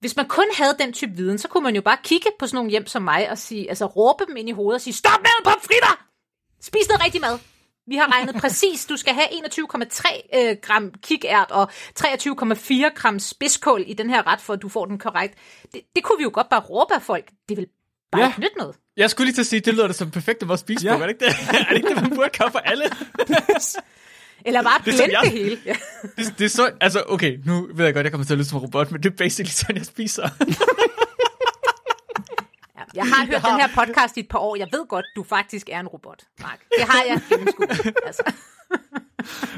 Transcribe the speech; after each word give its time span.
hvis 0.00 0.16
man 0.16 0.28
kun 0.28 0.44
havde 0.54 0.76
den 0.78 0.92
type 0.92 1.12
viden, 1.16 1.38
så 1.38 1.48
kunne 1.48 1.64
man 1.64 1.74
jo 1.74 1.82
bare 1.82 1.96
kigge 2.04 2.26
på 2.38 2.46
sådan 2.46 2.56
nogle 2.56 2.70
hjem 2.70 2.86
som 2.86 3.02
mig 3.02 3.30
og 3.30 3.38
sige, 3.38 3.68
altså 3.68 3.86
råbe 3.86 4.24
dem 4.28 4.36
ind 4.36 4.48
i 4.48 4.52
hovedet 4.52 4.74
og 4.74 4.80
sige, 4.80 4.94
stop 4.94 5.20
med 5.20 5.44
på 5.44 5.50
fritter! 5.50 6.04
Spis 6.62 6.88
noget 6.88 7.04
rigtig 7.04 7.20
mad! 7.20 7.38
Vi 7.86 7.96
har 7.96 8.12
regnet 8.14 8.34
præcis, 8.42 8.86
du 8.86 8.96
skal 8.96 9.14
have 9.14 9.26
21,3 9.26 10.38
øh, 10.38 10.56
gram 10.62 10.92
kikært 11.02 11.50
og 11.50 11.70
23,4 12.00 12.94
gram 12.94 13.18
spidskål 13.18 13.84
i 13.86 13.94
den 13.94 14.10
her 14.10 14.26
ret, 14.26 14.40
for 14.40 14.52
at 14.52 14.62
du 14.62 14.68
får 14.68 14.84
den 14.84 14.98
korrekt. 14.98 15.34
Det, 15.74 15.80
det 15.96 16.04
kunne 16.04 16.18
vi 16.18 16.22
jo 16.22 16.30
godt 16.32 16.48
bare 16.48 16.60
råbe 16.60 16.94
af 16.94 17.02
folk. 17.02 17.30
Det 17.48 17.56
vil 17.56 17.66
bare 18.12 18.22
Ja. 18.22 18.28
ikke 18.28 18.40
nytte 18.40 18.58
noget. 18.58 18.76
Jeg 18.96 19.10
skulle 19.10 19.26
lige 19.26 19.34
til 19.34 19.40
at 19.42 19.46
sige, 19.46 19.60
det 19.60 19.74
lyder 19.74 19.86
da 19.86 19.92
som 19.92 20.10
perfekt 20.10 20.50
at 20.50 20.58
spise 20.58 20.86
Ja. 20.86 20.96
på, 20.96 21.02
er 21.02 21.06
det 21.06 21.12
ikke 21.14 21.24
det? 21.24 21.34
er 21.60 21.68
det 21.68 21.76
ikke 21.76 21.88
det, 21.88 21.96
man 22.02 22.10
burde 22.16 22.30
gøre 22.38 22.50
for 22.50 22.58
alle? 22.58 22.84
Eller 24.44 24.62
bare 24.62 24.78
Det 24.78 24.84
blende 24.84 25.04
jeg- 25.04 25.20
det 25.24 25.30
hele. 25.32 25.58
Ja. 25.66 25.74
Det, 26.16 26.34
det 26.38 26.44
er 26.44 26.48
så, 26.48 26.70
altså 26.80 27.02
okay, 27.08 27.38
nu 27.44 27.68
ved 27.74 27.84
jeg 27.84 27.94
godt, 27.94 28.04
jeg 28.04 28.12
kommer 28.12 28.24
til 28.24 28.32
at 28.34 28.38
lyde 28.38 28.48
som 28.48 28.56
en 28.58 28.62
robot, 28.64 28.90
men 28.92 29.02
det 29.02 29.12
er 29.12 29.16
basically 29.16 29.50
sådan, 29.50 29.76
jeg 29.76 29.86
spiser. 29.86 30.28
Ja, 32.76 32.82
Jeg 32.94 33.04
har 33.04 33.26
hørt 33.26 33.42
den 33.42 33.60
her 33.60 33.68
podcast 33.84 34.16
i 34.16 34.20
et 34.20 34.28
par 34.28 34.38
år. 34.38 34.56
Jeg 34.56 34.68
ved 34.72 34.86
godt, 34.88 35.04
du 35.16 35.22
faktisk 35.28 35.68
er 35.72 35.80
en 35.80 35.88
robot, 35.88 36.22
Mark. 36.40 36.58
Det 36.78 36.86
har 36.88 37.02
jeg 37.08 37.20
gennemskuet. 37.28 37.70
Altså. 38.06 38.22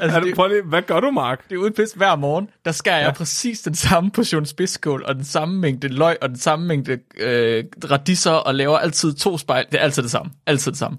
altså, 0.01 0.17
Er 0.17 0.21
du, 0.21 0.27
det, 0.27 0.35
prøv 0.35 0.49
lige, 0.49 0.63
hvad 0.63 0.83
gør 0.83 1.01
du, 1.01 1.11
Mark? 1.11 1.49
det 1.49 1.55
er 1.55 1.59
udpist 1.59 1.97
hver 1.97 2.17
morgen, 2.17 2.51
der 2.65 2.73
skærer 2.73 2.99
jeg 3.01 3.15
præcis 3.15 3.61
den 3.61 3.75
samme 3.75 4.11
portion 4.11 4.47
spidskål, 4.47 5.03
og 5.07 5.15
den 5.15 5.25
samme 5.25 5.59
mængde 5.61 5.89
løg, 5.89 6.17
og 6.23 6.29
den 6.29 6.39
samme 6.39 6.67
mængde 6.67 6.99
øh, 7.17 7.65
radiser, 7.91 8.31
og 8.33 8.55
laver 8.55 8.79
altid 8.79 9.15
to 9.15 9.39
spejl. 9.39 9.67
Det 9.73 9.81
er 9.81 9.85
altid 9.85 10.03
det 10.03 10.11
samme. 10.11 10.33
Altid 10.47 10.71
det 10.73 10.79
samme. 10.79 10.99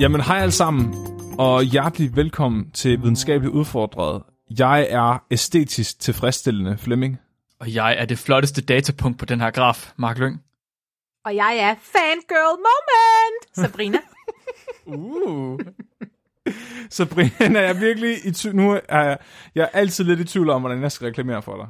Jamen, 0.00 0.20
hej 0.20 0.38
alle 0.38 0.52
sammen, 0.52 0.94
og 1.38 1.62
hjertelig 1.62 2.16
velkommen 2.16 2.70
til 2.70 3.02
Videnskabeligt 3.02 3.54
Udfordret. 3.54 4.22
Jeg 4.58 4.86
er 4.90 5.24
æstetisk 5.30 6.00
tilfredsstillende, 6.00 6.78
Flemming. 6.78 7.18
Og 7.60 7.74
jeg 7.74 7.96
er 7.98 8.04
det 8.04 8.18
flotteste 8.18 8.62
datapunkt 8.62 9.18
på 9.18 9.24
den 9.24 9.40
her 9.40 9.50
graf, 9.50 9.92
Mark 9.96 10.18
Lyng. 10.18 10.42
Og 11.24 11.36
jeg 11.36 11.56
er 11.58 11.74
fangirl 11.82 12.58
moment, 12.58 13.56
Sabrina. 13.72 13.98
Uh. 14.86 15.60
Sabrina, 16.90 17.60
er 17.60 17.66
jeg 17.66 17.80
virkelig 17.80 18.26
i 18.26 18.30
tvivl. 18.30 18.56
Nu 18.56 18.80
er 18.88 19.02
jeg, 19.02 19.18
jeg 19.54 19.62
er 19.62 19.78
altid 19.78 20.04
lidt 20.04 20.20
i 20.20 20.24
tvivl 20.24 20.50
om, 20.50 20.62
hvordan 20.62 20.82
jeg 20.82 20.92
skal 20.92 21.06
reklamere 21.06 21.42
for 21.42 21.56
dig. 21.56 21.66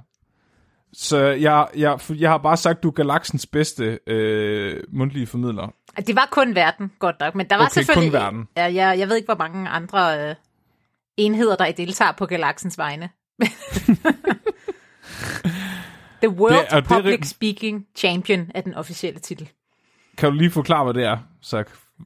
Så 0.92 1.18
jeg, 1.26 1.68
jeg, 1.76 1.98
jeg 2.10 2.30
har 2.30 2.38
bare 2.38 2.56
sagt, 2.56 2.82
du 2.82 2.88
er 2.88 2.92
galaksens 2.92 3.46
bedste 3.46 3.98
øh, 4.06 4.82
mundtlige 4.92 5.26
formidler. 5.26 5.74
Det 5.96 6.16
var 6.16 6.28
kun 6.30 6.54
verden, 6.54 6.92
godt 6.98 7.16
nok. 7.20 7.34
Men 7.34 7.46
der 7.50 7.56
var 7.56 7.62
Okay, 7.64 7.74
kun 7.74 7.84
selvfølgelig... 7.84 8.12
verden. 8.12 8.48
Ja, 8.56 8.62
jeg, 8.74 8.98
jeg 8.98 9.08
ved 9.08 9.16
ikke, 9.16 9.26
hvor 9.26 9.36
mange 9.48 9.68
andre 9.68 10.28
øh, 10.30 10.34
enheder, 11.16 11.56
der 11.56 11.72
deltager 11.72 12.12
på 12.12 12.26
galaksens 12.26 12.78
vegne. 12.78 13.08
The 16.22 16.28
World 16.28 16.54
Det 16.64 16.70
det 16.72 16.84
Public 16.84 17.14
rig- 17.20 17.24
Speaking 17.28 17.86
Champion 17.96 18.50
er 18.54 18.60
den 18.60 18.74
officielle 18.74 19.20
titel. 19.20 19.48
Kan 20.18 20.30
du 20.30 20.36
lige 20.36 20.50
forklare, 20.50 20.84
hvad 20.84 20.94
det 20.94 21.04
er, 21.04 21.18
så, 21.40 21.64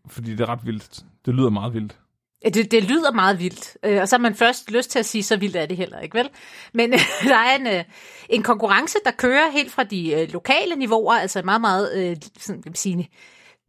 fordi 0.09 0.31
det 0.31 0.41
er 0.41 0.49
ret 0.49 0.67
vildt. 0.67 1.01
Det 1.27 1.35
lyder 1.35 1.51
meget 1.51 1.75
vildt. 1.75 1.97
Det, 2.55 2.71
det 2.71 2.85
lyder 2.85 3.13
meget 3.13 3.39
vildt, 3.39 3.77
øh, 3.85 4.01
og 4.01 4.09
så 4.09 4.17
har 4.17 4.21
man 4.21 4.35
først 4.35 4.71
lyst 4.71 4.91
til 4.91 4.99
at 4.99 5.07
sige, 5.07 5.23
så 5.23 5.37
vildt 5.37 5.57
er 5.57 5.67
det 5.67 5.77
heller 5.77 5.99
ikke, 6.01 6.19
vel? 6.19 6.29
Men 6.75 6.93
der 7.31 7.37
er 7.37 7.57
en, 7.57 7.67
øh, 7.67 7.85
en 8.29 8.43
konkurrence, 8.43 8.99
der 9.05 9.11
kører 9.11 9.51
helt 9.51 9.73
fra 9.73 9.85
de 9.85 10.13
øh, 10.13 10.33
lokale 10.33 10.77
niveauer, 10.77 11.15
altså 11.15 11.43
meget, 11.43 11.61
meget, 11.61 12.19
sådan, 12.39 12.63
kan 12.63 12.71
man 12.71 12.75
sige, 12.77 13.11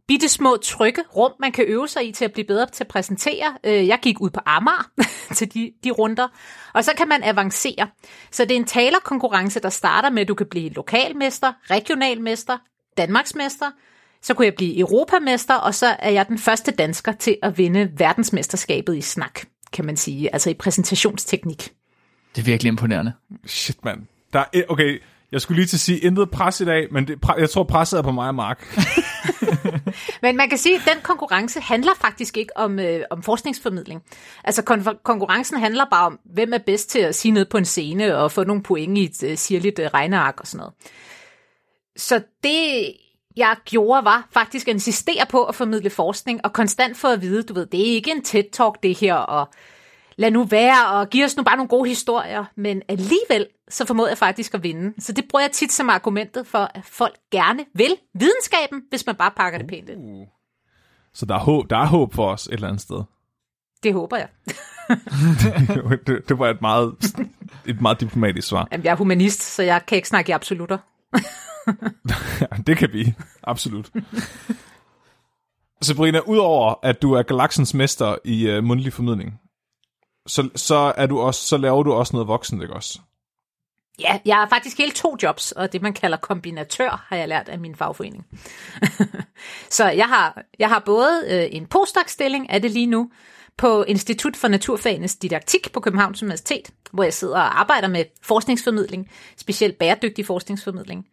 bitte 0.07 0.29
små 0.29 0.57
trygge 0.57 1.01
rum, 1.15 1.31
man 1.39 1.51
kan 1.51 1.65
øve 1.67 1.87
sig 1.87 2.07
i 2.07 2.11
til 2.11 2.25
at 2.25 2.33
blive 2.33 2.47
bedre 2.47 2.65
til 2.65 2.83
at 2.83 2.87
præsentere. 2.87 3.57
Øh, 3.63 3.87
jeg 3.87 3.99
gik 4.01 4.21
ud 4.21 4.29
på 4.29 4.39
Amager 4.45 4.89
til 5.37 5.53
de, 5.53 5.71
de 5.83 5.91
runder, 5.91 6.27
og 6.73 6.83
så 6.83 6.91
kan 6.97 7.07
man 7.07 7.23
avancere. 7.23 7.87
Så 8.31 8.43
det 8.43 8.51
er 8.51 8.55
en 8.55 8.65
talerkonkurrence, 8.65 9.59
der 9.59 9.69
starter 9.69 10.09
med, 10.09 10.21
at 10.21 10.27
du 10.27 10.33
kan 10.33 10.47
blive 10.51 10.69
lokalmester, 10.69 11.53
regionalmester, 11.69 12.57
Danmarksmester, 12.97 13.71
så 14.21 14.33
kunne 14.33 14.45
jeg 14.45 14.55
blive 14.55 14.79
europamester, 14.79 15.53
og 15.53 15.75
så 15.75 15.95
er 15.99 16.09
jeg 16.09 16.27
den 16.27 16.37
første 16.37 16.71
dansker 16.71 17.11
til 17.11 17.37
at 17.43 17.57
vinde 17.57 17.91
verdensmesterskabet 17.97 18.97
i 18.97 19.01
snak, 19.01 19.39
kan 19.73 19.85
man 19.85 19.97
sige, 19.97 20.33
altså 20.33 20.49
i 20.49 20.53
præsentationsteknik. 20.53 21.73
Det 22.35 22.41
er 22.41 22.45
virkelig 22.45 22.69
imponerende. 22.69 23.13
Shit, 23.45 23.85
mand. 23.85 24.01
Der 24.33 24.43
er, 24.53 24.61
okay, 24.69 24.99
jeg 25.31 25.41
skulle 25.41 25.55
lige 25.55 25.67
til 25.67 25.77
at 25.77 25.79
sige 25.79 25.99
intet 25.99 26.31
pres 26.31 26.61
i 26.61 26.65
dag, 26.65 26.87
men 26.91 27.07
det, 27.07 27.19
jeg 27.37 27.49
tror, 27.49 27.63
presset 27.63 27.97
er 27.97 28.01
på 28.01 28.11
mig 28.11 28.27
og 28.27 28.35
Mark. 28.35 28.77
Men 30.21 30.37
man 30.37 30.49
kan 30.49 30.57
sige, 30.57 30.75
at 30.75 30.81
den 30.93 31.01
konkurrence 31.03 31.59
handler 31.59 31.91
faktisk 32.01 32.37
ikke 32.37 32.57
om, 32.57 32.79
øh, 32.79 33.01
om 33.09 33.23
forskningsformidling. 33.23 34.03
Altså 34.43 34.61
kon- 34.61 35.01
konkurrencen 35.03 35.57
handler 35.57 35.85
bare 35.91 36.05
om, 36.05 36.19
hvem 36.33 36.53
er 36.53 36.57
bedst 36.57 36.89
til 36.89 36.99
at 36.99 37.15
sige 37.15 37.31
noget 37.31 37.49
på 37.49 37.57
en 37.57 37.65
scene 37.65 38.17
og 38.17 38.31
få 38.31 38.43
nogle 38.43 38.63
point 38.63 38.97
i 38.97 39.03
et 39.03 39.23
øh, 39.23 39.37
sirligt 39.37 39.79
øh, 39.79 39.85
regneark 39.93 40.39
og 40.39 40.47
sådan 40.47 40.57
noget. 40.57 40.73
Så 41.97 42.21
det, 42.43 42.93
jeg 43.37 43.55
gjorde, 43.65 44.05
var 44.05 44.27
faktisk 44.31 44.67
at 44.67 44.73
insistere 44.73 45.25
på 45.29 45.43
at 45.43 45.55
formidle 45.55 45.89
forskning 45.89 46.41
og 46.43 46.53
konstant 46.53 46.97
få 46.97 47.07
at 47.07 47.21
vide, 47.21 47.43
du 47.43 47.53
ved, 47.53 47.65
det 47.65 47.79
er 47.79 47.95
ikke 47.95 48.11
en 48.11 48.23
TED-talk 48.27 48.73
det 48.83 48.97
her, 48.97 49.15
og 49.15 49.47
lad 50.17 50.31
nu 50.31 50.43
være, 50.43 50.87
og 50.87 51.09
giv 51.09 51.25
os 51.25 51.37
nu 51.37 51.43
bare 51.43 51.55
nogle 51.55 51.69
gode 51.69 51.89
historier. 51.89 52.45
Men 52.55 52.81
alligevel, 52.87 53.47
så 53.69 53.85
formåede 53.85 54.09
jeg 54.09 54.17
faktisk 54.17 54.53
at 54.53 54.63
vinde. 54.63 54.93
Så 54.99 55.11
det 55.11 55.25
bruger 55.29 55.43
jeg 55.43 55.51
tit 55.51 55.71
som 55.71 55.89
argumentet 55.89 56.47
for, 56.47 56.71
at 56.73 56.81
folk 56.85 57.15
gerne 57.31 57.65
vil 57.73 57.95
videnskaben, 58.13 58.83
hvis 58.89 59.05
man 59.05 59.15
bare 59.15 59.31
pakker 59.37 59.59
det 59.59 59.67
pænt 59.67 59.89
ind. 59.89 60.27
Så 61.13 61.25
der 61.25 61.35
er 61.35 61.39
håb, 61.39 61.69
der 61.69 61.77
er 61.77 61.85
håb 61.85 62.13
for 62.13 62.31
os 62.31 62.47
et 62.47 62.53
eller 62.53 62.67
andet 62.67 62.81
sted. 62.81 63.03
Det 63.83 63.93
håber 63.93 64.17
jeg. 64.17 64.27
det, 66.07 66.29
det 66.29 66.39
var 66.39 66.49
et 66.49 66.61
meget, 66.61 66.95
et 67.65 67.81
meget 67.81 68.01
diplomatisk 68.01 68.47
svar. 68.47 68.67
Jamen, 68.71 68.83
jeg 68.85 68.91
er 68.91 68.95
humanist, 68.95 69.43
så 69.43 69.63
jeg 69.63 69.81
kan 69.87 69.95
ikke 69.95 70.07
snakke 70.07 70.29
i 70.29 70.33
absolutter. 70.33 70.77
Det 72.67 72.77
kan 72.77 72.93
vi. 72.93 73.13
Absolut. 73.43 73.91
Sabrina, 75.81 76.19
udover 76.19 76.73
at 76.83 77.01
du 77.01 77.13
er 77.13 77.23
galaksens 77.23 77.73
mester 77.73 78.15
i 78.25 78.57
uh, 78.57 78.63
mundtlig 78.63 78.93
formidling, 78.93 79.39
så, 80.27 80.49
så, 80.55 80.93
er 80.97 81.05
du 81.05 81.19
også, 81.19 81.47
så 81.47 81.57
laver 81.57 81.83
du 81.83 81.93
også 81.93 82.13
noget 82.13 82.27
voksen, 82.27 82.61
ikke 82.61 82.73
også? 82.73 82.99
Ja, 83.99 84.19
jeg 84.25 84.35
har 84.35 84.49
faktisk 84.49 84.77
hele 84.77 84.91
to 84.91 85.17
jobs, 85.23 85.51
og 85.51 85.73
det 85.73 85.81
man 85.81 85.93
kalder 85.93 86.17
kombinatør, 86.17 87.05
har 87.07 87.15
jeg 87.15 87.27
lært 87.27 87.49
af 87.49 87.59
min 87.59 87.75
fagforening. 87.75 88.25
så 89.77 89.89
jeg 89.89 90.05
har, 90.05 90.41
jeg 90.59 90.69
har 90.69 90.79
både 90.85 91.23
øh, 91.27 91.47
en 91.51 91.67
postdoc-stilling 91.67 92.49
af 92.49 92.61
det 92.61 92.71
lige 92.71 92.85
nu, 92.85 93.09
på 93.57 93.83
Institut 93.83 94.35
for 94.35 94.47
Naturfagenes 94.47 95.15
Didaktik 95.15 95.71
på 95.71 95.79
Københavns 95.79 96.23
Universitet, 96.23 96.71
hvor 96.91 97.03
jeg 97.03 97.13
sidder 97.13 97.35
og 97.35 97.59
arbejder 97.59 97.87
med 97.87 98.05
forskningsformidling, 98.21 99.11
specielt 99.37 99.77
bæredygtig 99.77 100.25
forskningsformidling. 100.25 101.07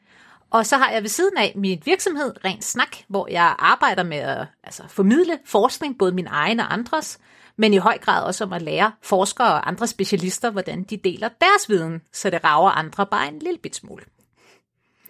Og 0.50 0.66
så 0.66 0.76
har 0.76 0.90
jeg 0.90 1.02
ved 1.02 1.08
siden 1.08 1.36
af 1.36 1.52
min 1.56 1.82
virksomhed 1.84 2.44
Ren 2.44 2.62
Snak, 2.62 2.96
hvor 3.08 3.28
jeg 3.30 3.54
arbejder 3.58 4.02
med 4.02 4.16
at 4.16 4.46
altså, 4.64 4.82
formidle 4.88 5.38
forskning, 5.44 5.98
både 5.98 6.12
min 6.12 6.26
egen 6.26 6.60
og 6.60 6.72
andres, 6.72 7.18
men 7.62 7.74
i 7.74 7.76
høj 7.76 7.98
grad 7.98 8.22
også 8.24 8.44
om 8.44 8.52
at 8.52 8.62
lære 8.62 8.92
forskere 9.02 9.46
og 9.54 9.68
andre 9.68 9.86
specialister, 9.86 10.50
hvordan 10.50 10.82
de 10.82 10.96
deler 10.96 11.28
deres 11.40 11.68
viden, 11.68 12.00
så 12.12 12.30
det 12.30 12.44
rager 12.44 12.70
andre 12.70 13.06
bare 13.06 13.28
en 13.28 13.38
lille 13.38 13.58
bit 13.62 13.76
smule. 13.76 14.02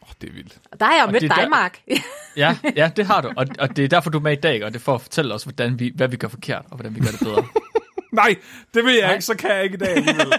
Oh, 0.02 0.08
det 0.20 0.28
er 0.28 0.32
vildt. 0.32 0.58
Og 0.72 0.80
der 0.80 0.86
har 0.86 0.92
jeg 0.92 1.00
jo 1.02 1.06
Og 1.06 1.12
mødt 1.12 1.22
er 1.24 1.28
dig, 1.28 1.36
der- 1.36 1.48
Mark. 1.48 1.82
Ja, 2.36 2.56
ja, 2.76 2.90
det 2.96 3.06
har 3.06 3.20
du. 3.20 3.28
Og, 3.36 3.46
og 3.58 3.76
det 3.76 3.84
er 3.84 3.88
derfor, 3.88 4.10
du 4.10 4.18
er 4.18 4.22
med 4.22 4.32
i 4.32 4.40
dag, 4.40 4.64
og 4.64 4.72
det 4.72 4.78
er 4.78 4.82
for 4.82 4.94
at 4.94 5.00
fortælle 5.00 5.34
os, 5.34 5.42
hvordan 5.42 5.78
vi, 5.78 5.92
hvad 5.94 6.08
vi 6.08 6.16
gør 6.16 6.28
forkert, 6.28 6.64
og 6.70 6.76
hvordan 6.76 6.94
vi 6.94 7.00
gør 7.00 7.10
det 7.10 7.20
bedre. 7.20 7.44
Nej, 8.12 8.34
det 8.74 8.84
vil 8.84 8.92
jeg 8.94 9.02
Nej. 9.02 9.12
ikke, 9.12 9.24
så 9.24 9.36
kan 9.36 9.50
jeg 9.50 9.64
ikke 9.64 9.74
i 9.74 9.78
dag 9.78 9.88
alligevel. 9.96 10.32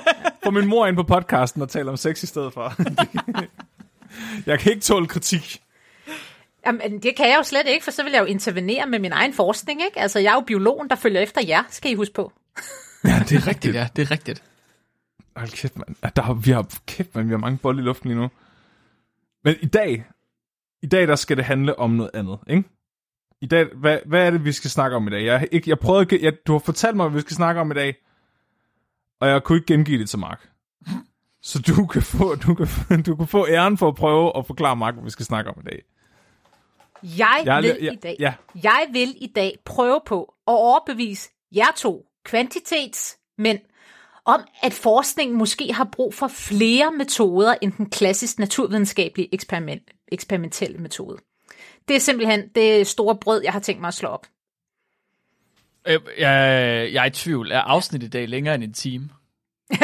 Få 0.43 0.51
min 0.51 0.67
mor 0.67 0.87
ind 0.87 0.95
på 0.95 1.03
podcasten 1.03 1.61
og 1.61 1.69
tale 1.69 1.89
om 1.89 1.97
sex 1.97 2.23
i 2.23 2.25
stedet 2.25 2.53
for. 2.53 2.73
jeg 4.49 4.59
kan 4.59 4.71
ikke 4.71 4.81
tåle 4.83 5.07
kritik. 5.07 5.61
Jamen, 6.65 7.01
det 7.03 7.15
kan 7.17 7.25
jeg 7.29 7.35
jo 7.37 7.43
slet 7.43 7.67
ikke, 7.67 7.83
for 7.83 7.91
så 7.91 8.03
vil 8.03 8.11
jeg 8.11 8.19
jo 8.19 8.25
intervenere 8.25 8.87
med 8.87 8.99
min 8.99 9.11
egen 9.11 9.33
forskning, 9.33 9.81
ikke? 9.85 9.99
Altså, 9.99 10.19
jeg 10.19 10.29
er 10.29 10.33
jo 10.35 10.41
biologen, 10.41 10.89
der 10.89 10.95
følger 10.95 11.21
efter 11.21 11.41
jer, 11.47 11.63
skal 11.69 11.91
I 11.91 11.95
huske 11.95 12.13
på. 12.13 12.31
Ja, 13.05 13.19
det 13.29 13.31
er 13.37 13.47
rigtigt. 13.47 13.75
er, 13.75 13.87
det 13.87 14.01
er 14.01 14.11
rigtigt. 14.11 14.43
Hold 15.35 15.49
kæft, 15.49 15.77
mand. 15.77 15.95
Ja, 16.03 16.09
Der, 16.15 16.21
har- 16.21 16.33
vi 16.33 16.51
har, 16.51 16.65
kæft, 16.87 17.15
man, 17.15 17.25
vi 17.27 17.31
har 17.31 17.37
mange 17.37 17.57
bolde 17.57 17.79
i 17.81 17.85
luften 17.85 18.09
lige 18.09 18.19
nu. 18.21 18.29
Men 19.43 19.55
i 19.61 19.65
dag, 19.65 20.05
i 20.83 20.87
dag 20.87 21.07
der 21.07 21.15
skal 21.15 21.37
det 21.37 21.45
handle 21.45 21.79
om 21.79 21.89
noget 21.91 22.11
andet, 22.13 22.39
ikke? 22.49 22.63
I 23.41 23.45
dag, 23.45 23.65
hvad, 23.75 23.99
hvad 24.05 24.25
er 24.27 24.31
det, 24.31 24.45
vi 24.45 24.51
skal 24.51 24.69
snakke 24.69 24.95
om 24.95 25.07
i 25.07 25.11
dag? 25.11 25.25
Jeg, 25.25 25.47
ikke, 25.51 25.69
jeg 25.69 25.79
prøvede, 25.79 26.01
ikke- 26.01 26.25
jeg, 26.25 26.33
du 26.47 26.51
har 26.51 26.59
fortalt 26.59 26.95
mig, 26.95 27.09
hvad 27.09 27.17
vi 27.17 27.21
skal 27.21 27.35
snakke 27.35 27.61
om 27.61 27.71
i 27.71 27.73
dag, 27.73 27.95
og 29.21 29.27
jeg 29.29 29.43
kunne 29.43 29.57
ikke 29.57 29.73
gengive 29.73 29.99
det 29.99 30.09
til 30.09 30.19
Mark. 30.19 30.49
Så 31.41 31.59
du 31.61 31.85
kan, 31.85 32.01
få, 32.01 32.35
du, 32.35 32.53
kan, 32.55 32.67
du 33.07 33.15
kan 33.15 33.27
få 33.27 33.47
æren 33.47 33.77
for 33.77 33.87
at 33.87 33.95
prøve 33.95 34.37
at 34.37 34.47
forklare 34.47 34.75
Mark, 34.75 34.93
hvad 34.93 35.03
vi 35.03 35.09
skal 35.09 35.25
snakke 35.25 35.49
om 35.51 35.57
i 35.61 35.63
dag. 35.69 35.83
Jeg, 37.03 37.41
Jeg 37.45 37.63
vil 37.63 37.77
ja, 37.81 37.91
i 37.91 37.95
dag, 37.95 38.15
ja. 38.19 38.33
jeg 38.63 38.87
vil 38.91 39.15
i 39.21 39.27
dag 39.35 39.57
prøve 39.65 40.01
på 40.05 40.23
at 40.23 40.51
overbevise 40.51 41.29
jer 41.55 41.71
to 41.77 42.05
kvantitetsmænd 42.25 43.59
om, 44.25 44.41
at 44.63 44.73
forskningen 44.73 45.37
måske 45.37 45.73
har 45.73 45.83
brug 45.91 46.13
for 46.13 46.27
flere 46.27 46.91
metoder 46.91 47.55
end 47.61 47.71
den 47.71 47.89
klassisk 47.89 48.39
naturvidenskabelige 48.39 49.33
eksperiment, 49.33 49.83
eksperimentelle 50.11 50.77
metode. 50.77 51.17
Det 51.87 51.95
er 51.95 51.99
simpelthen 51.99 52.49
det 52.55 52.87
store 52.87 53.15
brød, 53.15 53.41
jeg 53.43 53.53
har 53.53 53.59
tænkt 53.59 53.81
mig 53.81 53.87
at 53.87 53.93
slå 53.93 54.09
op. 54.09 54.27
Øh, 55.87 55.99
Jeg, 56.17 56.89
jeg 56.93 57.01
er 57.01 57.05
i 57.05 57.09
tvivl. 57.09 57.51
Er 57.51 57.59
afsnittet 57.59 58.07
i 58.07 58.09
dag 58.09 58.27
længere 58.29 58.55
end 58.55 58.63
en 58.63 58.73
time? 58.73 59.09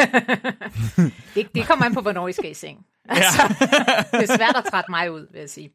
Det, 1.34 1.54
det 1.54 1.66
kommer 1.66 1.84
an 1.84 1.94
på, 1.94 2.00
hvornår 2.00 2.28
I 2.28 2.32
skal 2.32 2.50
i 2.50 2.54
seng. 2.54 2.86
Altså, 3.08 3.42
det 4.12 4.30
er 4.30 4.36
svært 4.36 4.56
at 4.56 4.64
trætte 4.70 4.90
mig 4.90 5.12
ud, 5.12 5.26
vil 5.32 5.40
jeg 5.40 5.50
sige. 5.50 5.70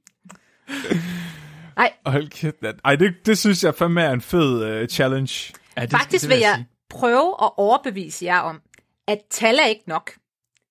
Nej, 1.78 1.94
Hold 2.06 2.30
kæft. 2.30 2.56
Ej, 2.86 2.96
det, 2.96 3.14
det 3.26 3.38
synes 3.38 3.64
jeg 3.64 3.76
fandme 3.76 4.02
er 4.02 4.12
en 4.12 4.22
fed 4.22 4.82
uh, 4.82 4.88
challenge. 4.88 5.54
Ja, 5.78 5.82
det, 5.82 5.92
Faktisk 5.92 6.22
det 6.22 6.30
vil 6.30 6.40
jeg 6.40 6.56
sige. 6.56 6.68
prøve 6.90 7.36
at 7.44 7.52
overbevise 7.58 8.26
jer 8.26 8.40
om, 8.40 8.62
at 9.08 9.20
tal 9.30 9.56
er 9.60 9.66
ikke 9.66 9.84
nok. 9.88 10.12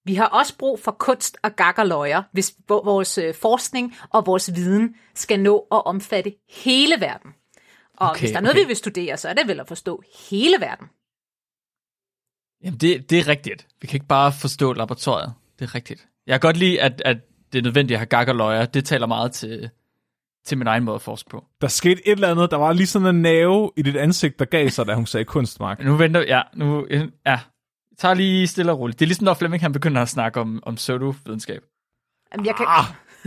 Vi 0.06 0.14
har 0.14 0.26
også 0.26 0.56
brug 0.58 0.80
for 0.80 0.90
kunst 0.92 1.36
og 1.42 1.56
gakkerløjer, 1.56 2.22
hvis 2.32 2.50
vo- 2.50 2.84
vores 2.84 3.18
øh, 3.18 3.34
forskning 3.34 3.96
og 4.10 4.26
vores 4.26 4.54
viden 4.54 4.94
skal 5.14 5.40
nå 5.40 5.66
at 5.72 5.86
omfatte 5.86 6.32
hele 6.50 6.94
verden. 7.00 7.30
Og 7.96 8.10
Okay, 8.10 8.20
hvis 8.20 8.30
der 8.30 8.36
er 8.36 8.40
noget, 8.40 8.54
okay. 8.54 8.62
vi 8.62 8.66
vil 8.66 8.76
studere, 8.76 9.16
så 9.16 9.28
er 9.28 9.32
det 9.34 9.48
vel 9.48 9.60
at 9.60 9.68
forstå 9.68 10.02
hele 10.30 10.56
verden. 10.60 10.86
Jamen, 12.64 12.78
det, 12.78 13.10
det 13.10 13.18
er 13.18 13.28
rigtigt. 13.28 13.66
Vi 13.80 13.86
kan 13.86 13.96
ikke 13.96 14.06
bare 14.06 14.32
forstå 14.32 14.72
laboratoriet. 14.72 15.34
Det 15.58 15.64
er 15.64 15.74
rigtigt. 15.74 16.08
Jeg 16.26 16.34
kan 16.40 16.48
godt 16.48 16.56
lide, 16.56 16.80
at, 16.82 17.02
at 17.04 17.16
det 17.52 17.58
er 17.58 17.62
nødvendigt 17.62 17.94
at 17.96 17.98
have 18.00 18.06
gak 18.06 18.28
og 18.28 18.34
løjer. 18.34 18.66
Det 18.66 18.84
taler 18.84 19.06
meget 19.06 19.32
til, 19.32 19.70
til 20.46 20.58
min 20.58 20.66
egen 20.66 20.84
måde 20.84 20.94
at 20.94 21.02
forske 21.02 21.30
på. 21.30 21.44
Der 21.60 21.68
skete 21.68 22.08
et 22.08 22.12
eller 22.12 22.30
andet, 22.30 22.50
der 22.50 22.56
var 22.56 22.72
lige 22.72 22.86
sådan 22.86 23.08
en 23.16 23.22
nerve 23.22 23.70
i 23.76 23.82
dit 23.82 23.96
ansigt, 23.96 24.38
der 24.38 24.44
gav 24.44 24.68
sig, 24.68 24.86
da 24.86 24.94
hun 24.94 25.06
sagde 25.06 25.24
kunst, 25.24 25.60
Mark. 25.60 25.84
Nu 25.84 25.96
venter 25.96 26.20
ja, 26.20 26.42
nu, 26.54 26.86
ja, 26.90 27.06
jeg 27.24 27.38
tager 27.98 28.14
lige 28.14 28.46
stille 28.46 28.72
og 28.72 28.78
roligt. 28.78 28.98
Det 28.98 29.04
er 29.04 29.08
ligesom, 29.08 29.24
når 29.24 29.34
Flemming 29.34 29.62
han 29.62 29.72
begynder 29.72 30.02
at 30.02 30.08
snakke 30.08 30.40
om, 30.40 30.62
om 30.62 30.74
pseudovidenskab. 30.74 31.62
Jamen, 32.32 32.46
jeg 32.46 32.56
kan, 32.56 32.66
Ah, 32.68 32.84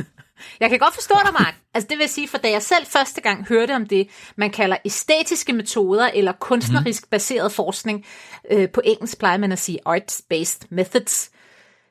jeg 0.62 0.70
kan 0.70 0.80
godt 0.80 0.94
forstå 0.94 1.16
dig, 1.26 1.34
Mark. 1.34 1.56
Altså 1.74 1.88
det 1.90 1.98
vil 1.98 2.10
sige, 2.10 2.28
for 2.28 2.38
da 2.38 2.50
jeg 2.50 2.62
selv 2.62 2.86
første 2.86 3.22
gang 3.22 3.48
hørte 3.48 3.76
om 3.76 3.86
det, 3.86 4.10
man 4.36 4.52
kalder 4.52 4.78
æstetiske 4.86 5.54
metoder 5.54 6.10
eller 6.14 6.32
kunstnerisk 6.32 7.10
baseret 7.10 7.52
forskning, 7.52 8.06
øh, 8.52 8.70
på 8.70 8.82
engelsk 8.86 9.20
plejer 9.20 9.38
man 9.38 9.52
at 9.52 9.60
sige 9.60 9.80
arts-based 9.86 10.68
methods, 10.70 11.32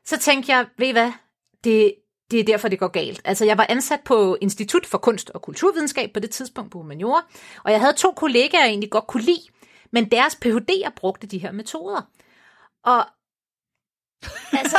så 0.04 0.18
tænkte 0.18 0.52
jeg, 0.52 0.66
ved 0.78 0.86
I 0.86 0.92
hvad, 0.92 1.12
det, 1.64 1.94
det 2.30 2.40
er 2.40 2.44
derfor, 2.44 2.68
det 2.68 2.78
går 2.78 2.88
galt. 2.88 3.20
Altså, 3.24 3.44
jeg 3.44 3.58
var 3.58 3.66
ansat 3.68 4.00
på 4.04 4.36
Institut 4.40 4.86
for 4.86 4.98
Kunst 4.98 5.30
og 5.30 5.42
Kulturvidenskab 5.42 6.10
på 6.12 6.20
det 6.20 6.30
tidspunkt 6.30 6.72
på 6.72 6.78
Humaniora, 6.78 7.24
og 7.64 7.72
jeg 7.72 7.80
havde 7.80 7.92
to 7.92 8.12
kollegaer, 8.12 8.60
jeg 8.60 8.68
egentlig 8.68 8.90
godt 8.90 9.06
kunne 9.06 9.22
lide, 9.22 9.42
men 9.92 10.10
deres 10.10 10.38
PhD'er 10.44 10.90
brugte 10.96 11.26
de 11.26 11.38
her 11.38 11.52
metoder. 11.52 12.02
Og 12.84 13.06
altså, 14.60 14.78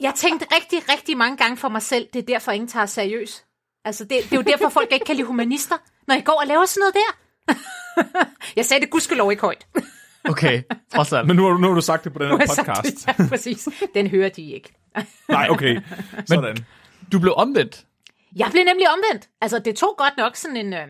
jeg 0.00 0.14
tænkte 0.14 0.46
rigtig, 0.54 0.88
rigtig 0.88 1.16
mange 1.16 1.36
gange 1.36 1.56
for 1.56 1.68
mig 1.68 1.82
selv, 1.82 2.08
det 2.12 2.18
er 2.18 2.26
derfor, 2.26 2.52
ingen 2.52 2.68
tager 2.68 2.86
seriøst. 2.86 3.46
Altså, 3.84 4.04
det, 4.04 4.10
det 4.22 4.32
er 4.32 4.36
jo 4.36 4.42
derfor, 4.42 4.68
folk 4.68 4.92
ikke 4.92 5.04
kan 5.04 5.16
lide 5.16 5.26
humanister, 5.26 5.76
når 6.06 6.14
I 6.14 6.20
går 6.20 6.40
og 6.40 6.46
laver 6.46 6.64
sådan 6.64 6.80
noget 6.80 6.94
der. 6.94 7.54
jeg 8.56 8.66
sagde 8.66 8.80
det 8.80 8.90
gudskelov 8.90 9.30
ikke 9.30 9.40
højt. 9.40 9.66
Okay, 10.24 10.62
trods 10.94 11.12
alt. 11.12 11.26
men 11.26 11.36
nu 11.36 11.42
har, 11.42 11.50
du, 11.50 11.58
nu 11.58 11.68
har 11.68 11.74
du 11.74 11.80
sagt 11.80 12.04
det 12.04 12.12
på 12.12 12.18
den 12.18 12.28
her 12.30 12.36
jeg 12.38 12.48
sagt 12.48 12.68
podcast. 12.68 13.06
det. 13.06 13.18
Ja, 13.18 13.26
præcis. 13.28 13.68
Den 13.94 14.06
hører 14.06 14.28
de 14.28 14.50
ikke. 14.50 14.72
Nej, 15.28 15.46
okay. 15.50 15.80
Sådan. 16.28 16.56
Du 17.12 17.18
blev 17.18 17.34
omvendt. 17.36 17.84
Jeg 18.36 18.48
blev 18.50 18.64
nemlig 18.64 18.86
omvendt. 18.88 19.28
Altså, 19.40 19.58
det 19.58 19.76
tog 19.76 19.94
godt 19.98 20.16
nok 20.16 20.36
sådan 20.36 20.56
en... 20.56 20.72
Øh, 20.72 20.88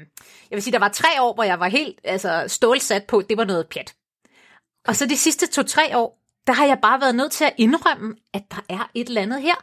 jeg 0.50 0.56
vil 0.56 0.62
sige, 0.62 0.72
der 0.72 0.78
var 0.78 0.88
tre 0.88 1.08
år, 1.22 1.34
hvor 1.34 1.44
jeg 1.44 1.60
var 1.60 1.68
helt 1.68 1.98
altså, 2.04 2.44
stålsat 2.46 3.04
på, 3.04 3.18
at 3.18 3.28
det 3.28 3.36
var 3.36 3.44
noget 3.44 3.66
pjat. 3.66 3.94
Og 4.86 4.96
så 4.96 5.06
de 5.06 5.16
sidste 5.16 5.46
to-tre 5.46 5.96
år, 5.96 6.19
der 6.50 6.56
har 6.56 6.66
jeg 6.66 6.78
bare 6.82 7.00
været 7.00 7.14
nødt 7.14 7.32
til 7.32 7.44
at 7.44 7.52
indrømme, 7.56 8.14
at 8.34 8.42
der 8.50 8.64
er 8.68 8.90
et 8.94 9.08
eller 9.08 9.22
andet 9.22 9.42
her. 9.42 9.54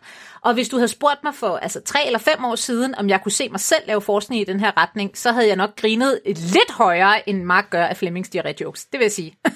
Og 0.42 0.54
hvis 0.54 0.70
du 0.70 0.76
havde 0.76 0.88
spurgt 0.88 1.24
mig 1.24 1.36
for 1.36 1.58
altså, 1.58 1.82
tre 1.82 2.06
eller 2.06 2.20
fem 2.20 2.46
år 2.46 2.56
siden, 2.56 2.96
om 2.96 3.10
jeg 3.10 3.24
kunne 3.24 3.32
se 3.32 3.50
mig 3.50 3.60
selv 3.60 3.84
lave 3.88 4.02
forskning 4.02 4.42
i 4.42 4.44
den 4.44 4.60
her 4.60 4.78
retning, 4.78 5.18
så 5.18 5.32
havde 5.32 5.48
jeg 5.48 5.56
nok 5.56 5.76
grinet 5.76 6.22
lidt 6.26 6.72
højere, 6.72 7.30
end 7.30 7.44
Mark 7.44 7.70
gør 7.70 7.86
af 7.86 7.98
Flemmings 7.98 8.30
jokes. 8.62 8.86
Det 8.86 9.00
vil 9.00 9.06
jeg 9.06 9.12
sige. 9.12 9.38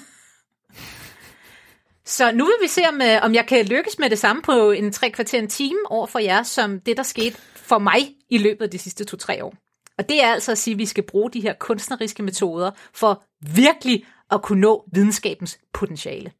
Så 2.04 2.32
nu 2.32 2.44
vil 2.44 2.54
vi 2.62 2.68
se, 2.68 2.82
om, 2.88 3.02
øh, 3.02 3.18
om 3.22 3.34
jeg 3.34 3.46
kan 3.46 3.66
lykkes 3.66 3.98
med 3.98 4.10
det 4.10 4.18
samme 4.18 4.42
på 4.42 4.70
en 4.70 4.92
tre 4.92 5.10
kvarter 5.10 5.38
en 5.38 5.48
time 5.48 5.90
over 5.90 6.06
for 6.06 6.18
jer, 6.18 6.42
som 6.42 6.80
det, 6.80 6.96
der 6.96 7.02
skete 7.02 7.36
for 7.54 7.78
mig 7.78 8.14
i 8.30 8.38
løbet 8.38 8.64
af 8.64 8.70
de 8.70 8.78
sidste 8.78 9.04
to-tre 9.04 9.44
år. 9.44 9.54
Og 9.98 10.08
det 10.08 10.24
er 10.24 10.32
altså 10.32 10.52
at 10.52 10.58
sige, 10.58 10.74
at 10.74 10.78
vi 10.78 10.86
skal 10.86 11.06
bruge 11.06 11.30
de 11.30 11.40
her 11.40 11.54
kunstneriske 11.60 12.22
metoder 12.22 12.70
for 12.94 13.24
virkelig 13.54 14.06
at 14.30 14.42
kunne 14.42 14.60
nå 14.60 14.84
videnskabens 14.92 15.58
potentiale. 15.72 16.32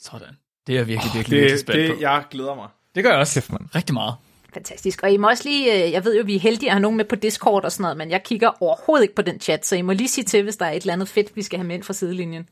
Sådan. 0.00 0.28
Det 0.66 0.72
er 0.72 0.78
jeg 0.78 0.86
virkelig, 0.86 1.10
virkelig, 1.14 1.36
virkelig 1.36 1.52
Det, 1.52 1.60
spændt 1.60 1.80
det, 1.80 1.94
på. 1.96 2.00
jeg 2.00 2.24
glæder 2.30 2.54
mig. 2.54 2.68
Det 2.94 3.04
gør 3.04 3.10
jeg 3.10 3.18
også. 3.18 3.34
Kæft, 3.34 3.52
mand. 3.52 3.62
Rigtig 3.74 3.94
meget. 3.94 4.14
Fantastisk. 4.54 5.02
Og 5.02 5.10
I 5.12 5.16
må 5.16 5.28
også 5.28 5.48
lige, 5.48 5.84
øh, 5.86 5.92
jeg 5.92 6.04
ved 6.04 6.16
jo, 6.16 6.22
vi 6.26 6.36
er 6.36 6.40
heldige 6.40 6.68
at 6.70 6.72
have 6.74 6.82
nogen 6.82 6.96
med 6.96 7.04
på 7.04 7.16
Discord 7.16 7.64
og 7.64 7.72
sådan 7.72 7.82
noget, 7.82 7.96
men 7.96 8.10
jeg 8.10 8.22
kigger 8.24 8.62
overhovedet 8.62 9.02
ikke 9.02 9.14
på 9.14 9.22
den 9.22 9.40
chat, 9.40 9.66
så 9.66 9.76
I 9.76 9.82
må 9.82 9.92
lige 9.92 10.08
sige 10.08 10.24
til, 10.24 10.42
hvis 10.42 10.56
der 10.56 10.66
er 10.66 10.70
et 10.70 10.80
eller 10.80 10.92
andet 10.92 11.08
fedt, 11.08 11.36
vi 11.36 11.42
skal 11.42 11.58
have 11.58 11.66
med 11.66 11.74
ind 11.74 11.82
fra 11.82 11.92
sidelinjen. 11.92 12.48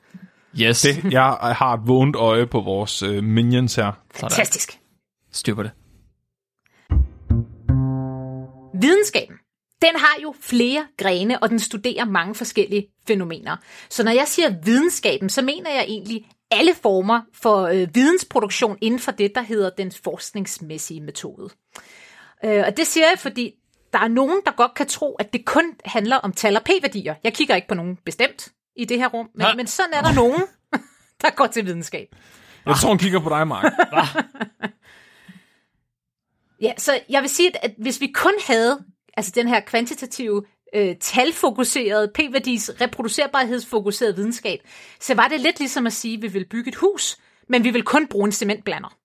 Yes. 0.60 0.81
Det, 0.81 1.12
jeg 1.12 1.22
har 1.40 1.75
et 1.75 1.81
vågent 1.84 2.16
øje 2.16 2.46
på 2.46 2.60
vores 2.60 3.02
øh, 3.02 3.25
minions 3.25 3.75
her. 3.75 3.93
Sådan. 4.14 4.31
Fantastisk. 4.31 4.78
Styr 5.32 5.54
på 5.54 5.62
det. 5.62 5.70
Videnskaben, 8.81 9.37
den 9.82 9.96
har 9.96 10.22
jo 10.22 10.34
flere 10.40 10.87
grene, 10.98 11.43
og 11.43 11.50
den 11.50 11.58
studerer 11.58 12.04
mange 12.04 12.34
forskellige 12.34 12.87
fænomener. 13.06 13.56
Så 13.90 14.04
når 14.04 14.12
jeg 14.12 14.25
siger 14.26 14.48
videnskaben, 14.64 15.28
så 15.28 15.43
mener 15.43 15.70
jeg 15.70 15.84
egentlig 15.88 16.26
alle 16.50 16.75
former 16.82 17.20
for 17.34 17.62
øh, 17.62 17.88
vidensproduktion 17.94 18.78
inden 18.81 19.00
for 19.00 19.12
det, 19.12 19.34
der 19.34 19.40
hedder 19.43 19.70
den 19.70 19.93
forskningsmæssige 19.93 21.00
metode. 21.00 21.48
Øh, 22.44 22.64
og 22.66 22.76
det 22.76 22.87
siger 22.87 23.06
jeg, 23.06 23.19
fordi 23.19 23.54
der 23.93 23.98
er 23.98 24.08
nogen, 24.08 24.40
der 24.46 24.52
godt 24.52 24.75
kan 24.75 24.87
tro, 24.87 25.14
at 25.14 25.32
det 25.32 25.44
kun 25.44 25.64
handler 25.84 26.16
om 26.16 26.32
tal 26.32 26.56
og 26.56 26.62
p-værdier. 26.64 27.14
Jeg 27.25 27.34
kigger 27.34 27.54
ikke 27.56 27.69
på 27.69 27.75
nogen 27.75 27.96
bestemt 28.04 28.48
i 28.76 28.84
det 28.84 28.98
her 28.98 29.08
rum, 29.08 29.28
men, 29.34 29.46
men 29.56 29.66
sådan 29.66 29.93
er 29.94 30.02
der 30.02 30.12
nogen, 30.14 30.43
der 31.22 31.31
går 31.31 31.46
til 31.46 31.66
videnskab. 31.66 32.08
Jeg 32.66 32.75
tror, 32.76 32.88
hun 32.88 32.98
kigger 32.98 33.20
på 33.20 33.28
dig, 33.28 33.48
Mark. 33.48 33.72
Ja, 36.60 36.72
så 36.79 37.00
jeg 37.08 37.22
vil 37.22 37.31
sige, 37.31 37.48
at- 37.56 37.70
at 37.70 37.74
hvis 37.79 38.00
vi 38.00 38.06
kun 38.15 38.32
havde 38.46 38.84
altså 39.17 39.32
den 39.34 39.48
her 39.48 39.60
kvantitative, 39.60 40.43
øh, 40.75 40.96
talfokuserede, 41.01 42.13
p-værdis 42.15 42.70
reproducerbarhedsfokuserede 42.81 44.17
videnskab, 44.17 44.61
så 45.01 45.15
var 45.15 45.29
det 45.29 45.41
lidt 45.41 45.58
ligesom 45.58 45.87
at 45.87 45.93
sige, 45.93 46.17
at 46.17 46.23
vi 46.23 46.29
vil 46.29 46.44
bygge 46.44 46.69
et 46.69 46.75
hus, 46.75 47.19
men 47.49 47.65
vi 47.65 47.70
vil 47.70 47.82
kun 47.82 48.06
bruge 48.06 48.27
en 48.27 48.32
cementblander. 48.32 48.96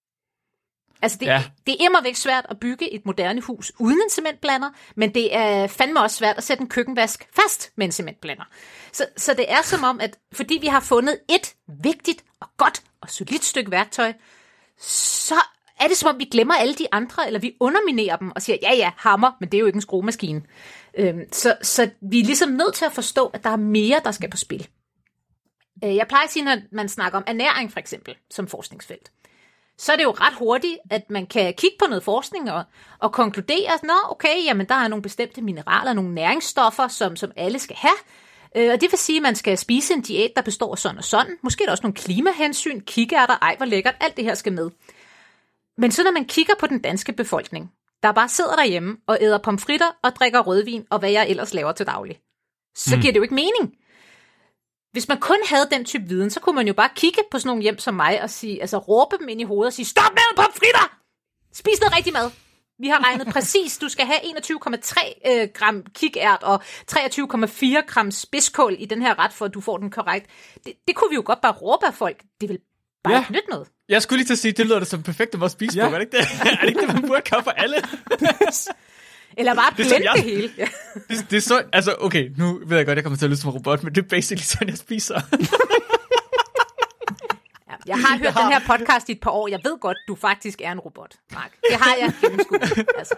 Altså 1.01 1.18
det, 1.20 1.25
ja. 1.25 1.44
Det 1.68 1.74
er 1.74 1.86
immer 1.86 2.01
væk 2.01 2.15
svært 2.15 2.46
at 2.50 2.60
bygge 2.60 2.94
et 2.94 3.06
moderne 3.06 3.41
hus 3.41 3.72
uden 3.80 3.98
en 3.98 4.10
cementblander, 4.10 4.70
men 4.96 5.13
det 5.13 5.36
er 5.36 5.68
fandme 5.68 6.01
også 6.01 6.15
svært 6.15 6.38
at 6.38 6.44
sætte 6.44 6.62
en 6.62 6.70
køkkenvask 6.70 7.27
fast 7.36 7.72
med 7.75 7.86
en 7.86 7.91
cementblander. 7.91 8.44
Så, 8.91 9.06
så 9.18 9.34
det 9.34 9.51
er 9.51 9.62
som 9.62 9.84
om, 9.84 10.00
at 10.00 10.18
fordi 10.34 10.58
vi 10.62 10.68
har 10.68 10.80
fundet 10.80 11.20
et 11.30 11.56
vigtigt 11.84 12.24
og 12.39 12.48
godt 12.58 12.84
og 13.01 13.10
solidt 13.10 13.46
stykke 13.46 13.72
værktøj, 13.72 14.13
så 14.77 15.36
er 15.80 15.88
det 15.88 15.98
som 15.98 16.10
om, 16.10 16.20
vi 16.20 16.25
glemmer 16.25 16.53
alle 16.53 16.75
de 16.75 16.88
andre, 16.91 17.27
eller 17.27 17.39
vi 17.39 17.53
underminerer 17.60 18.15
dem 18.15 18.32
og 18.36 18.41
siger, 18.41 18.58
ja 18.62 18.74
ja, 18.74 18.91
hammer, 18.98 19.32
men 19.39 19.50
det 19.50 19.58
er 19.58 19.60
jo 19.60 19.65
ikke 19.65 19.77
en 19.77 19.82
skruemaskine. 19.82 20.41
Øhm, 20.98 21.21
så, 21.31 21.55
så 21.62 21.89
vi 22.01 22.19
er 22.19 22.24
ligesom 22.25 22.50
nødt 22.50 22.74
til 22.74 22.86
at 22.86 22.91
forstå, 22.91 23.27
at 23.27 23.43
der 23.43 23.50
er 23.50 23.55
mere, 23.55 24.01
der 24.03 24.12
skal 24.12 24.29
på 24.29 24.38
spil. 24.38 24.67
Øh, 25.83 25.95
Jeg 25.95 26.07
plejer 26.07 26.25
at 26.25 26.31
sige, 26.31 26.45
når 26.45 26.57
man 26.71 26.89
snakker 26.89 27.17
om 27.17 27.24
ernæring 27.27 27.71
for 27.71 27.79
eksempel, 27.79 28.15
som 28.31 28.48
forskningsfelt, 28.48 29.12
så 29.77 29.91
er 29.91 29.95
det 29.95 30.03
jo 30.03 30.12
ret 30.12 30.33
hurtigt, 30.33 30.77
at 30.89 31.10
man 31.10 31.25
kan 31.25 31.53
kigge 31.53 31.75
på 31.79 31.86
noget 31.86 32.03
forskning 32.03 32.51
og, 32.51 32.63
og 33.00 33.12
konkludere, 33.12 33.74
at 33.74 33.83
Nå, 33.83 33.93
okay, 34.10 34.45
jamen, 34.45 34.67
der 34.67 34.75
er 34.75 34.88
nogle 34.88 35.01
bestemte 35.01 35.41
mineraler, 35.41 35.93
nogle 35.93 36.13
næringsstoffer, 36.13 36.88
som, 36.88 37.15
som 37.15 37.31
alle 37.36 37.60
skal 37.60 37.75
have. 37.75 37.98
Øh, 38.55 38.74
og 38.74 38.81
det 38.81 38.91
vil 38.91 39.00
sige, 39.00 39.17
at 39.17 39.24
man 39.24 39.36
skal 39.36 39.57
spise 39.57 39.93
en 39.93 40.01
diæt, 40.01 40.31
der 40.36 40.41
består 40.41 40.71
af 40.71 40.77
sådan 40.77 40.98
og 40.98 41.03
sådan. 41.03 41.38
Måske 41.43 41.63
er 41.63 41.65
der 41.65 41.71
også 41.71 41.83
nogle 41.83 41.95
klimahensyn, 41.95 42.81
kikærter, 42.81 43.38
ej 43.41 43.55
hvor 43.57 43.65
lækkert, 43.65 43.95
alt 44.00 44.17
det 44.17 44.25
her 44.25 44.36
skal 44.36 44.53
med. 44.53 44.69
Men 45.77 45.91
så 45.91 46.03
når 46.03 46.12
man 46.12 46.25
kigger 46.25 46.53
på 46.60 46.67
den 46.67 46.81
danske 46.81 47.13
befolkning, 47.13 47.71
der 48.03 48.12
bare 48.12 48.29
sidder 48.29 48.55
derhjemme 48.55 48.98
og 49.08 49.17
æder 49.22 49.38
pomfritter 49.38 49.91
og 50.03 50.15
drikker 50.15 50.39
rødvin 50.39 50.86
og 50.89 51.00
hvad 51.00 51.12
jeg 51.12 51.29
ellers 51.29 51.53
laver 51.53 51.72
til 51.72 51.86
daglig, 51.86 52.20
så 52.75 52.98
giver 53.01 53.13
det 53.13 53.17
jo 53.17 53.24
ikke 53.24 53.36
mening. 53.36 53.75
Hvis 54.91 55.08
man 55.08 55.20
kun 55.20 55.38
havde 55.46 55.67
den 55.72 55.86
type 55.86 56.03
viden, 56.08 56.29
så 56.29 56.39
kunne 56.39 56.55
man 56.55 56.67
jo 56.67 56.74
bare 56.74 56.89
kigge 56.96 57.22
på 57.31 57.39
sådan 57.39 57.48
nogle 57.48 57.63
hjem 57.63 57.79
som 57.79 57.93
mig 57.93 58.22
og 58.22 58.29
sige, 58.29 58.62
altså 58.62 58.77
råbe 58.77 59.17
dem 59.20 59.29
ind 59.29 59.41
i 59.41 59.43
hovedet 59.43 59.67
og 59.67 59.74
sige, 59.74 59.86
stop 59.86 60.12
med 60.13 60.36
pomfritter! 60.36 60.98
Spis 61.53 61.79
noget 61.81 61.98
rigtig 61.98 62.13
mad. 62.13 62.31
Vi 62.79 62.88
har 62.88 63.03
regnet 63.08 63.27
præcis, 63.36 63.77
du 63.77 63.89
skal 63.89 64.05
have 64.05 64.20
21,3 64.20 65.31
øh, 65.31 65.48
gram 65.53 65.84
kikært 65.96 66.43
og 66.43 66.63
23,4 66.91 67.86
gram 67.88 68.12
spidskål 68.12 68.75
i 68.79 68.86
den 68.86 69.01
her 69.01 69.20
ret, 69.20 69.34
for 69.34 69.46
at 69.46 69.53
du 69.53 69.62
får 69.62 69.77
den 69.77 69.91
korrekt. 69.91 70.29
Det, 70.65 70.74
det 70.88 70.96
kunne 70.96 71.10
vi 71.10 71.15
jo 71.15 71.24
godt 71.25 71.41
bare 71.41 71.51
råbe 71.51 71.86
af 71.86 71.93
folk. 71.93 72.24
Det 72.41 72.50
vil 72.50 72.60
bare 73.03 73.13
Ja. 73.13 73.20
ikke 73.20 73.31
nyt 73.34 73.50
noget. 73.50 73.67
Jeg 73.89 74.01
skulle 74.01 74.17
lige 74.20 74.27
til 74.27 74.34
at 74.34 74.39
sige, 74.39 74.51
det 74.51 74.65
lyder 74.65 74.79
da 74.79 74.86
som 74.86 75.03
perfekt 75.03 75.34
måde 75.34 75.46
at 75.46 75.51
spise 75.51 75.77
Ja. 75.77 75.89
på, 75.89 75.96
er 75.96 76.00
det 76.00 76.05
ikke 76.05 76.17
det? 76.17 76.25
er 76.51 76.55
det 76.62 76.67
ikke 76.67 76.81
det, 76.81 76.88
man 76.93 77.01
burde 77.08 77.22
gøre 77.29 77.43
for 77.43 77.51
alle? 77.51 77.75
Eller 79.38 79.55
bare 79.55 79.70
Det 79.70 79.75
blende 79.75 79.96
jeg- 80.12 80.13
det 80.15 80.24
hele. 80.24 80.51
Ja. 80.58 80.67
Det, 81.10 81.25
det 81.31 81.38
er 81.38 81.41
så, 81.41 81.63
altså 81.74 81.96
okay, 82.00 82.29
nu 82.38 82.60
ved 82.65 82.77
jeg 82.77 82.86
godt, 82.86 82.96
jeg 82.96 83.03
kommer 83.03 83.17
til 83.17 83.25
at 83.25 83.29
lyde 83.29 83.39
som 83.39 83.50
en 83.50 83.53
robot, 83.55 83.84
men 83.84 83.96
det 83.96 84.03
er 84.03 84.08
basically 84.08 84.43
sådan, 84.43 84.70
jeg 84.70 84.77
spiser. 84.77 85.22
Ja, 87.70 87.75
Jeg 87.88 87.98
har 87.98 88.17
hørt 88.17 88.34
den 88.34 88.51
her 88.53 88.60
podcast 88.77 89.10
i 89.10 89.12
et 89.12 89.20
par 89.22 89.31
år. 89.31 89.48
Jeg 89.48 89.60
ved 89.63 89.79
godt, 89.79 89.98
du 90.08 90.15
faktisk 90.15 90.62
er 90.63 90.72
en 90.72 90.79
robot, 90.79 91.15
Mark. 91.34 91.51
Det 91.70 91.77
har 91.79 91.96
jeg 92.00 92.13
gennemskuet. 92.22 92.62
Altså. 92.98 93.15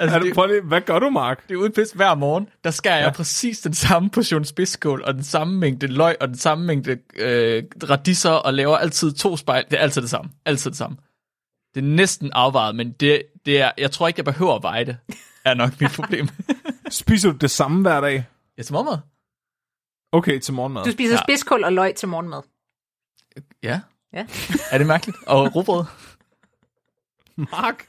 Altså, 0.00 0.16
Er 0.16 0.18
du, 0.18 0.26
det, 0.26 0.34
prøv 0.34 0.46
lige, 0.46 0.60
hvad 0.60 0.80
gør 0.80 0.98
du, 0.98 1.10
Mark? 1.10 1.48
det 1.48 1.54
er 1.54 1.58
uden 1.58 1.72
pis 1.72 1.90
hver 1.90 2.14
morgen, 2.14 2.48
der 2.64 2.70
skærer 2.70 2.98
jeg 2.98 3.12
præcis 3.12 3.60
den 3.60 3.74
samme 3.74 4.10
portion 4.10 4.44
spidskål, 4.44 5.02
og 5.02 5.14
den 5.14 5.24
samme 5.24 5.58
mængde 5.58 5.86
løg, 5.86 6.16
og 6.20 6.28
den 6.28 6.38
samme 6.38 6.64
mængde 6.66 6.98
øh, 7.16 7.62
radiser, 7.90 8.30
og 8.30 8.54
laver 8.54 8.76
altid 8.76 9.12
to 9.12 9.36
spejl. 9.36 9.64
Det 9.70 9.78
er 9.78 9.82
altid 9.82 10.02
det 10.02 10.10
samme. 10.10 10.30
Altid 10.44 10.70
det 10.70 10.78
samme. 10.78 10.96
Det 11.74 11.80
er 11.80 11.84
næsten 11.88 12.30
afvejet, 12.32 12.74
men 12.76 12.92
det, 12.92 13.22
det 13.46 13.60
er, 13.60 13.72
jeg 13.78 13.90
tror 13.90 14.08
ikke, 14.08 14.18
jeg 14.18 14.24
behøver 14.24 14.54
at 14.56 14.62
veje 14.62 14.84
det, 14.84 14.96
er 15.44 15.54
nok 15.54 15.80
mit 15.80 15.90
problem. 15.92 16.28
Spiser 16.90 17.30
du 17.32 17.36
det 17.36 17.50
samme 17.50 17.82
hver 17.82 18.00
dag? 18.00 18.24
ja, 18.58 18.62
som 18.62 18.74
morgenmad. 18.74 18.98
Okay, 20.12 20.38
til 20.38 20.54
morgenmad. 20.54 20.84
Du 20.84 20.90
spiser 20.92 21.14
Ja. 21.14 21.20
spidskål 21.22 21.64
og 21.64 21.72
løg 21.72 21.94
til 21.94 22.08
morgenmad. 22.08 22.42
Ja. 23.62 23.80
Ja. 24.12 24.26
Er 24.70 24.78
det 24.78 24.86
mærkeligt? 24.86 25.18
Og 25.26 25.54
rugbrød? 25.56 25.84
Mark? 27.52 27.84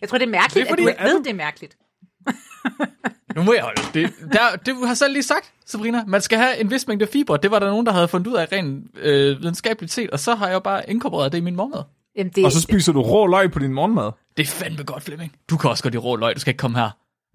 Jeg 0.00 0.08
tror, 0.08 0.18
det 0.18 0.26
er 0.26 0.30
mærkeligt, 0.30 0.54
Det 0.54 0.70
er 0.70 0.72
fordi, 0.72 0.82
at 0.82 0.86
du 0.86 0.88
ikke 0.88 1.04
ved, 1.04 1.18
du- 1.18 1.22
det 1.24 1.30
er 1.30 1.34
mærkeligt. 1.34 1.76
Nu 3.36 3.42
må 3.42 3.52
jeg 3.52 3.62
holde. 3.62 3.82
Det, 3.94 4.12
der, 4.32 4.56
det 4.56 4.66
du 4.74 4.84
har 4.86 4.94
selv 4.94 5.12
lige 5.12 5.22
sagt, 5.22 5.52
Sabrina. 5.66 6.04
Man 6.06 6.20
skal 6.20 6.38
have 6.38 6.60
en 6.60 6.70
vis 6.70 6.86
mængde 6.88 7.06
fiber. 7.06 7.36
Det 7.36 7.50
var 7.50 7.58
der 7.58 7.66
nogen, 7.70 7.86
der 7.86 7.92
havde 7.92 8.08
fundet 8.08 8.26
ud 8.30 8.34
af 8.36 8.48
rent 8.52 8.84
øh, 8.98 9.40
videnskabeligt 9.42 9.92
set, 9.92 10.10
og 10.10 10.20
så 10.20 10.34
har 10.34 10.46
jeg 10.46 10.54
jo 10.54 10.58
bare 10.60 10.90
inkorporeret 10.90 11.32
det 11.32 11.38
i 11.38 11.40
min 11.40 11.56
morgenmad. 11.56 11.82
Jamen, 12.16 12.32
det, 12.36 12.44
Og 12.44 12.52
så 12.52 12.60
spiser 12.60 12.92
du 12.92 13.02
rå 13.02 13.26
løg 13.26 13.50
på 13.52 13.58
din 13.58 13.72
morgenmad? 13.72 14.10
Det 14.36 14.42
er 14.42 14.46
fandme 14.50 14.84
godt, 14.84 15.02
Flemming. 15.02 15.32
Du 15.50 15.56
kan 15.56 15.70
også 15.70 15.82
godt 15.82 15.94
lide 15.94 16.02
rå 16.02 16.16
løg. 16.16 16.34
Du 16.34 16.40
skal 16.40 16.50
ikke 16.50 16.58
komme 16.58 16.78
her. 16.78 16.90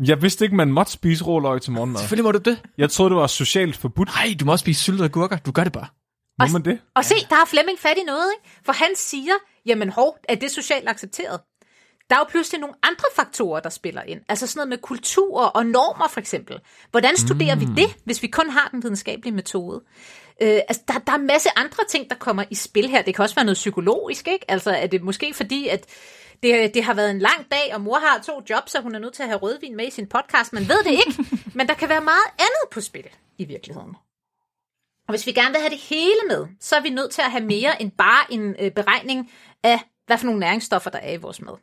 Jeg 0.06 0.22
vidste 0.22 0.46
ikke, 0.46 0.56
man 0.56 0.72
måtte 0.72 0.92
spise 0.92 1.24
rå 1.24 1.40
løg 1.40 1.62
til 1.62 1.72
morgenmad. 1.72 2.00
Selvfølgelig 2.00 2.24
må 2.26 2.32
du 2.32 2.38
det. 2.50 2.62
Jeg 2.78 2.90
troede, 2.92 3.10
det 3.10 3.18
var 3.18 3.28
socialt 3.28 3.78
forbudt. 3.78 4.10
Nej, 4.16 4.36
du 4.40 4.46
må 4.46 4.52
også 4.52 4.64
spise 4.64 4.82
syltede 4.82 5.10
gurker. 5.10 5.38
Du 5.38 5.52
gør 5.52 5.64
det 5.64 5.74
bare. 5.74 5.88
Må 6.40 6.46
man 6.54 6.66
det? 6.66 6.80
Og 6.96 7.06
se, 7.06 7.16
der 7.30 7.36
har 7.36 7.46
Flemming 7.46 7.80
fat 7.80 7.98
i 7.98 8.04
noget, 8.08 8.28
ikke? 8.38 8.60
For 8.66 8.74
han 8.74 8.88
siger, 8.96 9.34
jamen 9.66 9.90
hov, 9.90 10.18
er 10.30 10.36
det 10.36 10.52
socialt 10.52 10.90
accepteret? 10.90 11.40
Der 12.10 12.16
er 12.16 12.20
jo 12.20 12.26
pludselig 12.30 12.62
nogle 12.62 12.76
andre 12.84 13.06
faktorer, 13.16 13.60
der 13.60 13.70
spiller 13.70 14.02
ind. 14.02 14.22
Altså 14.30 14.48
sådan 14.48 14.60
noget 14.60 14.70
med 14.70 14.78
kultur 14.78 15.42
og 15.42 15.66
normer 15.66 16.08
for 16.08 16.20
eksempel. 16.20 16.60
Hvordan 16.92 17.18
studerer 17.18 17.56
mm. 17.56 17.62
vi 17.62 17.66
det, 17.66 17.96
hvis 18.04 18.24
vi 18.24 18.28
kun 18.28 18.50
har 18.50 18.68
den 18.72 18.84
videnskabelige 18.84 19.36
metode? 19.36 19.82
Øh, 20.42 20.60
altså, 20.68 20.84
der, 20.88 20.94
der 20.94 21.12
er 21.12 21.18
en 21.18 21.28
masse 21.28 21.50
andre 21.56 21.84
ting, 21.90 22.10
der 22.10 22.16
kommer 22.16 22.44
i 22.50 22.56
spil 22.56 22.90
her. 22.90 23.02
Det 23.02 23.16
kan 23.16 23.24
også 23.24 23.36
være 23.36 23.46
noget 23.46 23.56
psykologisk, 23.56 24.28
ikke? 24.28 24.52
Altså, 24.52 24.72
er 24.72 24.88
det 24.88 25.02
måske 25.04 25.34
fordi, 25.34 25.68
at 25.68 25.86
det, 26.44 26.74
det 26.74 26.84
har 26.84 26.94
været 26.94 27.12
en 27.12 27.20
lang 27.20 27.52
dag, 27.52 27.74
og 27.74 27.82
mor 27.82 28.00
har 28.00 28.22
to 28.22 28.42
jobs, 28.50 28.72
så 28.72 28.82
hun 28.82 28.96
er 28.96 29.00
nødt 29.00 29.14
til 29.14 29.24
at 29.24 29.30
have 29.30 29.40
rødvin 29.40 29.76
med 29.76 29.88
i 29.88 29.92
sin 29.92 30.08
podcast. 30.08 30.54
Man 30.54 30.68
ved 30.68 30.84
det 30.84 30.92
ikke, 30.92 31.26
men 31.58 31.68
der 31.68 31.74
kan 31.74 31.90
være 31.90 32.02
meget 32.02 32.30
andet 32.40 32.70
på 32.72 32.82
spil 32.82 33.10
i 33.38 33.46
virkeligheden. 33.46 33.96
Og 35.08 35.12
hvis 35.12 35.28
vi 35.28 35.32
gerne 35.32 35.52
vil 35.52 35.60
have 35.60 35.70
det 35.70 35.78
hele 35.78 36.22
med, 36.28 36.48
så 36.60 36.76
er 36.76 36.82
vi 36.82 36.90
nødt 36.90 37.12
til 37.12 37.22
at 37.22 37.32
have 37.32 37.46
mere 37.46 37.82
end 37.82 37.92
bare 37.92 38.34
en 38.34 38.56
øh, 38.60 38.72
beregning 38.72 39.32
af, 39.64 39.80
hvad 40.06 40.18
for 40.18 40.26
nogle 40.26 40.40
næringsstoffer, 40.40 40.90
der 40.90 41.00
er 41.00 41.14
i 41.14 41.18
vores 41.18 41.42
mad. 41.42 41.54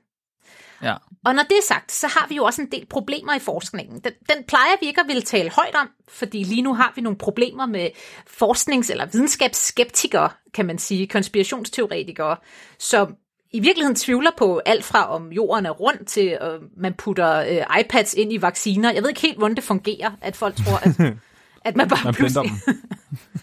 Ja. 0.83 0.95
Og 1.25 1.35
når 1.35 1.43
det 1.43 1.57
er 1.57 1.67
sagt, 1.69 1.93
så 1.93 2.07
har 2.07 2.27
vi 2.29 2.35
jo 2.35 2.45
også 2.45 2.62
en 2.62 2.71
del 2.73 2.87
problemer 2.87 3.35
i 3.35 3.39
forskningen. 3.39 4.01
Den, 4.01 4.12
den 4.29 4.45
plejer 4.49 4.77
vi 4.81 4.87
ikke 4.87 5.01
at 5.01 5.07
ville 5.09 5.23
tale 5.23 5.51
højt 5.51 5.75
om, 5.75 5.89
fordi 6.09 6.45
lige 6.45 6.62
nu 6.62 6.75
har 6.75 6.93
vi 6.97 7.01
nogle 7.01 7.19
problemer 7.19 7.67
med 7.67 7.89
forsknings- 8.27 8.91
eller 8.91 9.07
videnskabsskeptikere, 9.07 10.31
kan 10.55 10.67
man 10.67 10.79
sige, 10.79 11.07
konspirationsteoretikere, 11.07 12.37
som 12.79 13.17
i 13.53 13.61
virkeligheden 13.61 13.97
tvivler 13.97 14.31
på 14.39 14.61
alt 14.67 14.85
fra, 14.85 15.15
om 15.15 15.33
jorden 15.33 15.67
er 15.67 15.71
rund 15.71 16.07
til, 16.07 16.39
at 16.41 16.61
man 16.77 16.95
putter 16.95 17.37
øh, 17.37 17.81
iPads 17.81 18.15
ind 18.15 18.33
i 18.33 18.43
vacciner. 18.43 18.93
Jeg 18.93 19.03
ved 19.03 19.09
ikke 19.09 19.21
helt, 19.21 19.39
hvordan 19.39 19.57
det 19.57 19.65
fungerer, 19.65 20.11
at 20.21 20.37
folk 20.37 20.57
tror, 20.57 20.77
at, 20.77 21.15
at 21.69 21.77
man 21.77 21.89
bare 21.89 22.05
Man 22.05 22.15
pludselig... 22.15 22.51
dem. 22.67 22.75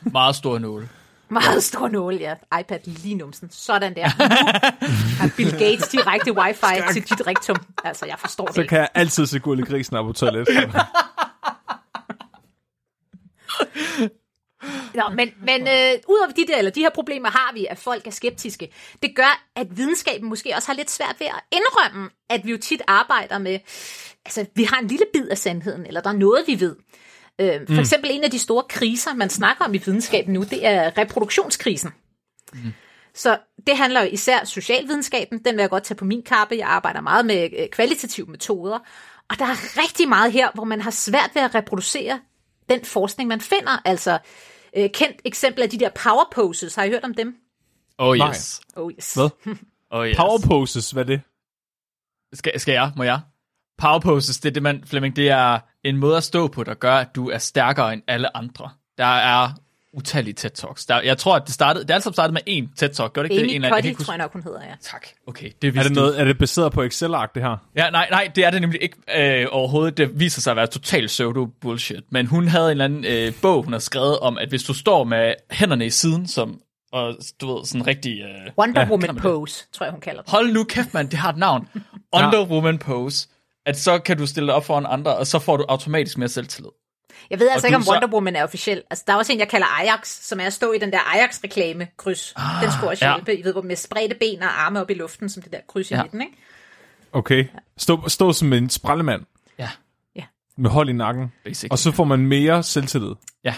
Meget 0.11 0.35
stor 0.35 0.59
nåle. 0.59 0.89
Meget 1.31 1.63
stor 1.63 1.87
nål, 1.87 2.15
ja. 2.15 2.33
iPad 2.59 2.79
lige 2.85 3.15
numsen. 3.15 3.49
Sådan 3.51 3.95
der. 3.95 4.07
Har 5.19 5.31
Bill 5.37 5.51
Gates 5.51 5.87
direkte 5.87 6.33
wifi 6.33 6.93
til 6.93 7.09
dit 7.09 7.27
rektum. 7.27 7.55
Altså, 7.83 8.05
jeg 8.05 8.19
forstår 8.19 8.45
det 8.45 8.55
Så 8.55 8.61
ikke. 8.61 8.69
kan 8.69 8.79
jeg 8.79 8.89
altid 8.95 9.25
se 9.25 9.39
Gulli 9.39 9.63
Grisen 9.63 9.95
op 9.95 10.05
på 10.05 10.13
toilettet. 10.13 10.55
Nå, 14.95 15.03
men, 15.15 15.31
men 15.41 15.61
øh, 15.61 15.99
udover 16.07 16.31
de 16.35 16.47
der, 16.47 16.57
eller 16.57 16.71
de 16.71 16.79
her 16.79 16.89
problemer 16.89 17.29
har 17.29 17.53
vi, 17.53 17.65
at 17.69 17.77
folk 17.77 18.07
er 18.07 18.11
skeptiske. 18.11 18.73
Det 19.03 19.15
gør, 19.15 19.43
at 19.55 19.77
videnskaben 19.77 20.29
måske 20.29 20.53
også 20.55 20.67
har 20.67 20.73
lidt 20.75 20.91
svært 20.91 21.15
ved 21.19 21.27
at 21.27 21.41
indrømme, 21.51 22.09
at 22.29 22.45
vi 22.45 22.51
jo 22.51 22.57
tit 22.57 22.81
arbejder 22.87 23.37
med, 23.37 23.59
altså 24.25 24.45
vi 24.55 24.63
har 24.63 24.79
en 24.79 24.87
lille 24.87 25.05
bid 25.13 25.27
af 25.27 25.37
sandheden, 25.37 25.85
eller 25.85 26.01
der 26.01 26.09
er 26.09 26.13
noget, 26.13 26.43
vi 26.47 26.59
ved. 26.59 26.75
Øh, 27.39 27.67
for 27.67 27.73
mm. 27.73 27.79
eksempel 27.79 28.09
en 28.13 28.23
af 28.23 28.31
de 28.31 28.39
store 28.39 28.63
kriser, 28.69 29.13
man 29.13 29.29
snakker 29.29 29.65
om 29.65 29.73
i 29.73 29.77
videnskaben 29.77 30.33
nu, 30.33 30.43
det 30.43 30.65
er 30.65 30.97
reproduktionskrisen. 30.97 31.89
Mm. 32.53 32.73
Så 33.13 33.37
det 33.67 33.77
handler 33.77 34.01
jo 34.01 34.09
især 34.11 34.45
socialvidenskaben, 34.45 35.39
den 35.45 35.55
vil 35.55 35.61
jeg 35.61 35.69
godt 35.69 35.83
tage 35.83 35.97
på 35.97 36.05
min 36.05 36.23
kappe. 36.23 36.55
Jeg 36.55 36.67
arbejder 36.67 37.01
meget 37.01 37.25
med 37.25 37.49
øh, 37.59 37.69
kvalitative 37.69 38.27
metoder, 38.27 38.79
og 39.29 39.39
der 39.39 39.45
er 39.45 39.83
rigtig 39.83 40.09
meget 40.09 40.31
her, 40.31 40.49
hvor 40.53 40.63
man 40.63 40.81
har 40.81 40.91
svært 40.91 41.29
ved 41.33 41.41
at 41.41 41.55
reproducere 41.55 42.19
den 42.69 42.85
forskning, 42.85 43.27
man 43.27 43.41
finder. 43.41 43.81
Altså, 43.85 44.19
øh, 44.77 44.89
kendt 44.93 45.21
eksempel 45.25 45.63
af 45.63 45.69
de 45.69 45.79
der 45.79 45.89
power 46.03 46.23
poses. 46.31 46.75
Har 46.75 46.83
I 46.83 46.89
hørt 46.89 47.03
om 47.03 47.13
dem? 47.13 47.35
Oh 47.97 48.17
Nej. 48.17 48.29
yes. 48.29 48.61
Oh 48.75 48.91
yes. 48.91 49.13
Hvad? 49.13 49.29
Oh 49.91 50.07
yes. 50.07 50.17
Power 50.17 50.39
poses, 50.47 50.91
hvad 50.91 51.03
er 51.03 51.07
det? 51.07 51.21
Skal, 52.33 52.59
skal 52.59 52.71
jeg? 52.71 52.91
Må 52.95 53.03
jeg? 53.03 53.19
Power 53.79 53.99
poses, 53.99 54.37
det 54.39 54.49
er 54.49 54.53
det, 54.53 54.63
man, 54.63 54.83
Flemming, 54.85 55.15
det 55.15 55.29
er 55.29 55.59
en 55.83 55.97
måde 55.97 56.17
at 56.17 56.23
stå 56.23 56.47
på, 56.47 56.63
der 56.63 56.73
gør, 56.73 56.95
at 56.95 57.15
du 57.15 57.29
er 57.29 57.37
stærkere 57.37 57.93
end 57.93 58.01
alle 58.07 58.37
andre. 58.37 58.69
Der 58.97 59.05
er 59.05 59.49
utallige 59.93 60.35
TED-talks. 60.39 60.85
Der, 60.89 61.01
jeg 61.01 61.17
tror, 61.17 61.35
at 61.35 61.41
det 61.45 61.53
startede, 61.53 61.83
det 61.83 61.89
er 61.89 61.95
altså 61.95 62.11
startet 62.13 62.33
med 62.33 62.41
én 62.49 62.67
TED-talk. 62.83 63.13
Gør 63.13 63.23
det 63.23 63.31
ikke 63.31 63.43
det? 63.43 63.49
Amy 63.49 63.55
En 63.55 63.63
af- 63.63 63.67
jeg 63.67 63.71
kan 63.71 63.77
Cuddy, 63.77 63.85
ikke 63.85 63.97
huske- 63.97 64.05
tror 64.05 64.13
jeg 64.13 64.17
nok, 64.17 64.33
hun 64.33 64.43
hedder, 64.43 64.59
ja. 64.63 64.73
Tak. 64.81 65.07
Okay, 65.27 65.49
det 65.61 65.77
Er 65.77 65.83
det, 65.83 65.91
noget, 65.91 66.19
er 66.19 66.23
det 66.25 66.37
baseret 66.37 66.71
på 66.71 66.83
Excel-ark, 66.83 67.35
det 67.35 67.43
her? 67.43 67.57
Ja, 67.75 67.89
nej, 67.89 68.07
nej, 68.11 68.31
det 68.35 68.45
er 68.45 68.49
det 68.49 68.61
nemlig 68.61 68.81
ikke 68.83 69.41
øh, 69.41 69.47
overhovedet. 69.51 69.97
Det 69.97 70.19
viser 70.19 70.41
sig 70.41 70.51
at 70.51 70.57
være 70.57 70.67
totalt 70.67 71.07
pseudo-bullshit. 71.09 72.03
Men 72.11 72.25
hun 72.25 72.47
havde 72.47 72.65
en 72.65 72.71
eller 72.71 72.85
anden 72.85 73.05
øh, 73.05 73.33
bog, 73.41 73.63
hun 73.63 73.73
har 73.73 73.79
skrevet 73.79 74.19
om, 74.19 74.37
at 74.37 74.49
hvis 74.49 74.63
du 74.63 74.73
står 74.73 75.03
med 75.03 75.33
hænderne 75.51 75.85
i 75.85 75.89
siden, 75.89 76.27
som, 76.27 76.61
og 76.91 77.15
du 77.41 77.55
ved, 77.55 77.65
sådan 77.65 77.87
rigtig... 77.87 78.19
Øh, 78.21 78.51
Wonder 78.57 78.81
Ja, 78.81 78.87
Woman 78.89 79.15
pose, 79.15 79.65
tror 79.73 79.85
jeg, 79.85 79.91
hun 79.91 80.01
kalder 80.01 80.21
det. 80.21 80.31
hold 80.31 80.51
nu 80.53 80.63
kæft, 80.63 80.93
mand, 80.93 81.09
det 81.09 81.19
har 81.19 81.29
et 81.29 81.37
navn. 81.37 81.69
Under 82.13 82.45
Woman 82.45 82.77
Pose. 82.77 83.27
At 83.69 83.79
så 83.79 83.99
kan 83.99 84.17
du 84.17 84.25
stille 84.27 84.47
dig 84.47 84.55
op 84.55 84.65
foran 84.65 84.85
andre, 84.89 85.15
og 85.17 85.27
så 85.27 85.39
får 85.39 85.57
du 85.57 85.65
automatisk 85.69 86.17
mere 86.17 86.29
selvtillid. 86.29 86.69
Jeg 87.29 87.39
ved 87.39 87.49
altså 87.49 87.67
Og 87.67 87.69
ikke, 87.69 87.75
om 87.75 87.83
så- 87.83 87.91
Wonder 87.91 88.07
Woman 88.07 88.35
er 88.35 88.43
officiel. 88.43 88.83
Altså, 88.89 89.03
der 89.07 89.13
er 89.13 89.17
også 89.17 89.33
en, 89.33 89.39
jeg 89.39 89.47
kalder 89.49 89.67
Ajax, 89.81 90.07
som 90.07 90.39
er 90.39 90.43
at 90.45 90.53
stå 90.53 90.71
i 90.71 90.77
den 90.77 90.91
der 90.91 90.99
Ajax-reklame-kryds. 90.99 92.33
Ah, 92.35 92.63
den 92.63 92.71
skulle 92.71 92.89
også 92.89 93.05
ja. 93.05 93.15
hjælpe, 93.15 93.35
I 93.39 93.43
ved, 93.43 93.51
hvor 93.51 93.61
med 93.61 93.75
spredte 93.75 94.15
ben 94.19 94.43
og 94.43 94.61
arme 94.65 94.81
op 94.81 94.89
i 94.89 94.93
luften, 94.93 95.29
som 95.29 95.43
det 95.43 95.51
der 95.51 95.57
kryds 95.67 95.91
i 95.91 95.93
Ja. 95.93 96.01
midten, 96.03 96.21
ikke? 96.21 96.33
Okay. 97.11 97.45
Stå, 97.77 98.07
stå 98.09 98.33
som 98.33 98.53
en 98.53 98.69
sprallemand 98.69 99.21
Ja, 99.59 99.69
med 100.57 100.69
hold 100.69 100.89
i 100.89 100.93
nakken. 100.93 101.31
basically. 101.43 101.71
Og 101.71 101.79
så 101.79 101.91
får 101.91 102.03
man 102.03 102.19
mere 102.19 102.63
selvtillid. 102.63 103.11
Ja. 103.43 103.55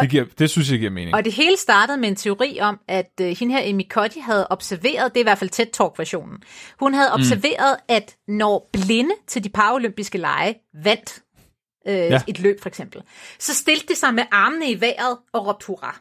Det, 0.00 0.10
giver, 0.10 0.24
det 0.38 0.50
synes 0.50 0.70
jeg 0.70 0.78
giver 0.78 0.90
mening. 0.90 1.14
Og 1.14 1.24
det 1.24 1.32
hele 1.32 1.56
startede 1.56 1.98
med 1.98 2.08
en 2.08 2.16
teori 2.16 2.58
om, 2.60 2.80
at 2.88 3.12
øh, 3.20 3.36
hende 3.36 3.54
her 3.54 3.68
Amy 3.68 3.88
Cuddy 3.88 4.20
havde 4.20 4.46
observeret, 4.50 5.14
det 5.14 5.20
er 5.20 5.22
i 5.22 5.28
hvert 5.30 5.38
fald 5.38 5.50
TED-talk-versionen, 5.50 6.42
hun 6.80 6.94
havde 6.94 7.12
observeret, 7.12 7.76
mm. 7.78 7.94
at 7.94 8.16
når 8.28 8.70
blinde 8.72 9.14
til 9.26 9.44
de 9.44 9.48
paralympiske 9.48 10.18
lege 10.18 10.54
vandt 10.84 11.22
øh, 11.88 11.94
ja. 11.94 12.22
Et 12.26 12.38
løb 12.40 12.60
for 12.62 12.68
eksempel, 12.68 13.02
så 13.38 13.54
stillede 13.54 13.86
de 13.88 13.94
sig 13.94 14.14
med 14.14 14.24
armene 14.32 14.70
i 14.70 14.80
vejret 14.80 15.18
og 15.32 15.46
råbte 15.46 15.66
hurra. 15.66 16.00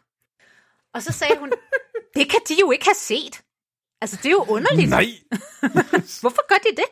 Og 0.93 1.03
så 1.03 1.11
sagde 1.11 1.39
hun, 1.39 1.51
det 2.15 2.29
kan 2.29 2.39
de 2.49 2.55
jo 2.61 2.71
ikke 2.71 2.85
have 2.85 2.95
set. 2.95 3.41
Altså, 4.01 4.15
det 4.15 4.25
er 4.25 4.31
jo 4.31 4.45
underligt. 4.47 4.89
Nej! 4.89 5.05
Hvorfor 6.21 6.47
gør 6.47 6.55
de 6.55 6.75
det? 6.75 6.89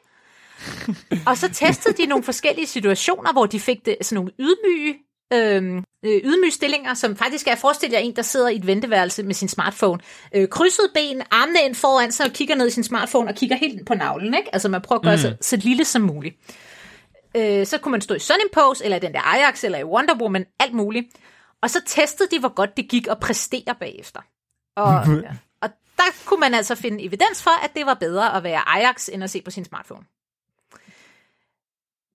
og 1.27 1.37
så 1.37 1.49
testede 1.53 1.97
de 1.97 2.05
nogle 2.05 2.23
forskellige 2.23 2.67
situationer, 2.67 3.31
hvor 3.31 3.45
de 3.45 3.59
fik 3.59 3.85
det, 3.85 3.97
sådan 4.01 4.15
nogle 4.15 4.31
ydmyge, 4.39 4.95
øh, 5.33 5.83
ydmyge 6.03 6.51
stillinger, 6.51 6.93
som 6.93 7.15
faktisk 7.15 7.47
er 7.47 7.51
at 7.51 7.57
forestille 7.57 7.93
jer 7.93 7.99
en, 7.99 8.15
der 8.15 8.21
sidder 8.21 8.47
i 8.47 8.55
et 8.55 8.67
venteværelse 8.67 9.23
med 9.23 9.33
sin 9.33 9.47
smartphone. 9.47 10.01
Øh, 10.35 10.49
krydset 10.49 10.91
ben, 10.93 11.21
armene 11.31 11.59
ind 11.65 11.75
foran 11.75 12.11
sig 12.11 12.25
og 12.25 12.31
kigger 12.31 12.55
ned 12.55 12.67
i 12.67 12.71
sin 12.71 12.83
smartphone 12.83 13.29
og 13.29 13.35
kigger 13.35 13.55
helt 13.55 13.87
på 13.87 13.93
navlen. 13.93 14.33
Ikke? 14.33 14.49
Altså 14.53 14.69
man 14.69 14.81
prøver 14.81 14.99
at 14.99 15.03
gøre 15.03 15.15
mm. 15.15 15.21
sig 15.21 15.37
så 15.41 15.57
lille 15.57 15.85
som 15.85 16.01
muligt. 16.01 16.35
Øh, 17.37 17.65
så 17.65 17.77
kunne 17.77 17.91
man 17.91 18.01
stå 18.01 18.15
i 18.15 18.19
sådan 18.19 18.41
en 18.41 18.49
pose, 18.53 18.83
eller 18.83 18.97
i 18.97 18.99
den 18.99 19.13
der 19.13 19.21
Ajax, 19.21 19.63
eller 19.63 19.79
i 19.79 19.83
Wonder 19.83 20.15
Woman, 20.21 20.45
alt 20.59 20.73
muligt. 20.73 21.07
Og 21.61 21.69
så 21.69 21.81
testede 21.85 22.29
de, 22.35 22.39
hvor 22.39 22.53
godt 22.53 22.77
det 22.77 22.89
gik 22.89 23.07
at 23.07 23.19
præstere 23.19 23.75
bagefter. 23.79 24.21
Og, 24.75 24.95
og 25.63 25.69
der 25.97 26.03
kunne 26.25 26.39
man 26.39 26.53
altså 26.53 26.75
finde 26.75 27.03
evidens 27.03 27.43
for, 27.43 27.63
at 27.65 27.71
det 27.75 27.85
var 27.85 27.93
bedre 27.93 28.37
at 28.37 28.43
være 28.43 28.69
Ajax, 28.69 29.09
end 29.09 29.23
at 29.23 29.29
se 29.29 29.41
på 29.41 29.51
sin 29.51 29.65
smartphone. 29.65 30.05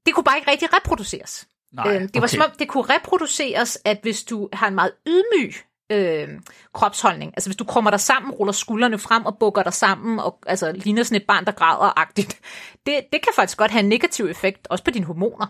Det 0.07 0.15
kunne 0.15 0.25
bare 0.25 0.37
ikke 0.37 0.51
rigtig 0.51 0.69
reproduceres. 0.77 1.49
Nej, 1.73 1.95
Øhm, 1.97 2.09
det 2.09 2.15
var 2.15 2.21
okay. 2.21 2.29
som 2.29 2.43
om, 2.43 2.51
det 2.59 2.69
kunne 2.69 2.85
reproduceres, 2.85 3.79
at 3.85 3.99
hvis 4.03 4.25
du 4.25 4.49
har 4.53 4.69
en 4.69 4.75
meget 4.75 4.93
ydmyg 5.07 5.55
øh, 5.91 6.29
kropsholdning. 6.75 7.33
Altså 7.37 7.49
hvis 7.51 7.57
du 7.57 7.65
krummer 7.65 7.91
dig 7.91 8.01
sammen, 8.01 8.33
ruller 8.33 8.53
skuldrene 8.53 8.99
frem 8.99 9.27
og 9.27 9.39
bukker 9.39 9.63
dig 9.63 9.73
sammen, 9.73 10.19
og 10.19 10.39
altså, 10.47 10.73
ligner 10.73 11.03
sådan 11.03 11.17
et 11.17 11.27
barn, 11.27 11.45
der 11.45 11.53
græder-agtigt. 11.53 12.41
Det, 12.87 12.95
det 13.13 13.23
kan 13.23 13.33
faktisk 13.37 13.59
godt 13.59 13.71
have 13.71 13.81
en 13.81 13.89
negativ 13.89 14.27
effekt, 14.27 14.67
også 14.71 14.85
på 14.85 14.91
dine 14.91 15.05
hormoner. 15.05 15.47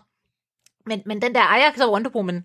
Men, 0.88 1.02
men 1.06 1.22
den 1.22 1.34
der 1.34 1.42
Ajax 1.42 1.78
og 1.80 1.92
Wonder 1.92 2.10
Woman, 2.14 2.44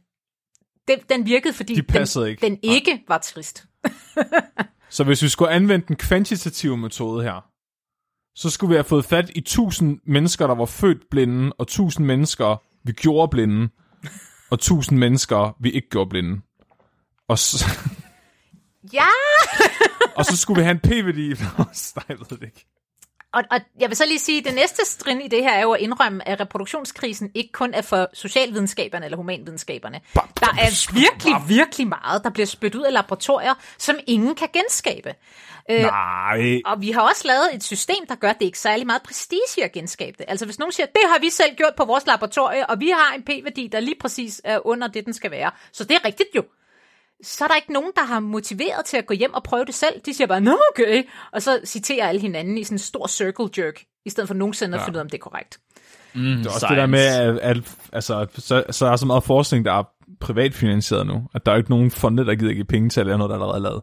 den, 0.87 0.99
den 1.09 1.25
virkede, 1.25 1.53
fordi 1.53 1.75
De 1.75 1.81
den, 1.81 2.27
ikke. 2.27 2.41
den 2.41 2.59
ikke 2.63 3.03
var 3.07 3.17
trist. 3.17 3.65
Så 4.89 5.03
hvis 5.03 5.23
vi 5.23 5.29
skulle 5.29 5.51
anvende 5.51 5.87
den 5.87 5.95
kvantitative 5.95 6.77
metode 6.77 7.23
her, 7.23 7.45
så 8.35 8.49
skulle 8.49 8.69
vi 8.69 8.75
have 8.75 8.83
fået 8.83 9.05
fat 9.05 9.29
i 9.35 9.39
1000 9.39 9.99
mennesker, 10.05 10.47
der 10.47 10.55
var 10.55 10.65
født 10.65 11.09
blinde, 11.11 11.53
og 11.53 11.63
1000 11.63 12.05
mennesker, 12.05 12.63
vi 12.85 12.91
gjorde 12.91 13.29
blinde, 13.29 13.69
og 14.49 14.55
1000 14.55 14.99
mennesker, 14.99 15.55
vi 15.59 15.71
ikke 15.71 15.89
gjorde 15.89 16.09
blinde. 16.09 16.41
Og 17.27 17.39
så, 17.39 17.65
Ja! 18.93 19.07
og 20.17 20.25
så 20.25 20.37
skulle 20.37 20.57
vi 20.59 20.63
have 20.63 20.71
en 20.71 20.79
p-værdi. 20.79 21.29
Nej, 21.29 22.05
jeg 22.09 22.17
ved 22.19 22.37
det 22.37 22.43
ikke. 22.43 22.65
Og, 23.35 23.43
og 23.51 23.59
jeg 23.79 23.89
vil 23.89 23.97
så 23.97 24.05
lige 24.05 24.19
sige, 24.19 24.39
at 24.39 24.45
det 24.45 24.55
næste 24.55 24.97
trin 25.03 25.21
i 25.21 25.27
det 25.27 25.43
her 25.43 25.51
er 25.51 25.61
jo 25.61 25.71
at 25.71 25.81
indrømme, 25.81 26.27
at 26.27 26.39
reproduktionskrisen 26.39 27.31
ikke 27.33 27.51
kun 27.51 27.73
er 27.73 27.81
for 27.81 28.09
socialvidenskaberne 28.13 29.05
eller 29.05 29.17
humanvidenskaberne. 29.17 30.01
Der 30.13 30.47
er 30.47 30.93
virkelig, 30.93 31.33
virkelig 31.47 31.87
meget, 31.87 32.23
der 32.23 32.29
bliver 32.29 32.45
spyttet 32.45 32.79
ud 32.79 32.83
af 32.83 32.93
laboratorier, 32.93 33.53
som 33.77 33.95
ingen 34.07 34.35
kan 34.35 34.47
genskabe. 34.53 35.13
Øh, 35.69 35.81
Nej. 35.81 36.61
og 36.65 36.81
vi 36.81 36.91
har 36.91 37.01
også 37.01 37.27
lavet 37.27 37.55
et 37.55 37.63
system, 37.63 38.07
der 38.09 38.15
gør, 38.15 38.29
at 38.29 38.39
det 38.39 38.45
ikke 38.45 38.59
særlig 38.59 38.85
meget 38.85 39.01
prestige 39.01 39.63
at 39.63 39.71
genskabe 39.71 40.15
det. 40.17 40.25
Altså 40.27 40.45
hvis 40.45 40.59
nogen 40.59 40.71
siger, 40.71 40.85
det 40.85 41.01
har 41.07 41.19
vi 41.19 41.29
selv 41.29 41.55
gjort 41.55 41.73
på 41.77 41.85
vores 41.85 42.07
laboratorie, 42.07 42.69
og 42.69 42.79
vi 42.79 42.89
har 42.89 43.15
en 43.15 43.23
p-værdi, 43.23 43.67
der 43.67 43.79
lige 43.79 43.97
præcis 43.99 44.41
er 44.43 44.67
under 44.67 44.87
det, 44.87 45.05
den 45.05 45.13
skal 45.13 45.31
være. 45.31 45.51
Så 45.71 45.83
det 45.83 45.95
er 45.95 46.05
rigtigt 46.05 46.29
jo. 46.35 46.43
Så 47.23 47.43
er 47.43 47.47
der 47.47 47.55
ikke 47.55 47.73
nogen, 47.73 47.91
der 47.95 48.03
har 48.05 48.19
motiveret 48.19 48.85
til 48.85 48.97
at 48.97 49.05
gå 49.05 49.13
hjem 49.13 49.33
og 49.33 49.43
prøve 49.43 49.65
det 49.65 49.75
selv. 49.75 50.01
De 50.05 50.13
siger 50.13 50.27
bare, 50.27 50.41
nå 50.41 50.57
okay, 50.73 51.03
og 51.33 51.41
så 51.41 51.59
citerer 51.65 52.07
alle 52.07 52.21
hinanden 52.21 52.57
i 52.57 52.63
sådan 52.63 52.75
en 52.75 52.79
stor 52.79 53.07
circle 53.07 53.49
jerk, 53.57 53.83
i 54.05 54.09
stedet 54.09 54.27
for 54.27 54.33
nogensinde 54.35 54.75
at 54.77 54.81
Ja. 54.81 54.85
finde 54.85 54.97
ud 54.97 54.99
af, 54.99 55.03
om 55.03 55.09
det 55.09 55.17
er 55.17 55.21
korrekt. 55.21 55.57
Mm, 56.13 56.21
Det 56.21 56.45
er 56.45 56.49
også 56.49 56.67
det 56.69 56.77
der 56.77 56.85
med, 56.85 56.99
at, 56.99 57.37
at 57.39 57.57
altså, 57.93 58.25
så, 58.37 58.63
så 58.69 58.85
er 58.85 58.89
der 58.89 58.97
så 58.97 59.05
meget 59.05 59.23
forskning, 59.23 59.65
der 59.65 59.73
er 59.73 59.83
privatfinansieret 60.19 61.07
nu, 61.07 61.27
at 61.33 61.45
der 61.45 61.51
er 61.51 61.55
jo 61.55 61.59
ikke 61.59 61.69
nogen 61.69 61.91
fonde, 61.91 62.25
der 62.25 62.35
gider 62.35 62.53
give 62.53 62.65
penge 62.65 62.89
til 62.89 62.99
at 62.99 63.05
lave 63.05 63.17
noget, 63.17 63.29
der 63.29 63.35
allerede 63.35 63.55
er 63.57 63.61
lavet. 63.61 63.81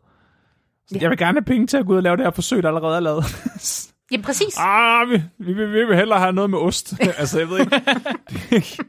Så 0.87 0.95
Ja. 0.95 1.01
Jeg 1.01 1.11
vil 1.11 1.19
gerne 1.19 1.39
have 1.39 1.45
penge 1.45 1.67
til 1.67 1.77
at 1.77 1.87
gå 1.87 1.93
ud 1.93 1.97
og 1.97 2.03
lave 2.03 2.17
det 2.17 2.25
her 2.25 2.31
forsøg, 2.31 2.63
der 2.63 2.69
allerede 2.69 2.97
er 2.97 3.01
lavet. 3.01 3.25
Jamen 4.13 4.25
præcis. 4.25 4.55
ah, 4.59 5.09
vi, 5.11 5.23
vi, 5.39 5.53
vi, 5.53 5.67
vi 5.67 5.85
vil 5.85 5.97
hellere 5.97 6.19
have 6.19 6.33
noget 6.33 6.51
med 6.51 6.59
ost. 6.59 6.95
altså, 7.19 7.39
jeg 7.39 7.49
ved 7.49 7.59
ikke. 7.61 7.81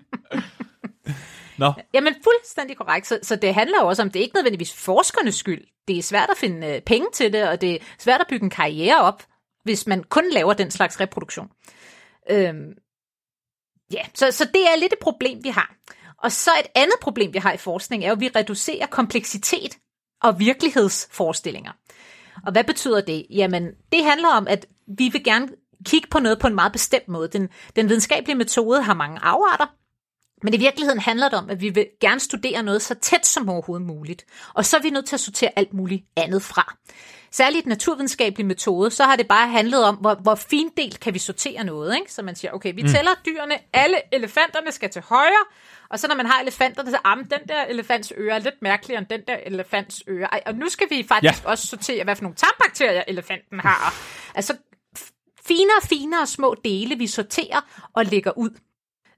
Nå, 1.57 1.73
Jamen 1.93 2.15
fuldstændig 2.23 2.77
korrekt. 2.77 3.07
Så, 3.07 3.19
så 3.23 3.35
det 3.35 3.53
handler 3.53 3.77
jo 3.81 3.87
også 3.87 4.01
om, 4.01 4.11
det 4.11 4.19
er 4.19 4.23
ikke 4.23 4.35
nødvendigvis 4.35 4.73
forskernes 4.73 5.35
skyld. 5.35 5.61
Det 5.87 5.97
er 5.97 6.03
svært 6.03 6.29
at 6.29 6.37
finde 6.37 6.67
øh, 6.67 6.81
penge 6.81 7.07
til 7.13 7.33
det, 7.33 7.49
og 7.49 7.61
det 7.61 7.73
er 7.73 7.77
svært 7.99 8.21
at 8.21 8.27
bygge 8.29 8.43
en 8.43 8.49
karriere 8.49 9.01
op, 9.01 9.23
hvis 9.63 9.87
man 9.87 10.03
kun 10.03 10.29
laver 10.31 10.53
den 10.53 10.71
slags 10.71 10.99
reproduktion. 10.99 11.47
Øhm, 12.29 12.73
ja, 13.93 14.01
så, 14.13 14.31
så 14.31 14.45
det 14.45 14.61
er 14.61 14.79
lidt 14.79 14.93
et 14.93 14.99
problem, 14.99 15.43
vi 15.43 15.49
har. 15.49 15.75
Og 16.23 16.31
så 16.31 16.51
et 16.59 16.67
andet 16.75 16.95
problem, 17.01 17.33
vi 17.33 17.39
har 17.39 17.53
i 17.53 17.57
forskning, 17.57 18.03
er 18.03 18.07
jo, 18.07 18.13
at 18.13 18.19
vi 18.19 18.29
reducerer 18.35 18.85
kompleksitet 18.85 19.77
og 20.21 20.39
virkelighedsforestillinger. 20.39 21.71
Og 22.45 22.51
hvad 22.51 22.63
betyder 22.63 23.01
det? 23.01 23.25
Jamen, 23.29 23.71
det 23.91 24.05
handler 24.05 24.29
om, 24.29 24.47
at 24.47 24.65
vi 24.97 25.09
vil 25.09 25.23
gerne 25.23 25.49
kigge 25.85 26.07
på 26.11 26.19
noget 26.19 26.39
på 26.39 26.47
en 26.47 26.55
meget 26.55 26.71
bestemt 26.71 27.07
måde. 27.07 27.27
Den, 27.27 27.49
den 27.75 27.89
videnskabelige 27.89 28.37
metode 28.37 28.81
har 28.81 28.93
mange 28.93 29.19
afarter, 29.21 29.67
men 30.43 30.53
i 30.53 30.57
virkeligheden 30.57 30.99
handler 30.99 31.29
det 31.29 31.39
om, 31.39 31.49
at 31.49 31.61
vi 31.61 31.69
vil 31.69 31.87
gerne 32.01 32.19
studere 32.19 32.63
noget 32.63 32.81
så 32.81 32.95
tæt 32.95 33.25
som 33.25 33.49
overhovedet 33.49 33.87
muligt. 33.87 34.25
Og 34.53 34.65
så 34.65 34.77
er 34.77 34.81
vi 34.81 34.89
nødt 34.89 35.05
til 35.05 35.15
at 35.15 35.19
sortere 35.19 35.51
alt 35.55 35.73
muligt 35.73 36.05
andet 36.17 36.41
fra. 36.41 36.75
Særligt 37.31 37.65
naturvidenskabelig 37.65 38.45
metode, 38.45 38.91
så 38.91 39.03
har 39.03 39.15
det 39.15 39.27
bare 39.27 39.49
handlet 39.49 39.85
om, 39.85 39.95
hvor, 39.95 40.15
hvor 40.15 40.35
findelt 40.35 40.99
kan 40.99 41.13
vi 41.13 41.19
sortere 41.19 41.63
noget. 41.63 41.95
Ikke? 41.95 42.13
Så 42.13 42.21
man 42.21 42.35
siger, 42.35 42.51
okay, 42.51 42.73
vi 42.75 42.81
tæller 42.81 43.11
dyrene, 43.25 43.55
alle 43.73 43.97
elefanterne 44.11 44.71
skal 44.71 44.89
til 44.89 45.01
højre, 45.01 45.45
og 45.89 45.99
så 45.99 46.07
når 46.07 46.15
man 46.15 46.25
har 46.25 46.41
elefanterne, 46.41 46.91
så 46.91 46.97
ah, 47.05 47.17
den 47.17 47.47
der 47.47 47.63
elefants 47.63 48.13
øre 48.17 48.35
er 48.35 48.39
lidt 48.39 48.61
mærkeligere 48.61 48.99
end 48.99 49.07
den 49.07 49.21
der 49.27 49.37
elefants 49.45 50.03
øre. 50.07 50.27
Ej, 50.31 50.41
og 50.45 50.55
nu 50.55 50.69
skal 50.69 50.89
vi 50.89 51.05
faktisk 51.07 51.43
ja. 51.43 51.49
også 51.49 51.67
sortere, 51.67 52.03
hvad 52.03 52.15
for 52.15 52.23
nogle 52.23 52.35
tarmbakterier 52.35 53.03
elefanten 53.07 53.59
har. 53.59 53.93
Altså 54.35 54.57
finere 55.45 55.77
og 55.81 55.87
finere 55.87 56.27
små 56.27 56.55
dele, 56.63 56.97
vi 56.97 57.07
sorterer 57.07 57.89
og 57.93 58.05
lægger 58.05 58.37
ud. 58.37 58.49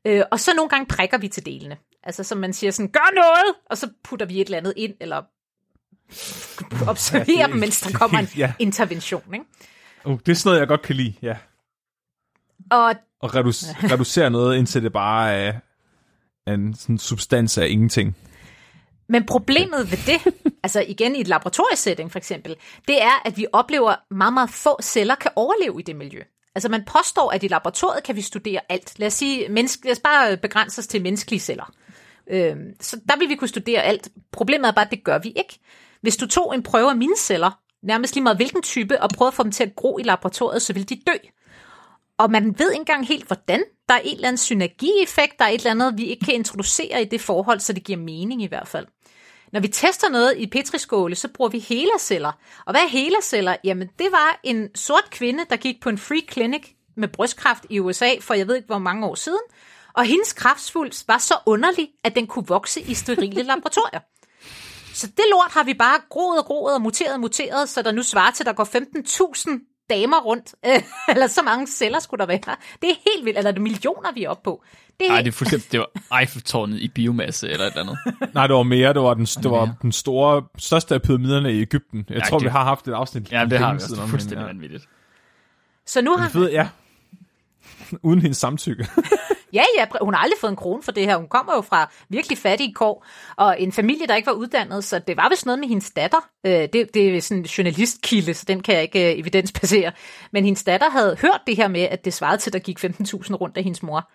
Øh, 0.06 0.24
og 0.32 0.40
så 0.40 0.52
nogle 0.56 0.70
gange 0.70 0.86
prikker 0.86 1.18
vi 1.18 1.28
til 1.28 1.46
delene. 1.46 1.78
Altså 2.04 2.24
som 2.24 2.38
man 2.38 2.54
siger 2.54 2.72
sådan, 2.72 2.92
gør 2.92 3.16
noget, 3.16 3.56
og 3.70 3.78
så 3.78 3.90
putter 4.04 4.26
vi 4.26 4.42
et 4.42 4.46
eller 4.46 4.58
andet 4.58 4.74
ind, 4.78 4.94
eller 5.02 5.22
observerer 6.90 7.38
Ja, 7.40 7.48
dem, 7.48 7.56
mens 7.56 7.82
der 7.82 7.98
kommer 7.98 8.20
en 8.20 8.26
ja. 8.38 8.54
intervention. 8.60 9.34
Ikke? 9.34 9.46
uh, 10.06 10.20
det 10.26 10.30
er 10.32 10.36
sådan 10.36 10.50
noget, 10.50 10.60
jeg 10.60 10.68
godt 10.68 10.82
kan 10.82 10.96
lide, 10.96 11.14
ja. 11.22 11.38
Og 12.72 12.96
Og 13.22 13.36
reduc- 13.36 13.76
reducere 13.94 14.30
noget, 14.30 14.58
indtil 14.58 14.84
det 14.84 14.94
bare 14.94 15.34
er 15.34 15.54
en 16.48 16.76
sådan 16.76 16.98
substans 16.98 17.58
af 17.58 17.68
ingenting. 17.68 18.16
Men 19.10 19.26
problemet 19.26 19.92
ved 19.92 19.98
det, 20.14 20.34
altså 20.64 20.82
igen 20.88 21.16
i 21.16 21.22
et 21.22 21.28
laboratoriesetting 21.28 22.12
for 22.12 22.18
eksempel, 22.20 22.56
det 22.88 23.02
er, 23.02 23.22
at 23.28 23.38
vi 23.38 23.48
oplever 23.54 23.96
meget, 24.14 24.34
meget 24.34 24.50
få 24.50 24.82
celler 24.82 25.16
kan 25.16 25.32
overleve 25.36 25.80
i 25.80 25.84
det 25.84 25.96
miljø. 25.96 26.22
Altså 26.56 26.70
man 26.70 26.84
påstår, 26.86 27.32
at 27.32 27.44
i 27.44 27.48
laboratoriet 27.48 28.04
kan 28.04 28.16
vi 28.16 28.22
studere 28.22 28.60
alt. 28.70 29.00
Lad 29.00 29.08
os 29.08 29.14
sige, 29.14 29.50
menneske, 29.50 29.86
lad 29.86 29.92
os 29.92 30.00
bare 30.00 30.38
begrænse 30.38 30.80
os 30.80 30.88
til 30.88 31.02
menneskelige 31.02 31.40
celler. 31.40 31.74
Øh, 32.30 32.56
så 32.82 33.00
der 33.10 33.18
vil 33.18 33.30
vi 33.30 33.36
kunne 33.36 33.48
studere 33.48 33.82
alt. 33.82 34.10
Problemet 34.32 34.68
er 34.68 34.72
bare, 34.72 34.86
at 34.86 34.92
det 34.92 35.04
gør 35.04 35.18
vi 35.18 35.30
ikke. 35.30 35.60
Hvis 36.02 36.18
du 36.18 36.28
tog 36.28 36.56
en 36.56 36.64
prøve 36.64 36.90
af 36.90 36.96
mine 36.96 37.18
celler, 37.18 37.60
nærmest 37.84 38.16
lige 38.16 38.24
meget 38.24 38.38
hvilken 38.38 38.62
type, 38.62 39.02
og 39.02 39.10
prøvede 39.10 39.30
at 39.30 39.34
få 39.34 39.44
dem 39.44 39.52
til 39.52 39.64
at 39.64 39.76
gro 39.76 39.98
i 39.98 40.04
laboratoriet, 40.04 40.62
så 40.62 40.74
vil 40.74 40.90
de 40.90 41.02
dø. 41.08 41.14
Og 42.18 42.32
man 42.32 42.60
ved 42.60 42.72
ikke 42.72 42.80
engang 42.80 43.08
helt, 43.08 43.28
hvordan. 43.28 43.64
Der 43.90 43.96
er 43.96 44.00
en 44.00 44.16
eller 44.16 44.28
anden 44.28 44.38
synergieffekt, 44.38 45.40
der 45.40 45.46
er 45.46 45.50
et 45.50 45.56
eller 45.56 45.72
andet, 45.72 45.98
vi 45.98 46.06
ikke 46.06 46.26
kan 46.26 46.34
introducere 46.34 47.02
i 47.02 47.06
det 47.06 47.22
forhold, 47.22 47.60
så 47.60 47.74
det 47.74 47.84
giver 47.84 48.00
mening 48.00 48.44
i 48.44 48.48
hvert 48.48 48.68
fald. 48.68 48.88
Når 49.52 49.60
vi 49.60 49.68
tester 49.68 50.10
noget 50.10 50.34
i 50.38 50.48
petriskåle, 50.48 51.16
så 51.16 51.28
bruger 51.28 51.50
vi 51.50 51.60
heleceller. 51.60 52.32
Og 52.66 52.74
hvad 52.74 52.82
er 52.82 52.88
heleceller? 52.88 53.56
Jamen, 53.64 53.90
det 54.00 54.08
var 54.12 54.40
en 54.44 54.76
sort 54.76 55.10
kvinde, 55.12 55.46
der 55.50 55.56
gik 55.56 55.82
på 55.82 55.90
en 55.90 55.98
free 55.98 56.22
clinic 56.32 56.68
med 56.98 57.08
brystkræft 57.08 57.66
i 57.70 57.80
USA 57.80 58.10
for 58.22 58.34
jeg 58.34 58.48
ved 58.48 58.56
ikke 58.56 58.66
hvor 58.66 58.78
mange 58.78 59.08
år 59.08 59.16
siden. 59.16 59.40
Og 59.94 60.06
hendes 60.06 60.34
kræftsvulst 60.34 61.08
var 61.08 61.18
så 61.18 61.34
underlig, 61.46 61.90
at 62.04 62.16
den 62.16 62.28
kunne 62.28 62.48
vokse 62.48 62.82
i 62.82 62.94
sterile 62.94 63.44
laboratorier. 63.52 64.00
Så 64.94 65.08
det 65.08 65.26
lort 65.32 65.52
har 65.52 65.64
vi 65.64 65.74
bare 65.74 66.00
groet 66.10 66.40
og 66.40 66.46
groet 66.46 66.74
og 66.74 66.82
muteret 66.82 67.14
og 67.14 67.20
muteret, 67.20 67.70
så 67.70 67.82
der 67.82 67.92
nu 67.92 68.04
svarer 68.04 68.32
til, 68.32 68.44
at 68.44 68.48
der 68.48 68.54
går 68.54 68.64
15.000 68.64 69.75
damer 69.90 70.22
rundt. 70.22 70.56
Eller 71.10 71.28
så 71.28 71.42
mange 71.42 71.68
celler 71.68 72.00
skulle 72.00 72.20
der 72.20 72.26
være. 72.26 72.40
Det 72.82 72.90
er 72.90 72.96
helt 73.16 73.26
vildt. 73.26 73.38
Eller 73.38 73.50
er 73.50 73.54
det 73.54 73.62
millioner, 73.62 74.12
vi 74.14 74.24
er 74.24 74.30
oppe 74.30 74.44
på. 74.44 74.64
Det 75.00 75.06
er 75.08 75.12
Nej, 75.12 75.22
det 75.22 75.28
er 75.28 75.32
fuldstændig, 75.32 75.72
det 75.72 75.80
var 75.80 76.20
Eiffeltårnet 76.20 76.78
i 76.80 76.88
biomasse 76.88 77.50
eller 77.50 77.66
et 77.66 77.72
eller 77.78 77.82
andet. 77.84 77.98
Nej, 78.36 78.48
det 78.48 78.56
var 78.56 78.64
mere. 78.64 78.94
Det 78.94 79.02
var 79.02 79.14
den, 79.14 79.26
det 79.26 79.52
var 79.52 79.76
den 79.82 79.92
store, 79.92 80.44
største 80.58 80.96
af 80.96 81.02
pyramiderne 81.02 81.54
i 81.54 81.62
Ægypten. 81.62 82.06
Jeg 82.10 82.18
Ja, 82.18 82.24
tror, 82.30 82.38
det- 82.40 82.46
vi 82.46 82.50
har 82.50 82.64
haft 82.64 82.88
et 82.88 82.94
afsnit. 82.94 83.32
Ja, 83.32 83.46
det 83.50 83.60
har 83.60 83.74
vi 83.74 83.76
også. 83.76 84.02
om 84.02 84.10
Fuldstændig 84.10 84.38
hende, 84.40 84.54
vanvittigt. 84.54 84.84
Så 85.86 86.02
nu 86.02 86.12
ja. 86.12 86.18
har, 86.18 86.24
Det 86.26 86.32
fede, 86.34 86.52
ja. 86.52 86.68
Uden 88.02 88.22
hendes 88.22 88.38
samtykke. 88.38 88.88
Ja, 89.54 89.64
ja, 89.78 89.86
hun 90.02 90.14
har 90.14 90.22
aldrig 90.22 90.40
fået 90.40 90.52
en 90.52 90.56
krone 90.56 90.84
for 90.84 90.92
det 90.92 91.06
her. 91.06 91.18
Hun 91.18 91.28
kommer 91.28 91.56
jo 91.56 91.62
fra 91.62 91.92
virkelig 92.10 92.38
fattige 92.38 92.74
kår, 92.74 93.06
og 93.38 93.62
en 93.62 93.72
familie, 93.72 94.08
der 94.08 94.16
ikke 94.16 94.28
var 94.28 94.34
uddannet, 94.34 94.84
så 94.84 95.00
det 95.00 95.18
var 95.18 95.30
vist 95.30 95.46
noget 95.46 95.60
med 95.60 95.68
hendes 95.68 95.92
datter. 95.92 96.30
Øh, 96.46 96.52
det, 96.52 96.94
det 96.94 97.18
er 97.18 97.22
sådan 97.22 97.38
en 97.38 97.46
journalistkilde, 97.46 98.34
så 98.34 98.46
den 98.48 98.64
kan 98.64 98.76
jeg 98.76 98.84
ikke 98.84 99.14
øh, 99.14 99.20
evidensbasere. 99.20 99.92
Men 100.32 100.46
hendes 100.46 100.64
datter 100.64 100.90
havde 100.90 101.18
hørt 101.22 101.42
det 101.48 101.56
her 101.56 101.68
med, 101.68 101.82
at 101.82 102.06
det 102.06 102.14
svarede 102.14 102.38
til, 102.38 102.50
at 102.50 102.54
der 102.54 102.60
gik 102.60 102.80
15.000 102.86 103.36
rundt 103.36 103.58
af 103.58 103.64
hendes 103.64 103.84
mor, 103.84 104.10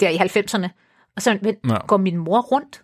der 0.00 0.08
i 0.08 0.16
90'erne. 0.16 0.68
Og 1.16 1.22
så 1.22 1.38
men, 1.42 1.56
Ja. 1.68 1.86
går 1.86 1.96
min 1.96 2.16
mor 2.16 2.40
rundt? 2.40 2.82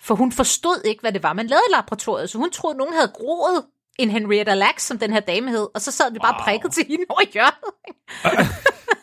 For 0.00 0.14
hun 0.14 0.32
forstod 0.32 0.82
ikke, 0.84 1.00
hvad 1.00 1.12
det 1.12 1.22
var, 1.22 1.32
man 1.32 1.46
lavede 1.46 1.64
i 1.70 1.72
laboratoriet, 1.74 2.30
så 2.30 2.38
hun 2.38 2.50
troede, 2.50 2.74
at 2.74 2.78
nogen 2.78 2.94
havde 2.94 3.12
groet 3.14 3.64
en 3.98 4.10
Henrietta 4.10 4.54
Lacks, 4.54 4.82
som 4.82 4.98
den 4.98 5.12
her 5.12 5.20
dame 5.20 5.50
hed, 5.50 5.68
og 5.74 5.80
så 5.80 5.90
sad 5.92 6.12
vi 6.12 6.18
bare 6.18 6.34
wow. 6.34 6.44
prikket 6.44 6.72
til 6.72 6.86
hende 6.88 7.04
over 7.08 7.20
hjørnet. 7.32 7.70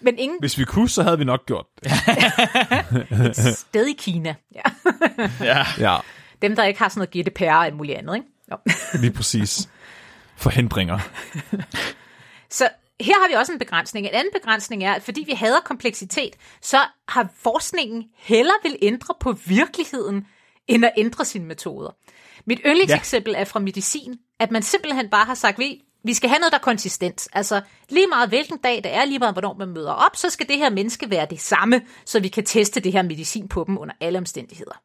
Men 0.00 0.18
ingen 0.18 0.38
Hvis 0.40 0.58
vi 0.58 0.64
kunne, 0.64 0.88
så 0.88 1.02
havde 1.02 1.18
vi 1.18 1.24
nok 1.24 1.46
gjort 1.46 1.66
det. 1.84 3.36
sted 3.56 3.86
i 3.86 3.92
Kina. 3.92 4.34
Ja. 4.54 4.62
Ja. 5.40 5.64
Ja, 5.78 5.96
Dem, 6.42 6.56
der 6.56 6.64
ikke 6.64 6.80
har 6.80 6.88
sådan 6.88 7.08
noget 7.14 7.26
GDPR 7.26 7.44
og 7.44 7.64
alt 7.66 7.76
muligt 7.76 7.98
andet. 7.98 8.14
Ikke? 8.14 8.26
Jo. 8.50 8.56
lige 9.02 9.12
præcis. 9.12 9.68
Forhindringer. 10.36 10.98
Så 12.50 12.68
her 13.00 13.14
har 13.20 13.28
vi 13.28 13.34
også 13.34 13.52
en 13.52 13.58
begrænsning. 13.58 14.06
En 14.06 14.12
anden 14.14 14.32
begrænsning 14.32 14.84
er, 14.84 14.92
at 14.92 15.02
fordi 15.02 15.24
vi 15.26 15.32
hader 15.32 15.60
kompleksitet, 15.60 16.36
så 16.62 16.78
har 17.08 17.28
forskningen 17.42 18.04
heller 18.16 18.52
vil 18.62 18.76
ændre 18.82 19.14
på 19.20 19.32
virkeligheden, 19.32 20.26
end 20.68 20.84
at 20.84 20.92
ændre 20.96 21.24
sine 21.24 21.44
metoder. 21.44 21.90
Mit 22.46 22.60
yndlingseksempel 22.66 23.34
er 23.36 23.44
fra 23.44 23.60
medicin, 23.60 24.18
at 24.40 24.50
man 24.50 24.62
simpelthen 24.62 25.10
bare 25.10 25.24
har 25.24 25.34
sagt, 25.34 25.58
vi, 25.58 25.80
vi 26.04 26.14
skal 26.14 26.28
have 26.28 26.38
noget, 26.38 26.52
der 26.52 26.58
er 26.58 26.62
konsistent. 26.62 27.28
Altså 27.32 27.60
lige 27.88 28.06
meget 28.06 28.28
hvilken 28.28 28.58
dag 28.58 28.76
det 28.76 28.94
er, 28.94 29.04
lige 29.04 29.18
meget 29.18 29.34
hvornår 29.34 29.54
man 29.58 29.68
møder 29.68 29.92
op, 29.92 30.16
så 30.16 30.30
skal 30.30 30.48
det 30.48 30.56
her 30.56 30.70
menneske 30.70 31.10
være 31.10 31.26
det 31.30 31.40
samme, 31.40 31.82
så 32.04 32.20
vi 32.20 32.28
kan 32.28 32.44
teste 32.44 32.80
det 32.80 32.92
her 32.92 33.02
medicin 33.02 33.48
på 33.48 33.64
dem 33.66 33.78
under 33.78 33.94
alle 34.00 34.18
omstændigheder. 34.18 34.82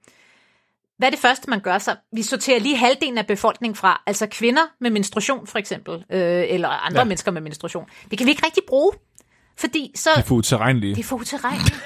hvad 0.97 1.07
er 1.07 1.11
det 1.11 1.19
første, 1.19 1.49
man 1.49 1.59
gør 1.59 1.77
så? 1.77 1.95
Vi 2.11 2.21
sorterer 2.21 2.59
lige 2.59 2.77
halvdelen 2.77 3.17
af 3.17 3.27
befolkningen 3.27 3.75
fra, 3.75 4.03
altså 4.05 4.27
kvinder 4.27 4.61
med 4.79 4.89
menstruation 4.91 5.47
for 5.47 5.59
eksempel, 5.59 5.93
øh, 6.09 6.45
eller 6.49 6.69
andre 6.69 6.99
ja. 6.99 7.05
Mennesker 7.05 7.31
med 7.31 7.41
menstruation. 7.41 7.85
Det 8.09 8.17
kan 8.17 8.25
vi 8.27 8.31
ikke 8.31 8.45
rigtig 8.45 8.63
bruge, 8.67 8.91
fordi 9.57 9.91
så... 9.95 10.09
De 10.15 10.19
er 10.19 10.23
for 10.23 10.35
utilregnelige. 10.35 10.95
Det 10.95 11.01
er 11.03 11.07
for 11.07 11.15
utilregneligt. 11.15 11.83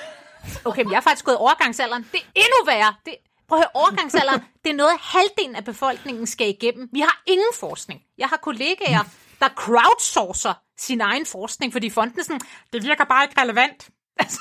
Okay, 0.66 0.84
men 0.84 0.92
jeg 0.92 0.98
er 0.98 1.02
faktisk 1.02 1.26
gået 1.26 1.38
overgangsalderen. 1.38 2.06
Det 2.12 2.20
er 2.20 2.26
endnu 2.36 2.66
værre. 2.66 2.94
Det, 3.06 3.16
prøv 3.48 3.58
at 3.58 3.64
høre, 3.64 3.72
overgangsalderen, 3.74 4.42
det 4.64 4.70
er 4.72 4.76
noget, 4.76 4.94
halvdelen 5.02 5.56
af 5.56 5.66
befolkningen 5.66 6.28
skal 6.28 6.50
igennem. 6.50 6.90
Vi 6.94 7.00
har 7.00 7.24
ingen 7.28 7.54
forskning. 7.60 8.02
Jeg 8.18 8.28
har 8.28 8.38
kollegaer, 8.38 9.04
der 9.40 9.50
crowdsourcer 9.50 10.54
sin 10.78 11.02
egen 11.02 11.26
forskning, 11.26 11.74
fordi 11.74 11.90
fonden 11.90 12.24
sådan, 12.24 12.42
det 12.74 12.84
virker 12.84 13.04
bare 13.04 13.24
ikke 13.24 13.42
relevant. 13.42 13.90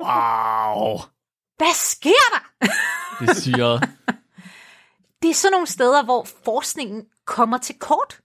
Wow. 0.00 0.98
hvad 1.56 1.74
sker 1.74 2.26
der? 2.32 2.66
Det 3.20 3.28
er 3.28 3.34
syret. 3.34 3.88
det 5.22 5.30
er 5.30 5.34
sådan 5.34 5.52
nogle 5.52 5.66
steder, 5.66 6.04
hvor 6.04 6.26
forskningen 6.44 7.06
kommer 7.26 7.58
til 7.58 7.78
kort. 7.78 8.20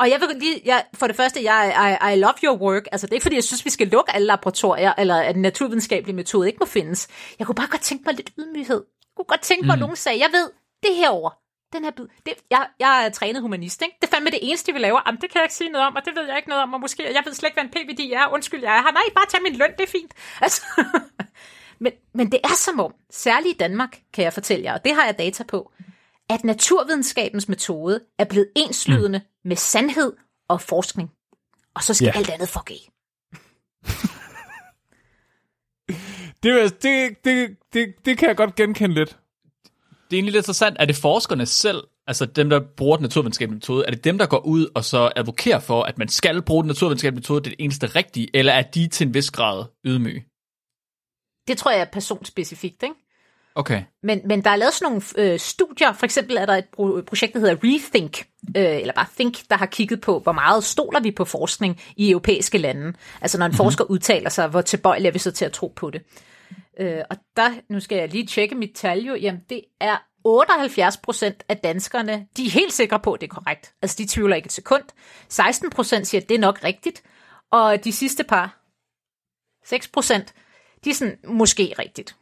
Og 0.00 0.10
jeg 0.10 0.20
vil 0.20 0.28
lige, 0.36 0.62
jeg, 0.64 0.84
for 0.94 1.06
det 1.06 1.16
første, 1.16 1.44
jeg, 1.44 1.98
I, 2.02 2.12
I 2.12 2.18
love 2.18 2.34
your 2.44 2.56
work. 2.56 2.82
Altså, 2.92 3.06
det 3.06 3.12
er 3.12 3.16
ikke, 3.16 3.22
fordi 3.22 3.36
jeg 3.36 3.44
synes, 3.44 3.64
vi 3.64 3.70
skal 3.70 3.88
lukke 3.88 4.14
alle 4.14 4.26
laboratorier, 4.26 4.92
eller 4.98 5.16
at 5.16 5.34
den 5.34 5.42
naturvidenskabelige 5.42 6.16
metode 6.16 6.48
ikke 6.48 6.58
må 6.60 6.66
findes. 6.66 7.08
Jeg 7.38 7.46
kunne 7.46 7.54
bare 7.54 7.68
godt 7.68 7.82
tænke 7.82 8.04
mig 8.06 8.14
lidt 8.14 8.30
ydmyghed. 8.38 8.84
Jeg 9.02 9.12
kunne 9.16 9.24
godt 9.24 9.40
tænke 9.40 9.66
mig, 9.66 9.72
at 9.72 9.78
nogen 9.78 9.96
sagde, 9.96 10.18
jeg 10.18 10.30
ved, 10.32 10.50
det 10.82 10.96
herover. 10.96 11.30
Den 11.72 11.84
her 11.84 11.90
bid, 11.90 12.06
det, 12.26 12.34
jeg, 12.50 12.68
jeg 12.78 13.06
er 13.06 13.08
trænet 13.10 13.42
humanist, 13.42 13.82
ikke? 13.82 13.96
Det 14.00 14.08
er 14.08 14.10
fandme 14.10 14.30
det 14.30 14.38
eneste, 14.42 14.72
vi 14.72 14.78
laver. 14.78 15.00
Jamen, 15.06 15.20
det 15.20 15.30
kan 15.30 15.38
jeg 15.38 15.44
ikke 15.44 15.54
sige 15.54 15.70
noget 15.70 15.86
om, 15.86 15.96
og 15.96 16.04
det 16.04 16.16
ved 16.16 16.26
jeg 16.26 16.36
ikke 16.36 16.48
noget 16.48 16.62
om, 16.62 16.74
og 16.74 16.80
måske, 16.80 17.02
jeg 17.14 17.22
ved 17.26 17.34
slet 17.34 17.48
ikke, 17.48 17.60
hvad 17.60 17.64
en 17.64 17.70
PVD 17.70 18.12
er. 18.12 18.32
Undskyld, 18.32 18.62
jeg 18.62 18.76
er 18.78 18.82
her. 18.82 18.92
Nej, 18.92 19.02
bare 19.14 19.26
tag 19.28 19.42
min 19.42 19.56
løn, 19.56 19.72
det 19.78 19.80
er 19.80 19.90
fint. 19.90 20.12
Altså, 20.44 20.62
men, 21.80 21.92
men 22.14 22.32
det 22.32 22.40
er 22.44 22.56
som 22.56 22.80
om, 22.80 22.94
særligt 23.10 23.54
i 23.54 23.58
Danmark, 23.58 24.00
kan 24.12 24.24
jeg 24.24 24.32
fortælle 24.32 24.64
jer, 24.64 24.74
og 24.74 24.84
det 24.84 24.94
har 24.94 25.04
jeg 25.04 25.18
data 25.18 25.44
på, 25.44 25.72
at 26.28 26.44
naturvidenskabens 26.44 27.48
metode 27.48 28.00
er 28.18 28.24
blevet 28.24 28.48
enslydende 28.56 29.18
mm. 29.18 29.48
med 29.48 29.56
sandhed 29.56 30.12
og 30.48 30.60
forskning. 30.60 31.10
Og 31.74 31.82
så 31.82 31.94
skal 31.94 32.06
yeah. 32.06 32.18
alt 32.18 32.30
andet 32.30 32.48
fuck 32.48 32.70
af. 32.70 32.90
Det, 36.42 36.82
det, 36.82 37.24
det, 37.24 37.56
det, 37.72 37.94
det 38.04 38.18
kan 38.18 38.28
jeg 38.28 38.36
godt 38.36 38.54
genkende 38.54 38.94
lidt. 38.94 39.18
Det 40.10 40.16
er 40.16 40.18
egentlig 40.18 40.32
lidt 40.32 40.42
interessant. 40.42 40.76
Er 40.78 40.84
det 40.84 40.96
forskerne 40.96 41.46
selv, 41.46 41.84
altså 42.06 42.26
dem, 42.26 42.50
der 42.50 42.60
bruger 42.76 42.96
den 42.96 43.02
naturvidenskabelige 43.02 43.56
metode, 43.56 43.84
er 43.86 43.90
det 43.90 44.04
dem, 44.04 44.18
der 44.18 44.26
går 44.26 44.46
ud 44.46 44.66
og 44.74 44.84
så 44.84 45.12
advokerer 45.16 45.60
for, 45.60 45.82
at 45.82 45.98
man 45.98 46.08
skal 46.08 46.42
bruge 46.42 46.62
den 46.62 46.68
naturvidenskabelige 46.68 47.20
metode, 47.20 47.40
det 47.44 47.46
er 47.46 47.56
det 47.56 47.64
eneste 47.64 47.86
rigtige, 47.86 48.28
eller 48.34 48.52
er 48.52 48.62
de 48.62 48.88
til 48.88 49.06
en 49.06 49.14
vis 49.14 49.30
grad 49.30 49.64
ydmyge? 49.84 50.24
Det 51.48 51.58
tror 51.58 51.70
jeg 51.70 51.80
er 51.80 51.84
personspecifikt, 51.84 52.82
ikke? 52.82 52.94
Okay. 53.54 53.82
Men, 54.02 54.20
men 54.24 54.44
der 54.44 54.50
er 54.50 54.56
lavet 54.56 54.74
sådan 54.74 55.02
nogle 55.16 55.32
øh, 55.32 55.38
studier. 55.38 55.92
For 55.92 56.04
eksempel 56.04 56.36
er 56.36 56.46
der 56.46 56.54
et 56.54 56.64
pro- 56.64 57.02
projekt, 57.02 57.34
der 57.34 57.40
hedder 57.40 57.56
Rethink, 57.64 58.26
øh, 58.56 58.80
eller 58.80 58.92
bare 58.92 59.06
Think, 59.14 59.50
der 59.50 59.56
har 59.56 59.66
kigget 59.66 60.00
på, 60.00 60.18
hvor 60.18 60.32
meget 60.32 60.64
stoler 60.64 61.00
vi 61.00 61.10
på 61.10 61.24
forskning 61.24 61.80
i 61.96 62.10
europæiske 62.10 62.58
lande. 62.58 62.92
Altså 63.20 63.38
når 63.38 63.46
en 63.46 63.50
mm-hmm. 63.50 63.56
forsker 63.56 63.84
udtaler 63.84 64.30
sig, 64.30 64.48
hvor 64.48 64.60
tilbøjelig 64.60 65.08
er 65.08 65.12
vi 65.12 65.18
så 65.18 65.30
til 65.30 65.44
at 65.44 65.52
tro 65.52 65.72
på 65.76 65.90
det. 65.90 66.02
Øh, 66.80 67.02
og 67.10 67.16
der, 67.36 67.50
nu 67.68 67.80
skal 67.80 67.98
jeg 67.98 68.08
lige 68.08 68.26
tjekke 68.26 68.54
mit 68.54 68.70
tal 68.74 69.00
jo, 69.00 69.14
jamen 69.14 69.40
det 69.48 69.64
er 69.80 69.96
78 70.24 70.96
procent 70.96 71.44
af 71.48 71.56
danskerne, 71.56 72.26
de 72.36 72.46
er 72.46 72.50
helt 72.50 72.72
sikre 72.72 73.00
på, 73.00 73.12
at 73.12 73.20
det 73.20 73.26
er 73.30 73.34
korrekt. 73.34 73.74
Altså 73.82 73.96
de 73.98 74.06
tvivler 74.06 74.36
ikke 74.36 74.46
et 74.46 74.52
sekund. 74.52 74.82
16 75.28 75.70
procent 75.70 76.06
siger, 76.06 76.20
at 76.20 76.28
det 76.28 76.34
er 76.34 76.38
nok 76.38 76.64
rigtigt. 76.64 77.02
Og 77.52 77.84
de 77.84 77.92
sidste 77.92 78.24
par, 78.24 78.60
6 79.64 79.88
procent, 79.88 80.34
de 80.84 80.90
er 80.90 80.94
sådan, 80.94 81.18
måske 81.24 81.74
rigtigt. 81.78 82.16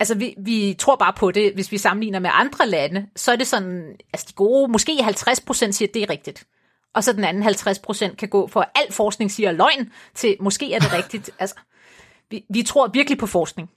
Altså, 0.00 0.14
vi, 0.14 0.34
vi 0.38 0.76
tror 0.78 0.96
bare 0.96 1.12
på 1.12 1.30
det, 1.30 1.54
hvis 1.54 1.72
vi 1.72 1.78
sammenligner 1.78 2.18
med 2.18 2.30
andre 2.32 2.66
lande, 2.66 3.08
så 3.16 3.32
er 3.32 3.36
det 3.36 3.46
sådan, 3.46 3.96
altså 4.12 4.26
de 4.28 4.34
gode, 4.34 4.72
måske 4.72 5.02
50 5.02 5.40
procent 5.40 5.74
siger, 5.74 5.88
at 5.88 5.94
det 5.94 6.02
er 6.02 6.10
rigtigt. 6.10 6.46
Og 6.94 7.04
så 7.04 7.12
den 7.12 7.24
anden 7.24 7.42
50 7.42 7.78
procent 7.78 8.18
kan 8.18 8.28
gå 8.28 8.46
for, 8.46 8.60
at 8.60 8.70
al 8.74 8.92
forskning 8.92 9.30
siger 9.30 9.52
løgn, 9.52 9.92
til 10.14 10.36
måske 10.40 10.74
er 10.74 10.78
det 10.78 10.92
rigtigt. 10.92 11.30
Altså, 11.38 11.56
vi, 12.30 12.44
vi 12.50 12.62
tror 12.62 12.90
virkelig 12.94 13.18
på 13.18 13.26
forskning. 13.26 13.70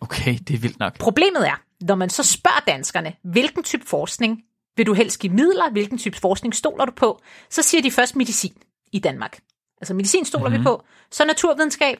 Okay, 0.00 0.38
det 0.48 0.54
er 0.54 0.58
vildt 0.58 0.78
nok. 0.78 0.98
Problemet 0.98 1.48
er, 1.48 1.62
når 1.80 1.94
man 1.94 2.10
så 2.10 2.22
spørger 2.22 2.60
danskerne, 2.66 3.12
hvilken 3.22 3.62
type 3.62 3.86
forskning 3.86 4.42
vil 4.76 4.86
du 4.86 4.92
helst 4.92 5.18
give 5.18 5.32
midler, 5.32 5.70
hvilken 5.70 5.98
type 5.98 6.16
forskning 6.16 6.54
stoler 6.54 6.84
du 6.84 6.92
på, 6.92 7.20
så 7.50 7.62
siger 7.62 7.82
de 7.82 7.90
først 7.90 8.16
medicin 8.16 8.54
i 8.92 8.98
Danmark. 8.98 9.40
Altså 9.80 9.94
medicin 9.94 10.24
stoler 10.24 10.48
mm-hmm. 10.48 10.60
vi 10.60 10.64
på, 10.64 10.82
så 11.10 11.24
naturvidenskab, 11.24 11.98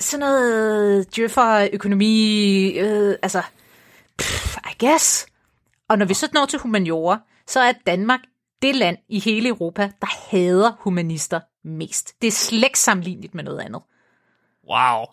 sådan 0.00 0.20
noget 0.20 1.16
djøffer, 1.16 1.68
økonomi, 1.72 2.66
øh, 2.78 3.16
altså, 3.22 3.42
pff, 4.18 4.56
I 4.56 4.84
guess. 4.86 5.26
Og 5.88 5.98
når 5.98 6.06
vi 6.06 6.14
så 6.14 6.28
når 6.34 6.46
til 6.46 6.58
humaniora, 6.58 7.20
så 7.46 7.60
er 7.60 7.72
Danmark 7.86 8.20
det 8.62 8.76
land 8.76 8.96
i 9.08 9.18
hele 9.18 9.48
Europa, 9.48 9.90
der 10.00 10.30
hader 10.30 10.72
humanister 10.80 11.40
mest. 11.64 12.20
Det 12.22 12.26
er 12.26 12.32
slet 12.32 12.64
ikke 12.64 12.78
sammenligneligt 12.78 13.34
med 13.34 13.44
noget 13.44 13.60
andet. 13.60 13.82
Wow. 14.70 15.04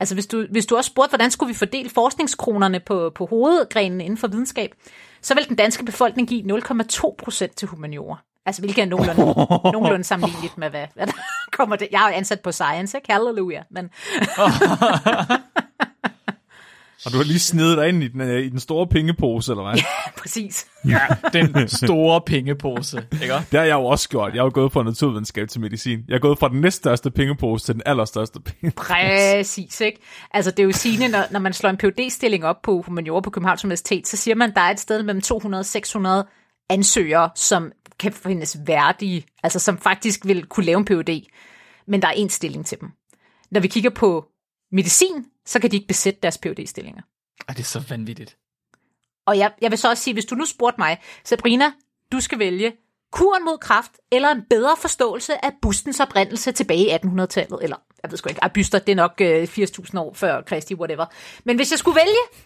Altså 0.00 0.14
hvis 0.14 0.26
du, 0.26 0.46
hvis 0.50 0.66
du 0.66 0.76
også 0.76 0.88
spurgte, 0.88 1.10
hvordan 1.10 1.30
skulle 1.30 1.52
vi 1.52 1.58
fordele 1.58 1.90
forskningskronerne 1.90 2.80
på, 2.80 3.10
på 3.14 3.26
hovedgrenen 3.26 4.00
inden 4.00 4.18
for 4.18 4.28
videnskab, 4.28 4.74
så 5.22 5.34
vil 5.34 5.48
den 5.48 5.56
danske 5.56 5.84
befolkning 5.84 6.28
give 6.28 6.58
0,2 6.58 7.14
procent 7.18 7.56
til 7.56 7.68
humaniora. 7.68 8.18
Altså 8.46 8.62
hvilket 8.62 8.82
er 8.82 8.86
nogenlunde, 8.86 9.22
nogenlunde 9.74 10.04
sammenligneligt 10.04 10.58
med, 10.58 10.70
hvad, 10.70 10.86
hvad 10.94 11.06
der 11.06 11.12
kommer 11.52 11.76
det. 11.76 11.88
Jeg 11.92 12.04
er 12.04 12.08
jo 12.08 12.14
ansat 12.14 12.40
på 12.40 12.52
science, 12.52 12.98
ikke? 12.98 13.12
Halleluja. 13.12 13.62
Men 13.70 13.84
Og 17.06 17.12
du 17.12 17.16
har 17.16 17.24
lige 17.24 17.38
snedet 17.38 17.78
dig 17.78 17.88
ind 17.88 18.02
i 18.02 18.08
den, 18.08 18.20
øh, 18.20 18.44
i 18.44 18.48
den 18.48 18.60
store 18.60 18.86
pengepose, 18.86 19.52
eller 19.52 19.70
hvad? 19.70 19.82
præcis. 20.22 20.66
Ja, 20.88 21.00
den 21.32 21.68
store 21.86 22.20
pengepose, 22.26 23.06
ikke? 23.12 23.34
Det 23.34 23.58
har 23.58 23.66
jeg 23.66 23.74
jo 23.74 23.84
også 23.84 24.08
gjort. 24.08 24.34
Jeg 24.34 24.40
har 24.40 24.44
jo 24.44 24.50
gået 24.54 24.72
fra 24.72 24.82
naturvidenskab 24.82 25.48
til 25.48 25.60
medicin. 25.60 26.04
Jeg 26.08 26.14
er 26.14 26.18
gået 26.18 26.38
fra 26.38 26.48
den 26.48 26.60
næststørste 26.60 27.10
pengepose 27.10 27.64
til 27.64 27.74
den 27.74 27.82
allerstørste 27.86 28.40
pengepose. 28.40 28.88
Præcis, 28.88 29.80
ikke? 29.80 30.00
Altså, 30.30 30.50
det 30.50 30.58
er 30.58 30.64
jo 30.64 30.72
sigende, 30.72 31.08
når, 31.08 31.24
når 31.30 31.40
man 31.40 31.52
slår 31.52 31.70
en 31.70 31.78
phd 31.78 32.10
stilling 32.10 32.44
op 32.44 32.62
på 32.62 32.82
humaniora 32.82 33.20
på 33.20 33.30
Københavns 33.30 33.64
Universitet, 33.64 34.08
så 34.08 34.16
siger 34.16 34.34
man, 34.34 34.50
at 34.50 34.56
der 34.56 34.62
er 34.62 34.70
et 34.70 34.80
sted 34.80 35.02
mellem 35.02 35.22
200 35.22 35.60
og 35.60 35.66
600 35.66 36.26
ansøgere, 36.70 37.30
som 37.34 37.72
kan 37.98 38.12
findes 38.12 38.58
værdige, 38.66 39.24
altså 39.42 39.58
som 39.58 39.78
faktisk 39.78 40.26
vil 40.26 40.46
kunne 40.46 40.66
lave 40.66 40.78
en 40.78 40.84
Ph.D., 40.84 41.26
men 41.86 42.02
der 42.02 42.08
er 42.08 42.12
en 42.12 42.28
stilling 42.28 42.66
til 42.66 42.80
dem. 42.80 42.88
Når 43.50 43.60
vi 43.60 43.68
kigger 43.68 43.90
på 43.90 44.24
medicin, 44.72 45.26
så 45.46 45.60
kan 45.60 45.70
de 45.70 45.76
ikke 45.76 45.88
besætte 45.88 46.20
deres 46.22 46.38
phd 46.38 46.66
stillinger 46.66 47.02
Ej, 47.48 47.54
det 47.54 47.60
er 47.60 47.66
så 47.66 47.84
vanvittigt. 47.88 48.36
Og 49.26 49.38
jeg, 49.38 49.52
jeg 49.60 49.70
vil 49.70 49.78
så 49.78 49.88
også 49.88 50.02
sige, 50.02 50.14
hvis 50.14 50.24
du 50.24 50.34
nu 50.34 50.44
spurgte 50.44 50.80
mig, 50.80 51.02
Sabrina, 51.24 51.72
du 52.12 52.20
skal 52.20 52.38
vælge 52.38 52.72
kuren 53.12 53.44
mod 53.44 53.58
kraft, 53.58 53.92
eller 54.12 54.28
en 54.28 54.42
bedre 54.50 54.76
forståelse 54.76 55.44
af 55.44 55.52
bustens 55.62 56.00
oprindelse 56.00 56.52
tilbage 56.52 56.86
i 56.86 56.90
1800-tallet, 56.90 57.58
eller 57.62 57.76
jeg 58.02 58.10
ved 58.10 58.18
sgu 58.18 58.28
ikke, 58.28 58.42
ej, 58.42 58.48
byster, 58.54 58.78
det 58.78 58.92
er 58.92 58.96
nok 58.96 59.20
øh, 59.20 59.42
80.000 59.42 59.98
år 59.98 60.14
før 60.14 60.42
Kristi, 60.42 60.74
whatever. 60.74 61.06
Men 61.44 61.56
hvis 61.56 61.70
jeg 61.70 61.78
skulle 61.78 61.96
vælge, 61.96 62.44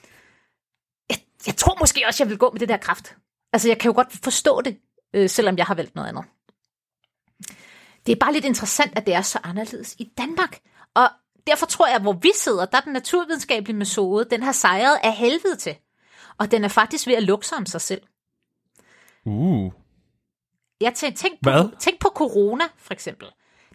jeg, 1.11 1.19
jeg 1.47 1.57
tror 1.57 1.77
måske 1.81 2.05
også, 2.07 2.25
jeg 2.25 2.31
vil 2.31 2.39
gå 2.39 2.51
med 2.51 2.61
det 2.61 2.69
der 2.69 2.77
kraft. 2.77 3.17
Altså, 3.53 3.69
jeg 3.69 3.79
kan 3.79 3.89
jo 3.89 3.95
godt 3.95 4.13
forstå 4.25 4.61
det, 4.61 4.79
øh, 5.15 5.31
selvom 5.31 5.59
jeg 5.59 5.67
har 5.67 5.75
valgt 5.75 5.95
noget 5.95 6.09
andet. 6.09 6.25
Det 8.07 8.13
er 8.13 8.17
bare 8.17 8.33
lidt 8.33 8.45
interessant, 8.45 8.99
at 8.99 9.07
det 9.07 9.15
er 9.15 9.23
så 9.23 9.39
anderledes 9.43 9.97
i 9.99 10.13
Danmark. 10.19 10.59
Og 10.95 11.09
derfor 11.47 11.67
tror 11.67 11.87
jeg, 11.87 12.01
hvor 12.01 12.13
vi 12.13 12.31
sidder, 12.35 12.65
der 12.65 12.77
er 12.77 12.81
den 12.81 12.93
naturvidenskabelige 12.93 13.77
metode, 13.77 14.25
den 14.31 14.43
har 14.43 14.53
sejret 14.53 14.99
af 15.03 15.13
helvede 15.13 15.57
til. 15.57 15.77
Og 16.39 16.51
den 16.51 16.65
er 16.65 16.69
faktisk 16.69 17.07
ved 17.07 17.15
at 17.15 17.23
lukke 17.23 17.47
sig 17.47 17.59
om 17.59 17.67
sig 17.67 17.81
selv. 17.81 18.03
Uh. 19.25 19.73
Jeg 20.81 20.95
tænk, 20.95 21.17
tænk, 21.17 21.43
på, 21.43 21.51
Hvad? 21.51 21.79
tænk 21.79 22.01
på 22.01 22.09
corona, 22.15 22.65
for 22.77 22.93
eksempel. 22.95 23.29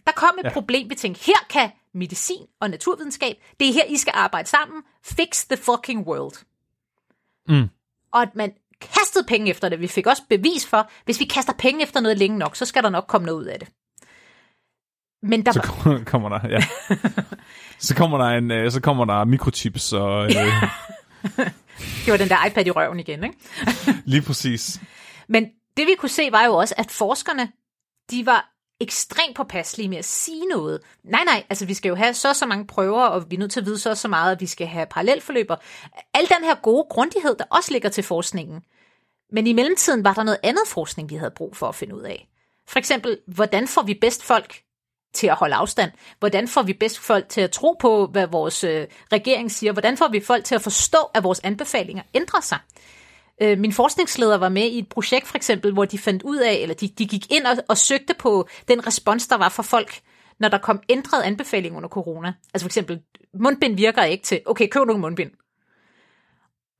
Der 0.06 0.12
kom 0.12 0.38
et 0.38 0.44
ja. 0.44 0.52
problem, 0.52 0.90
vi 0.90 0.94
tænkte, 0.94 1.24
her 1.26 1.46
kan 1.50 1.70
medicin 1.94 2.46
og 2.60 2.70
naturvidenskab, 2.70 3.36
det 3.60 3.68
er 3.68 3.72
her, 3.72 3.84
I 3.84 3.96
skal 3.96 4.12
arbejde 4.16 4.48
sammen, 4.48 4.82
fix 5.04 5.44
the 5.44 5.56
fucking 5.56 6.06
world. 6.06 6.44
Mm. 7.48 7.68
Og 8.12 8.22
at 8.22 8.34
man 8.34 8.52
kastede 8.80 9.24
penge 9.26 9.50
efter 9.50 9.68
det. 9.68 9.80
Vi 9.80 9.86
fik 9.86 10.06
også 10.06 10.22
bevis 10.28 10.66
for, 10.66 10.90
hvis 11.04 11.20
vi 11.20 11.24
kaster 11.24 11.52
penge 11.58 11.82
efter 11.82 12.00
noget 12.00 12.18
længe 12.18 12.38
nok, 12.38 12.56
så 12.56 12.64
skal 12.64 12.82
der 12.82 12.90
nok 12.90 13.04
komme 13.08 13.26
noget 13.26 13.38
ud 13.38 13.44
af 13.44 13.58
det. 13.58 13.68
Men 15.22 15.46
der 15.46 15.52
Så 15.52 15.60
kommer, 16.06 16.28
der, 16.28 16.48
ja. 16.48 16.60
Så 17.78 17.94
kommer 17.94 18.18
der 18.18 18.24
en, 18.24 18.50
øh, 18.50 18.70
så 18.70 18.80
kommer 18.80 19.04
der 19.04 19.24
mikrochips 19.24 19.92
og 19.92 20.24
øh, 20.24 20.30
det 22.04 22.12
var 22.12 22.16
den 22.16 22.28
der 22.28 22.46
iPad 22.46 22.66
i 22.66 22.70
røven 22.70 23.00
igen, 23.00 23.24
ikke? 23.24 23.36
lige 24.12 24.22
præcis. 24.22 24.80
Men 25.28 25.44
det 25.76 25.86
vi 25.86 25.94
kunne 25.98 26.08
se 26.08 26.32
var 26.32 26.44
jo 26.44 26.54
også, 26.54 26.74
at 26.78 26.90
forskerne, 26.90 27.52
de 28.10 28.26
var 28.26 28.50
ekstremt 28.80 29.36
påpasselige 29.36 29.88
med 29.88 29.98
at 29.98 30.04
sige 30.04 30.46
noget. 30.46 30.80
Nej, 31.04 31.24
nej, 31.24 31.44
altså 31.50 31.66
vi 31.66 31.74
skal 31.74 31.88
jo 31.88 31.94
have 31.94 32.14
så 32.14 32.34
så 32.34 32.46
mange 32.46 32.66
prøver, 32.66 33.02
og 33.02 33.30
vi 33.30 33.36
er 33.36 33.40
nødt 33.40 33.50
til 33.52 33.60
at 33.60 33.66
vide 33.66 33.78
så 33.78 33.94
så 33.94 34.08
meget, 34.08 34.32
at 34.32 34.40
vi 34.40 34.46
skal 34.46 34.66
have 34.66 34.86
parallelforløber. 34.86 35.56
Al 36.14 36.28
den 36.28 36.44
her 36.44 36.54
gode 36.54 36.86
grundighed, 36.90 37.36
der 37.36 37.44
også 37.50 37.72
ligger 37.72 37.88
til 37.88 38.04
forskningen. 38.04 38.62
Men 39.32 39.46
i 39.46 39.52
mellemtiden 39.52 40.04
var 40.04 40.14
der 40.14 40.22
noget 40.22 40.38
andet 40.42 40.62
forskning, 40.66 41.10
vi 41.10 41.14
havde 41.14 41.32
brug 41.36 41.56
for 41.56 41.68
at 41.68 41.74
finde 41.74 41.96
ud 41.96 42.02
af. 42.02 42.28
For 42.68 42.78
eksempel, 42.78 43.18
hvordan 43.26 43.68
får 43.68 43.82
vi 43.82 43.94
bedst 44.00 44.24
folk 44.24 44.62
til 45.12 45.26
at 45.26 45.34
holde 45.34 45.54
afstand? 45.54 45.90
Hvordan 46.18 46.48
får 46.48 46.62
vi 46.62 46.72
bedst 46.72 46.98
folk 46.98 47.28
til 47.28 47.40
at 47.40 47.50
tro 47.50 47.76
på, 47.80 48.06
hvad 48.06 48.26
vores 48.26 48.64
øh, 48.64 48.86
regering 49.12 49.50
siger? 49.50 49.72
Hvordan 49.72 49.96
får 49.96 50.08
vi 50.08 50.20
folk 50.20 50.44
til 50.44 50.54
at 50.54 50.62
forstå, 50.62 50.98
at 51.14 51.24
vores 51.24 51.40
anbefalinger 51.40 52.02
ændrer 52.14 52.40
sig? 52.40 52.58
Øh, 53.42 53.58
min 53.58 53.72
forskningsleder 53.72 54.38
var 54.38 54.48
med 54.48 54.66
i 54.66 54.78
et 54.78 54.88
projekt 54.88 55.26
for 55.26 55.36
eksempel, 55.36 55.72
hvor 55.72 55.84
de 55.84 55.98
fandt 55.98 56.22
ud 56.22 56.36
af, 56.36 56.54
eller 56.54 56.74
de, 56.74 56.88
de 56.88 57.06
gik 57.06 57.32
ind 57.32 57.46
og, 57.46 57.56
og 57.68 57.78
søgte 57.78 58.14
på 58.14 58.48
den 58.68 58.86
respons, 58.86 59.28
der 59.28 59.36
var 59.36 59.48
fra 59.48 59.62
folk, 59.62 60.00
når 60.40 60.48
der 60.48 60.58
kom 60.58 60.80
ændret 60.88 61.22
anbefaling 61.22 61.76
under 61.76 61.88
corona. 61.88 62.32
Altså 62.54 62.64
for 62.64 62.68
eksempel, 62.68 63.00
mundbind 63.40 63.76
virker 63.76 64.02
ikke 64.02 64.24
til, 64.24 64.40
okay, 64.46 64.68
køb 64.68 64.86
nogle 64.86 65.00
mundbind. 65.00 65.30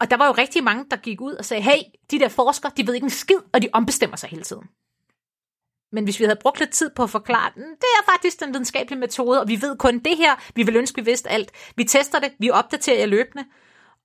Og 0.01 0.11
der 0.11 0.17
var 0.17 0.27
jo 0.27 0.33
rigtig 0.33 0.65
mange, 0.65 0.85
der 0.91 0.97
gik 0.97 1.21
ud 1.21 1.33
og 1.33 1.45
sagde, 1.45 1.63
hey, 1.63 1.79
de 2.11 2.19
der 2.19 2.29
forskere, 2.29 2.73
de 2.77 2.87
ved 2.87 2.95
ikke 2.95 3.05
en 3.05 3.11
skid, 3.11 3.39
og 3.53 3.63
de 3.63 3.69
ombestemmer 3.73 4.17
sig 4.17 4.29
hele 4.29 4.43
tiden. 4.43 4.63
Men 5.93 6.05
hvis 6.05 6.21
vi 6.21 6.25
havde 6.25 6.39
brugt 6.43 6.59
lidt 6.59 6.71
tid 6.71 6.91
på 6.91 7.03
at 7.03 7.11
forklare 7.11 7.53
den, 7.55 7.63
det 7.63 7.89
er 7.99 8.13
faktisk 8.13 8.41
den 8.41 8.49
videnskabelige 8.49 9.01
metode, 9.01 9.41
og 9.41 9.49
vi 9.49 9.63
ved 9.63 9.77
kun 9.77 9.99
det 9.99 10.17
her, 10.17 10.37
vi 10.55 10.63
vil 10.63 10.77
ønske, 10.77 11.03
vi 11.03 11.05
vidste 11.05 11.31
alt. 11.31 11.51
Vi 11.77 11.85
tester 11.85 12.19
det, 12.19 12.33
vi 12.39 12.51
opdaterer 12.51 12.99
jer 12.99 13.07
løbende. 13.07 13.45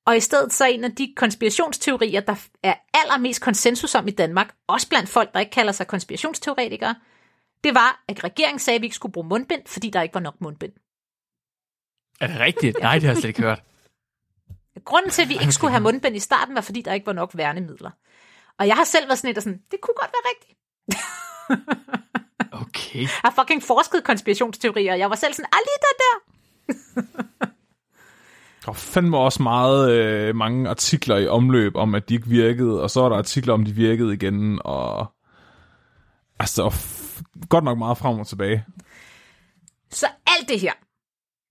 Og 0.06 0.18
i 0.18 0.20
stedet 0.20 0.54
så 0.54 0.64
er 0.64 0.68
en 0.68 0.84
af 0.84 0.96
de 0.96 1.14
konspirationsteorier, 1.16 2.22
der 2.22 2.36
er 2.64 2.74
allermest 2.94 3.42
konsensus 3.42 3.96
om 3.96 4.08
i 4.08 4.12
Danmark, 4.12 4.56
også 4.68 4.90
blandt 4.90 5.10
folk, 5.10 5.34
der 5.34 5.40
ikke 5.40 5.52
kalder 5.52 5.72
sig 5.72 5.88
konspirationsteoretikere, 5.88 6.96
det 7.64 7.76
var, 7.76 8.04
at 8.08 8.24
regeringen 8.24 8.60
sagde, 8.60 8.76
at 8.76 8.82
vi 8.82 8.86
ikke 8.86 8.96
skulle 8.96 9.14
bruge 9.14 9.28
mundbind, 9.28 9.62
fordi 9.68 9.90
der 9.90 10.02
ikke 10.02 10.14
var 10.14 10.22
nok 10.22 10.42
mundbind. 10.42 10.74
Er 12.20 12.28
det 12.28 12.40
rigtigt? 12.40 12.78
Nej, 12.82 12.94
det 12.94 13.04
har 13.04 13.10
jeg 13.10 13.18
slet 13.18 13.28
ikke 13.30 13.42
hørt. 13.42 13.64
Grunden 14.86 15.12
til, 15.12 15.22
at 15.22 15.30
vi 15.30 15.34
ikke 15.34 15.52
skulle 15.52 15.72
have 15.72 15.84
mundbind 15.84 16.16
i 16.16 16.20
starten, 16.20 16.56
var, 16.56 16.62
fordi 16.62 16.82
der 16.82 16.94
ikke 16.94 17.06
var 17.06 17.14
nok 17.14 17.32
værnemidler. 17.34 17.92
Og 18.60 18.68
jeg 18.68 18.76
har 18.76 18.84
selv 18.84 19.08
været 19.08 19.20
sådan 19.20 19.34
lidt, 19.34 19.44
sådan, 19.44 19.62
det 19.72 19.82
kunne 19.82 19.96
godt 19.98 20.12
være 20.12 20.32
rigtigt. 20.32 20.60
Okay. 22.52 23.02
Jeg 23.02 23.10
har 23.24 23.34
fucking 23.40 23.64
forsket 23.64 24.04
konspirationsteorier, 24.04 24.96
jeg 24.96 25.10
var 25.10 25.16
selv 25.16 25.34
sådan, 25.34 25.50
ah, 25.54 25.60
lige 25.66 25.82
der 25.82 25.94
der. 26.04 26.14
Var 28.66 28.74
fandme 28.74 29.18
også 29.18 29.44
meget 29.44 29.92
øh, 29.92 30.36
mange 30.36 30.70
artikler 30.70 31.18
i 31.18 31.28
omløb 31.28 31.76
om, 31.76 31.96
at 31.96 32.10
de 32.10 32.14
ikke 32.14 32.28
virkede, 32.28 32.82
og 32.82 32.90
så 32.90 33.02
var 33.02 33.10
der 33.10 33.16
artikler 33.16 33.54
om, 33.54 33.66
de 33.66 33.72
virkede 33.72 34.14
igen, 34.14 34.60
og 34.66 35.14
altså, 36.40 36.74
godt 37.50 37.64
nok 37.64 37.78
meget 37.78 37.98
frem 37.98 38.20
og 38.20 38.28
tilbage. 38.28 38.66
Så 39.92 40.06
alt 40.28 40.50
det 40.50 40.60
her, 40.60 40.74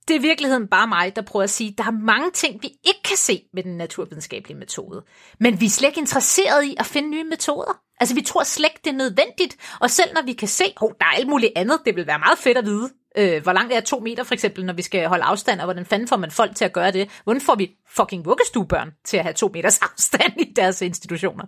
det 0.09 0.17
er 0.17 0.19
i 0.19 0.23
virkeligheden 0.23 0.69
bare 0.69 0.87
mig, 0.87 1.17
der 1.17 1.23
prøver 1.23 1.43
at 1.43 1.51
sige, 1.51 1.71
at 1.71 1.79
der 1.79 1.85
er 1.85 1.91
mange 1.91 2.31
ting, 2.31 2.63
vi 2.63 2.69
ikke 2.69 3.03
kan 3.05 3.17
se 3.17 3.43
med 3.55 3.63
den 3.63 3.77
naturvidenskabelige 3.77 4.59
metode. 4.59 5.05
Men 5.41 5.61
vi 5.61 5.67
er 5.67 5.71
slet 5.71 5.89
ikke 5.89 6.01
interesseret 6.01 6.65
i 6.65 6.75
at 6.79 6.87
finde 6.87 7.11
nye 7.11 7.25
metoder. 7.25 7.81
Altså, 8.01 8.15
vi 8.15 8.23
tror 8.23 8.43
slet 8.45 8.69
ikke, 8.69 8.81
det 8.85 8.91
er 8.91 8.97
nødvendigt. 8.97 9.57
Og 9.81 9.91
selv 9.91 10.15
når 10.15 10.23
vi 10.23 10.33
kan 10.33 10.49
se, 10.49 10.65
at 10.65 10.73
oh, 10.81 10.91
der 11.01 11.07
er 11.07 11.11
alt 11.11 11.29
muligt 11.29 11.53
andet, 11.57 11.81
det 11.87 11.97
vil 11.97 12.07
være 12.07 12.19
meget 12.19 12.39
fedt 12.39 12.59
at 12.59 12.65
vide. 12.65 12.91
Øh, 13.17 13.43
hvor 13.43 13.53
langt 13.53 13.73
er 13.73 13.81
to 13.81 13.99
meter, 13.99 14.25
for 14.25 14.35
eksempel, 14.35 14.65
når 14.65 14.73
vi 14.73 14.83
skal 14.83 15.09
holde 15.09 15.25
afstand, 15.25 15.61
og 15.61 15.67
hvordan 15.67 15.87
fanden 15.87 16.09
får 16.09 16.17
man 16.17 16.31
folk 16.31 16.57
til 16.57 16.65
at 16.65 16.73
gøre 16.73 16.93
det? 16.93 17.11
Hvordan 17.25 17.41
får 17.41 17.55
vi 17.55 17.71
fucking 17.89 18.25
vuggestuebørn 18.25 18.91
til 19.05 19.17
at 19.17 19.23
have 19.23 19.35
to 19.35 19.51
meters 19.55 19.79
afstand 19.93 20.41
i 20.41 20.53
deres 20.57 20.83
institutioner? 20.83 21.45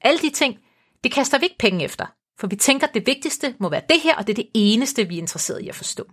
Alle 0.00 0.18
de 0.18 0.30
ting, 0.30 0.56
det 1.04 1.12
kaster 1.12 1.38
vi 1.38 1.44
ikke 1.44 1.58
penge 1.58 1.84
efter. 1.84 2.06
For 2.40 2.46
vi 2.46 2.56
tænker, 2.56 2.86
at 2.86 2.94
det 2.94 3.06
vigtigste 3.06 3.54
må 3.60 3.68
være 3.68 3.82
det 3.88 4.00
her, 4.00 4.16
og 4.16 4.26
det 4.26 4.32
er 4.32 4.42
det 4.42 4.50
eneste, 4.54 5.08
vi 5.08 5.14
er 5.14 5.18
interesseret 5.18 5.62
i 5.62 5.68
at 5.68 5.74
forstå. 5.74 6.04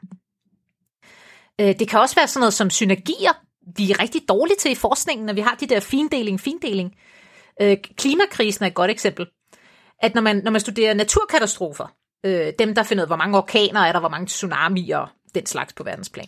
Øh, 1.62 1.80
det 1.80 1.90
kan 1.90 2.00
også 2.00 2.16
være 2.16 2.28
sådan 2.28 2.40
noget 2.40 2.54
som 2.54 2.70
synergier. 2.70 3.34
Vi 3.78 3.92
er 3.92 4.00
rigtig 4.00 4.22
dårlige 4.30 4.58
til 4.58 4.72
i 4.72 4.76
forskningen, 4.76 5.26
når 5.26 5.34
vi 5.34 5.42
har 5.42 5.56
de 5.56 5.68
der 5.68 5.80
findeling, 5.80 6.40
findeling. 6.40 6.96
Øh, 7.62 7.78
klimakrisen 7.98 8.64
er 8.64 8.68
et 8.68 8.74
godt 8.74 8.92
eksempel. 8.92 9.28
At 10.00 10.16
når 10.16 10.22
man, 10.22 10.42
når 10.44 10.52
man 10.52 10.62
studerer 10.62 10.94
naturkatastrofer, 10.94 11.88
øh, 12.26 12.54
dem 12.60 12.76
der 12.76 12.84
finder 12.84 13.04
ud 13.04 13.06
af, 13.06 13.10
hvor 13.10 13.16
mange 13.16 13.38
orkaner 13.38 13.82
er 13.82 13.92
der, 13.92 14.00
hvor 14.00 14.10
mange 14.10 14.28
tsunamier 14.28 14.98
og 14.98 15.08
den 15.36 15.46
slags 15.46 15.74
på 15.74 15.84
verdensplan. 15.84 16.28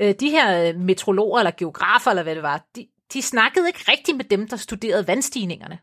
De 0.00 0.30
her 0.30 0.78
metrologer 0.78 1.38
eller 1.38 1.50
geografer, 1.58 2.10
eller 2.10 2.22
hvad 2.22 2.34
det 2.34 2.42
var, 2.42 2.66
de, 2.76 2.86
de 3.12 3.22
snakkede 3.22 3.66
ikke 3.66 3.84
rigtigt 3.88 4.16
med 4.16 4.24
dem, 4.24 4.48
der 4.48 4.56
studerede 4.56 5.06
vandstigningerne. 5.06 5.78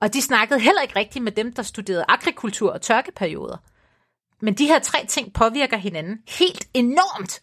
Og 0.00 0.14
de 0.14 0.22
snakkede 0.22 0.60
heller 0.60 0.82
ikke 0.82 0.96
rigtigt 0.96 1.24
med 1.24 1.32
dem, 1.32 1.52
der 1.52 1.62
studerede 1.62 2.04
agrikultur 2.08 2.72
og 2.72 2.82
tørkeperioder. 2.82 3.56
Men 4.40 4.54
de 4.54 4.66
her 4.66 4.78
tre 4.78 5.06
ting 5.06 5.32
påvirker 5.32 5.76
hinanden 5.76 6.18
helt 6.28 6.68
enormt. 6.74 7.40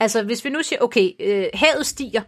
Altså, 0.00 0.22
hvis 0.22 0.44
vi 0.44 0.50
nu 0.50 0.62
siger, 0.62 0.80
okay, 0.80 1.10
øh, 1.20 1.46
havet 1.54 1.86
stiger 1.86 2.22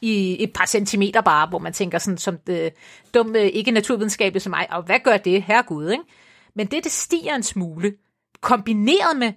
i 0.00 0.42
et 0.42 0.52
par 0.52 0.66
centimeter 0.66 1.20
bare, 1.20 1.46
hvor 1.46 1.58
man 1.58 1.72
tænker 1.72 1.98
sådan 1.98 2.18
som 2.18 2.38
det 2.46 2.72
dum 3.14 3.36
øh, 3.36 3.46
ikke 3.46 3.70
naturvidenskabelig 3.70 4.42
som 4.42 4.50
mig, 4.50 4.66
og 4.70 4.82
hvad 4.82 4.98
gør 5.04 5.16
det, 5.16 5.42
herregud, 5.42 5.90
ikke? 5.90 6.04
Men 6.54 6.66
det, 6.66 6.84
det 6.84 6.92
stiger 6.92 7.34
en 7.34 7.42
smule, 7.42 7.92
kombineret 8.40 9.16
med 9.16 9.32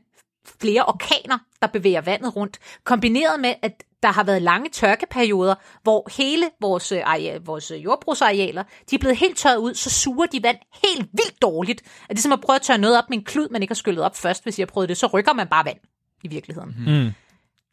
flere 0.61 0.85
orkaner, 0.85 1.37
der 1.61 1.67
bevæger 1.67 2.01
vandet 2.01 2.35
rundt, 2.35 2.59
kombineret 2.83 3.39
med, 3.39 3.53
at 3.61 3.83
der 4.03 4.11
har 4.11 4.23
været 4.23 4.41
lange 4.41 4.69
tørkeperioder, 4.69 5.55
hvor 5.83 6.17
hele 6.17 6.49
vores, 6.61 6.91
øh, 6.91 7.01
areal, 7.05 7.41
vores 7.41 7.71
jordbrugsarealer, 7.71 8.63
de 8.89 8.95
er 8.95 8.99
blevet 8.99 9.17
helt 9.17 9.37
tørret 9.37 9.57
ud, 9.57 9.73
så 9.73 9.89
suger 9.89 10.25
de 10.25 10.43
vand 10.43 10.57
helt 10.83 11.09
vildt 11.13 11.41
dårligt. 11.41 11.81
At 12.03 12.09
det 12.09 12.17
er 12.17 12.21
som 12.21 12.31
at 12.31 12.41
prøve 12.41 12.55
at 12.55 12.61
tørre 12.61 12.77
noget 12.77 12.97
op 12.97 13.09
med 13.09 13.17
en 13.17 13.23
klud, 13.23 13.49
man 13.49 13.61
ikke 13.61 13.71
har 13.71 13.75
skyllet 13.75 14.03
op 14.03 14.17
først. 14.17 14.43
Hvis 14.43 14.59
jeg 14.59 14.65
har 14.65 14.73
prøvet 14.73 14.89
det, 14.89 14.97
så 14.97 15.07
rykker 15.07 15.33
man 15.33 15.47
bare 15.47 15.65
vand 15.65 15.77
i 16.23 16.27
virkeligheden. 16.27 16.75
Mm. 16.87 17.11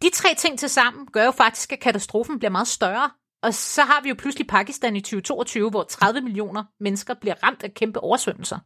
De 0.02 0.10
tre 0.10 0.34
ting 0.38 0.58
til 0.58 0.68
sammen 0.68 1.06
gør 1.12 1.24
jo 1.24 1.30
faktisk, 1.30 1.72
at 1.72 1.80
katastrofen 1.80 2.38
bliver 2.38 2.50
meget 2.50 2.68
større. 2.68 3.10
Og 3.42 3.54
så 3.54 3.82
har 3.82 4.00
vi 4.02 4.08
jo 4.08 4.14
pludselig 4.18 4.46
Pakistan 4.46 4.96
i 4.96 5.00
2022, 5.00 5.70
hvor 5.70 5.82
30 5.82 6.20
millioner 6.20 6.64
mennesker 6.80 7.14
bliver 7.14 7.34
ramt 7.42 7.62
af 7.62 7.74
kæmpe 7.74 8.00
oversvømmelser. 8.00 8.58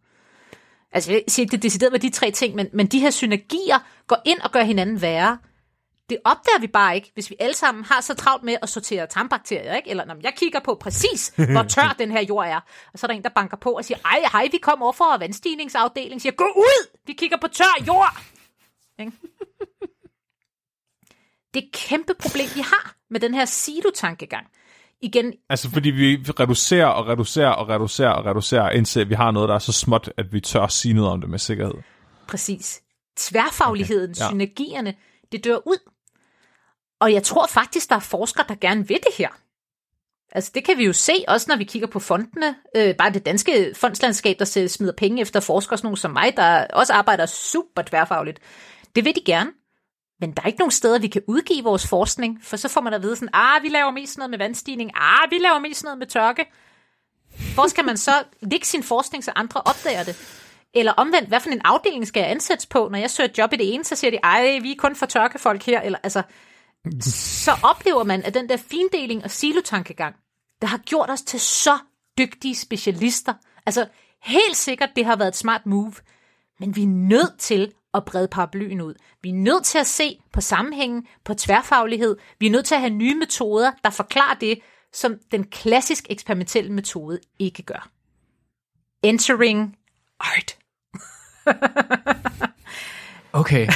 Altså, 0.92 1.12
jeg 1.12 1.23
siger 1.29 1.44
ikke, 1.44 1.53
det 1.53 1.62
decideret 1.62 1.92
var 1.92 1.99
de 1.99 2.11
tre 2.11 2.31
ting, 2.31 2.55
men, 2.55 2.68
men 2.73 2.87
de 2.87 3.01
her 3.01 3.11
synergier 3.11 3.79
går 4.07 4.16
ind 4.25 4.40
og 4.40 4.53
gør 4.53 4.62
hinanden 4.62 5.03
værre. 5.03 5.38
Det 6.11 6.18
opdager 6.25 6.61
vi 6.61 6.66
bare 6.66 6.94
ikke, 6.94 7.11
hvis 7.14 7.31
vi 7.31 7.37
alle 7.40 7.55
sammen 7.55 7.85
har 7.85 8.01
så 8.01 8.14
travlt 8.14 8.44
med 8.44 8.57
at 8.62 8.68
sortere 8.68 9.07
tarmbakterier, 9.07 9.75
ikke? 9.77 9.90
Eller 9.90 10.05
når 10.05 10.16
jeg 10.23 10.35
kigger 10.37 10.61
på 10.61 10.75
præcis, 10.81 11.29
hvor 11.37 11.62
tør 11.62 11.94
den 12.03 12.11
her 12.11 12.23
jord 12.23 12.47
er, 12.47 12.61
og 12.92 12.99
så 12.99 13.07
er 13.07 13.09
der 13.09 13.14
en, 13.14 13.23
der 13.23 13.29
banker 13.29 13.57
på 13.57 13.70
og 13.70 13.85
siger, 13.85 13.99
ej, 14.05 14.20
hej, 14.33 14.49
vi 14.53 14.59
kom 14.59 14.83
over 14.83 14.92
for 14.92 15.18
vandstigningsafdelingen, 15.18 16.20
siger, 16.20 16.33
gå 16.33 16.44
ud, 16.57 16.99
vi 17.07 17.12
kigger 17.12 17.37
på 17.37 17.49
tør 17.49 17.85
jord. 17.87 18.20
Ikke? 18.99 19.12
Det 21.55 21.64
et 21.64 21.73
kæmpe 21.73 22.14
problem, 22.23 22.49
vi 22.55 22.61
har 22.61 22.95
med 23.11 23.21
den 23.21 23.35
her 23.35 23.45
silotankegang. 23.45 24.47
Igen, 25.01 25.33
Altså, 25.49 25.71
fordi 25.71 25.90
vi 25.90 26.17
reducerer 26.40 26.87
og 26.87 27.07
reducerer 27.07 27.49
og 27.49 27.69
reducerer 27.69 28.11
og 28.11 28.27
reducerer, 28.27 28.71
indtil 28.71 29.09
vi 29.09 29.14
har 29.14 29.31
noget, 29.31 29.49
der 29.49 29.55
er 29.55 29.59
så 29.59 29.73
småt, 29.73 30.12
at 30.17 30.33
vi 30.33 30.40
tør 30.40 30.61
at 30.61 30.73
sige 30.73 30.95
noget 30.95 31.11
om 31.11 31.21
det 31.21 31.31
med 31.31 31.38
sikkerhed. 31.38 31.75
Præcis. 32.29 32.83
Tværfagligheden, 33.17 34.11
okay, 34.11 34.21
ja. 34.21 34.29
synergierne, 34.29 34.95
det 35.33 35.45
dør 35.45 35.57
ud. 35.67 35.90
Og 37.01 37.12
jeg 37.12 37.23
tror 37.23 37.47
faktisk, 37.47 37.88
der 37.88 37.97
er 37.97 38.01
forskere, 38.01 38.45
der 38.49 38.55
gerne 38.55 38.88
vil 38.88 38.97
det 38.97 39.14
her. 39.19 39.29
Altså 40.33 40.51
det 40.55 40.64
kan 40.64 40.79
vi 40.79 40.85
jo 40.85 40.93
se, 40.93 41.12
også 41.29 41.47
når 41.49 41.57
vi 41.57 41.64
kigger 41.64 41.88
på 41.88 41.99
fondene. 41.99 42.55
Øh, 42.77 42.95
bare 42.97 43.12
det 43.12 43.27
danske 43.27 43.75
fondslandskab, 43.75 44.38
der 44.38 44.67
smider 44.69 44.93
penge 44.93 45.23
efter 45.23 45.40
forskere, 45.40 45.79
sådan 45.79 45.87
nogle 45.87 45.99
som 45.99 46.11
mig, 46.11 46.37
der 46.37 46.67
også 46.67 46.93
arbejder 46.93 47.27
super 47.27 47.83
tværfagligt. 47.83 48.40
Det 48.97 49.05
vil 49.05 49.14
de 49.14 49.23
gerne. 49.27 49.51
Men 50.25 50.33
der 50.33 50.43
er 50.43 50.47
ikke 50.47 50.59
nogen 50.59 50.71
steder, 50.71 50.99
vi 50.99 51.09
kan 51.09 51.23
udgive 51.29 51.65
vores 51.65 51.87
forskning, 51.87 52.39
for 52.43 52.57
så 52.57 52.69
får 52.69 52.81
man 52.81 52.95
at 52.95 53.03
vide 53.03 53.17
sådan, 53.17 53.29
ah, 53.33 53.63
vi 53.63 53.69
laver 53.69 53.91
mest 53.91 54.19
noget 54.19 54.31
med 54.31 54.39
vandstigning, 54.39 54.91
ah, 54.95 55.31
vi 55.31 55.39
laver 55.39 55.59
mest 55.59 55.85
noget 55.85 55.99
med 55.99 56.07
tørke. 56.07 56.45
Hvor 57.55 57.67
skal 57.67 57.85
man 57.85 57.97
så 57.97 58.13
lægge 58.53 58.67
sin 58.67 58.83
forskning, 58.83 59.25
så 59.25 59.33
andre 59.37 59.61
opdager 59.61 60.05
det? 60.05 60.17
Eller 60.75 60.93
omvendt, 60.93 61.29
hvad 61.29 61.41
for 61.41 61.51
en 61.51 61.61
afdeling 61.65 62.07
skal 62.07 62.21
jeg 62.21 62.31
ansættes 62.31 62.67
på? 62.67 62.89
Når 62.89 62.99
jeg 62.99 63.11
søger 63.11 63.31
job 63.39 63.53
i 63.53 63.57
det 63.57 63.75
ene, 63.75 63.85
så 63.85 63.97
siger 63.97 64.11
de, 64.11 64.17
ej, 64.17 64.59
vi 64.63 64.71
er 64.71 64.77
kun 64.79 64.97
for 64.97 65.07
tørkefolk 65.07 65.63
her. 65.63 65.81
Eller, 65.81 65.99
altså, 66.03 66.23
så 67.03 67.53
oplever 67.63 68.05
man, 68.05 68.23
at 68.23 68.35
den 68.35 68.49
der 68.49 68.57
findeling 68.57 69.25
og 69.25 69.31
silotankegang, 69.31 70.15
der 70.61 70.67
har 70.67 70.79
gjort 70.79 71.11
os 71.11 71.23
til 71.23 71.41
så 71.41 71.79
dygtige 72.19 72.55
specialister. 72.55 73.35
Altså, 73.67 73.87
helt 74.23 74.57
sikkert, 74.57 74.91
det 74.97 75.05
har 75.05 75.17
været 75.17 75.29
et 75.29 75.37
smart 75.37 75.67
move. 75.67 75.95
Men 76.61 76.77
vi 76.77 76.83
er 76.83 76.87
nødt 76.87 77.39
til 77.39 77.73
at 77.95 78.05
brede 78.05 78.29
paraplyen 78.29 78.81
ud. 78.81 78.95
Vi 79.23 79.29
er 79.29 79.35
nødt 79.35 79.65
til 79.65 79.79
at 79.79 79.87
se 79.87 80.21
på 80.33 80.41
sammenhængen, 80.41 81.07
på 81.25 81.35
tværfaglighed. 81.35 82.17
Vi 82.39 82.47
er 82.47 82.51
nødt 82.51 82.67
til 82.67 82.75
at 82.75 82.81
have 82.81 82.95
nye 82.95 83.15
metoder, 83.15 83.73
der 83.85 83.91
forklarer 83.91 84.35
det, 84.35 84.59
som 84.93 85.19
den 85.33 85.45
klassisk 85.45 86.07
eksperimentelle 86.11 86.73
metode 86.73 87.21
ikke 87.39 87.63
gør. 87.63 87.91
Entering 89.03 89.77
art. 90.21 90.59
Okay. 93.35 93.68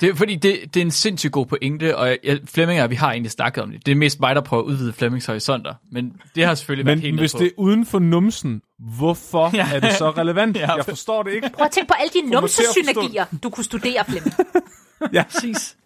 Det 0.00 0.08
er, 0.08 0.14
fordi 0.14 0.34
det, 0.36 0.60
det 0.74 0.80
er 0.80 0.84
en 0.84 0.90
sindssygt 0.90 1.32
god 1.32 1.46
pointe, 1.46 1.96
og 1.96 2.16
jeg, 2.24 2.40
Flemming 2.44 2.78
og 2.78 2.82
jeg, 2.82 2.90
vi 2.90 2.94
har 2.94 3.10
egentlig 3.12 3.30
snakket 3.30 3.62
om 3.62 3.70
det. 3.70 3.86
Det 3.86 3.92
er 3.92 3.96
mest 3.96 4.20
mig, 4.20 4.34
der 4.34 4.40
prøver 4.40 4.62
at 4.62 4.66
udvide 4.66 4.92
Flemmings 4.92 5.26
horisonter, 5.26 5.74
men 5.92 6.12
det 6.34 6.44
har 6.46 6.54
selvfølgelig 6.54 6.86
været 6.86 6.98
Men 6.98 7.02
helt 7.02 7.14
med 7.14 7.22
hvis 7.22 7.32
på. 7.32 7.38
det 7.38 7.46
er 7.46 7.50
uden 7.56 7.86
for 7.86 7.98
numsen, 7.98 8.62
hvorfor 8.96 9.50
Ja. 9.56 9.68
er 9.74 9.80
det 9.80 9.92
så 9.92 10.10
relevant? 10.10 10.56
Ja. 10.60 10.74
Jeg 10.74 10.84
forstår 10.84 11.22
det 11.22 11.32
ikke. 11.32 11.50
Prøv 11.54 11.64
at 11.64 11.70
tænke 11.70 11.88
på 11.88 11.94
alle 12.00 12.10
de 12.22 12.30
numsesynergier, 12.30 13.24
du 13.42 13.50
kunne 13.50 13.64
studere, 13.64 14.04
Flemming. 14.08 14.34
Ja. 15.12 15.22
Præcis. 15.32 15.76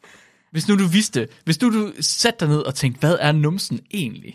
Hvis 0.51 0.69
nu 0.69 0.79
du 0.79 0.87
vidste, 0.87 1.29
hvis 1.45 1.61
nu 1.63 1.71
du 1.73 1.93
satte 2.01 2.41
dig 2.41 2.49
ned 2.55 2.61
og 2.61 2.75
tænkte, 2.75 3.01
hvad 3.01 3.17
er 3.21 3.33
numsen 3.33 3.81
egentlig? 3.95 4.35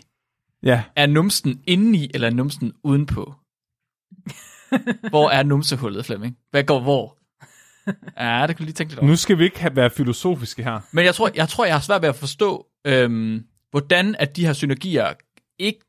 ja. 0.62 0.82
Er 0.96 1.06
numsen 1.06 1.60
indeni, 1.66 2.10
eller 2.14 2.28
er 2.28 2.32
numsen 2.34 2.72
udenpå? 2.84 3.34
Hvor 5.10 5.30
er 5.30 5.42
numsehullet, 5.42 6.06
Flemming? 6.06 6.36
Hvad 6.50 6.64
går 6.64 6.80
hvor? 6.80 7.16
Ja, 8.18 8.44
det 8.46 8.58
du 8.58 8.62
lige 8.62 8.72
tænke 8.72 8.92
lidt 8.92 8.98
over. 9.00 9.08
Nu 9.08 9.16
skal 9.16 9.38
vi 9.38 9.44
ikke 9.44 9.60
have, 9.60 9.76
være 9.76 9.90
filosofiske 9.90 10.62
her. 10.62 10.80
Men 10.92 11.04
jeg 11.04 11.14
tror, 11.14 11.30
jeg 11.34 11.48
tror, 11.48 11.64
jeg 11.64 11.74
har 11.74 11.80
svært 11.80 12.02
ved 12.02 12.08
at 12.08 12.16
forstå, 12.16 12.66
øhm, 12.84 13.44
hvordan 13.70 14.16
at 14.18 14.36
de 14.36 14.46
her 14.46 14.52
synergier 14.52 15.12
ikke, 15.58 15.80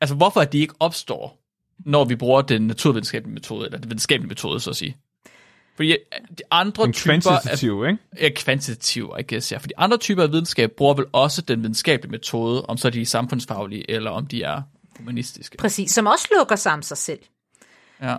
altså 0.00 0.14
hvorfor 0.16 0.40
at 0.40 0.52
de 0.52 0.58
ikke 0.58 0.74
opstår, 0.80 1.40
når 1.78 2.04
vi 2.04 2.16
bruger 2.16 2.42
den 2.42 2.66
naturvidenskabelige 2.66 3.34
metode, 3.34 3.66
eller 3.66 3.78
den 3.78 3.90
videnskabelige 3.90 4.28
metode, 4.28 4.60
så 4.60 4.70
at 4.70 4.76
sige. 4.76 4.96
Fordi 5.76 5.90
øh, 5.90 5.96
de 6.38 6.42
andre 6.50 6.84
En 6.84 6.92
typer 6.92 7.14
af, 7.14 7.22
kvantitativ, 7.22 7.84
ikke? 7.86 7.98
ja, 8.20 8.28
kvantitativ, 8.36 9.14
I 9.20 9.22
guess, 9.34 9.52
ja. 9.52 9.58
For 9.58 9.66
de 9.66 9.78
andre 9.78 9.96
typer 9.96 10.22
af 10.22 10.32
videnskab 10.32 10.72
bruger 10.72 10.94
vel 10.94 11.04
også 11.12 11.42
den 11.42 11.62
videnskabelige 11.62 12.10
metode, 12.10 12.66
om 12.66 12.76
så 12.76 12.90
de 12.90 13.00
er 13.00 13.06
samfundsfaglige, 13.06 13.90
eller 13.90 14.10
om 14.10 14.26
de 14.26 14.42
er 14.42 14.62
humanistiske. 14.98 15.56
Præcis, 15.56 15.90
som 15.90 16.06
også 16.06 16.28
lukker 16.38 16.70
om 16.72 16.82
sig 16.82 16.96
selv. 16.96 17.18
Ja. 18.02 18.16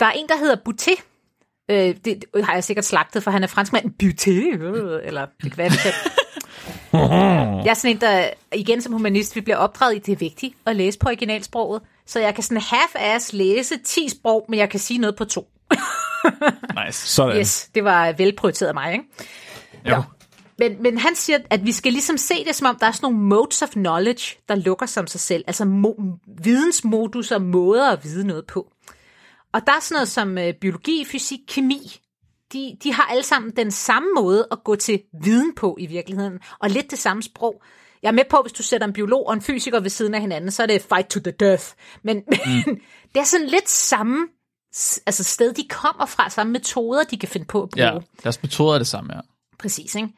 Der 0.00 0.06
er 0.06 0.12
en, 0.12 0.28
der 0.28 0.38
hedder 0.38 0.56
Boutet. 0.64 0.94
Øh, 1.70 1.76
det, 1.76 2.04
det 2.04 2.44
har 2.44 2.54
jeg 2.54 2.64
sikkert 2.64 2.84
slagtet, 2.84 3.22
for 3.22 3.30
han 3.30 3.42
er 3.42 3.46
franskmand. 3.46 3.90
Boutet, 3.98 4.60
øh, 4.62 5.00
eller 5.04 5.26
det 5.42 5.52
kan 5.52 5.58
være, 5.58 5.68
det. 5.68 5.94
Jeg 7.64 7.70
er 7.70 7.74
sådan 7.74 7.96
en, 7.96 8.00
der 8.00 8.28
igen 8.54 8.82
som 8.82 8.92
humanist, 8.92 9.36
vi 9.36 9.40
bliver 9.40 9.56
opdraget 9.56 9.96
i, 9.96 9.98
det 9.98 10.12
er 10.12 10.16
vigtigt 10.16 10.54
at 10.66 10.76
læse 10.76 10.98
på 10.98 11.08
originalsproget. 11.08 11.82
Så 12.06 12.20
jeg 12.20 12.34
kan 12.34 12.44
sådan 12.44 12.62
half-ass 12.62 13.30
læse 13.36 13.78
10 13.84 14.08
sprog, 14.08 14.46
men 14.48 14.58
jeg 14.58 14.70
kan 14.70 14.80
sige 14.80 14.98
noget 14.98 15.16
på 15.16 15.24
to. 15.24 15.48
Nice. 16.86 17.08
Sådan. 17.08 17.40
Yes, 17.40 17.70
det 17.74 17.84
var 17.84 18.12
velprioriteret 18.12 18.68
af 18.68 18.74
mig, 18.74 18.92
ikke? 18.92 19.04
Jo. 19.84 20.02
Men, 20.58 20.82
men 20.82 20.98
han 20.98 21.14
siger, 21.14 21.38
at 21.50 21.66
vi 21.66 21.72
skal 21.72 21.92
ligesom 21.92 22.16
se 22.16 22.44
det, 22.46 22.54
som 22.54 22.66
om 22.66 22.76
der 22.80 22.86
er 22.86 22.92
sådan 22.92 23.12
nogle 23.12 23.18
modes 23.18 23.62
of 23.62 23.68
knowledge, 23.68 24.36
der 24.48 24.54
lukker 24.54 24.86
sig 24.86 25.00
om 25.00 25.06
sig 25.06 25.20
selv. 25.20 25.44
Altså 25.46 25.64
mo- 25.64 26.18
vidensmodus 26.42 27.32
og 27.32 27.42
måder 27.42 27.90
at 27.90 28.04
vide 28.04 28.26
noget 28.26 28.44
på. 28.46 28.72
Og 29.56 29.66
der 29.66 29.72
er 29.72 29.80
sådan 29.80 29.94
noget 29.94 30.08
som 30.08 30.38
øh, 30.38 30.54
biologi, 30.54 31.04
fysik, 31.04 31.38
kemi. 31.48 32.00
De, 32.52 32.76
de 32.82 32.92
har 32.92 33.02
alle 33.02 33.22
sammen 33.22 33.56
den 33.56 33.70
samme 33.70 34.08
måde 34.14 34.48
at 34.50 34.64
gå 34.64 34.76
til 34.76 35.02
viden 35.22 35.54
på 35.54 35.76
i 35.80 35.86
virkeligheden, 35.86 36.38
og 36.58 36.70
lidt 36.70 36.90
det 36.90 36.98
samme 36.98 37.22
sprog. 37.22 37.62
Jeg 38.02 38.08
er 38.08 38.12
med 38.12 38.24
på, 38.30 38.38
hvis 38.42 38.52
du 38.52 38.62
sætter 38.62 38.86
en 38.86 38.92
biolog 38.92 39.26
og 39.26 39.34
en 39.34 39.42
fysiker 39.42 39.80
ved 39.80 39.90
siden 39.90 40.14
af 40.14 40.20
hinanden, 40.20 40.50
så 40.50 40.62
er 40.62 40.66
det 40.66 40.82
fight 40.82 41.08
to 41.08 41.20
the 41.20 41.30
death. 41.30 41.64
Men, 42.02 42.22
men 42.26 42.80
det 43.12 43.20
er 43.20 43.24
sådan 43.24 43.46
lidt 43.46 43.68
samme 43.68 44.26
altså 45.06 45.24
sted, 45.24 45.54
de 45.54 45.68
kommer 45.68 46.06
fra, 46.06 46.30
samme 46.30 46.52
metoder, 46.52 47.04
de 47.04 47.18
kan 47.18 47.28
finde 47.28 47.46
på 47.46 47.62
at 47.62 47.70
bruge. 47.70 47.86
Ja, 47.86 47.98
deres 48.24 48.42
metoder 48.42 48.74
er 48.74 48.78
det 48.78 48.86
samme, 48.86 49.14
ja. 49.14 49.20
Præcis, 49.58 49.94
ikke? 49.94 50.08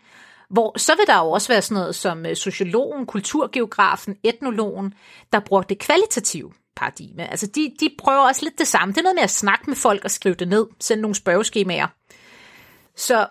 Hvor 0.51 0.79
så 0.79 0.93
vil 0.97 1.07
der 1.07 1.19
jo 1.19 1.31
også 1.31 1.49
være 1.49 1.63
sådan 1.63 1.81
noget 1.81 1.95
som 1.95 2.27
øh, 2.27 2.37
sociologen, 2.37 3.07
kulturgeografen, 3.07 4.17
etnologen, 4.23 4.95
der 5.33 5.41
bruger 5.41 5.63
det 5.63 5.79
kvalitative 5.79 6.53
paradigme. 6.79 7.31
Altså 7.31 7.47
de, 7.47 7.73
de 7.81 7.91
prøver 7.99 8.21
også 8.21 8.45
lidt 8.45 8.59
det 8.59 8.67
samme. 8.67 8.93
Det 8.93 8.99
er 8.99 9.03
noget 9.03 9.17
med 9.17 9.23
at 9.23 9.31
snakke 9.31 9.65
med 9.67 9.77
folk 9.77 10.05
og 10.05 10.11
skrive 10.11 10.35
det 10.35 10.49
ned, 10.49 10.67
sende 10.81 11.03
nogle 11.03 11.15
spørgeskemaer. 11.15 11.87
Så 12.97 13.27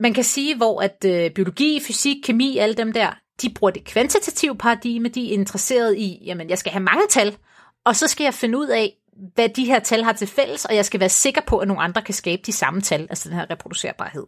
man 0.00 0.14
kan 0.14 0.24
sige, 0.24 0.56
hvor 0.56 0.82
at 0.82 1.04
øh, 1.04 1.30
biologi, 1.30 1.80
fysik, 1.86 2.16
kemi, 2.24 2.58
alle 2.58 2.74
dem 2.74 2.92
der, 2.92 3.10
de 3.42 3.50
bruger 3.50 3.70
det 3.70 3.84
kvantitative 3.84 4.56
paradigme, 4.56 5.08
de 5.08 5.28
er 5.28 5.32
interesseret 5.32 5.96
i, 5.96 6.22
jamen 6.24 6.50
jeg 6.50 6.58
skal 6.58 6.72
have 6.72 6.82
mange 6.82 7.06
tal, 7.10 7.36
og 7.84 7.96
så 7.96 8.06
skal 8.06 8.24
jeg 8.24 8.34
finde 8.34 8.58
ud 8.58 8.66
af, 8.66 8.94
hvad 9.34 9.48
de 9.48 9.64
her 9.64 9.78
tal 9.78 10.04
har 10.04 10.12
til 10.12 10.28
fælles, 10.28 10.64
og 10.64 10.74
jeg 10.74 10.84
skal 10.84 11.00
være 11.00 11.08
sikker 11.08 11.40
på, 11.46 11.58
at 11.58 11.68
nogle 11.68 11.82
andre 11.82 12.02
kan 12.02 12.14
skabe 12.14 12.42
de 12.46 12.52
samme 12.52 12.80
tal, 12.80 13.00
altså 13.00 13.28
den 13.28 13.38
her 13.38 13.50
reproducerbarhed 13.50 14.26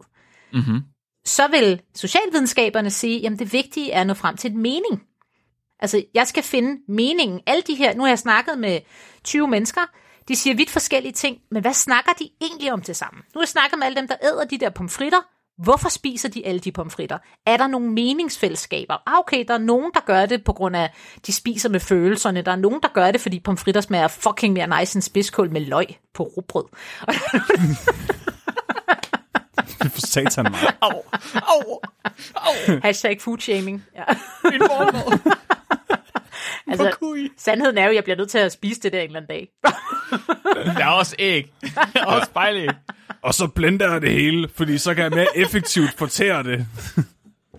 Mm-hmm. 0.53 0.81
så 1.25 1.47
vil 1.47 1.81
socialvidenskaberne 1.95 2.89
sige, 2.89 3.19
jamen 3.19 3.39
det 3.39 3.53
vigtige 3.53 3.91
er 3.91 4.01
at 4.01 4.07
nå 4.07 4.13
frem 4.13 4.37
til 4.37 4.51
et 4.51 4.57
mening. 4.57 5.03
Altså, 5.81 6.03
jeg 6.13 6.27
skal 6.27 6.43
finde 6.43 6.81
meningen. 6.87 7.39
Alle 7.47 7.61
de 7.67 7.75
her, 7.75 7.95
nu 7.95 8.03
har 8.03 8.09
jeg 8.09 8.19
snakket 8.19 8.59
med 8.59 8.79
20 9.23 9.47
mennesker, 9.47 9.81
de 10.27 10.35
siger 10.35 10.55
vidt 10.55 10.69
forskellige 10.69 11.11
ting, 11.11 11.37
men 11.51 11.61
hvad 11.61 11.73
snakker 11.73 12.11
de 12.19 12.29
egentlig 12.41 12.73
om 12.73 12.81
til 12.81 12.95
sammen? 12.95 13.23
Nu 13.33 13.39
har 13.39 13.41
jeg 13.41 13.47
snakket 13.47 13.79
med 13.79 13.85
alle 13.85 13.95
dem, 13.95 14.07
der 14.07 14.15
æder 14.23 14.45
de 14.45 14.57
der 14.57 14.69
pomfritter. 14.69 15.19
Hvorfor 15.63 15.89
spiser 15.89 16.29
de 16.29 16.45
alle 16.45 16.59
de 16.59 16.71
pomfritter? 16.71 17.17
Er 17.45 17.57
der 17.57 17.67
nogle 17.67 17.91
meningsfællesskaber? 17.91 18.93
Ah, 19.05 19.19
okay, 19.19 19.45
der 19.47 19.53
er 19.53 19.57
nogen, 19.57 19.91
der 19.93 19.99
gør 20.05 20.25
det 20.25 20.43
på 20.43 20.53
grund 20.53 20.75
af, 20.75 20.93
de 21.27 21.33
spiser 21.33 21.69
med 21.69 21.79
følelserne. 21.79 22.41
Der 22.41 22.51
er 22.51 22.55
nogen, 22.55 22.81
der 22.81 22.87
gør 22.87 23.11
det, 23.11 23.21
fordi 23.21 23.39
pomfritter 23.39 23.81
smager 23.81 24.07
fucking 24.07 24.53
mere 24.53 24.79
nice 24.79 24.97
end 24.97 25.01
spidskål 25.01 25.51
med 25.51 25.61
løg 25.61 25.85
på 26.13 26.23
rugbrød. 26.23 26.65
Det 29.83 29.91
for 29.91 30.07
satan 30.07 30.51
mig. 30.51 30.59
Au, 30.81 31.03
au, 31.35 31.79
au, 32.35 32.79
hashtag 32.83 33.21
food 33.21 33.37
shaming. 33.37 33.83
Ja. 33.95 34.03
min 34.51 34.59
mormor. 34.59 35.19
Altså, 36.67 36.95
sandheden 37.37 37.77
er 37.77 37.83
jo, 37.83 37.89
at 37.89 37.95
jeg 37.95 38.03
bliver 38.03 38.17
nødt 38.17 38.29
til 38.29 38.37
at 38.37 38.51
spise 38.51 38.81
det 38.81 38.93
der 38.93 38.99
en 38.99 39.05
eller 39.05 39.19
anden 39.19 39.29
dag. 39.29 39.47
Der 40.77 40.85
er 40.85 40.89
også 40.89 41.15
æg. 41.19 41.51
Der 41.93 42.01
er 42.01 42.05
også 42.05 42.25
spejlæg. 42.25 42.69
Og 43.21 43.33
så 43.33 43.47
blender 43.47 43.91
jeg 43.91 44.01
det 44.01 44.11
hele, 44.11 44.49
fordi 44.55 44.77
så 44.77 44.93
kan 44.93 45.03
jeg 45.03 45.11
mere 45.11 45.37
effektivt 45.37 45.93
fortære 45.97 46.43
det. 46.43 46.67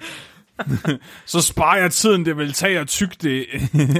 så 1.26 1.40
sparer 1.40 1.78
jeg 1.80 1.92
tiden, 1.92 2.24
det 2.24 2.36
vil 2.36 2.52
tage 2.52 2.78
at 2.78 2.88
tygge 2.88 3.16
det, 3.22 3.46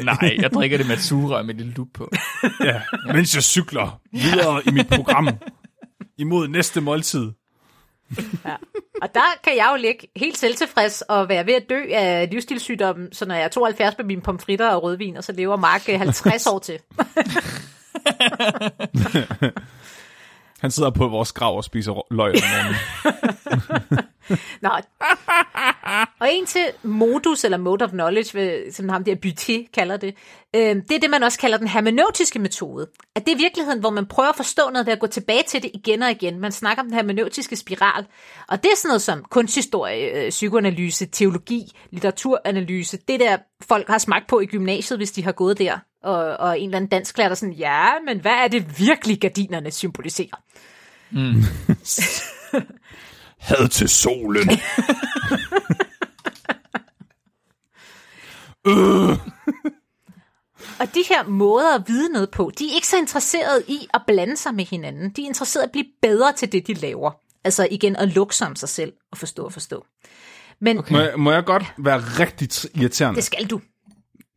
Nej, 0.04 0.36
jeg 0.40 0.50
drikker 0.52 0.78
det 0.78 0.86
med 0.86 0.96
sugerør 0.96 1.42
med 1.42 1.54
et 1.54 1.60
lille 1.60 1.72
lup 1.72 1.88
på. 1.94 2.10
ja, 2.64 2.82
mens 3.12 3.34
jeg 3.34 3.42
cykler 3.42 4.00
videre 4.12 4.62
i 4.66 4.70
mit 4.70 4.88
program 4.88 5.28
imod 6.18 6.48
næste 6.48 6.80
måltid. 6.80 7.30
Ja. 8.46 8.56
Og 9.02 9.14
der 9.14 9.38
kan 9.44 9.56
jeg 9.56 9.68
jo 9.72 9.76
ligge 9.76 10.08
helt 10.16 10.38
selvtilfreds 10.38 11.02
og 11.02 11.28
være 11.28 11.46
ved 11.46 11.54
at 11.54 11.70
dø 11.70 11.82
af 11.92 12.28
livsstilssygdommen, 12.30 13.12
så 13.12 13.26
når 13.26 13.34
jeg 13.34 13.44
er 13.44 13.48
72 13.48 13.98
med 13.98 14.06
mine 14.06 14.20
pomfritter 14.20 14.68
og 14.68 14.82
rødvin, 14.82 15.16
og 15.16 15.24
så 15.24 15.32
lever 15.32 15.56
Mark 15.56 15.88
øh, 15.88 15.98
50 15.98 16.46
år 16.46 16.58
til. 16.58 16.78
Han 20.62 20.70
sidder 20.70 20.90
på 20.90 21.08
vores 21.08 21.32
grav 21.32 21.56
og 21.56 21.64
spiser 21.64 22.06
løg 22.10 22.34
om 22.34 22.40
morgenen. 22.52 22.74
Nå. 24.62 24.70
Og 26.20 26.28
en 26.32 26.46
til 26.46 26.66
modus, 26.82 27.44
eller 27.44 27.58
mode 27.58 27.84
of 27.84 27.90
knowledge, 27.90 28.72
som 28.72 28.88
ham 28.88 29.04
der 29.04 29.14
Buty 29.14 29.58
kalder 29.74 29.96
det, 29.96 30.14
øh, 30.56 30.76
det 30.76 30.92
er 30.92 30.98
det, 31.00 31.10
man 31.10 31.22
også 31.22 31.38
kalder 31.38 31.58
den 31.58 31.68
hermeneutiske 31.68 32.38
metode. 32.38 32.86
At 33.16 33.26
det 33.26 33.32
er 33.32 33.36
virkeligheden, 33.36 33.80
hvor 33.80 33.90
man 33.90 34.06
prøver 34.06 34.28
at 34.28 34.36
forstå 34.36 34.62
noget 34.72 34.86
ved 34.86 34.92
at 34.92 35.00
gå 35.00 35.06
tilbage 35.06 35.42
til 35.48 35.62
det 35.62 35.70
igen 35.74 36.02
og 36.02 36.10
igen. 36.10 36.40
Man 36.40 36.52
snakker 36.52 36.82
om 36.82 36.86
den 36.86 36.94
hermeneutiske 36.94 37.56
spiral. 37.56 38.06
Og 38.48 38.62
det 38.62 38.70
er 38.72 38.76
sådan 38.76 38.88
noget 38.88 39.02
som 39.02 39.24
kunsthistorie, 39.30 40.24
øh, 40.24 40.30
psykoanalyse, 40.30 41.06
teologi, 41.06 41.72
litteraturanalyse. 41.90 42.98
Det 43.08 43.20
der 43.20 43.36
folk 43.62 43.88
har 43.88 43.98
smagt 43.98 44.26
på 44.28 44.40
i 44.40 44.46
gymnasiet, 44.46 44.98
hvis 44.98 45.12
de 45.12 45.24
har 45.24 45.32
gået 45.32 45.58
der. 45.58 45.78
Og, 46.02 46.36
og 46.36 46.60
en 46.60 46.64
eller 46.64 46.76
anden 46.76 46.90
dansklærer, 46.90 47.28
der 47.28 47.34
er 47.34 47.38
sådan, 47.38 47.54
ja, 47.54 47.88
men 48.06 48.20
hvad 48.20 48.32
er 48.32 48.48
det 48.48 48.78
virkelig 48.78 49.20
gardinerne 49.20 49.70
symboliserer? 49.70 50.42
Had 53.38 53.68
til 53.68 53.88
solen. 53.88 54.50
Og 60.80 60.94
de 60.94 61.04
her 61.08 61.28
måder 61.28 61.74
at 61.74 61.82
vide 61.86 62.12
noget 62.12 62.30
på, 62.30 62.52
de 62.58 62.70
er 62.70 62.74
ikke 62.74 62.86
så 62.86 62.96
interesserede 62.96 63.62
i 63.68 63.88
at 63.94 64.02
blande 64.06 64.36
sig 64.36 64.54
med 64.54 64.64
hinanden. 64.64 65.10
De 65.10 65.22
er 65.22 65.26
interesserede 65.26 65.64
i 65.64 65.68
at 65.68 65.72
blive 65.72 65.86
bedre 66.02 66.32
til 66.32 66.52
det, 66.52 66.66
de 66.66 66.74
laver. 66.74 67.10
Altså 67.44 67.68
igen 67.70 67.96
at 67.96 68.08
lukke 68.08 68.36
sig 68.36 68.46
om 68.46 68.56
sig 68.56 68.68
selv 68.68 68.92
og 69.12 69.18
forstå 69.18 69.44
og 69.44 69.52
forstå. 69.52 69.86
Men 70.60 70.78
okay. 70.78 70.92
Må, 70.92 71.00
jeg, 71.00 71.12
må 71.18 71.32
jeg 71.32 71.44
godt 71.44 71.64
være 71.78 71.98
rigtig 71.98 72.48
irriterende? 72.80 73.16
det 73.16 73.24
skal 73.24 73.46
du. 73.46 73.60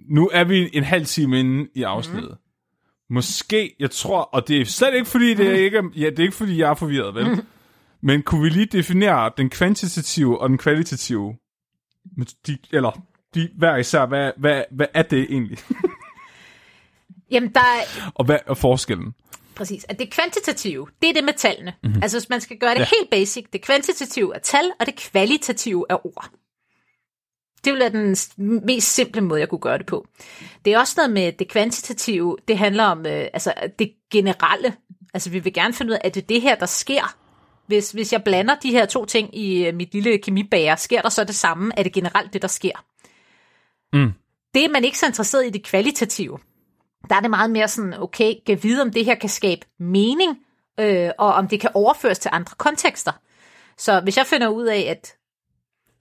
Nu 0.09 0.29
er 0.33 0.43
vi 0.43 0.69
en 0.73 0.83
halv 0.83 1.05
time 1.05 1.39
inde 1.39 1.69
i 1.75 1.83
afsnittet. 1.83 2.31
Mm. 2.31 3.15
Måske, 3.15 3.75
jeg 3.79 3.91
tror, 3.91 4.21
og 4.21 4.47
det 4.47 4.61
er 4.61 4.65
slet 4.65 4.93
ikke 4.93 5.05
fordi, 5.05 5.33
det 5.33 5.47
er 5.47 5.55
ikke, 5.55 5.83
ja, 5.95 6.09
det 6.09 6.19
er 6.19 6.23
ikke 6.23 6.35
fordi, 6.35 6.57
jeg 6.57 6.69
er 6.69 6.73
forvirret, 6.73 7.15
vel? 7.15 7.29
Mm. 7.29 7.41
Men 8.01 8.21
kunne 8.21 8.41
vi 8.41 8.49
lige 8.49 8.65
definere 8.65 9.31
den 9.37 9.49
kvantitative 9.49 10.41
og 10.41 10.49
den 10.49 10.57
kvalitative, 10.57 11.35
de, 12.47 12.57
eller 12.71 13.01
de 13.35 13.49
hver 13.57 13.75
især, 13.75 14.05
hvad, 14.05 14.31
hvad, 14.37 14.63
hvad 14.71 14.87
er 14.93 15.01
det 15.01 15.21
egentlig? 15.21 15.57
Jamen, 17.31 17.53
der 17.53 17.59
er, 17.59 18.11
og 18.15 18.25
hvad 18.25 18.37
er 18.47 18.53
forskellen? 18.53 19.13
præcis, 19.55 19.85
at 19.89 19.99
det 19.99 20.11
kvantitative, 20.11 20.87
det 21.01 21.09
er 21.09 21.13
det 21.13 21.23
med 21.23 21.33
tallene. 21.37 21.73
Mm-hmm. 21.83 22.03
Altså, 22.03 22.19
hvis 22.19 22.29
man 22.29 22.41
skal 22.41 22.57
gøre 22.57 22.73
det 22.73 22.79
ja. 22.79 22.87
helt 22.99 23.09
basic, 23.11 23.45
det 23.53 23.61
kvantitative 23.61 24.35
er 24.35 24.39
tal, 24.39 24.71
og 24.79 24.85
det 24.85 24.95
kvalitative 24.95 25.85
er 25.89 26.05
ord. 26.05 26.29
Det 27.65 27.73
vil 27.73 27.79
være 27.79 27.89
den 27.89 28.15
mest 28.65 28.93
simple 28.93 29.21
måde, 29.21 29.39
jeg 29.39 29.49
kunne 29.49 29.59
gøre 29.59 29.77
det 29.77 29.85
på. 29.85 30.07
Det 30.65 30.73
er 30.73 30.79
også 30.79 30.93
noget 30.97 31.11
med 31.11 31.31
det 31.31 31.49
kvantitative, 31.49 32.37
det 32.47 32.57
handler 32.57 32.83
om 32.83 33.05
øh, 33.05 33.27
altså, 33.33 33.53
det 33.79 33.91
generelle. 34.11 34.75
Altså, 35.13 35.29
vi 35.29 35.39
vil 35.39 35.53
gerne 35.53 35.73
finde 35.73 35.91
ud 35.91 35.95
af, 35.95 36.01
at 36.03 36.15
det 36.15 36.21
er 36.21 36.27
det 36.27 36.41
her, 36.41 36.55
der 36.55 36.65
sker. 36.65 37.15
Hvis, 37.67 37.91
hvis 37.91 38.13
jeg 38.13 38.23
blander 38.23 38.55
de 38.55 38.71
her 38.71 38.85
to 38.85 39.05
ting 39.05 39.37
i 39.37 39.67
øh, 39.67 39.75
mit 39.75 39.93
lille 39.93 40.17
kemibager, 40.17 40.75
sker 40.75 41.01
der 41.01 41.09
så 41.09 41.23
det 41.23 41.35
samme? 41.35 41.71
Er 41.77 41.83
det 41.83 41.93
generelt 41.93 42.33
det, 42.33 42.41
der 42.41 42.47
sker? 42.47 42.85
Mm. 43.93 44.11
Det 44.53 44.65
er 44.65 44.69
man 44.69 44.83
ikke 44.83 44.99
så 44.99 45.05
interesseret 45.05 45.45
i 45.45 45.49
det 45.49 45.63
kvalitative. 45.63 46.39
Der 47.09 47.15
er 47.15 47.19
det 47.19 47.29
meget 47.29 47.51
mere 47.51 47.67
sådan, 47.67 47.93
okay, 47.93 48.33
kan 48.45 48.63
vide, 48.63 48.81
om 48.81 48.91
det 48.91 49.05
her 49.05 49.15
kan 49.15 49.29
skabe 49.29 49.65
mening, 49.79 50.37
øh, 50.79 51.09
og 51.17 51.33
om 51.33 51.47
det 51.47 51.59
kan 51.59 51.69
overføres 51.73 52.19
til 52.19 52.29
andre 52.33 52.55
kontekster. 52.57 53.11
Så 53.77 53.99
hvis 53.99 54.17
jeg 54.17 54.25
finder 54.25 54.47
ud 54.47 54.65
af, 54.65 54.79
at 54.79 55.15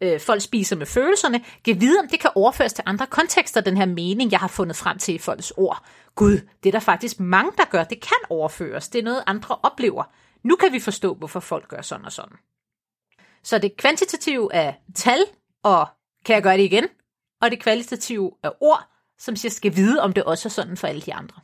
øh, 0.04 0.20
folk 0.20 0.42
spiser 0.42 0.76
med 0.76 0.86
følelserne, 0.86 1.44
Giv 1.64 1.80
vide, 1.80 1.98
om 1.98 2.08
det 2.08 2.20
kan 2.20 2.30
overføres 2.34 2.72
til 2.72 2.84
andre 2.86 3.06
kontekster, 3.06 3.60
den 3.60 3.76
her 3.76 3.86
mening, 3.86 4.30
jeg 4.32 4.40
har 4.40 4.48
fundet 4.48 4.76
frem 4.76 4.98
til 4.98 5.14
i 5.14 5.18
folks 5.18 5.52
ord. 5.56 5.84
Gud, 6.14 6.40
det 6.62 6.68
er 6.68 6.72
der 6.72 6.80
faktisk 6.80 7.20
mange, 7.20 7.52
der 7.56 7.64
gør. 7.64 7.84
Det 7.84 8.00
kan 8.00 8.16
overføres. 8.30 8.88
Det 8.88 8.98
er 8.98 9.02
noget, 9.02 9.22
andre 9.26 9.56
oplever. 9.62 10.04
nu 10.42 10.56
kan 10.56 10.72
vi 10.72 10.80
forstå, 10.80 11.14
hvorfor 11.14 11.40
folk 11.40 11.68
gør 11.68 11.82
sådan 11.82 12.04
og 12.06 12.12
sådan. 12.12 12.36
Så 13.42 13.58
det 13.58 13.76
kvantitative 13.76 14.54
er 14.54 14.72
tal, 14.94 15.18
og 15.62 15.86
kan 16.24 16.34
jeg 16.34 16.42
gøre 16.42 16.56
det 16.56 16.62
igen? 16.62 16.84
Og 17.42 17.50
det 17.50 17.60
kvalitative 17.60 18.32
er 18.42 18.50
ord, 18.60 18.88
som 19.18 19.36
jeg 19.44 19.52
skal 19.52 19.76
vide, 19.76 20.00
om 20.00 20.12
det 20.12 20.24
også 20.24 20.48
er 20.48 20.50
sådan 20.50 20.76
for 20.76 20.86
alle 20.86 21.00
de 21.00 21.14
andre. 21.14 21.40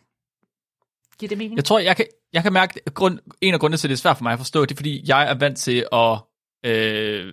Giver 1.18 1.28
det 1.28 1.38
mening? 1.38 1.56
Jeg 1.56 1.64
tror, 1.64 1.78
jeg 1.78 1.96
kan, 1.96 2.06
jeg 2.32 2.42
kan 2.42 2.52
mærke, 2.52 2.80
at 2.86 2.94
grund, 2.94 3.18
en 3.40 3.54
af 3.54 3.61
grundene 3.61 3.76
til, 3.76 3.88
at 3.88 3.90
det 3.90 3.96
er 3.96 4.00
svært 4.00 4.16
for 4.16 4.22
mig 4.22 4.32
at 4.32 4.38
forstå, 4.38 4.64
det 4.64 4.70
er, 4.70 4.76
fordi 4.76 5.02
jeg 5.06 5.30
er 5.30 5.34
vant 5.34 5.58
til 5.58 5.86
at 5.92 6.18
øh, 6.64 7.32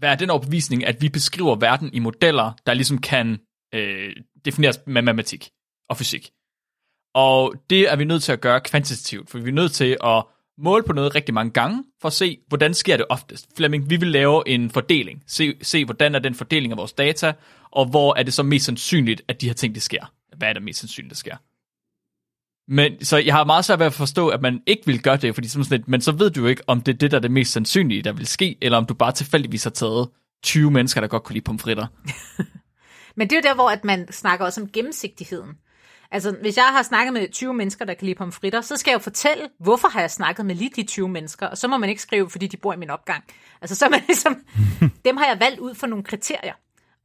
være 0.00 0.16
den 0.16 0.30
overbevisning, 0.30 0.86
at 0.86 1.02
vi 1.02 1.08
beskriver 1.08 1.56
verden 1.56 1.90
i 1.92 1.98
modeller, 1.98 2.52
der 2.66 2.74
ligesom 2.74 2.98
kan 2.98 3.38
øh, 3.74 4.16
defineres 4.44 4.78
med 4.86 5.02
matematik 5.02 5.50
og 5.88 5.96
fysik. 5.96 6.30
Og 7.14 7.54
det 7.70 7.92
er 7.92 7.96
vi 7.96 8.04
nødt 8.04 8.22
til 8.22 8.32
at 8.32 8.40
gøre 8.40 8.60
kvantitativt, 8.60 9.30
for 9.30 9.38
vi 9.38 9.48
er 9.48 9.54
nødt 9.54 9.72
til 9.72 9.96
at 10.04 10.24
måle 10.58 10.84
på 10.84 10.92
noget 10.92 11.14
rigtig 11.14 11.34
mange 11.34 11.52
gange, 11.52 11.84
for 12.00 12.06
at 12.06 12.12
se, 12.12 12.38
hvordan 12.48 12.74
sker 12.74 12.96
det 12.96 13.06
oftest. 13.08 13.48
Flemming, 13.56 13.90
vi 13.90 13.96
vil 13.96 14.08
lave 14.08 14.48
en 14.48 14.70
fordeling. 14.70 15.22
Se, 15.26 15.54
se, 15.62 15.84
hvordan 15.84 16.14
er 16.14 16.18
den 16.18 16.34
fordeling 16.34 16.72
af 16.72 16.78
vores 16.78 16.92
data, 16.92 17.32
og 17.70 17.86
hvor 17.86 18.14
er 18.18 18.22
det 18.22 18.34
så 18.34 18.42
mest 18.42 18.64
sandsynligt, 18.64 19.22
at 19.28 19.40
de 19.40 19.46
her 19.46 19.54
ting, 19.54 19.74
det 19.74 19.82
sker. 19.82 20.12
Hvad 20.36 20.48
er 20.48 20.52
det 20.52 20.62
mest 20.62 20.80
sandsynligt, 20.80 21.10
der 21.10 21.16
sker? 21.16 21.36
Men, 22.72 23.04
så 23.04 23.16
jeg 23.16 23.34
har 23.34 23.44
meget 23.44 23.64
svært 23.64 23.78
ved 23.78 23.86
at 23.86 23.92
forstå, 23.94 24.28
at 24.28 24.42
man 24.42 24.62
ikke 24.66 24.82
vil 24.86 25.02
gøre 25.02 25.16
det, 25.16 25.34
fordi 25.34 25.48
sådan 25.48 25.66
lidt, 25.70 25.88
men 25.88 26.00
så 26.00 26.12
ved 26.12 26.30
du 26.30 26.40
jo 26.40 26.46
ikke, 26.46 26.62
om 26.66 26.80
det 26.80 26.94
er 26.94 26.98
det, 26.98 27.10
der 27.10 27.16
er 27.16 27.20
det 27.20 27.30
mest 27.30 27.52
sandsynlige, 27.52 28.02
der 28.02 28.12
vil 28.12 28.26
ske, 28.26 28.58
eller 28.62 28.78
om 28.78 28.86
du 28.86 28.94
bare 28.94 29.12
tilfældigvis 29.12 29.64
har 29.64 29.70
taget 29.70 30.08
20 30.42 30.70
mennesker, 30.70 31.00
der 31.00 31.08
godt 31.08 31.22
kunne 31.22 31.34
lide 31.34 31.44
pomfritter. 31.44 31.86
Men 33.16 33.30
det 33.30 33.36
er 33.36 33.40
jo 33.40 33.48
der, 33.48 33.54
hvor 33.54 33.70
at 33.70 33.84
man 33.84 34.12
snakker 34.12 34.44
også 34.44 34.60
om 34.60 34.68
gennemsigtigheden. 34.72 35.50
Altså, 36.10 36.36
hvis 36.40 36.56
jeg 36.56 36.64
har 36.64 36.82
snakket 36.82 37.12
med 37.12 37.28
20 37.32 37.54
mennesker, 37.54 37.84
der 37.84 37.94
kan 37.94 38.06
lide 38.06 38.18
pomfritter, 38.18 38.60
så 38.60 38.76
skal 38.76 38.90
jeg 38.90 38.94
jo 38.94 39.02
fortælle, 39.02 39.48
hvorfor 39.60 39.88
har 39.88 40.00
jeg 40.00 40.10
snakket 40.10 40.46
med 40.46 40.54
lige 40.54 40.70
de 40.76 40.82
20 40.82 41.08
mennesker, 41.08 41.46
og 41.46 41.58
så 41.58 41.68
må 41.68 41.76
man 41.78 41.88
ikke 41.88 42.02
skrive, 42.02 42.30
fordi 42.30 42.46
de 42.46 42.56
bor 42.56 42.72
i 42.72 42.76
min 42.76 42.90
opgang. 42.90 43.24
Altså, 43.60 43.76
så 43.76 43.84
er 43.84 43.90
man 43.90 44.02
ligesom, 44.06 44.36
dem 45.04 45.16
har 45.16 45.26
jeg 45.26 45.40
valgt 45.40 45.60
ud 45.60 45.74
for 45.74 45.86
nogle 45.86 46.04
kriterier. 46.04 46.54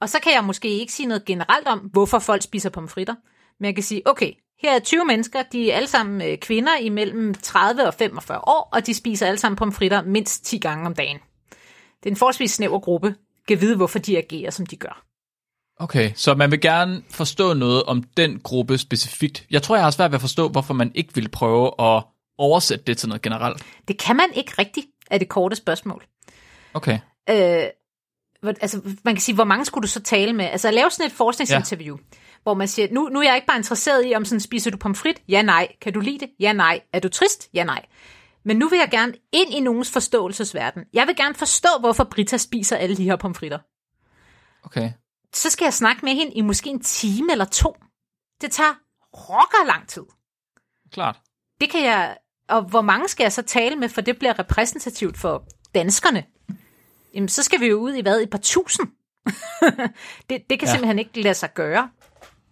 Og 0.02 0.10
så 0.10 0.20
kan 0.24 0.34
jeg 0.34 0.44
måske 0.44 0.70
ikke 0.70 0.94
sige 0.94 1.08
noget 1.08 1.26
generelt 1.26 1.68
om, 1.68 1.80
hvorfor 1.80 2.20
folk 2.20 2.42
spiser 2.42 2.70
pomfritter. 2.70 3.16
Men 3.60 3.66
jeg 3.66 3.76
kan 3.76 3.84
sige, 3.84 4.02
okay, 4.06 4.32
her 4.62 4.76
er 4.76 4.80
20 4.80 5.06
mennesker, 5.06 5.44
de 5.52 5.72
er 5.72 5.76
alle 5.76 5.88
sammen 5.88 6.22
øh, 6.22 6.38
kvinder 6.38 6.78
imellem 6.78 7.34
30 7.34 7.88
og 7.88 7.94
45 7.94 8.38
år, 8.38 8.70
og 8.74 8.88
de 8.88 8.94
spiser 8.94 9.28
alle 9.28 9.38
sammen 9.38 9.56
pomfritter 9.56 10.02
mindst 10.02 10.46
10 10.46 10.58
gange 10.58 10.86
om 10.86 10.96
dagen. 10.96 11.18
Det 12.04 12.06
er 12.06 12.10
en 12.10 12.16
forholdsvis 12.16 12.52
snæver 12.52 12.80
gruppe, 12.80 13.16
kan 13.48 13.62
vide, 13.62 13.76
hvorfor 13.76 14.00
de 14.00 14.18
agerer, 14.18 14.52
som 14.52 14.66
de 14.66 14.76
gør. 14.76 15.04
Okay, 15.80 16.12
så 16.16 16.36
man 16.36 16.52
vil 16.52 16.62
gerne 16.62 17.04
forstå 17.10 17.54
noget 17.54 17.84
om 17.84 18.04
den 18.04 18.40
gruppe 18.40 18.78
specifikt. 18.78 19.46
Jeg 19.52 19.64
tror, 19.64 19.76
jeg 19.76 19.84
har 19.84 19.92
svært 19.92 20.12
ved 20.12 20.16
at 20.16 20.22
forstå, 20.22 20.50
hvorfor 20.50 20.74
man 20.74 20.92
ikke 20.96 21.16
vil 21.16 21.30
prøve 21.30 21.72
at 21.80 22.04
oversætte 22.38 22.86
det 22.88 22.98
til 22.98 23.10
noget 23.10 23.22
generelt. 23.22 23.64
Det 23.88 24.00
kan 24.00 24.16
man 24.16 24.30
ikke 24.36 24.54
rigtigt, 24.60 24.86
er 25.12 25.18
det 25.18 25.30
korte 25.30 25.56
spørgsmål. 25.56 26.04
Okay. 26.74 27.00
Øh, 27.30 27.64
altså, 28.44 28.82
man 29.04 29.16
kan 29.16 29.22
sige, 29.22 29.36
hvor 29.36 29.44
mange 29.44 29.66
skulle 29.66 29.82
du 29.82 29.88
så 29.88 30.02
tale 30.02 30.34
med? 30.34 30.46
Altså, 30.46 30.68
at 30.68 30.74
lave 30.74 30.92
sådan 30.92 31.06
et 31.06 31.12
forskningsinterview, 31.12 31.98
ja. 31.98 32.18
Hvor 32.48 32.54
man 32.54 32.68
siger, 32.68 32.88
nu, 32.92 33.10
nu 33.10 33.20
er 33.20 33.24
jeg 33.24 33.36
ikke 33.36 33.48
bare 33.48 33.58
interesseret 33.58 34.06
i, 34.06 34.16
om 34.16 34.26
sådan, 34.26 34.40
spiser 34.40 34.72
du 34.72 34.78
pomfrit? 34.78 35.22
Ja, 35.28 35.42
nej. 35.42 35.68
Kan 35.82 35.94
du 35.94 36.00
lide 36.00 36.20
det? 36.20 36.30
Ja, 36.40 36.54
nej. 36.54 36.82
Er 36.94 37.00
du 37.00 37.10
trist? 37.10 37.50
Ja, 37.54 37.64
nej. 37.64 37.86
Men 38.46 38.58
nu 38.58 38.70
vil 38.70 38.80
jeg 38.80 38.88
gerne 38.92 39.14
ind 39.32 39.54
i 39.54 39.60
nogens 39.60 39.92
forståelsesverden. 39.92 40.84
Jeg 40.94 41.08
vil 41.08 41.16
gerne 41.16 41.36
forstå, 41.36 41.70
hvorfor 41.80 42.04
Brita 42.04 42.38
spiser 42.38 42.78
alle 42.78 42.98
de 42.98 43.04
her 43.04 43.16
pomfritter. 43.16 43.60
Okay. 44.64 44.92
Så 45.34 45.50
skal 45.50 45.66
jeg 45.66 45.74
snakke 45.74 46.06
med 46.06 46.14
hende 46.14 46.34
i 46.34 46.42
måske 46.42 46.70
en 46.70 46.80
time 46.80 47.32
eller 47.32 47.46
to. 47.46 47.76
Det 48.42 48.52
tager 48.52 48.74
rocker 49.14 49.66
lang 49.68 49.88
tid. 49.88 50.04
Klart. 50.92 51.20
Det 51.62 51.70
kan 51.70 51.84
jeg... 51.84 52.18
Og 52.50 52.62
hvor 52.62 52.82
mange 52.82 53.08
skal 53.08 53.24
jeg 53.24 53.34
så 53.34 53.42
tale 53.42 53.76
med, 53.76 53.90
for 53.90 54.02
det 54.02 54.20
bliver 54.20 54.40
repræsentativt 54.40 55.18
for 55.18 55.48
danskerne? 55.76 56.24
Jamen, 57.14 57.30
så 57.30 57.44
skal 57.44 57.60
vi 57.60 57.66
jo 57.66 57.78
ud 57.78 57.94
i 57.94 58.02
hvad? 58.02 58.22
Et 58.22 58.30
par 58.30 58.38
tusind? 58.38 58.88
det, 60.30 60.50
det 60.50 60.60
kan 60.60 60.68
ja. 60.68 60.72
Simpelthen 60.72 61.00
ikke 61.00 61.22
lade 61.22 61.34
sig 61.34 61.54
gøre. 61.54 61.90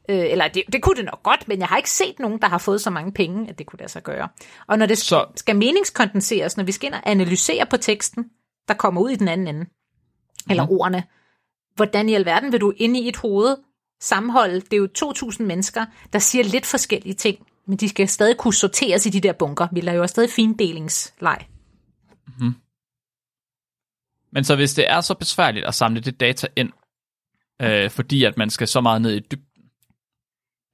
Øh, 0.09 0.17
eller 0.31 0.47
det, 0.47 0.63
det 0.73 0.81
kunne 0.81 0.95
det 0.95 1.05
nok 1.05 1.23
godt, 1.23 1.47
men 1.47 1.59
jeg 1.59 1.67
har 1.67 1.77
ikke 1.77 1.89
set 1.91 2.19
nogen, 2.19 2.41
der 2.41 2.47
har 2.47 2.57
fået 2.57 2.81
så 2.81 2.89
mange 2.89 3.11
penge, 3.11 3.49
at 3.49 3.57
det 3.59 3.65
kunne 3.67 3.79
lade 3.79 3.91
sig 3.91 4.03
gøre. 4.03 4.29
Og 4.67 4.79
når 4.79 4.85
det 4.85 4.97
Så- 4.97 5.25
skal 5.35 5.55
meningskondenseres, 5.55 6.57
når 6.57 6.63
vi 6.63 6.71
skal 6.71 6.87
ind 6.87 6.93
og 6.93 7.01
analysere 7.05 7.65
på 7.65 7.77
teksten, 7.77 8.25
der 8.67 8.73
kommer 8.73 9.01
ud 9.01 9.09
i 9.09 9.15
den 9.15 9.27
anden 9.27 9.47
ende, 9.47 9.65
eller 10.49 10.63
Mhm. 10.65 10.71
ordene, 10.71 11.03
hvordan 11.75 12.09
i 12.09 12.13
alverden 12.13 12.51
vil 12.51 12.61
du 12.61 12.73
inde 12.77 12.99
i 12.99 13.07
et 13.07 13.17
hoved 13.17 13.57
sammenholde, 14.01 14.61
det 14.61 14.73
er 14.73 14.77
jo 14.77 14.87
2.000 14.87 15.45
mennesker, 15.47 15.85
der 16.13 16.19
siger 16.19 16.43
lidt 16.43 16.65
forskellige 16.65 17.13
ting, 17.13 17.37
men 17.67 17.77
de 17.77 17.89
skal 17.89 18.07
stadig 18.07 18.37
kunne 18.37 18.53
sorteres 18.53 19.05
i 19.05 19.09
de 19.09 19.19
der 19.19 19.33
bunker. 19.33 19.67
Vi 19.71 19.81
laver 19.81 19.97
jo 19.97 20.07
stadig 20.07 20.29
findelingsleg. 20.29 21.47
Men 24.31 24.43
så 24.43 24.55
hvis 24.55 24.73
det 24.73 24.91
er 24.91 25.01
så 25.01 25.13
besværligt 25.13 25.65
at 25.65 25.75
samle 25.75 26.01
det 26.01 26.19
data 26.19 26.47
ind, 26.55 26.71
øh, 27.61 27.89
fordi 27.91 28.23
at 28.23 28.37
man 28.37 28.49
skal 28.49 28.67
så 28.67 28.81
meget 28.81 29.01
ned 29.01 29.11
i 29.15 29.19
dybden, 29.19 29.54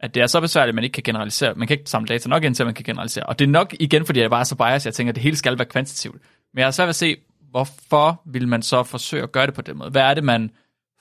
at 0.01 0.15
det 0.15 0.23
er 0.23 0.27
så 0.27 0.41
besværligt, 0.41 0.69
at 0.69 0.75
man 0.75 0.83
ikke 0.83 0.93
kan 0.93 1.03
generalisere. 1.03 1.53
Man 1.55 1.67
kan 1.67 1.77
ikke 1.77 1.89
samle 1.89 2.07
data 2.07 2.29
nok 2.29 2.43
ind 2.43 2.55
til, 2.55 2.63
at 2.63 2.67
man 2.67 2.73
kan 2.75 2.85
generalisere. 2.85 3.25
Og 3.25 3.39
det 3.39 3.45
er 3.45 3.49
nok 3.49 3.73
igen, 3.79 4.05
fordi 4.05 4.19
jeg 4.19 4.29
bare 4.29 4.39
er 4.39 4.43
så 4.43 4.55
biased, 4.55 4.89
jeg 4.89 4.93
tænker, 4.93 5.11
at 5.11 5.15
det 5.15 5.23
hele 5.23 5.37
skal 5.37 5.57
være 5.57 5.65
kvantitativt. 5.65 6.21
Men 6.53 6.59
jeg 6.59 6.65
har 6.65 6.71
svært 6.71 6.85
ved 6.85 6.89
at 6.89 6.95
se, 6.95 7.15
hvorfor 7.51 8.21
vil 8.25 8.47
man 8.47 8.61
så 8.61 8.83
forsøge 8.83 9.23
at 9.23 9.31
gøre 9.31 9.45
det 9.45 9.53
på 9.53 9.61
den 9.61 9.77
måde? 9.77 9.89
Hvad 9.89 10.01
er 10.01 10.13
det, 10.13 10.23
man 10.23 10.51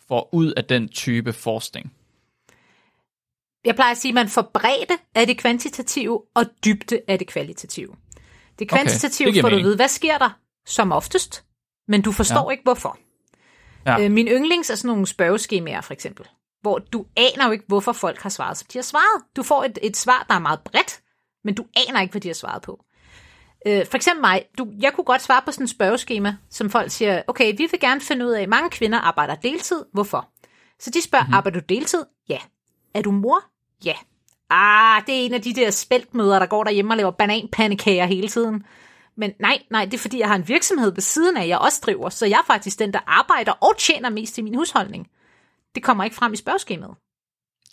får 0.08 0.28
ud 0.32 0.52
af 0.52 0.64
den 0.64 0.88
type 0.88 1.32
forskning? 1.32 1.92
Jeg 3.64 3.74
plejer 3.74 3.90
at 3.90 3.96
sige, 3.96 4.10
at 4.10 4.14
man 4.14 4.28
får 4.28 4.50
bredde 4.54 4.94
af 5.14 5.26
det 5.26 5.38
kvantitative, 5.38 6.22
og 6.34 6.44
dybde 6.64 7.00
af 7.08 7.18
det 7.18 7.26
kvalitative. 7.26 7.94
Det 8.58 8.68
kvantitative 8.68 9.26
det 9.26 9.32
giver 9.32 9.42
får 9.42 9.48
du 9.48 9.56
at 9.56 9.62
vide, 9.62 9.76
hvad 9.76 9.88
sker 9.88 10.18
der 10.18 10.30
som 10.66 10.92
oftest, 10.92 11.44
men 11.88 12.02
du 12.02 12.12
forstår 12.12 12.50
Ja. 12.50 12.52
ikke, 12.52 12.62
hvorfor. 12.62 12.98
Ja. 13.86 14.04
Øh, 14.04 14.10
min 14.10 14.26
yndlings 14.28 14.70
er 14.70 14.74
sådan 14.74 14.88
nogle 14.88 15.06
spørgeskemaer, 15.06 15.80
for 15.80 15.92
eksempel, 15.92 16.26
hvor 16.62 16.78
du 16.78 17.06
aner 17.16 17.46
jo 17.46 17.52
ikke, 17.52 17.64
hvorfor 17.68 17.92
folk 17.92 18.18
har 18.18 18.30
svaret, 18.30 18.56
som 18.56 18.66
de 18.72 18.78
har 18.78 18.82
svaret. 18.82 19.24
Du 19.36 19.42
får 19.42 19.64
et, 19.64 19.78
et 19.82 19.96
svar, 19.96 20.24
der 20.28 20.34
er 20.34 20.38
meget 20.38 20.60
bredt, 20.60 21.00
men 21.44 21.54
du 21.54 21.64
aner 21.88 22.00
ikke, 22.00 22.12
hvad 22.12 22.20
de 22.20 22.28
har 22.28 22.34
svaret 22.34 22.62
på. 22.62 22.84
Øh, 23.66 23.86
for 23.86 23.96
eksempel 23.96 24.20
mig, 24.20 24.44
du, 24.58 24.66
jeg 24.80 24.92
kunne 24.92 25.04
godt 25.04 25.22
svare 25.22 25.42
på 25.46 25.52
sådan 25.52 25.64
et 25.64 25.70
spørgeskema, 25.70 26.36
som 26.50 26.70
folk 26.70 26.90
siger, 26.90 27.22
okay, 27.26 27.56
vi 27.56 27.68
vil 27.70 27.80
gerne 27.80 28.00
finde 28.00 28.26
ud 28.26 28.30
af, 28.30 28.48
mange 28.48 28.70
kvinder 28.70 28.98
arbejder 28.98 29.34
deltid, 29.34 29.84
hvorfor? 29.92 30.28
Så 30.78 30.90
de 30.90 31.02
spørger, 31.02 31.24
mm-hmm. 31.24 31.34
arbejder 31.34 31.60
du 31.60 31.66
deltid? 31.68 32.04
Ja. 32.28 32.38
Er 32.94 33.02
du 33.02 33.10
mor? 33.10 33.44
Ja. 33.84 33.94
Ah, 34.50 35.02
det 35.06 35.20
er 35.20 35.26
en 35.26 35.34
af 35.34 35.42
de 35.42 35.54
der 35.54 35.70
spæltmøder, 35.70 36.38
der 36.38 36.46
går 36.46 36.64
derhjemme 36.64 36.92
og 36.92 36.96
laver 36.96 37.10
bananpandekager 37.10 38.06
hele 38.06 38.28
tiden. 38.28 38.64
Men 39.16 39.32
nej, 39.40 39.62
nej, 39.70 39.84
det 39.84 39.94
er 39.94 39.98
fordi, 39.98 40.18
jeg 40.18 40.28
har 40.28 40.34
en 40.34 40.48
virksomhed 40.48 40.94
ved 40.94 41.02
siden 41.02 41.36
af, 41.36 41.48
jeg 41.48 41.58
også 41.58 41.80
driver, 41.86 42.08
så 42.08 42.26
jeg 42.26 42.38
er 42.38 42.46
faktisk 42.46 42.78
den, 42.78 42.92
der 42.92 43.00
arbejder 43.06 43.52
og 43.52 43.74
tjener 43.78 44.10
mest 44.10 44.34
til 44.34 44.44
min 44.44 44.54
husholdning. 44.54 45.06
Det 45.74 45.82
kommer 45.82 46.04
ikke 46.04 46.16
frem 46.16 46.32
i 46.32 46.36
spørgeskemaet. 46.36 46.94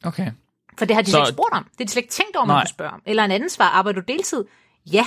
Okay. 0.04 0.32
For 0.80 0.86
det 0.86 0.96
har 0.96 1.02
de 1.02 1.08
Så- 1.08 1.12
slet 1.18 1.22
ikke 1.28 1.34
spurgt 1.36 1.54
om. 1.54 1.64
Det 1.64 1.72
har 1.80 1.86
de 1.86 1.92
slet 1.92 2.02
ikke 2.04 2.12
tænkt 2.14 2.36
over, 2.36 2.46
man 2.46 2.62
kunne 2.62 2.68
spørge 2.70 2.92
om. 2.92 3.02
Eller 3.06 3.24
en 3.26 3.32
anden 3.32 3.50
svar, 3.50 3.66
arbejder 3.66 4.02
du 4.02 4.06
deltid? 4.14 4.46
Ja. 4.94 5.06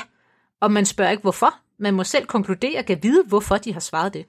Og 0.60 0.72
man 0.72 0.86
spørger 0.86 1.10
ikke, 1.10 1.20
hvorfor. 1.22 1.54
Man 1.78 1.94
må 1.94 2.04
selv 2.04 2.26
konkludere 2.26 2.78
og 2.78 2.84
kan 2.84 2.98
vide, 3.02 3.24
hvorfor 3.26 3.56
de 3.56 3.72
har 3.72 3.80
svaret 3.80 4.14
det. 4.14 4.26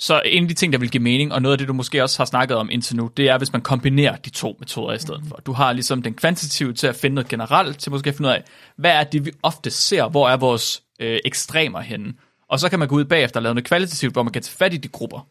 Så 0.00 0.22
en 0.24 0.42
af 0.42 0.48
de 0.48 0.54
ting, 0.54 0.72
der 0.72 0.78
vil 0.78 0.90
give 0.90 1.02
mening, 1.02 1.32
og 1.32 1.42
noget 1.42 1.52
af 1.52 1.58
det, 1.58 1.68
du 1.68 1.72
måske 1.72 2.02
også 2.02 2.18
har 2.18 2.24
snakket 2.24 2.56
om 2.56 2.70
indtil 2.70 2.96
nu, 2.96 3.10
det 3.16 3.28
er, 3.28 3.38
hvis 3.38 3.52
man 3.52 3.62
kombinerer 3.62 4.16
de 4.16 4.30
to 4.30 4.56
metoder 4.58 4.92
i 4.94 4.98
stedet 4.98 5.22
for. 5.28 5.36
Du 5.36 5.52
har 5.52 5.72
ligesom 5.72 6.02
den 6.02 6.14
kvantitative 6.14 6.72
til 6.72 6.86
at 6.86 6.96
finde 6.96 7.14
noget 7.14 7.28
generelt, 7.28 7.78
til 7.78 7.92
måske 7.92 8.08
at 8.10 8.16
finde 8.16 8.28
ud 8.28 8.34
af, 8.34 8.44
hvad 8.76 8.90
er 8.90 9.04
det, 9.04 9.24
vi 9.24 9.32
ofte 9.42 9.70
ser, 9.70 10.08
hvor 10.08 10.28
er 10.28 10.36
vores 10.36 10.82
øh, 11.00 11.18
ekstremer 11.24 11.80
henne. 11.80 12.14
Og 12.48 12.60
så 12.60 12.68
kan 12.68 12.78
man 12.78 12.88
gå 12.88 12.96
ud 12.96 13.04
bagefter 13.04 13.38
og 13.40 13.42
lave 13.42 13.54
noget 13.54 13.66
kvalitativt, 13.66 14.12
hvor 14.12 14.22
man 14.22 14.32
kan 14.32 14.42
tage 14.42 14.56
fat 14.56 14.74
i 14.74 14.76
de 14.76 14.88
grupper, 14.88 15.28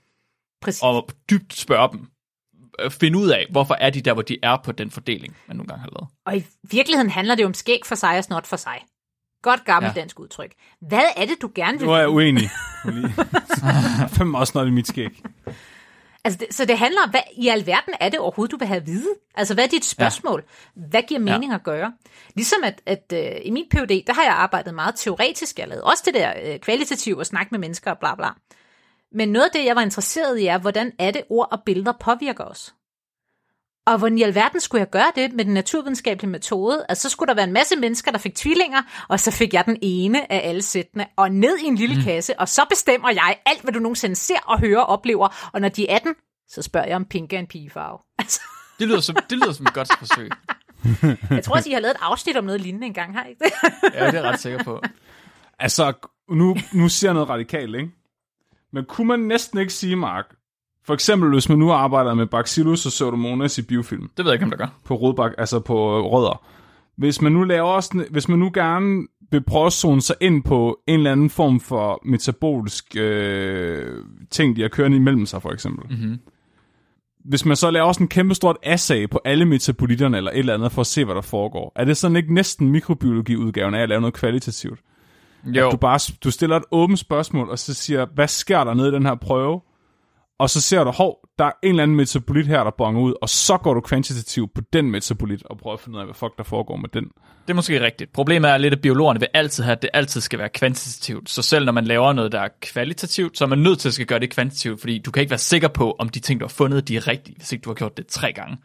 Præcis. 0.62 0.82
og 0.84 1.10
dybt 1.30 1.54
spørge 1.54 1.92
dem, 1.92 2.08
øh, 2.80 2.92
finde 2.92 3.20
ud 3.20 3.30
af, 3.30 3.46
hvorfor 3.50 3.74
er 3.80 3.90
de 3.90 4.02
der, 4.02 4.14
hvor 4.14 4.22
de 4.22 4.38
er 4.44 4.58
på 4.64 4.72
den 4.72 4.92
fordeling, 4.92 5.38
man 5.48 5.58
nogle 5.58 5.68
gange 5.68 5.82
har 5.82 5.90
lavet. 5.90 6.08
Og 6.26 6.38
i 6.38 6.46
virkeligheden 6.72 7.10
handler 7.10 7.36
det 7.36 7.42
jo 7.42 7.48
om 7.48 7.54
skæg 7.54 7.80
for 7.86 7.96
sig 7.96 8.18
og 8.18 8.24
snot 8.24 8.48
for 8.48 8.58
sig. 8.58 8.86
Godt 9.44 9.66
gammelt 9.66 9.96
Ja. 9.96 10.02
dansk 10.02 10.20
udtryk. 10.20 10.52
Hvad 10.82 11.04
er 11.16 11.26
det, 11.26 11.42
du 11.42 11.50
gerne 11.56 11.78
vil 11.80 11.88
Nu 11.88 11.94
er 11.94 11.98
jeg 11.98 12.10
uenig. 12.10 12.50
Fem 14.18 14.36
også 14.36 14.52
snart 14.52 14.68
i 14.68 14.72
mit 14.72 14.88
skæg. 14.88 15.24
Altså, 16.24 16.38
det, 16.40 16.56
så 16.56 16.66
det 16.66 16.78
handler 16.78 17.02
om, 17.02 17.10
hvad 17.10 17.20
i 17.38 17.48
alverden 17.48 17.94
er 18.00 18.10
det 18.10 18.20
overhovedet, 18.20 18.52
du 18.52 18.58
vil 18.58 18.68
have 18.68 18.78
at 18.82 18.86
vide? 18.86 19.08
Altså, 19.36 19.54
hvad 19.54 19.64
er 19.64 19.68
dit 19.68 19.86
spørgsmål? 19.86 20.44
Ja. 20.76 20.82
Hvad 20.90 21.02
giver 21.08 21.20
mening 21.20 21.52
ja. 21.52 21.56
at 21.56 21.64
gøre? 21.64 21.94
Ligesom 22.36 22.60
at, 22.64 22.82
at 22.86 23.14
uh, 23.14 23.46
i 23.46 23.50
min 23.52 23.66
PhD, 23.72 24.06
der 24.08 24.14
har 24.14 24.24
jeg 24.24 24.34
arbejdet 24.34 24.74
meget 24.74 24.96
teoretisk. 24.96 25.60
Jeg 25.60 25.68
lavede 25.68 25.84
også 25.84 26.04
det 26.06 26.14
der 26.14 26.54
uh, 26.54 26.60
kvalitative 26.60 27.20
og 27.20 27.26
snakke 27.26 27.48
med 27.52 27.60
mennesker 27.60 27.92
og 27.92 27.98
bla 28.00 28.16
bla. 28.16 28.28
Men 29.12 29.30
noget 29.30 29.46
af 29.46 29.52
det, 29.54 29.66
jeg 29.66 29.76
var 29.76 29.82
interesseret 29.82 30.40
i, 30.40 30.46
er, 30.46 30.58
hvordan 30.58 30.92
er 31.00 31.12
det, 31.12 31.24
ord 31.30 31.48
og 31.52 31.60
billeder 31.66 31.94
påvirker 32.00 32.44
os? 32.44 32.74
Og 33.88 33.98
hvordan 33.98 34.18
i 34.18 34.24
alverden 34.24 34.60
skulle 34.60 34.80
jeg 34.80 34.90
gøre 34.90 35.12
det 35.16 35.34
med 35.34 35.46
den 35.46 35.54
naturvidenskabelige 35.54 36.32
metode? 36.32 36.86
Altså, 36.90 37.02
så 37.02 37.10
skulle 37.10 37.28
der 37.28 37.36
være 37.36 37.48
en 37.48 37.54
masse 37.54 37.76
mennesker, 37.76 38.12
der 38.12 38.18
fik 38.18 38.36
tvillinger, 38.36 38.82
og 39.10 39.20
så 39.20 39.32
fik 39.32 39.54
jeg 39.54 39.66
den 39.66 39.78
ene 39.82 40.32
af 40.32 40.50
alle 40.50 40.62
sættene, 40.62 41.06
og 41.18 41.32
ned 41.32 41.58
i 41.58 41.66
en 41.66 41.76
lille 41.76 41.96
mm. 41.96 42.02
kasse, 42.02 42.40
og 42.40 42.48
så 42.50 42.62
bestemmer 42.70 43.10
jeg 43.10 43.40
alt, 43.46 43.62
hvad 43.62 43.74
du 43.74 43.80
nogensinde 43.80 44.16
ser 44.16 44.40
og 44.46 44.60
hører 44.60 44.80
og 44.80 44.86
oplever. 44.86 45.50
Og 45.54 45.62
når 45.62 45.70
de 45.70 45.90
er 45.90 45.96
18, 45.96 46.16
så 46.50 46.62
spørger 46.62 46.88
jeg, 46.88 46.96
om 46.96 47.06
pink 47.06 47.34
er 47.34 47.40
en 47.40 47.48
pigefarve. 47.48 48.00
Altså, 48.20 48.42
Det 48.80 48.88
lyder 48.88 49.02
som, 49.02 49.16
det 49.30 49.38
lyder 49.38 49.52
som 49.54 49.66
et 49.66 49.74
godt 49.74 49.98
forsøg. 50.00 50.30
jeg 51.36 51.44
tror 51.44 51.56
også, 51.56 51.70
I 51.70 51.74
har 51.74 51.80
lavet 51.80 51.96
et 51.96 52.02
afsnit 52.02 52.38
om 52.38 52.44
noget 52.44 52.62
lignende 52.62 52.88
engang, 52.88 53.14
har 53.14 53.26
I 53.26 53.30
ikke 53.30 53.44
det? 53.44 53.54
Ja, 53.94 54.06
det 54.06 54.16
er 54.16 54.22
jeg 54.22 54.24
ret 54.24 54.40
sikker 54.40 54.64
på. 54.64 54.82
Altså, 55.60 55.94
nu, 56.30 56.56
nu 56.74 56.90
siger 56.90 57.10
jeg 57.10 57.14
noget 57.14 57.30
radikalt, 57.30 57.76
ikke? 57.76 57.92
Men 58.74 58.86
kunne 58.86 59.08
man 59.08 59.20
næsten 59.20 59.60
ikke 59.60 59.74
sige, 59.74 59.96
Mark, 59.96 60.26
for 60.86 60.94
eksempel 60.94 61.30
hvis 61.30 61.50
man 61.50 61.58
nu 61.60 61.72
arbejder 61.72 62.14
med 62.14 62.26
Bacillus 62.28 62.86
og 62.86 62.90
Pseudomonas 62.90 63.58
i 63.58 63.62
biofilm, 63.62 64.10
Det 64.18 64.26
ved 64.26 64.32
jeg 64.32 64.34
ikke, 64.36 64.44
om 64.44 64.50
der 64.50 64.58
gør. 64.58 64.80
på 64.86 64.96
rodbak, 64.96 65.32
altså 65.38 65.60
på 65.60 66.02
rødder. 66.10 66.46
Hvis 66.98 67.22
man 67.22 67.32
nu 67.32 67.44
laver 67.44 67.80
sådan, 67.82 68.06
hvis 68.12 68.30
man 68.30 68.40
nu 68.40 68.52
gerne 68.54 69.08
vil 69.32 69.44
prøve 69.44 69.66
at 69.66 69.74
zone 69.74 70.02
sig 70.02 70.16
ind 70.22 70.44
på 70.44 70.80
en 70.88 70.94
eller 71.00 71.12
anden 71.12 71.30
form 71.30 71.60
for 71.60 72.02
metabolisk 72.06 72.86
øh, 72.98 74.04
ting, 74.32 74.56
de 74.56 74.62
har 74.62 74.70
kørende 74.70 74.98
imellem 74.98 75.26
sig, 75.26 75.42
for 75.42 75.52
eksempel. 75.52 75.98
Mm-hmm. 75.98 76.20
Hvis 77.26 77.46
man 77.46 77.56
så 77.56 77.72
laver 77.72 77.92
sådan 77.92 78.04
en 78.06 78.10
kæmpe 78.10 78.36
stort 78.36 78.58
assay 78.64 79.10
på 79.10 79.20
alle 79.26 79.46
metabolitterne 79.46 80.18
eller 80.18 80.32
et 80.32 80.38
eller 80.40 80.54
andet 80.54 80.72
for 80.72 80.82
at 80.82 80.88
se, 80.88 81.06
hvad 81.06 81.16
der 81.16 81.22
foregår, 81.22 81.72
er 81.76 81.86
det 81.86 81.98
sådan 81.98 82.18
ikke 82.18 82.34
næsten 82.34 82.70
mikrobiologi-udgaven 82.70 83.74
af 83.76 83.82
at 83.82 83.90
lave 83.90 84.02
noget 84.02 84.14
kvalitativt? 84.14 84.80
Jo, 85.48 85.72
Du, 85.72 85.78
bare, 85.78 86.00
du 86.24 86.32
stiller 86.32 86.56
et 86.58 86.64
åbent 86.72 87.00
spørgsmål, 87.00 87.50
og 87.50 87.60
så 87.60 87.74
siger, 87.74 88.06
hvad 88.16 88.28
sker 88.28 88.64
der 88.64 88.74
nede 88.74 88.88
i 88.88 88.92
den 88.92 89.06
her 89.06 89.16
prøve? 89.16 89.62
Og 90.40 90.50
så 90.50 90.62
ser 90.62 90.84
du, 90.84 90.92
hov, 90.92 91.18
der 91.40 91.46
er 91.46 91.52
en 91.64 91.70
eller 91.70 91.84
anden 91.84 91.98
metabolit 91.98 92.48
her, 92.48 92.64
der 92.64 92.72
bonger 92.78 93.02
ud, 93.02 93.14
og 93.22 93.30
så 93.30 93.58
går 93.58 93.74
du 93.74 93.82
kvantitativt 93.82 94.54
på 94.54 94.62
den 94.74 94.92
metabolit, 94.92 95.44
og 95.44 95.58
prøver 95.58 95.74
at 95.74 95.80
finde 95.80 95.96
ud 95.96 96.00
af, 96.00 96.06
hvad 96.08 96.16
fuck 96.16 96.38
der 96.38 96.44
foregår 96.44 96.78
med 96.78 96.90
den. 96.94 97.04
det 97.04 97.50
er 97.50 97.54
måske 97.54 97.82
rigtigt. 97.82 98.14
Problemet 98.14 98.52
er 98.52 98.58
lidt, 98.58 98.74
at 98.74 98.82
biologerne 98.82 99.20
vil 99.20 99.30
altid 99.34 99.64
have, 99.64 99.72
at 99.76 99.82
det 99.82 99.90
altid 99.94 100.22
skal 100.22 100.40
være 100.40 100.50
kvantitativt. 100.50 101.30
Så 101.30 101.42
selv 101.42 101.66
når 101.66 101.72
man 101.72 101.86
laver 101.86 102.14
noget, 102.14 102.32
der 102.32 102.40
er 102.40 102.50
kvalitativt, 102.62 103.38
så 103.38 103.44
er 103.44 103.48
man 103.50 103.60
nødt 103.60 103.80
til 103.80 103.90
at 103.90 103.94
skal 103.94 104.06
gøre 104.06 104.20
det 104.20 104.30
kvantitativt, 104.30 104.80
fordi 104.80 104.98
du 105.00 105.12
kan 105.12 105.22
ikke 105.22 105.32
være 105.32 105.38
sikker 105.38 105.68
på, 105.68 105.96
om 106.00 106.10
de 106.10 106.20
ting, 106.20 106.40
du 106.40 106.46
har 106.46 106.50
fundet, 106.50 106.88
de 106.88 106.96
er 106.96 107.08
rigtige, 107.08 107.36
hvis 107.38 107.52
ikke 107.52 107.64
du 107.64 107.70
har 107.70 107.76
gjort 107.76 107.98
det 107.98 108.08
tre 108.08 108.34
gange. 108.34 108.58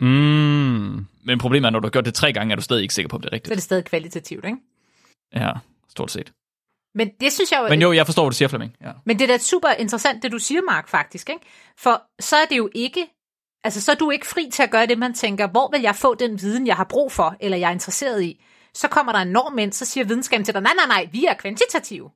Mm. 0.00 1.06
Men 1.24 1.38
problemet 1.38 1.66
er, 1.66 1.70
når 1.70 1.80
du 1.80 1.86
har 1.86 1.90
gjort 1.90 2.04
det 2.04 2.14
tre 2.14 2.32
gange, 2.32 2.52
er 2.52 2.56
du 2.56 2.62
stadig 2.62 2.82
ikke 2.82 2.94
sikker 2.94 3.08
på, 3.08 3.16
om 3.16 3.22
det 3.22 3.28
er 3.28 3.30
Så 3.30 3.34
er 3.34 3.36
rigtigt. 3.36 3.54
det 3.54 3.62
stadig 3.62 3.84
kvalitativt, 3.84 4.44
ikke? 4.44 4.58
Ja, 5.34 5.50
stort 5.92 6.10
set. 6.10 6.32
Men 6.94 7.10
det 7.20 7.32
synes 7.32 7.52
jeg 7.52 7.60
jo... 7.62 7.68
Men 7.68 7.82
jo, 7.82 7.92
jeg 7.92 8.06
forstår, 8.06 8.22
hvad 8.22 8.30
du 8.30 8.36
siger, 8.36 8.48
Flemming. 8.48 8.76
Ja. 8.80 8.92
Men 9.06 9.18
det 9.18 9.24
er 9.30 9.36
da 9.36 9.38
super 9.38 9.68
interessant, 9.68 10.22
det 10.22 10.32
du 10.32 10.38
siger, 10.38 10.62
Mark, 10.62 10.88
faktisk. 10.88 11.30
Ikke? 11.30 11.46
For 11.78 12.02
så 12.20 12.36
er 12.36 12.44
det 12.44 12.56
jo 12.56 12.70
ikke... 12.74 13.08
Altså, 13.64 13.80
så 13.80 13.92
er 13.92 13.96
du 13.96 14.10
ikke 14.10 14.26
fri 14.26 14.50
til 14.52 14.62
at 14.62 14.70
gøre 14.70 14.86
det, 14.86 14.98
man 14.98 15.14
tænker, 15.14 15.46
hvor 15.46 15.70
vil 15.72 15.80
jeg 15.80 15.96
få 15.96 16.14
den 16.14 16.40
viden, 16.40 16.66
jeg 16.66 16.76
har 16.76 16.84
brug 16.84 17.12
for, 17.12 17.36
eller 17.40 17.56
jeg 17.56 17.68
er 17.68 17.72
interesseret 17.72 18.22
i? 18.22 18.44
Så 18.74 18.88
kommer 18.88 19.12
der 19.12 19.18
en 19.18 19.28
norm 19.28 19.58
ind, 19.58 19.72
så 19.72 19.84
siger 19.84 20.04
videnskaben 20.04 20.44
til 20.44 20.54
dig, 20.54 20.62
nej, 20.62 20.72
nej, 20.76 20.86
nej, 20.86 21.08
vi 21.12 21.24
er 21.24 21.34
kvantitative. 21.34 22.10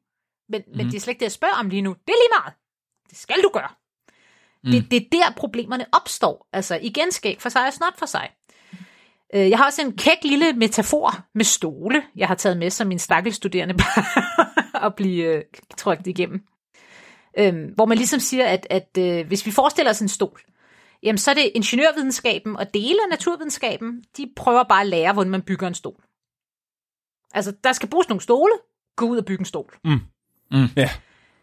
Men, 0.49 0.62
mm. 0.66 0.77
men 0.77 0.87
det 0.87 0.95
er 0.95 1.01
slet 1.01 1.12
ikke 1.12 1.20
det, 1.20 1.24
jeg 1.24 1.33
spørger 1.33 1.55
om 1.55 1.68
lige 1.68 1.83
nu. 1.83 1.91
Det 1.91 2.12
er 2.12 2.20
lige 2.22 2.41
meget. 2.43 2.55
Det 3.11 3.18
skal 3.18 3.43
du 3.43 3.51
gøre. 3.53 3.70
Mm. 4.64 4.70
Det, 4.70 4.91
det 4.91 4.97
er 4.97 5.09
der, 5.12 5.33
problemerne 5.37 5.87
opstår. 5.93 6.49
Altså, 6.53 6.79
igen 6.83 7.12
skæg 7.12 7.37
for 7.41 7.49
sig 7.49 7.66
og 7.66 7.72
snot 7.72 7.99
for 7.99 8.07
sig. 8.07 8.31
Øh, 9.35 9.51
Jeg 9.51 9.59
har 9.59 9.64
også 9.64 9.83
en 9.83 9.97
kæk 9.97 10.24
lille 10.24 10.53
metafor 10.53 11.24
med 11.35 11.45
stole, 11.45 12.03
jeg 12.16 12.29
har 12.29 12.35
taget 12.35 12.57
med 12.57 12.70
som 12.70 12.87
min 12.87 12.99
stakkelstuderende 12.99 13.74
at 14.87 14.95
blive 14.95 15.24
øh, 15.24 15.43
trykt 15.77 16.07
igennem. 16.07 16.43
Øhm, 17.39 17.72
hvor 17.74 17.87
man 17.87 17.99
ligesom 17.99 18.20
siger, 18.20 18.47
at, 18.47 18.66
at 18.70 18.99
øh, 18.99 19.27
hvis 19.27 19.47
vi 19.47 19.51
forestiller 19.51 19.91
os 19.91 20.01
en 20.01 20.09
stol, 20.09 20.41
jamen 21.03 21.18
så 21.18 21.31
er 21.31 21.35
det 21.35 21.51
ingeniørvidenskaben 21.55 22.57
og 22.57 22.74
dele 22.74 22.99
af 23.05 23.11
naturvidenskaben, 23.11 24.05
de 24.16 24.31
prøver 24.37 24.62
bare 24.62 24.81
at 24.81 24.87
lære, 24.87 25.12
hvordan 25.12 25.31
man 25.31 25.43
bygger 25.43 25.68
en 25.68 25.74
stol. 25.74 26.03
Altså, 27.35 27.53
der 27.64 27.72
skal 27.72 27.89
bruges 27.89 28.09
nogle 28.09 28.20
stole, 28.20 28.53
gå 28.97 29.07
ud 29.07 29.18
og 29.18 29.24
bygge 29.24 29.41
en 29.41 29.45
stol. 29.45 29.74
Ja. 30.77 30.91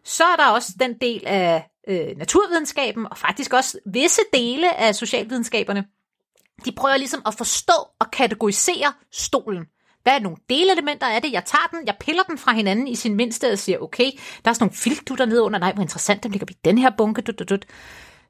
Så 0.03 0.23
er 0.23 0.35
der 0.35 0.47
også 0.49 0.73
den 0.79 0.97
del 1.01 1.23
af 1.25 1.69
øh, 1.87 2.17
naturvidenskaben, 2.17 3.07
og 3.11 3.17
faktisk 3.17 3.53
også 3.53 3.79
visse 3.85 4.21
dele 4.33 4.75
af 4.75 4.95
socialvidenskaberne, 4.95 5.85
de 6.65 6.71
prøver 6.71 6.97
ligesom 6.97 7.21
at 7.25 7.33
forstå 7.33 7.73
og 7.99 8.11
kategorisere 8.11 8.93
stolen. 9.11 9.65
Hvad 10.03 10.13
er 10.13 10.19
nogle 10.19 10.37
delelementer 10.49 11.07
af 11.07 11.21
det? 11.21 11.31
Jeg 11.31 11.45
tager 11.45 11.67
den, 11.71 11.87
jeg 11.87 11.95
piller 11.99 12.23
den 12.23 12.37
fra 12.37 12.53
hinanden 12.53 12.87
i 12.87 12.95
sin 12.95 13.15
mindste 13.15 13.51
og 13.51 13.59
siger, 13.59 13.77
okay, 13.79 14.11
der 14.45 14.49
er 14.49 14.53
sådan 14.53 14.63
nogle 14.63 14.75
filtdutter 14.75 15.25
nede 15.25 15.41
under, 15.41 15.59
nej, 15.59 15.73
hvor 15.73 15.81
interessant, 15.81 16.23
dem 16.23 16.31
ligger 16.31 16.47
vi 16.47 16.53
i 16.53 16.61
den 16.65 16.77
her 16.77 16.91
bunke, 16.97 17.21
dut, 17.21 17.39
dut, 17.39 17.49
dut. 17.49 17.65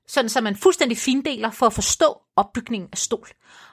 Sådan, 0.07 0.29
så 0.29 0.41
man 0.41 0.55
fuldstændig 0.55 0.97
findeler 0.97 1.51
for 1.51 1.65
at 1.65 1.73
forstå 1.73 2.21
opbygningen 2.35 2.89
af 2.91 2.97
stol. 2.97 3.27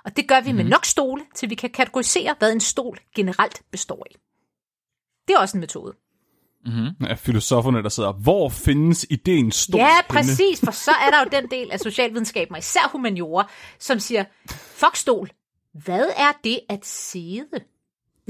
Og 0.05 0.17
det 0.17 0.29
gør 0.29 0.41
vi 0.41 0.53
mm. 0.53 0.57
med 0.57 0.65
nok 0.65 0.85
stole, 0.85 1.23
til 1.35 1.51
vi 1.51 1.55
kan 1.55 1.71
kategorisere, 1.71 2.35
hvad 2.39 2.53
en 2.53 2.61
stol 2.61 2.99
generelt 3.15 3.63
består 3.71 4.07
af. 4.11 4.17
Det 5.29 5.35
er 5.35 5.39
også 5.39 5.57
en 5.57 5.61
metode. 5.61 5.95
Af 7.09 7.19
filosoferne, 7.19 7.83
der 7.83 7.89
sidder, 7.89 8.13
hvor 8.13 8.49
findes 8.49 9.07
ideen 9.11 9.53
stol 9.53 9.81
Ja, 9.81 10.03
præcis, 10.09 10.61
for 10.65 10.71
så 10.73 10.91
er 10.91 11.11
der 11.11 11.21
jo 11.21 11.29
den 11.41 11.51
del 11.51 11.71
af 11.73 11.81
socialvidenskaben, 11.81 12.55
og 12.55 12.59
især 12.59 12.89
humaniora, 12.93 13.49
som 13.79 13.99
siger, 13.99 14.25
fuck 14.51 14.97
stol, 14.97 15.31
hvad 15.85 16.07
er 16.17 16.33
det 16.45 16.61
at 16.69 16.87
sidde? 16.87 17.61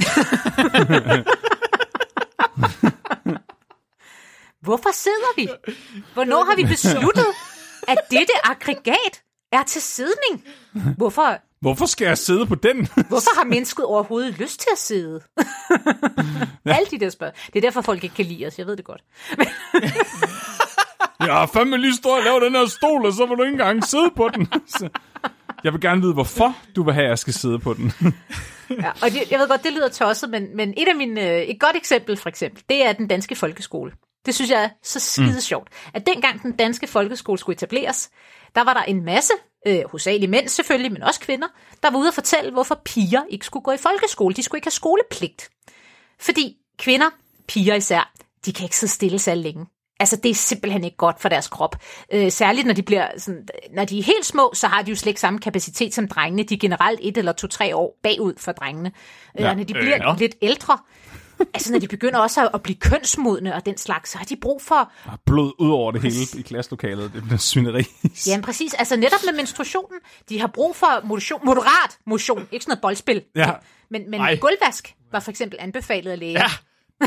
Hvorfor 4.63 4.91
sidder 4.93 5.37
vi? 5.37 5.49
Hvornår 6.15 6.45
har 6.45 6.57
vi 6.57 6.65
besluttet, 6.65 7.27
at 7.89 7.99
dette 8.11 8.33
aggregat 8.45 9.23
er 9.53 9.63
til 9.63 9.83
sidning? 9.83 10.45
Hvorfor, 10.97 11.39
Hvorfor 11.61 11.87
skal 11.87 12.07
jeg 12.07 12.19
sidde 12.19 12.47
på 12.47 12.55
den? 12.55 12.77
hvorfor 13.09 13.39
har 13.39 13.45
mennesket 13.45 13.85
overhovedet 13.85 14.39
lyst 14.39 14.61
til 14.61 14.69
at 14.73 14.79
sidde? 14.79 15.21
Alle 16.65 16.87
de 16.91 17.01
der 17.01 17.11
spørgsmål. 17.11 17.35
Det 17.47 17.57
er 17.57 17.61
derfor, 17.61 17.81
folk 17.81 18.05
ikke 18.05 18.17
kan 18.17 18.25
lide 18.25 18.47
os, 18.47 18.59
jeg 18.59 18.67
ved 18.67 18.77
det 18.77 18.85
godt. 18.85 19.03
jeg 21.27 21.35
har 21.35 21.47
fandme 21.47 21.77
lige 21.77 21.97
stået 21.97 22.19
og 22.19 22.25
lavet 22.25 22.43
den 22.43 22.53
her 22.53 22.67
stol, 22.67 23.07
og 23.07 23.13
så 23.13 23.27
vil 23.27 23.37
du 23.37 23.43
ikke 23.43 23.53
engang 23.53 23.85
sidde 23.85 24.11
på 24.17 24.29
den. 24.35 24.47
Så 24.67 24.89
jeg 25.65 25.73
vil 25.73 25.81
gerne 25.81 26.01
vide, 26.01 26.13
hvorfor 26.13 26.57
du 26.77 26.83
vil 26.83 26.95
have, 26.95 27.05
at 27.05 27.11
jeg 27.11 27.19
skal 27.19 27.35
sidde 27.35 27.59
på 27.59 27.75
den. 27.75 27.93
Ja, 28.71 28.91
og 28.91 29.11
det, 29.11 29.31
jeg 29.31 29.39
ved 29.39 29.49
godt, 29.49 29.65
det 29.65 29.73
lyder 29.73 29.89
tosset, 29.89 30.31
men, 30.31 30.57
men 30.57 30.75
et 30.77 30.89
af 30.89 30.97
mine, 30.97 31.31
øh, 31.31 31.43
et 31.43 31.61
godt 31.61 31.77
eksempel 31.77 32.17
for 32.17 32.29
eksempel, 32.29 32.63
det 32.69 32.87
er 32.87 32.93
den 32.93 33.09
danske 33.09 33.35
folkeskole. 33.35 33.93
Det 34.27 34.35
synes 34.35 34.51
jeg 34.51 34.65
er 34.65 34.69
så 34.83 35.01
skide 35.01 35.33
mm. 35.33 35.41
sjovt. 35.41 35.69
At 35.95 36.07
dengang 36.07 36.43
den 36.43 36.53
danske 36.53 36.87
folkeskole 36.87 37.39
skulle 37.39 37.55
etableres, 37.55 38.11
der 38.55 38.65
var 38.65 38.75
der 38.75 38.83
en 38.83 39.05
masse, 39.05 39.33
øh, 39.67 39.83
hovedsageligt 39.91 40.31
mænd 40.31 40.49
selvfølgelig, 40.49 40.93
men 40.93 41.03
også 41.03 41.21
kvinder, 41.21 41.47
der 41.83 41.91
var 41.91 41.99
ude 41.99 42.09
at 42.09 42.15
fortælle, 42.15 42.51
hvorfor 42.53 42.81
piger 42.85 43.23
ikke 43.31 43.47
skulle 43.47 43.63
gå 43.63 43.73
i 43.73 43.77
folkeskole. 43.77 44.35
De 44.35 44.43
skulle 44.43 44.59
ikke 44.59 44.67
have 44.67 44.71
skolepligt. 44.73 45.51
Fordi 46.21 46.57
kvinder, 46.79 47.07
piger 47.49 47.75
især, 47.75 48.13
de 48.47 48.53
kan 48.53 48.65
ikke 48.65 48.77
sidde 48.77 48.93
stille 48.93 49.19
særlig 49.19 49.45
længe. 49.45 49.67
Altså, 50.01 50.17
det 50.17 50.31
er 50.31 50.35
simpelthen 50.35 50.85
ikke 50.85 50.97
godt 50.97 51.21
for 51.21 51.29
deres 51.29 51.49
krop. 51.49 51.77
Øh, 52.13 52.33
særligt, 52.33 52.67
når 52.67 52.75
de, 52.75 52.83
bliver 52.83 53.09
sådan, 53.19 53.49
når 53.75 53.85
de 53.85 53.99
er 53.99 54.03
helt 54.03 54.27
små, 54.27 54.51
så 54.55 54.67
har 54.67 54.83
de 54.83 54.91
jo 54.91 54.97
slet 54.97 55.11
ikke 55.11 55.21
samme 55.21 55.39
kapacitet 55.39 55.95
som 55.95 56.09
drengene. 56.09 56.43
De 56.43 56.55
er 56.55 56.59
generelt 56.59 57.01
et 57.03 57.17
eller 57.17 57.33
to-tre 57.33 57.77
år 57.77 57.99
bagud 58.03 58.35
for 58.39 58.53
drengene. 58.53 58.93
Øh, 59.39 59.43
Ja, 59.45 59.51
og 59.51 59.57
når 59.57 59.65
de 59.65 59.77
øh, 59.77 59.83
bliver 59.83 59.99
nå. 59.99 60.15
lidt 60.19 60.35
ældre, 60.43 60.79
altså 61.55 61.73
når 61.73 61.79
de 61.79 61.89
begynder 61.89 62.19
også 62.19 62.45
at, 62.45 62.51
at 62.55 62.63
blive 62.63 62.77
kønsmodne 62.77 63.55
og 63.55 63.67
den 63.67 63.77
slags, 63.77 64.11
så 64.11 64.19
har 64.19 64.25
de 64.25 64.37
brug 64.37 64.63
for, 64.63 64.93
Der 65.05 65.13
er 65.13 65.17
blod 65.27 65.53
ud 65.59 65.71
over 65.71 65.93
det 65.93 66.03
hele 66.03 66.15
i 66.39 66.43
klasselokalet. 66.43 67.13
Det 67.15 67.23
bliver 67.23 67.39
svineri. 67.39 67.85
ja, 68.27 68.41
præcis, 68.43 68.75
altså 68.75 68.97
netop 68.97 69.21
med 69.27 69.33
menstruationen, 69.37 70.01
de 70.29 70.41
har 70.41 70.47
brug 70.47 70.77
for 70.77 71.07
motion, 71.07 71.41
moderat 71.45 71.99
motion, 72.07 72.49
ikke 72.53 72.63
sådan 72.65 72.71
noget 72.71 72.83
boldspil. 72.83 73.23
Ja. 73.37 73.51
Men, 73.91 74.11
men 74.11 74.21
Ej. 74.21 74.37
gulvvask 74.37 74.95
var 75.13 75.21
for 75.21 75.31
eksempel 75.31 75.59
anbefalet 75.61 76.11
af 76.11 76.19
læger. 76.19 76.41
Ja. 76.41 76.49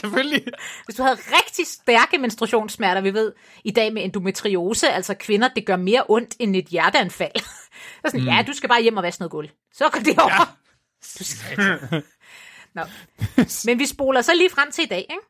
Selvfølgelig. 0.00 0.44
Hvis 0.84 0.96
du 0.96 1.02
havde 1.02 1.16
rigtig 1.16 1.66
stærke 1.66 2.18
menstruationssmerter, 2.18 3.00
vi 3.00 3.14
ved 3.14 3.32
i 3.64 3.70
dag 3.70 3.92
med 3.92 4.04
endometriose, 4.04 4.88
altså 4.88 5.14
kvinder, 5.14 5.48
det 5.48 5.66
gør 5.66 5.76
mere 5.76 6.04
ondt 6.08 6.34
end 6.38 6.56
et 6.56 6.66
hjerteanfald. 6.66 7.32
Så 8.04 8.10
sådan, 8.10 8.20
mm. 8.20 8.26
ja, 8.26 8.44
du 8.46 8.52
skal 8.52 8.68
bare 8.68 8.82
hjem 8.82 8.96
og 8.96 9.02
vaske 9.02 9.20
noget 9.20 9.30
gulv. 9.30 9.48
Så 9.74 9.88
går 9.92 10.00
det 10.00 10.18
over. 10.18 10.32
Ja. 10.32 10.44
Du 11.18 11.24
skal... 11.24 11.78
Nå. 12.74 12.82
Men 13.66 13.78
vi 13.78 13.86
spoler 13.86 14.22
så 14.22 14.34
lige 14.34 14.50
frem 14.50 14.70
til 14.72 14.84
i 14.84 14.86
dag, 14.86 14.98
ikke? 14.98 15.22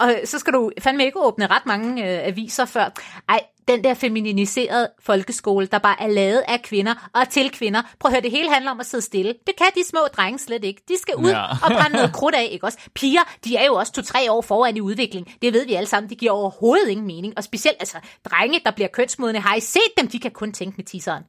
Og 0.00 0.14
så 0.24 0.38
skal 0.38 0.52
du 0.52 0.70
fandme 0.80 1.04
ikke 1.04 1.20
åbne 1.20 1.46
ret 1.46 1.66
mange 1.66 2.02
øh, 2.02 2.26
aviser 2.26 2.64
før. 2.64 2.90
Ej, 3.28 3.40
den 3.68 3.84
der 3.84 3.94
femininiserede 3.94 4.90
folkeskole, 5.00 5.66
der 5.66 5.78
bare 5.78 6.02
er 6.02 6.06
lavet 6.06 6.42
af 6.48 6.62
kvinder 6.62 7.10
og 7.14 7.28
til 7.28 7.50
kvinder. 7.50 7.82
Prøv 8.00 8.08
at 8.08 8.12
høre, 8.14 8.22
det 8.22 8.30
hele 8.30 8.52
handler 8.52 8.70
om 8.70 8.80
at 8.80 8.86
sidde 8.86 9.02
stille. 9.04 9.34
Det 9.46 9.56
kan 9.56 9.66
de 9.74 9.84
små 9.88 10.00
drenge 10.16 10.38
slet 10.38 10.64
ikke. 10.64 10.82
De 10.88 10.98
skal 10.98 11.14
ud 11.16 11.30
Ja. 11.30 11.38
ja. 11.38 11.46
og 11.52 11.70
brænde 11.72 11.96
noget 11.96 12.12
krudt 12.12 12.34
af, 12.34 12.48
ikke 12.50 12.66
også? 12.66 12.78
Piger, 12.94 13.20
de 13.44 13.56
er 13.56 13.66
jo 13.66 13.74
også 13.74 13.92
to-tre 13.92 14.30
år 14.32 14.40
foran 14.42 14.76
i 14.76 14.80
udvikling. 14.80 15.34
Det 15.42 15.52
ved 15.52 15.66
vi 15.66 15.74
alle 15.74 15.86
sammen. 15.86 16.10
Det 16.10 16.18
giver 16.18 16.32
overhovedet 16.32 16.88
ingen 16.88 17.06
mening. 17.06 17.34
Og 17.36 17.44
specielt, 17.44 17.76
altså, 17.80 17.98
drenge, 18.30 18.60
der 18.64 18.70
bliver 18.70 18.88
kønsmodne, 18.88 19.40
har 19.40 19.54
I 19.54 19.60
set 19.60 19.82
dem? 19.98 20.08
De 20.08 20.18
kan 20.18 20.30
kun 20.30 20.52
tænke 20.52 20.76
med 20.76 20.84
tisseren. 20.84 21.24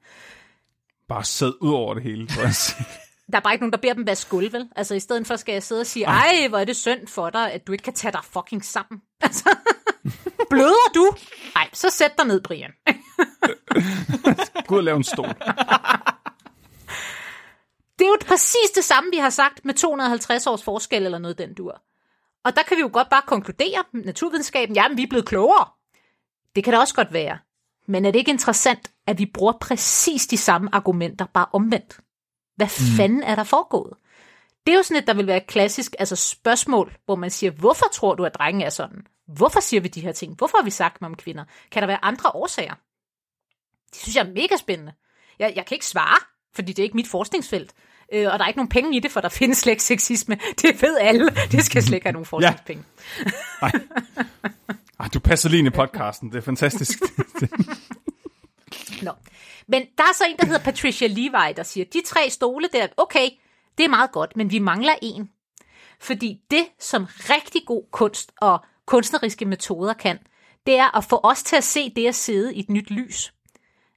Bare 1.10 1.24
sæd 1.24 1.52
ud 1.62 1.74
over 1.74 1.94
det 1.94 2.04
hele, 2.04 2.28
tror 2.28 2.42
jeg. 2.42 2.54
Der 3.32 3.38
er 3.38 3.42
bare 3.42 3.54
ikke 3.54 3.64
nogen, 3.64 3.72
der 3.72 3.78
beder 3.78 3.94
dem 3.94 4.08
vaske 4.08 4.30
gulv, 4.30 4.54
vel? 4.54 4.70
Altså, 4.76 4.96
i 4.96 5.00
stedet 5.00 5.28
for 5.28 5.36
skal 5.36 5.54
jeg 5.54 5.64
sidde 5.64 5.82
og 5.82 5.88
sige, 5.88 6.06
ej, 6.06 6.48
hvor 6.50 6.58
er 6.58 6.66
det 6.66 6.76
synd 6.76 7.08
for 7.08 7.30
dig, 7.30 7.52
at 7.52 7.68
du 7.68 7.72
ikke 7.72 7.84
kan 7.84 7.94
tage 7.94 8.12
dig 8.12 8.22
fucking 8.24 8.66
sammen. 8.66 9.02
Altså, 9.24 9.58
bløder 10.50 10.92
du? 10.96 11.16
Nej, 11.56 11.70
så 11.74 11.90
sæt 11.90 12.18
dig 12.18 12.28
ned, 12.28 12.42
Brian. 12.42 12.72
Gå 14.68 14.76
ud 14.76 14.78
og 14.78 14.84
lave 14.84 14.98
en 14.98 15.04
stol. 15.04 15.28
Det 18.00 18.06
er 18.06 18.10
jo 18.10 18.18
præcis 18.28 18.72
det 18.76 18.84
samme, 18.84 19.10
vi 19.12 19.18
har 19.18 19.30
sagt 19.30 19.66
med 19.66 19.74
250 19.74 20.48
års 20.48 20.64
forskel 20.64 21.06
eller 21.06 21.18
noget 21.18 21.38
den 21.38 21.54
dur. 21.54 21.82
Og 22.44 22.56
der 22.56 22.64
kan 22.64 22.78
vi 22.78 22.82
jo 22.82 22.90
godt 22.94 23.10
bare 23.10 23.22
konkludere, 23.28 23.84
naturvidenskaben, 23.94 24.76
jamen 24.76 24.98
vi 24.98 25.04
er 25.04 25.08
blevet 25.08 25.26
klogere. 25.26 25.66
Det 26.56 26.64
kan 26.64 26.74
det 26.74 26.80
også 26.80 26.96
godt 26.96 27.14
være. 27.14 27.38
Men 27.88 28.06
er 28.06 28.12
det 28.12 28.20
ikke 28.20 28.32
interessant, 28.32 28.92
at 29.08 29.20
vi 29.20 29.26
bruger 29.26 29.54
præcis 29.62 30.28
de 30.28 30.38
samme 30.38 30.76
argumenter, 30.76 31.26
bare 31.26 31.46
omvendt? 31.54 32.00
Hvad 32.62 32.92
mm. 32.92 32.98
fanden 32.98 33.24
er 33.24 33.36
der 33.36 33.44
foregået? 33.44 33.94
Det 34.66 34.74
er 34.74 34.78
jo 34.78 34.84
sådan 34.84 35.02
et, 35.02 35.08
der 35.08 35.14
vil 35.14 35.28
være 35.28 35.38
et 35.38 35.48
klassisk 35.48 35.96
altså 36.00 36.16
spørgsmål, 36.16 36.98
hvor 37.06 37.16
man 37.16 37.30
siger, 37.30 37.52
hvorfor 37.52 37.86
tror 37.94 38.16
du, 38.16 38.26
at 38.26 38.36
drenge 38.36 38.66
er 38.66 38.70
sådan? 38.70 39.06
Hvorfor 39.28 39.60
siger 39.60 39.82
vi 39.82 39.88
de 39.88 40.02
her 40.02 40.12
ting? 40.12 40.36
Hvorfor 40.36 40.58
har 40.58 40.64
vi 40.64 40.70
sagt 40.70 41.00
dem 41.00 41.06
om 41.06 41.16
kvinder? 41.16 41.44
Kan 41.72 41.82
der 41.82 41.88
være 41.88 42.06
andre 42.06 42.32
årsager? 42.34 42.74
Det 43.92 44.02
synes 44.02 44.16
jeg 44.16 44.26
er 44.26 44.30
mega 44.30 44.56
spændende. 44.58 44.94
Jeg, 45.40 45.54
jeg 45.56 45.66
kan 45.66 45.76
ikke 45.76 45.86
svare, 45.86 46.18
fordi 46.56 46.74
det 46.74 46.80
er 46.80 46.84
ikke 46.84 46.96
mit 46.96 47.08
forskningsfelt. 47.08 47.74
Øh, 48.14 48.28
og 48.34 48.40
der 48.40 48.46
er 48.46 48.48
ikke 48.48 48.58
nogen 48.58 48.70
penge 48.70 48.98
i 48.98 49.00
det, 49.00 49.12
for 49.12 49.22
der 49.22 49.30
findes 49.40 49.58
slet 49.58 49.72
ikke 49.72 49.84
sexisme. 49.84 50.38
Det 50.62 50.82
ved 50.82 50.98
alle. 50.98 51.30
Det 51.52 51.66
skal 51.66 51.84
slet 51.84 51.96
ikke 51.96 52.06
have 52.06 52.14
nogen 52.14 52.26
forskningspenge. 52.26 52.84
Nej. 53.62 53.72
Ej, 55.00 55.08
du 55.14 55.20
passer 55.20 55.50
lige 55.50 55.60
ind 55.60 55.68
i 55.68 55.72
podcasten. 55.72 56.32
Det 56.32 56.38
er 56.38 56.42
fantastisk. 56.42 57.00
Nå. 59.02 59.12
Men 59.68 59.82
der 59.98 60.04
er 60.04 60.14
så 60.14 60.24
en, 60.30 60.38
der 60.38 60.46
hedder 60.46 60.64
Patricia 60.64 61.08
Levi, 61.08 61.54
der 61.56 61.64
siger, 61.64 61.86
de 61.94 62.02
tre 62.06 62.30
stole 62.30 62.70
der, 62.74 62.88
okay, 62.98 63.30
det 63.78 63.84
er 63.84 63.90
meget 63.90 64.12
godt, 64.12 64.38
men 64.38 64.52
vi 64.52 64.60
mangler 64.60 64.96
en. 65.02 65.30
Fordi 66.00 66.42
det, 66.52 66.66
som 66.80 67.06
rigtig 67.06 67.62
god 67.66 67.84
kunst 67.92 68.32
og 68.38 68.60
kunstneriske 68.86 69.46
metoder 69.46 69.94
kan, 69.94 70.20
det 70.66 70.78
er 70.78 70.98
at 70.98 71.04
få 71.04 71.20
os 71.24 71.44
til 71.44 71.56
at 71.56 71.64
se 71.64 71.90
det 71.96 72.08
at 72.08 72.16
sidde 72.16 72.56
i 72.56 72.60
et 72.60 72.70
nyt 72.70 72.92
lys. 72.92 73.34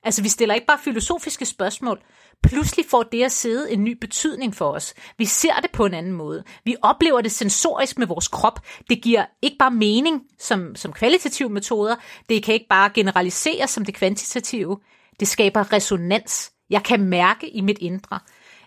Altså, 0.03 0.22
vi 0.22 0.29
stiller 0.29 0.55
ikke 0.55 0.66
bare 0.66 0.79
filosofiske 0.79 1.47
spørgsmål. 1.47 2.03
Pludselig 2.49 2.87
får 2.91 3.03
det 3.03 3.25
at 3.25 3.33
sidde 3.33 3.73
en 3.73 3.85
ny 3.85 3.99
betydning 4.01 4.55
for 4.55 4.71
os. 4.71 4.95
Vi 5.19 5.25
ser 5.25 5.55
det 5.63 5.71
på 5.71 5.87
en 5.87 5.95
anden 5.95 6.13
måde. 6.13 6.45
Vi 6.65 6.77
oplever 6.83 7.21
det 7.21 7.33
sensorisk 7.33 7.99
med 7.99 8.07
vores 8.07 8.29
krop. 8.29 8.61
Det 8.91 9.03
giver 9.03 9.25
ikke 9.43 9.57
bare 9.59 9.71
mening 9.71 10.23
som, 10.39 10.77
som 10.77 10.93
kvalitative 10.93 11.49
metoder. 11.49 11.97
Det 12.29 12.45
kan 12.45 12.55
ikke 12.55 12.67
bare 12.69 12.91
generaliseres 12.95 13.71
som 13.71 13.85
det 13.85 13.95
kvantitative. 13.95 14.79
Det 15.21 15.29
skaber 15.29 15.73
resonans. 15.73 16.53
Jeg 16.71 16.83
kan 16.83 17.01
mærke 17.01 17.49
i 17.49 17.61
mit 17.61 17.79
indre. 17.81 18.19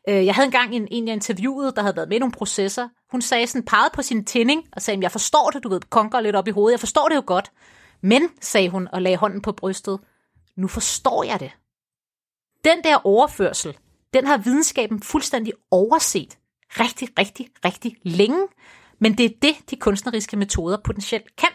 Øh, 0.10 0.26
jeg 0.26 0.36
havde 0.36 0.46
engang 0.46 0.76
en, 0.76 0.88
en, 0.92 1.08
jeg 1.08 1.14
interviewede, 1.14 1.72
der 1.76 1.82
havde 1.82 1.96
været 1.96 2.10
med 2.10 2.16
i 2.16 2.20
nogle 2.20 2.32
processer. 2.32 2.90
Hun 3.12 3.22
sagde 3.22 3.48
sådan, 3.48 3.66
pegede 3.66 3.90
på 3.94 4.02
sin 4.02 4.26
tænding 4.26 4.64
og 4.72 4.82
sagde, 4.82 5.00
jeg 5.02 5.12
forstår 5.12 5.50
det, 5.50 5.64
du 5.64 5.70
ved, 5.70 5.82
konker 5.90 6.20
lidt 6.20 6.36
op 6.36 6.48
i 6.48 6.52
hovedet. 6.52 6.72
Jeg 6.72 6.80
forstår 6.80 7.08
det 7.10 7.16
jo 7.16 7.24
godt. 7.26 7.52
Men, 8.02 8.30
sagde 8.42 8.70
hun 8.70 8.88
og 8.92 9.02
lagde 9.02 9.18
hånden 9.18 9.42
på 9.42 9.52
brystet, 9.52 10.00
nu 10.58 10.68
forstår 10.68 11.24
jeg 11.24 11.40
det. 11.40 11.52
Den 12.76 12.84
der 12.84 13.06
overførsel, 13.08 13.78
den 14.14 14.28
har 14.28 14.38
videnskaben 14.38 15.02
fuldstændig 15.02 15.54
overset 15.72 16.38
rigtig, 16.80 17.10
rigtig, 17.20 17.48
rigtig 17.66 17.96
længe. 18.04 18.48
Men 19.00 19.18
det 19.18 19.26
er 19.26 19.30
det, 19.42 19.56
de 19.72 19.76
kunstneriske 19.76 20.38
metoder 20.38 20.78
potentielt 20.84 21.36
kan. 21.38 21.50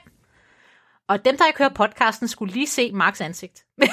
Og 1.09 1.25
dem, 1.25 1.37
der 1.39 1.47
ikke 1.47 1.59
hører 1.59 1.73
podcasten, 1.75 2.29
skulle 2.29 2.53
lige 2.55 2.67
se 2.67 2.93
Marks 2.93 3.21
ansigt. 3.21 3.65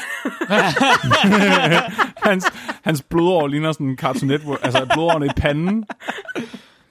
hans, 2.29 2.45
hans 2.83 3.01
blodår 3.01 3.47
ligner 3.47 3.71
sådan 3.71 3.87
en 3.87 3.97
Cartoon 3.97 4.27
Network, 4.27 4.59
altså 4.63 4.85
blodårene 4.93 5.25
i 5.25 5.29
panden. 5.37 5.83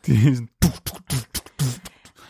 De 0.07 0.13
er 0.13 0.35
sådan, 0.35 0.49
du, 0.63 0.69
du, 0.87 0.93
du, 1.11 1.17
du, 1.35 1.41
du. 1.61 1.65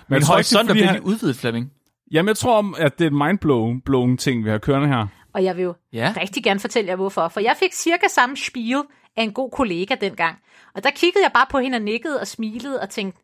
Men 0.08 0.14
jeg 0.18 0.22
tror 0.22 0.38
ikke, 0.38 0.48
det 0.48 0.56
er, 0.56 0.62
virkelig 0.64 0.88
han- 0.90 1.02
udvidet, 1.02 1.36
Flemming. 1.36 1.70
Jamen, 2.12 2.28
jeg 2.28 2.36
tror, 2.36 2.58
om, 2.58 2.74
at 2.78 2.98
det 2.98 3.04
er 3.04 3.08
et 3.10 3.16
mindblowing 3.16 4.18
ting, 4.18 4.44
vi 4.44 4.50
har 4.50 4.58
kørende 4.58 4.88
her. 4.88 5.06
Og 5.38 5.44
jeg 5.44 5.56
vil 5.56 5.62
jo 5.62 5.74
Ja. 5.92 6.14
rigtig 6.16 6.44
gerne 6.44 6.60
fortælle 6.60 6.88
jer, 6.88 6.96
hvorfor. 6.96 7.28
For 7.28 7.40
jeg 7.40 7.56
fik 7.56 7.72
cirka 7.72 8.08
samme 8.08 8.36
spiel 8.36 8.82
af 9.16 9.22
en 9.22 9.32
god 9.32 9.50
kollega 9.50 9.94
dengang. 9.94 10.38
Og 10.74 10.84
der 10.84 10.90
kiggede 10.90 11.24
jeg 11.24 11.32
bare 11.34 11.46
på 11.50 11.58
hende 11.58 11.76
og 11.76 11.82
nikkede 11.82 12.20
og 12.20 12.26
smilede 12.26 12.80
og 12.80 12.90
tænkte, 12.90 13.22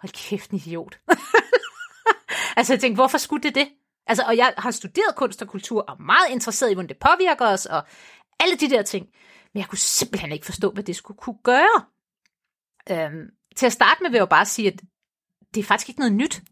hold 0.00 0.12
kæft, 0.12 0.50
en 0.50 0.56
idiot. 0.56 0.98
altså 2.56 2.72
jeg 2.72 2.80
tænkte, 2.80 2.94
hvorfor 2.94 3.18
skulle 3.18 3.42
det 3.42 3.54
det? 3.54 3.68
Altså, 4.06 4.24
og 4.26 4.36
jeg 4.36 4.54
har 4.58 4.70
studeret 4.70 5.16
kunst 5.16 5.42
og 5.42 5.48
kultur 5.48 5.84
og 5.88 5.94
er 5.94 6.02
meget 6.02 6.30
interesseret 6.30 6.70
i, 6.70 6.74
hvordan 6.74 6.88
det 6.88 6.96
påvirker 6.98 7.46
os 7.46 7.66
og 7.66 7.82
alle 8.40 8.56
de 8.56 8.70
der 8.70 8.82
ting. 8.82 9.06
Men 9.54 9.58
jeg 9.60 9.68
kunne 9.68 9.78
simpelthen 9.78 10.32
ikke 10.32 10.46
forstå, 10.46 10.70
hvad 10.70 10.84
det 10.84 10.96
skulle 10.96 11.18
kunne 11.18 11.38
gøre. 11.42 11.84
Øhm, 12.90 13.30
til 13.56 13.66
at 13.66 13.72
starte 13.72 14.02
med 14.02 14.10
vil 14.10 14.16
jeg 14.16 14.20
jo 14.20 14.26
bare 14.26 14.46
sige, 14.46 14.68
at 14.72 14.80
det 15.54 15.60
er 15.60 15.64
faktisk 15.64 15.88
ikke 15.88 16.00
noget 16.00 16.14
nyt. 16.14 16.42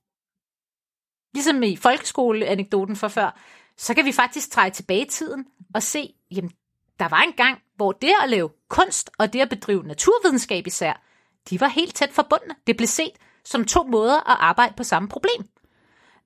Ligesom 1.34 1.62
i 1.62 1.76
folkeskoleanekdoten 1.76 2.96
for 2.96 3.09
før, 3.09 3.40
så 3.79 3.95
kan 3.95 4.05
vi 4.05 4.12
faktisk 4.12 4.51
træde 4.51 4.74
tilbage 4.74 5.07
i 5.07 5.09
tiden 5.09 5.47
og 5.74 5.83
se, 5.83 6.14
jamen, 6.31 6.51
der 6.99 7.09
var 7.09 7.22
en 7.22 7.33
gang, 7.33 7.59
hvor 7.77 7.93
det 7.93 8.12
at 8.22 8.31
lave 8.31 8.51
kunst 8.68 9.11
og 9.18 9.33
det 9.33 9.41
at 9.41 9.49
bedrive 9.49 9.83
naturvidenskab 9.83 10.66
især, 10.66 11.03
de 11.51 11.61
var 11.61 11.68
helt 11.68 11.95
tæt 11.95 12.12
forbundne. 12.12 12.55
Det 12.66 12.77
blev 12.77 12.87
set 12.87 13.12
som 13.45 13.64
to 13.64 13.83
måder 13.83 14.31
at 14.31 14.37
arbejde 14.41 14.74
på 14.77 14.85
samme 14.85 15.09
problem. 15.09 15.49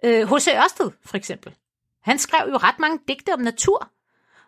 Øh, 0.05 0.29
H.C. 0.29 0.49
Ørsted, 0.49 0.91
for 1.05 1.17
eksempel. 1.17 1.55
Han 2.03 2.19
skrev 2.19 2.49
jo 2.51 2.57
ret 2.57 2.79
mange 2.79 2.99
digte 3.09 3.33
om 3.33 3.41
natur. 3.41 3.91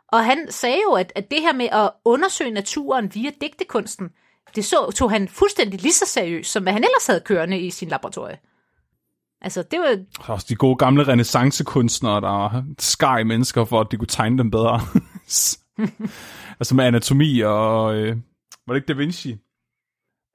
Og 0.09 0.25
han 0.25 0.53
sagde 0.53 0.79
jo, 0.83 0.93
at, 0.93 1.13
at 1.15 1.31
det 1.31 1.41
her 1.41 1.53
med 1.53 1.69
at 1.73 1.91
undersøge 2.05 2.51
naturen 2.51 3.15
via 3.15 3.31
digtekunsten, 3.41 4.11
det 4.57 4.65
så, 4.65 4.91
tog 4.91 5.11
han 5.11 5.29
fuldstændig 5.29 5.81
lige 5.81 5.93
så 5.93 6.07
seriøst, 6.07 6.53
som 6.53 6.63
hvad 6.63 6.73
han 6.73 6.85
ellers 6.85 7.07
havde 7.07 7.21
kørende 7.21 7.61
i 7.61 7.71
sin 7.71 7.89
laboratorie. 7.89 8.39
Altså, 9.43 9.63
det 9.63 9.79
var, 9.81 9.99
Og 10.19 10.35
Også 10.35 10.47
de 10.49 10.55
gode 10.55 10.77
gamle 10.77 11.09
renaissancekunstnere, 11.09 12.21
der 12.21 12.63
skar 12.79 13.19
i 13.19 13.25
mennesker, 13.25 13.65
for 13.65 13.81
at 13.81 13.87
de 13.91 13.97
kunne 13.97 14.09
tegne 14.09 14.39
dem 14.39 14.51
bedre. 14.51 14.81
altså 16.61 16.75
med 16.75 16.85
anatomi 16.85 17.41
og... 17.41 17.95
Øh, 17.95 18.17
var 18.67 18.75
det 18.75 18.81
ikke 18.81 18.93
Da 18.93 18.99
Vinci? 18.99 19.37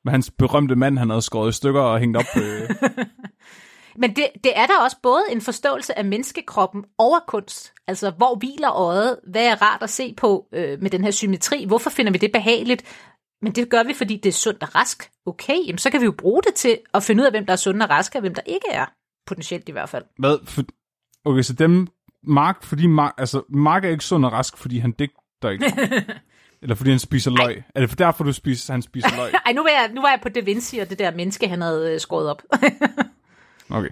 Med 0.05 0.11
hans 0.11 0.31
berømte 0.31 0.75
mand, 0.75 0.97
han 0.97 1.09
havde 1.09 1.21
skåret 1.21 1.49
i 1.49 1.51
stykker 1.51 1.81
og 1.81 1.99
hængt 1.99 2.17
op. 2.17 2.25
Øh. 2.37 2.69
Men 4.01 4.15
det, 4.15 4.27
det 4.43 4.51
er 4.55 4.65
der 4.65 4.79
også 4.83 4.97
både 5.03 5.23
en 5.31 5.41
forståelse 5.41 5.97
af 5.97 6.05
menneskekroppen 6.05 6.85
af 6.99 7.25
kunst. 7.27 7.73
Altså, 7.87 8.11
hvor 8.11 8.35
hviler 8.35 8.71
øjet? 8.71 9.19
Hvad 9.31 9.45
er 9.45 9.61
rart 9.61 9.83
at 9.83 9.89
se 9.89 10.13
på 10.17 10.47
øh, 10.53 10.81
med 10.81 10.89
den 10.89 11.03
her 11.03 11.11
symmetri? 11.11 11.65
Hvorfor 11.67 11.89
finder 11.89 12.11
vi 12.11 12.17
det 12.17 12.31
behageligt? 12.31 12.83
Men 13.41 13.51
det 13.51 13.69
gør 13.69 13.83
vi, 13.83 13.93
fordi 13.93 14.17
det 14.17 14.29
er 14.29 14.33
sundt 14.33 14.63
og 14.63 14.75
rask. 14.75 15.11
Okay, 15.25 15.57
jamen, 15.65 15.77
så 15.77 15.89
kan 15.89 16.01
vi 16.01 16.05
jo 16.05 16.11
bruge 16.11 16.41
det 16.43 16.53
til 16.53 16.79
at 16.93 17.03
finde 17.03 17.21
ud 17.21 17.25
af, 17.25 17.31
hvem 17.31 17.45
der 17.45 17.53
er 17.53 17.57
sund 17.57 17.83
og 17.83 17.89
rask, 17.89 18.15
og 18.15 18.21
hvem 18.21 18.35
der 18.35 18.41
ikke 18.45 18.67
er. 18.71 18.85
Potentielt 19.28 19.69
i 19.69 19.71
hvert 19.71 19.89
fald. 19.89 20.03
Hvad? 20.19 20.38
For, 20.45 20.63
okay, 21.25 21.41
så 21.41 21.53
dem... 21.53 21.88
Mark, 22.23 22.63
fordi 22.63 22.88
Mark, 22.88 23.13
altså, 23.17 23.41
Mark 23.49 23.86
er 23.86 23.89
ikke 23.89 24.03
sund 24.03 24.25
og 24.25 24.32
rask, 24.32 24.57
fordi 24.57 24.78
han 24.78 24.91
digter 24.91 25.49
ikke. 25.49 25.73
Eller 26.61 26.75
fordi 26.75 26.89
han 26.89 26.99
spiser 26.99 27.32
løg. 27.32 27.63
Er 27.75 27.80
det 27.80 27.89
for 27.89 27.95
derfor, 27.95 28.23
du 28.23 28.34
spiser, 28.34 28.73
han 28.73 28.82
spiser 28.82 29.15
løg? 29.17 29.32
Ej, 29.45 29.53
nu 29.53 29.61
var, 29.61 29.69
jeg, 29.69 29.91
nu 29.93 30.01
var 30.01 30.09
jeg 30.09 30.19
på 30.23 30.30
Da 30.30 30.39
Vinci 30.39 30.78
og 30.78 30.89
det 30.89 30.99
der 30.99 31.11
menneske, 31.11 31.47
han 31.47 31.61
havde 31.61 31.93
øh, 31.93 31.99
skåret 31.99 32.30
op. 32.30 32.41
Okay, 33.69 33.89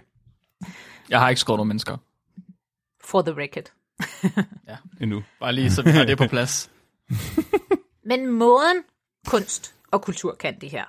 Jeg 1.09 1.19
har 1.19 1.29
ikke 1.29 1.39
skåret 1.39 1.57
nogen 1.57 1.67
mennesker. 1.67 1.97
For 3.03 3.21
the 3.21 3.33
record. 3.41 3.71
endnu. 5.01 5.23
Bare 5.39 5.53
lige 5.53 5.71
så 5.71 5.83
vi 5.83 5.89
har 5.89 6.03
det 6.05 6.17
på 6.17 6.27
plads. 6.27 6.71
Men 8.05 8.27
måden 8.27 8.83
kunst 9.27 9.75
og 9.91 10.01
kultur 10.01 10.35
kan 10.39 10.59
det 10.61 10.69
her, 10.69 10.83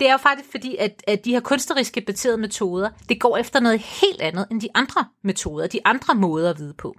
det 0.00 0.08
er 0.08 0.12
jo 0.12 0.18
faktisk 0.18 0.50
fordi, 0.50 0.76
at, 0.76 1.02
at 1.06 1.24
de 1.24 1.30
her 1.32 1.40
kunstneriske 1.40 2.00
baserede 2.00 2.38
metoder, 2.38 2.90
det 3.08 3.20
går 3.20 3.36
efter 3.36 3.60
noget 3.60 3.78
helt 3.80 4.20
andet 4.20 4.46
end 4.50 4.60
de 4.60 4.68
andre 4.74 5.04
metoder, 5.24 5.66
de 5.66 5.80
andre 5.84 6.14
måder 6.14 6.50
at 6.50 6.58
vide 6.58 6.74
på. 6.78 6.94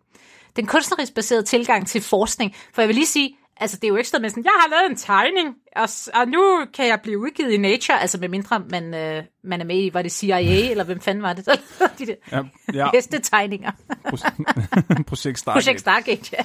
Den 0.55 0.65
kunstnerisk 0.65 1.13
baserede 1.15 1.43
tilgang 1.43 1.87
til 1.87 2.01
forskning, 2.01 2.55
for 2.73 2.81
jeg 2.81 2.87
vil 2.89 2.95
lige 2.95 3.07
sige, 3.07 3.35
altså 3.57 3.77
det 3.77 3.83
er 3.83 3.87
jo 3.87 3.95
ikke 3.95 4.09
sådan 4.09 4.21
med 4.21 4.29
sådan, 4.29 4.43
jeg 4.43 4.51
har 4.59 4.69
lavet 4.69 4.89
en 4.91 4.95
tegning, 4.97 5.55
og, 5.75 5.89
og 6.13 6.27
nu 6.27 6.65
kan 6.73 6.87
jeg 6.87 6.99
blive 7.03 7.19
udgivet 7.19 7.51
i 7.51 7.57
Nature, 7.57 8.01
altså 8.01 8.17
med 8.17 8.29
mindre 8.29 8.59
man, 8.69 8.93
øh, 8.93 9.23
man 9.43 9.61
er 9.61 9.65
med 9.65 9.83
i, 9.83 9.93
var 9.93 10.01
det 10.01 10.11
CIA, 10.11 10.69
eller 10.71 10.83
hvem 10.83 10.99
fanden 11.01 11.23
var 11.23 11.33
det, 11.33 11.45
der 11.45 11.55
de 11.99 12.05
der 12.05 12.15
Ja, 12.31 12.41
ja. 12.73 12.89
hestetegninger. 12.93 13.71
Pro- 14.07 15.03
projekt 15.07 15.39
Stargate. 15.39 15.63
Projekt 15.63 15.79
Stargate, 15.79 16.29
ja. 16.37 16.43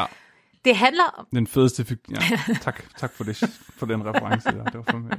Ja, 0.00 0.04
Det 0.64 0.76
handler 0.76 1.04
om, 1.04 1.26
den 1.32 1.46
fedeste 1.46 1.84
fik... 1.84 1.98
Ja, 2.10 2.16
tak, 2.62 2.84
tak 2.98 3.12
for, 3.12 3.24
det, 3.24 3.36
for 3.76 3.86
den 3.86 4.06
reference 4.06 4.48
der. 4.48 4.64
Det 4.64 4.74
var 4.74 4.82
fandme... 4.90 5.10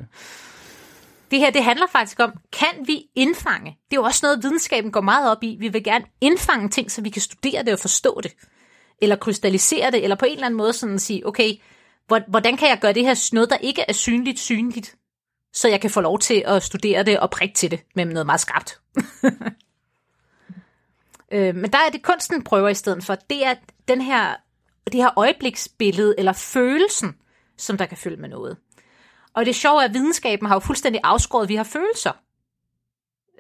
Det 1.32 1.40
her, 1.40 1.50
det 1.52 1.64
handler 1.64 1.86
faktisk 1.92 2.20
om, 2.20 2.32
kan 2.52 2.86
vi 2.86 3.04
indfange? 3.16 3.78
Det 3.92 3.98
er 3.98 4.02
jo 4.02 4.04
også 4.04 4.26
noget, 4.26 4.44
videnskaben 4.44 4.92
går 4.92 5.02
meget 5.02 5.32
op 5.32 5.44
i. 5.44 5.58
Vi 5.60 5.68
vil 5.68 5.84
gerne 5.84 6.06
indfange 6.22 6.70
ting, 6.70 6.92
så 6.92 7.02
vi 7.02 7.10
kan 7.10 7.22
studere 7.22 7.64
det 7.64 7.74
og 7.74 7.80
forstå 7.80 8.20
det. 8.24 8.34
Eller 9.02 9.16
krystallisere 9.16 9.92
det, 9.92 10.04
eller 10.04 10.16
på 10.16 10.26
en 10.26 10.32
eller 10.32 10.46
anden 10.46 10.58
måde 10.58 10.74
sådan 10.74 11.00
sige, 11.00 11.28
okay, 11.28 11.54
hvor- 12.08 12.30
hvordan 12.30 12.58
kan 12.58 12.70
jeg 12.70 12.80
gøre 12.82 12.94
det 12.94 13.06
her 13.06 13.30
noget, 13.34 13.50
der 13.50 13.58
ikke 13.58 13.86
er 13.88 13.94
synligt 13.94 14.40
synligt, 14.40 14.96
så 15.54 15.68
jeg 15.70 15.82
kan 15.82 15.90
få 15.90 16.02
lov 16.02 16.20
til 16.20 16.44
at 16.46 16.64
studere 16.64 17.04
det 17.04 17.20
og 17.20 17.30
prikke 17.32 17.56
til 17.56 17.72
det 17.72 17.80
med 17.96 18.06
noget 18.06 18.26
meget 18.26 18.42
skarpt. 18.42 18.80
øh, 21.34 21.56
men 21.56 21.72
der 21.72 21.78
er 21.88 21.92
det 21.92 22.04
kunsten 22.04 22.44
prøver 22.44 22.70
i 22.70 22.74
stedet 22.74 23.04
for. 23.04 23.16
Det 23.16 23.46
er 23.46 23.56
den 23.88 24.02
her, 24.02 24.36
det 24.86 25.02
her 25.02 25.20
øjebliksbillede, 25.20 26.16
eller 26.18 26.34
følelsen, 26.34 27.16
som 27.58 27.78
der 27.78 27.86
kan 27.86 27.98
følge 27.98 28.18
med 28.18 28.30
noget. 28.30 28.58
Og 29.34 29.46
det 29.46 29.56
sjove 29.56 29.82
er, 29.82 29.86
at 29.86 29.94
videnskaben 29.94 30.48
har 30.48 30.56
jo 30.56 30.60
fuldstændig 30.60 31.02
afskåret, 31.04 31.44
at 31.44 31.50
vi 31.50 31.56
har 31.56 31.64
følelser. 31.64 32.12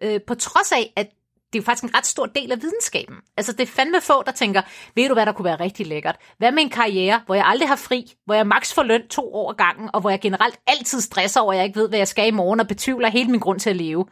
Øh, 0.01 0.21
på 0.27 0.35
trods 0.35 0.71
af, 0.71 0.93
at 0.95 1.09
det 1.53 1.59
er 1.59 1.61
jo 1.61 1.65
faktisk 1.65 1.83
en 1.83 1.95
ret 1.95 2.05
stor 2.05 2.25
del 2.25 2.51
af 2.51 2.61
videnskaben. 2.61 3.15
Altså, 3.37 3.51
det 3.51 3.61
er 3.61 3.67
fandme 3.67 4.01
få, 4.01 4.23
der 4.23 4.31
tænker, 4.31 4.61
ved 4.95 5.07
du 5.07 5.13
hvad, 5.13 5.25
der 5.25 5.31
kunne 5.31 5.45
være 5.45 5.59
rigtig 5.59 5.87
lækkert? 5.87 6.15
Hvad 6.37 6.51
med 6.51 6.63
en 6.63 6.69
karriere, 6.69 7.21
hvor 7.25 7.35
jeg 7.35 7.45
aldrig 7.45 7.69
har 7.69 7.75
fri, 7.75 8.13
hvor 8.25 8.35
jeg 8.35 8.47
maks 8.47 8.73
får 8.73 8.83
løn 8.83 9.07
to 9.07 9.33
år 9.33 9.51
ad 9.51 9.55
gangen, 9.55 9.89
og 9.93 10.01
hvor 10.01 10.09
jeg 10.09 10.19
generelt 10.21 10.59
altid 10.67 11.01
stresser 11.01 11.41
over, 11.41 11.53
at 11.53 11.57
jeg 11.57 11.65
ikke 11.65 11.79
ved, 11.79 11.89
hvad 11.89 11.99
jeg 11.99 12.07
skal 12.07 12.27
i 12.27 12.31
morgen, 12.31 12.59
og 12.59 12.67
betvivler 12.67 13.09
hele 13.09 13.31
min 13.31 13.39
grund 13.39 13.59
til 13.59 13.69
at 13.69 13.75
leve? 13.75 14.05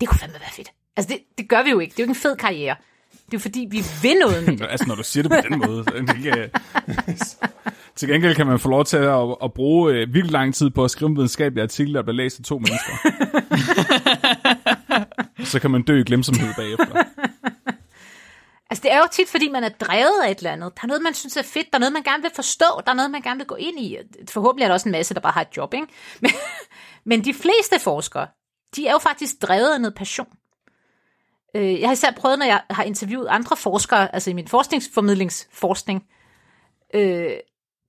Det 0.00 0.08
kunne 0.08 0.18
fandme 0.18 0.40
være 0.40 0.50
fedt. 0.50 0.72
Altså, 0.96 1.12
det, 1.12 1.38
det 1.38 1.48
gør 1.48 1.62
vi 1.62 1.70
jo 1.70 1.78
ikke. 1.78 1.90
Det 1.90 1.98
er 1.98 2.02
jo 2.02 2.06
ikke 2.06 2.18
en 2.18 2.22
fed 2.22 2.36
karriere. 2.36 2.76
Det 3.32 3.38
er 3.38 3.42
fordi, 3.42 3.66
vi 3.70 3.84
vil 4.02 4.16
noget 4.20 4.46
med 4.46 4.56
det. 4.56 4.66
Altså, 4.72 4.86
når 4.88 4.94
du 4.94 5.02
siger 5.02 5.22
det 5.22 5.32
på 5.32 5.48
den 5.48 5.58
måde, 5.58 5.84
det 5.84 6.16
ikke... 6.16 6.50
Til 7.96 8.08
gengæld 8.08 8.34
kan 8.34 8.46
man 8.46 8.58
få 8.58 8.68
lov 8.68 8.84
til 8.84 8.96
at, 8.96 9.36
at 9.44 9.52
bruge 9.52 9.92
øh, 9.92 10.14
virkelig 10.14 10.32
lang 10.32 10.54
tid 10.54 10.70
på 10.70 10.84
at 10.84 10.90
skrive 10.90 11.08
en 11.08 11.16
videnskabelig 11.16 11.62
artikel, 11.62 11.94
der 11.94 12.02
bliver 12.02 12.16
læst 12.16 12.38
af 12.38 12.44
to 12.44 12.58
mennesker. 12.58 12.92
Så 15.52 15.58
kan 15.60 15.70
man 15.70 15.82
dø 15.82 16.00
i 16.00 16.04
glemsomhed 16.04 16.54
bagefter. 16.56 17.02
Altså, 18.70 18.82
det 18.82 18.92
er 18.92 18.98
jo 18.98 19.04
tit, 19.12 19.28
fordi 19.28 19.48
man 19.48 19.64
er 19.64 19.68
drevet 19.68 20.22
af 20.24 20.30
et 20.30 20.38
eller 20.38 20.50
andet. 20.50 20.72
Der 20.76 20.80
er 20.82 20.86
noget, 20.86 21.02
man 21.02 21.14
synes 21.14 21.36
er 21.36 21.42
fedt. 21.42 21.66
Der 21.72 21.76
er 21.76 21.80
noget, 21.80 21.92
man 21.92 22.02
gerne 22.02 22.22
vil 22.22 22.30
forstå. 22.34 22.80
Der 22.84 22.90
er 22.90 22.96
noget, 22.96 23.10
man 23.10 23.22
gerne 23.22 23.38
vil 23.38 23.46
gå 23.46 23.54
ind 23.54 23.80
i. 23.80 23.96
Forhåbentlig 24.30 24.64
er 24.64 24.68
der 24.68 24.74
også 24.74 24.88
en 24.88 24.92
masse, 24.92 25.14
der 25.14 25.20
bare 25.20 25.32
har 25.32 25.40
et 25.40 25.56
job, 25.56 25.74
ikke? 25.74 25.86
Men, 26.20 26.30
men 27.10 27.24
de 27.24 27.34
fleste 27.34 27.78
forskere, 27.80 28.26
de 28.76 28.86
er 28.86 28.92
jo 28.92 28.98
faktisk 28.98 29.34
drevet 29.42 29.74
af 29.74 29.80
noget 29.80 29.94
passion. 29.94 30.28
Øh, 31.56 31.80
Jeg 31.80 31.88
har 31.88 31.92
især 31.92 32.10
prøvet, 32.10 32.38
når 32.38 32.46
jeg 32.46 32.62
har 32.70 32.82
interviewet 32.82 33.26
andre 33.28 33.56
forskere, 33.56 34.14
altså 34.14 34.30
i 34.30 34.32
min 34.32 34.48
forskningsformidlingsforskning, 34.48 36.02
øh, 36.94 37.30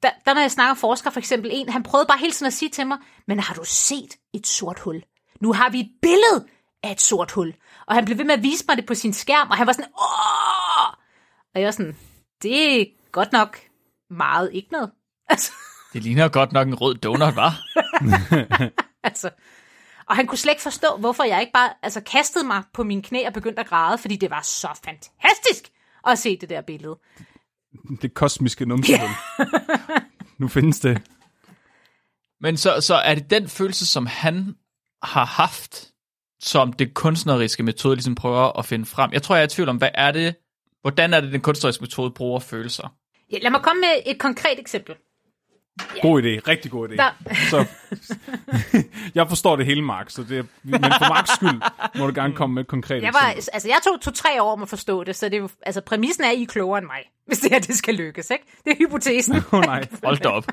der, 0.03 0.09
der 0.26 0.34
når 0.34 0.41
jeg 0.41 0.51
snakker 0.51 0.74
forskere, 0.76 1.11
for 1.14 1.20
eksempel 1.20 1.51
en, 1.53 1.70
han 1.70 1.84
prøvede 1.84 2.07
bare 2.07 2.18
hele 2.18 2.32
tiden 2.32 2.47
at 2.47 2.53
sige 2.53 2.70
til 2.70 2.88
mig, 2.88 2.97
men 3.28 3.39
har 3.39 3.53
du 3.53 3.64
set 3.66 4.16
et 4.34 4.47
sort 4.47 4.80
hul? 4.80 5.03
Nu 5.41 5.53
har 5.53 5.70
vi 5.70 5.80
et 5.80 5.89
billede 6.01 6.47
af 6.84 6.91
et 6.91 7.01
sort 7.01 7.32
hul. 7.32 7.53
Og 7.88 7.95
han 7.95 8.05
blev 8.05 8.18
ved 8.18 8.26
med 8.26 8.34
at 8.36 8.43
vise 8.43 8.66
mig 8.68 8.78
det 8.78 8.86
på 8.86 8.93
sin 8.95 9.14
skærm, 9.14 9.49
og 9.49 9.57
han 9.57 9.68
var 9.68 9.74
sådan, 9.74 9.91
åh! 9.99 10.93
Og 11.55 11.61
jeg 11.61 11.66
var 11.66 11.72
sådan, 11.72 11.97
det 12.41 12.82
er 12.82 12.86
godt 13.11 13.32
nok 13.32 13.59
meget 14.09 14.49
ikke 14.53 14.72
noget. 14.72 14.91
Altså, 15.30 15.51
Det 15.93 16.03
ligner 16.03 16.28
godt 16.30 16.51
nok 16.51 16.68
en 16.68 16.76
rød 16.76 16.95
donut, 16.95 17.36
var. 17.36 17.53
altså. 19.03 19.30
Og 20.10 20.16
han 20.16 20.28
kunne 20.28 20.38
slet 20.38 20.51
ikke 20.51 20.62
forstå, 20.62 20.97
hvorfor 20.99 21.24
jeg 21.24 21.41
ikke 21.41 21.54
bare 21.54 21.70
altså, 21.82 22.01
kastede 22.01 22.45
mig 22.45 22.64
på 22.74 22.84
mine 22.84 23.01
knæ 23.01 23.28
og 23.28 23.34
begyndte 23.34 23.60
at 23.60 23.68
græde, 23.68 23.97
fordi 23.97 24.16
det 24.16 24.30
var 24.30 24.41
så 24.41 24.68
fantastisk 24.86 25.72
at 26.08 26.20
se 26.20 26.38
det 26.38 26.49
der 26.49 26.62
billede. 26.62 26.99
Det 28.01 28.14
kosmiske 28.14 28.66
numsehul. 28.66 29.10
nu 30.39 30.47
findes 30.47 30.80
det. 30.80 31.01
Men 32.41 32.58
så, 32.58 32.82
så 32.82 32.95
er 32.95 33.16
det 33.16 33.30
den 33.30 33.47
følelse, 33.47 33.86
som 33.86 34.06
han 34.06 34.56
har 35.04 35.26
haft, 35.26 35.91
som 36.39 36.74
det 36.74 36.93
kunstneriske 36.93 37.64
metode 37.64 37.95
ligesom 37.95 38.16
prøver 38.16 38.60
at 38.60 38.66
finde 38.66 38.86
frem. 38.86 39.12
Jeg 39.12 39.24
tror, 39.24 39.36
jeg 39.36 39.41
er 39.41 39.45
i 39.45 39.49
tvivl 39.49 39.70
om, 39.70 39.78
hvad 39.78 39.89
er 39.93 40.12
det, 40.12 40.36
hvordan 40.82 41.14
er 41.14 41.22
det, 41.22 41.32
den 41.32 41.41
kunstneriske 41.41 41.82
metode 41.82 42.12
bruger 42.12 42.39
følelser? 42.39 42.95
Ja, 43.32 43.38
lad 43.38 43.51
mig 43.51 43.62
komme 43.62 43.80
med 43.80 43.89
et 44.06 44.20
konkret 44.20 44.60
eksempel. 44.60 44.95
God 46.02 46.24
idé. 46.24 46.40
Rigtig 46.48 46.72
god 46.72 46.90
idé. 46.90 46.96
Der, 46.96 47.12
Så, 47.50 47.66
jeg 49.16 49.30
forstår 49.30 49.56
det 49.56 49.66
hele, 49.66 49.82
Mark, 49.82 50.10
så 50.10 50.24
det, 50.24 50.38
er- 50.40 50.44
men 50.64 50.84
for 50.84 51.10
Marks 51.14 51.32
skyld 51.32 51.62
må 52.00 52.08
du 52.08 52.12
gerne 52.16 52.34
komme 52.34 52.54
med 52.54 52.62
et 52.64 52.68
konkret 52.68 53.04
jeg, 53.04 53.14
var, 53.14 53.20
eksempel. 53.30 53.50
altså, 53.54 53.68
jeg 53.70 53.78
tog 53.84 54.02
to-tre 54.02 54.42
år 54.42 54.52
om 54.52 54.62
at 54.62 54.70
forstå 54.70 55.04
det, 55.04 55.16
så 55.16 55.30
det 55.30 55.42
er 55.44 55.48
altså, 55.66 55.82
præmissen 55.82 56.24
er, 56.24 56.30
at 56.30 56.36
I 56.38 56.44
er 56.44 56.48
klogere 56.48 56.78
end 56.78 56.86
mig, 56.88 57.00
hvis 57.28 57.40
det 57.40 57.52
her 57.52 57.60
det 57.60 57.76
skal 57.76 57.96
lykkes. 57.96 58.30
Ikke? 58.32 58.46
Det 58.66 58.72
er 58.72 58.76
hypotesen. 58.78 59.36
Åh 59.52 59.54
oh, 59.54 59.62
nej. 59.66 59.88
Hold 60.04 60.18
da 60.18 60.30
op. 60.30 60.46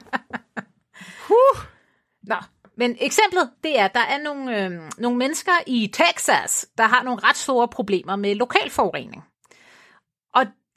Nå, 2.30 2.36
men 2.76 2.96
eksemplet, 3.00 3.50
det 3.64 3.78
er, 3.80 3.84
at 3.84 3.94
der 3.94 4.00
er 4.00 4.22
nogle, 4.22 4.64
øh, 4.64 4.70
nogle 4.98 5.18
mennesker 5.18 5.52
i 5.66 5.90
Texas, 5.92 6.66
der 6.78 6.84
har 6.84 7.02
nogle 7.02 7.20
ret 7.24 7.36
store 7.36 7.68
problemer 7.68 8.16
med 8.16 8.34
lokalforurening. 8.34 9.16
Og 9.16 9.29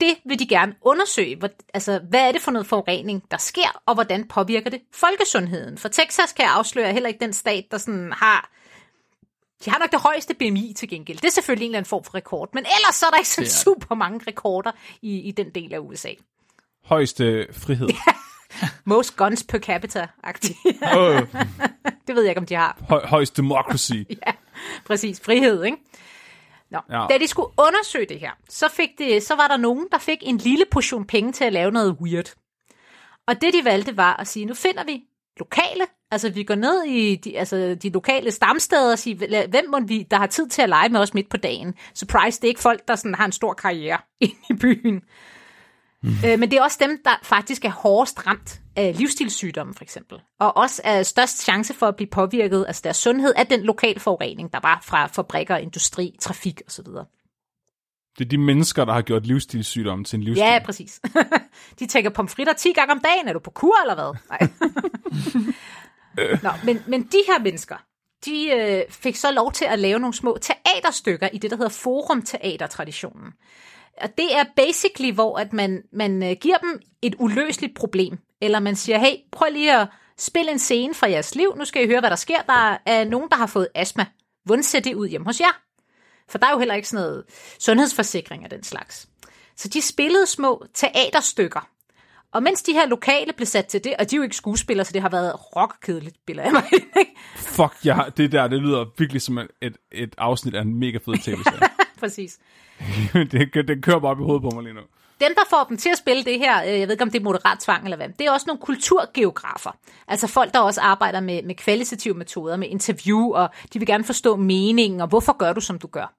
det 0.04 0.18
vil 0.26 0.39
de 0.39 0.47
gerne 0.47 0.76
undersøge. 0.82 1.36
Hvor, 1.36 1.49
altså, 1.74 1.99
hvad 2.10 2.28
er 2.28 2.32
det 2.32 2.41
for 2.41 2.51
noget 2.51 2.68
forurening, 2.68 3.24
der 3.32 3.38
sker, 3.38 3.82
og 3.86 3.93
hvordan 3.93 4.28
påvirker 4.28 4.70
det 4.70 4.82
folkesundheden? 4.93 5.78
For 5.78 5.89
Texas 5.89 6.34
kan 6.34 6.45
jeg 6.45 6.54
afsløre 6.54 6.88
er 6.88 6.93
heller 6.93 7.10
ikke 7.10 7.20
den 7.20 7.34
stat, 7.34 7.66
der 7.72 7.78
sådan 7.78 8.12
har... 8.12 8.49
De 9.66 9.72
har 9.72 9.80
nok 9.80 9.91
det 9.91 9.99
højeste 10.01 10.34
BMI 10.34 10.74
til 10.78 10.89
gengæld. 10.89 11.18
Det 11.18 11.26
er 11.26 11.32
selvfølgelig 11.32 11.66
en 11.66 11.72
eller 11.72 11.78
anden 11.78 11.89
form 11.89 12.04
for 12.04 12.16
rekord. 12.16 12.49
Men 12.54 12.66
ellers 12.78 12.95
så 12.95 13.06
er 13.06 13.10
der 13.10 13.18
ikke 13.18 13.30
sådan 13.30 13.45
er 13.45 13.49
super 13.49 13.95
mange 13.95 14.20
rekorder 14.28 14.72
i, 15.01 15.20
i 15.20 15.32
den 15.32 15.49
del 15.49 15.74
af 15.74 15.80
USA. 15.80 16.10
Højeste 16.84 17.47
frihed. 17.51 17.89
Most 18.86 19.18
guns 19.18 19.43
per 19.43 19.60
capita-agtigt. 19.60 20.58
Oh, 20.97 21.22
det 22.08 22.16
ved 22.16 22.22
jeg 22.22 22.32
ikke, 22.32 22.39
om 22.39 22.45
de 22.45 22.56
har. 22.56 22.78
Høj, 22.89 23.06
højst 23.06 23.38
democracy. 23.38 23.93
Præcis, 24.88 25.22
frihed, 25.22 25.64
ikke? 25.64 25.78
Nå, 26.74 26.80
Ja. 26.91 27.05
da 27.09 27.17
de 27.17 27.28
skulle 27.28 27.49
undersøge 27.67 28.05
det 28.05 28.19
her, 28.19 28.32
så, 28.49 28.69
fik 28.69 28.89
det, 28.97 29.24
så 29.24 29.36
var 29.36 29.47
der 29.47 29.57
nogen, 29.57 29.88
der 29.91 29.97
fik 29.97 30.17
en 30.21 30.38
lille 30.38 30.65
portion 30.71 31.05
penge 31.05 31.32
til 31.32 31.43
at 31.43 31.53
lave 31.53 31.71
noget 31.71 31.97
weird. 32.01 32.34
Og 33.28 33.41
det, 33.41 33.53
de 33.53 33.65
valgte, 33.65 33.97
var 33.97 34.13
at 34.19 34.28
sige, 34.28 34.45
nu 34.45 34.53
finder 34.53 34.84
vi 34.84 35.03
lokale, 35.39 35.86
altså 36.11 36.30
vi 36.30 36.43
går 36.43 36.55
ned 36.55 36.84
i 36.84 37.15
de, 37.15 37.38
altså, 37.39 37.78
de 37.84 37.89
lokale 37.89 38.32
stamsteder 38.32 38.91
og 38.91 38.99
siger, 38.99 39.28
"Lad- 39.28 39.47
hvem 39.47 39.69
må 39.69 39.80
vi, 39.80 40.03
der 40.11 40.17
har 40.17 40.28
tid 40.28 40.47
til 40.47 40.61
at 40.61 40.69
lege 40.69 40.89
med 40.89 40.99
os 40.99 41.13
midt 41.13 41.30
på 41.30 41.38
dagen? 41.38 41.74
Surprise, 41.95 42.41
det 42.41 42.47
er 42.47 42.49
ikke 42.49 42.61
folk, 42.61 42.88
der 42.88 42.95
sådan 42.95 43.15
har 43.15 43.26
en 43.26 43.32
stor 43.32 43.53
karriere 43.53 43.97
inde 44.21 44.36
i 44.49 44.53
byen. 44.53 45.01
Mm. 46.04 46.10
Øh, 46.26 46.39
men 46.39 46.51
det 46.51 46.58
er 46.58 46.64
også 46.64 46.78
dem, 46.82 47.01
der 47.06 47.12
faktisk 47.24 47.66
er 47.66 47.70
hårdest 47.70 48.28
ramt 48.28 48.62
af 48.76 48.95
livsstilssygdomme, 48.97 49.74
for 49.74 49.84
eksempel. 49.84 50.22
Og 50.39 50.58
også 50.58 50.82
er 50.86 51.04
størst 51.04 51.43
chance 51.43 51.74
for 51.74 51.86
at 51.86 51.95
blive 51.95 52.10
påvirket, 52.10 52.66
altså 52.68 52.82
deres 52.84 52.97
sundhed, 52.97 53.34
af 53.36 53.47
den 53.47 53.64
lokal 53.64 53.99
forurening, 53.99 54.54
der 54.54 54.60
var 54.64 54.80
fra 54.84 55.06
fabrikker, 55.08 55.58
industri, 55.58 56.16
trafik 56.22 56.62
osv. 56.68 56.86
Det 58.18 58.26
er 58.26 58.30
de 58.30 58.38
mennesker, 58.38 58.86
der 58.86 58.93
har 58.93 59.01
gjort 59.01 59.26
livsstilssygdom 59.26 60.04
til 60.04 60.18
en 60.18 60.24
livsstil. 60.24 60.45
Ja, 60.45 60.60
præcis. 60.66 61.01
De 61.80 61.86
tænker 61.86 62.10
pomfritter 62.10 62.54
10 62.54 62.74
gange 62.74 62.91
om 62.91 62.99
dagen. 62.99 63.28
Er 63.28 63.34
du 63.34 63.39
på 63.39 63.51
kur, 63.51 63.82
eller 63.82 63.95
hvad? 63.95 64.20
Nej. 64.30 64.49
Nå, 66.43 66.49
men, 66.64 66.84
men 66.88 67.04
de 67.04 67.18
her 67.28 67.39
mennesker, 67.43 67.76
de 68.26 68.51
øh, 68.51 68.82
fik 68.89 69.16
så 69.16 69.32
lov 69.32 69.51
til 69.51 69.66
at 69.66 69.80
lave 69.80 69.99
nogle 69.99 70.14
små 70.14 70.38
teaterstykker 70.41 71.30
i 71.34 71.38
det, 71.38 71.51
der 71.51 71.58
hedder 71.58 71.70
forumteatertraditionen. 71.70 73.34
Og 74.02 74.10
det 74.18 74.36
er 74.36 74.44
basically, 74.56 75.14
hvor 75.14 75.38
at 75.38 75.54
man, 75.54 75.84
man 75.94 76.24
øh, 76.24 76.36
giver 76.41 76.58
dem 76.58 76.82
et 77.02 77.16
uløseligt 77.20 77.76
problem. 77.76 78.18
Eller 78.41 78.60
man 78.60 78.76
siger, 78.76 78.98
hey, 78.98 79.16
prøv 79.32 79.48
lige 79.52 79.80
at 79.80 79.88
spille 80.18 80.52
en 80.52 80.60
scene 80.60 80.94
fra 80.94 81.10
jeres 81.10 81.36
liv. 81.36 81.56
Nu 81.58 81.66
skal 81.66 81.84
I 81.84 81.88
høre, 81.88 82.00
hvad 82.00 82.10
der 82.10 82.16
sker. 82.16 82.41
Der 82.41 82.78
er 82.86 83.04
nogen, 83.04 83.30
der 83.30 83.36
har 83.36 83.48
fået 83.48 83.68
astma. 83.76 84.06
Hvordan 84.46 84.64
ser 84.64 84.80
det 84.80 84.96
ud 84.96 85.08
hjemme 85.08 85.26
hos 85.26 85.39
jer? 85.39 85.62
For 86.30 86.38
der 86.38 86.48
er 86.48 86.52
jo 86.52 86.60
heller 86.60 86.76
ikke 86.76 86.88
sådan 86.88 87.06
noget 87.06 87.24
sundhedsforsikring 87.60 88.44
af 88.44 88.50
den 88.50 88.64
slags. 88.64 89.08
Så 89.58 89.68
de 89.68 89.82
spillede 89.82 90.26
små 90.26 90.66
teaterstykker. 90.74 91.70
Og 92.34 92.44
mens 92.44 92.64
de 92.64 92.74
her 92.74 92.88
lokale 92.88 93.34
blev 93.34 93.46
sat 93.46 93.66
til 93.66 93.84
det, 93.84 93.94
og 94.00 94.12
de 94.12 94.16
er 94.16 94.18
jo 94.18 94.24
ikke 94.24 94.36
skuespillere, 94.36 94.86
så 94.86 94.94
det 94.94 95.02
har 95.02 95.10
været 95.10 95.56
rockkedeligt, 95.56 96.16
billede 96.28 96.48
af 96.48 96.52
mig. 96.52 96.64
ikke? 97.00 97.12
Fuck, 97.36 97.74
jeg, 97.86 98.12
det 98.18 98.32
der, 98.32 98.48
det 98.48 98.60
lyder 98.60 98.86
virkelig 98.98 99.22
som 99.22 99.38
et, 99.38 99.48
et, 99.62 99.78
et 99.91 100.16
afsnit 100.18 100.56
af 100.56 100.62
en 100.62 100.80
mega 100.80 100.98
fed 100.98 101.18
tv-serie. 101.18 101.60
Præcis. 102.04 102.39
det, 103.32 103.68
det 103.68 103.84
kører 103.84 103.99
bare 103.99 104.12
op 104.12 104.20
i 104.20 104.24
hovedet 104.24 104.41
på 104.41 104.49
mig 104.56 104.64
lige 104.64 104.74
nu. 104.74 104.82
Dem, 105.22 105.36
der 105.36 105.41
får 105.49 105.66
dem 105.70 105.78
til 105.78 105.89
at 105.89 105.97
spille 105.97 106.24
det 106.24 106.39
her, 106.39 106.64
øh, 106.64 106.80
jeg 106.80 106.88
ved 106.88 106.91
ikke, 106.91 107.04
om 107.04 107.12
det 107.12 107.20
er 107.20 107.24
moderat 107.24 107.60
tvang 107.60 107.84
eller 107.84 107.97
hvad, 107.97 108.10
det 108.20 108.28
er 108.28 108.32
også 108.32 108.43
nogle 108.47 108.62
kulturgeografer. 108.62 109.78
Altså 110.08 110.28
folk, 110.28 110.54
der 110.54 110.60
også 110.60 110.82
arbejder 110.82 111.20
med, 111.20 111.43
med 111.43 111.56
kvalitative 111.56 112.14
metoder, 112.14 112.58
med 112.58 112.68
interview, 112.68 113.32
og 113.34 113.49
de 113.74 113.80
vil 113.80 113.88
gerne 113.88 114.04
forstå 114.04 114.36
meningen, 114.36 115.01
og 115.01 115.08
hvorfor 115.08 115.38
gør 115.38 115.54
du, 115.54 115.62
som 115.62 115.80
du 115.80 115.88
gør. 115.88 116.14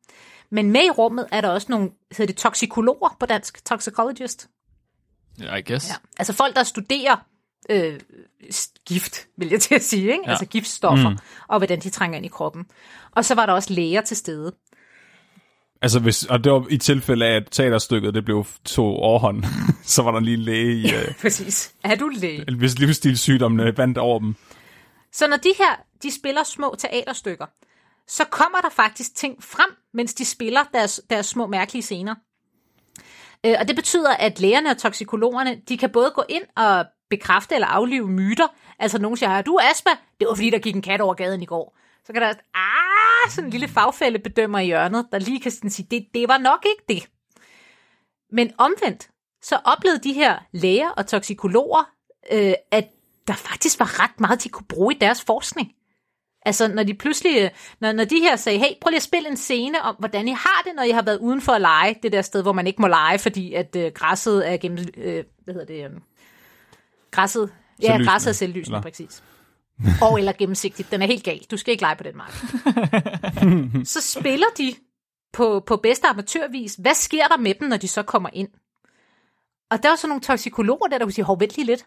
Men 0.50 0.70
med 0.70 0.84
i 0.84 0.90
rummet 0.90 1.26
er 1.32 1.40
der 1.40 1.48
også 1.48 1.66
nogle, 1.70 1.90
hedder 2.10 2.26
det 2.26 2.36
toksikologer 2.36 3.16
på 3.20 3.26
dansk, 3.26 3.64
toxicologist. 3.64 4.48
I 5.38 5.62
guess. 5.66 5.88
Ja. 5.88 5.94
Altså 6.18 6.32
folk, 6.32 6.56
der 6.56 6.62
studerer 6.62 7.16
øh, 7.70 8.00
gift, 8.86 9.26
vil 9.36 9.48
jeg 9.48 9.60
til 9.60 9.74
at 9.74 9.82
sige, 9.82 10.12
ikke? 10.12 10.22
Ja. 10.24 10.30
altså 10.30 10.46
giftstoffer, 10.46 11.10
mm. 11.10 11.18
og 11.48 11.58
hvordan 11.58 11.80
de 11.80 11.90
trænger 11.90 12.16
ind 12.16 12.26
i 12.26 12.28
kroppen. 12.28 12.66
Og 13.12 13.24
så 13.24 13.34
var 13.34 13.46
der 13.46 13.52
også 13.52 13.72
læger 13.72 14.00
til 14.00 14.16
stede. 14.16 14.52
Altså, 15.84 16.00
hvis, 16.00 16.24
og 16.24 16.44
det 16.44 16.52
var 16.52 16.66
i 16.70 16.78
tilfælde 16.78 17.26
af, 17.26 17.36
at 17.36 17.48
teaterstykket 17.50 18.14
det 18.14 18.24
blev 18.24 18.46
to 18.64 18.84
overhånd, 18.84 19.44
så 19.94 20.02
var 20.02 20.10
der 20.10 20.20
lige 20.20 20.34
en 20.34 20.42
læge 20.42 20.74
i, 20.74 20.92
øh, 20.94 21.14
Præcis. 21.20 21.74
Er 21.84 21.94
du 21.94 22.08
læge? 22.08 22.56
hvis 22.58 22.78
livsstilssygdommene 22.78 23.78
vandt 23.78 23.98
over 23.98 24.18
dem. 24.18 24.34
Så 25.12 25.26
når 25.28 25.36
de 25.36 25.48
her, 25.58 25.82
de 26.02 26.14
spiller 26.14 26.42
små 26.44 26.74
teaterstykker, 26.78 27.46
så 28.08 28.24
kommer 28.24 28.58
der 28.58 28.68
faktisk 28.68 29.14
ting 29.14 29.42
frem, 29.42 29.70
mens 29.94 30.14
de 30.14 30.24
spiller 30.24 30.60
deres, 30.74 31.00
deres 31.10 31.26
små 31.26 31.46
mærkelige 31.46 31.82
scener. 31.82 32.14
Øh, 33.46 33.54
og 33.60 33.68
det 33.68 33.76
betyder, 33.76 34.10
at 34.10 34.40
lægerne 34.40 34.70
og 34.70 34.78
toksikologerne, 34.78 35.60
de 35.68 35.78
kan 35.78 35.90
både 35.90 36.12
gå 36.14 36.24
ind 36.28 36.44
og 36.56 36.84
bekræfte 37.10 37.54
eller 37.54 37.68
aflive 37.68 38.08
myter. 38.08 38.46
Altså 38.78 38.98
nogen 38.98 39.16
siger, 39.16 39.42
du 39.42 39.54
er 39.54 39.70
astma? 39.70 39.90
Det 40.20 40.28
var 40.28 40.34
fordi, 40.34 40.50
der 40.50 40.58
gik 40.58 40.74
en 40.74 40.82
kat 40.82 41.00
over 41.00 41.14
gaden 41.14 41.42
i 41.42 41.46
går. 41.46 41.76
Så 42.06 42.12
kan 42.12 42.22
der 42.22 42.34
ah, 42.54 43.30
sådan 43.30 43.44
en 43.44 43.50
lille 43.50 43.68
fagfælde 43.68 44.18
bedømmer 44.18 44.58
i 44.58 44.66
hjørnet, 44.66 45.06
der 45.12 45.18
lige 45.18 45.40
kan 45.40 45.50
sådan 45.50 45.70
sige, 45.70 45.86
det, 45.90 46.06
det 46.14 46.28
var 46.28 46.38
nok 46.38 46.66
ikke 46.66 46.84
det. 46.88 47.10
Men 48.32 48.52
omvendt, 48.58 49.10
så 49.42 49.58
oplevede 49.64 50.00
de 50.02 50.12
her 50.12 50.38
læger 50.52 50.88
og 50.88 51.06
toksikologer, 51.06 51.90
øh, 52.32 52.54
at 52.70 52.88
der 53.28 53.34
faktisk 53.34 53.80
var 53.80 54.02
ret 54.02 54.20
meget, 54.20 54.44
de 54.44 54.48
kunne 54.48 54.66
bruge 54.66 54.94
i 54.94 54.98
deres 54.98 55.22
forskning. 55.22 55.72
Altså, 56.46 56.68
når 56.68 56.82
de 56.82 56.94
pludselig, 56.94 57.42
øh, 57.42 57.50
når, 57.80 57.92
når 57.92 58.04
de 58.04 58.20
her 58.20 58.36
sagde, 58.36 58.58
hey, 58.58 58.70
prøv 58.80 58.90
lige 58.90 58.96
at 58.96 59.02
spille 59.02 59.28
en 59.28 59.36
scene 59.36 59.82
om, 59.82 59.96
hvordan 59.98 60.28
I 60.28 60.32
har 60.32 60.62
det, 60.64 60.72
når 60.76 60.82
I 60.82 60.90
har 60.90 61.02
været 61.02 61.18
uden 61.18 61.40
for 61.40 61.52
at 61.52 61.60
lege, 61.60 61.96
det 62.02 62.12
der 62.12 62.22
sted, 62.22 62.42
hvor 62.42 62.52
man 62.52 62.66
ikke 62.66 62.82
må 62.82 62.88
lege, 62.88 63.18
fordi 63.18 63.54
at 63.54 63.76
øh, 63.76 63.92
græsset 63.94 64.52
er 64.52 64.56
gennem, 64.56 64.86
øh, 64.96 65.24
hvad 65.44 65.54
hedder 65.54 65.66
det, 65.66 65.84
øh, 65.84 65.90
græsset, 67.10 67.52
ja, 67.82 67.98
græsset 68.04 68.30
er 68.30 68.34
selvlysende, 68.34 68.82
præcis. 68.82 69.22
Og 70.02 70.18
eller 70.18 70.32
gennemsigtigt, 70.32 70.90
den 70.90 71.02
er 71.02 71.06
helt 71.06 71.24
galt, 71.24 71.50
du 71.50 71.56
skal 71.56 71.72
ikke 71.72 71.82
lege 71.82 71.96
på 71.96 72.02
den 72.02 72.16
mark. 72.16 72.32
så 73.94 74.00
spiller 74.00 74.46
de 74.58 74.74
på, 75.32 75.60
på 75.66 75.76
bedste 75.76 76.08
amatørvis, 76.08 76.74
hvad 76.74 76.94
sker 76.94 77.28
der 77.28 77.36
med 77.36 77.54
dem, 77.54 77.68
når 77.68 77.76
de 77.76 77.88
så 77.88 78.02
kommer 78.02 78.28
ind? 78.32 78.48
Og 79.70 79.82
der 79.82 79.88
var 79.88 79.96
så 79.96 80.06
nogle 80.06 80.20
toksikologer 80.20 80.86
der, 80.88 80.98
der 80.98 81.04
kunne 81.04 81.12
sige, 81.12 81.24
hov, 81.24 81.40
vent 81.40 81.56
lige 81.56 81.66
lidt. 81.66 81.86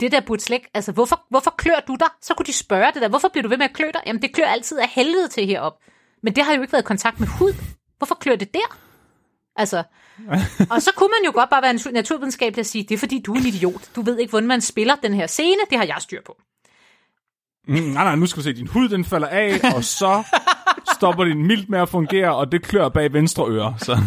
det 0.00 0.12
der 0.12 0.20
burde 0.20 0.42
slet 0.42 0.62
altså 0.74 0.92
hvorfor, 0.92 1.26
hvorfor 1.30 1.50
klør 1.50 1.80
du 1.88 1.96
dig? 2.00 2.08
Så 2.22 2.34
kunne 2.34 2.46
de 2.46 2.52
spørge 2.52 2.92
det 2.94 3.02
der, 3.02 3.08
hvorfor 3.08 3.28
bliver 3.28 3.42
du 3.42 3.48
ved 3.48 3.58
med 3.58 3.64
at 3.64 3.72
klø 3.72 3.90
dig? 3.94 4.02
Jamen 4.06 4.22
det 4.22 4.34
klør 4.34 4.46
altid 4.46 4.78
af 4.78 4.88
helvede 4.88 5.28
til 5.28 5.46
herop. 5.46 5.78
Men 6.22 6.36
det 6.36 6.44
har 6.44 6.54
jo 6.54 6.60
ikke 6.60 6.72
været 6.72 6.82
i 6.82 6.86
kontakt 6.86 7.20
med 7.20 7.28
hud. 7.28 7.54
Hvorfor 7.98 8.14
klør 8.14 8.36
det 8.36 8.54
der? 8.54 8.78
Altså, 9.56 9.82
og 10.70 10.82
så 10.82 10.92
kunne 10.96 11.08
man 11.08 11.24
jo 11.26 11.32
godt 11.34 11.50
bare 11.50 11.62
være 11.62 11.70
en 11.70 11.80
naturvidenskabelig 11.92 12.60
og 12.60 12.66
sige, 12.66 12.84
det 12.84 12.94
er 12.94 12.98
fordi 12.98 13.22
du 13.22 13.34
er 13.34 13.38
en 13.38 13.46
idiot. 13.46 13.90
Du 13.96 14.02
ved 14.02 14.18
ikke, 14.18 14.30
hvordan 14.30 14.46
man 14.46 14.60
spiller 14.60 14.96
den 14.96 15.14
her 15.14 15.26
scene, 15.26 15.60
det 15.70 15.78
har 15.78 15.84
jeg 15.84 15.96
styr 16.00 16.22
på. 16.26 16.36
Mm, 17.66 17.74
nej, 17.74 18.04
nej, 18.04 18.16
nu 18.16 18.26
skal 18.26 18.38
vi 18.38 18.42
se, 18.42 18.52
din 18.52 18.66
hud 18.66 18.88
den 18.88 19.04
falder 19.04 19.28
af, 19.28 19.60
og 19.76 19.84
så 19.84 20.22
stopper 20.94 21.24
din 21.24 21.46
mildt 21.46 21.68
med 21.68 21.78
at 21.78 21.88
fungere, 21.88 22.36
og 22.36 22.52
det 22.52 22.62
klør 22.62 22.88
bag 22.88 23.12
venstre 23.12 23.48
øre. 23.48 23.74
Så. 23.78 23.98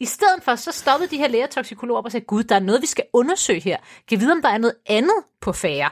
I 0.00 0.04
stedet 0.04 0.42
for, 0.42 0.54
så 0.54 0.72
stoppede 0.72 1.10
de 1.10 1.16
her 1.16 1.28
lægetoksikologer 1.28 2.02
og 2.02 2.12
sagde, 2.12 2.26
gud, 2.26 2.42
der 2.44 2.54
er 2.54 2.60
noget, 2.60 2.82
vi 2.82 2.86
skal 2.86 3.04
undersøge 3.12 3.60
her. 3.60 3.76
Kan 4.08 4.20
vide, 4.20 4.32
om 4.32 4.42
der 4.42 4.48
er 4.48 4.58
noget 4.58 4.74
andet 4.86 5.16
på 5.40 5.52
færre. 5.52 5.90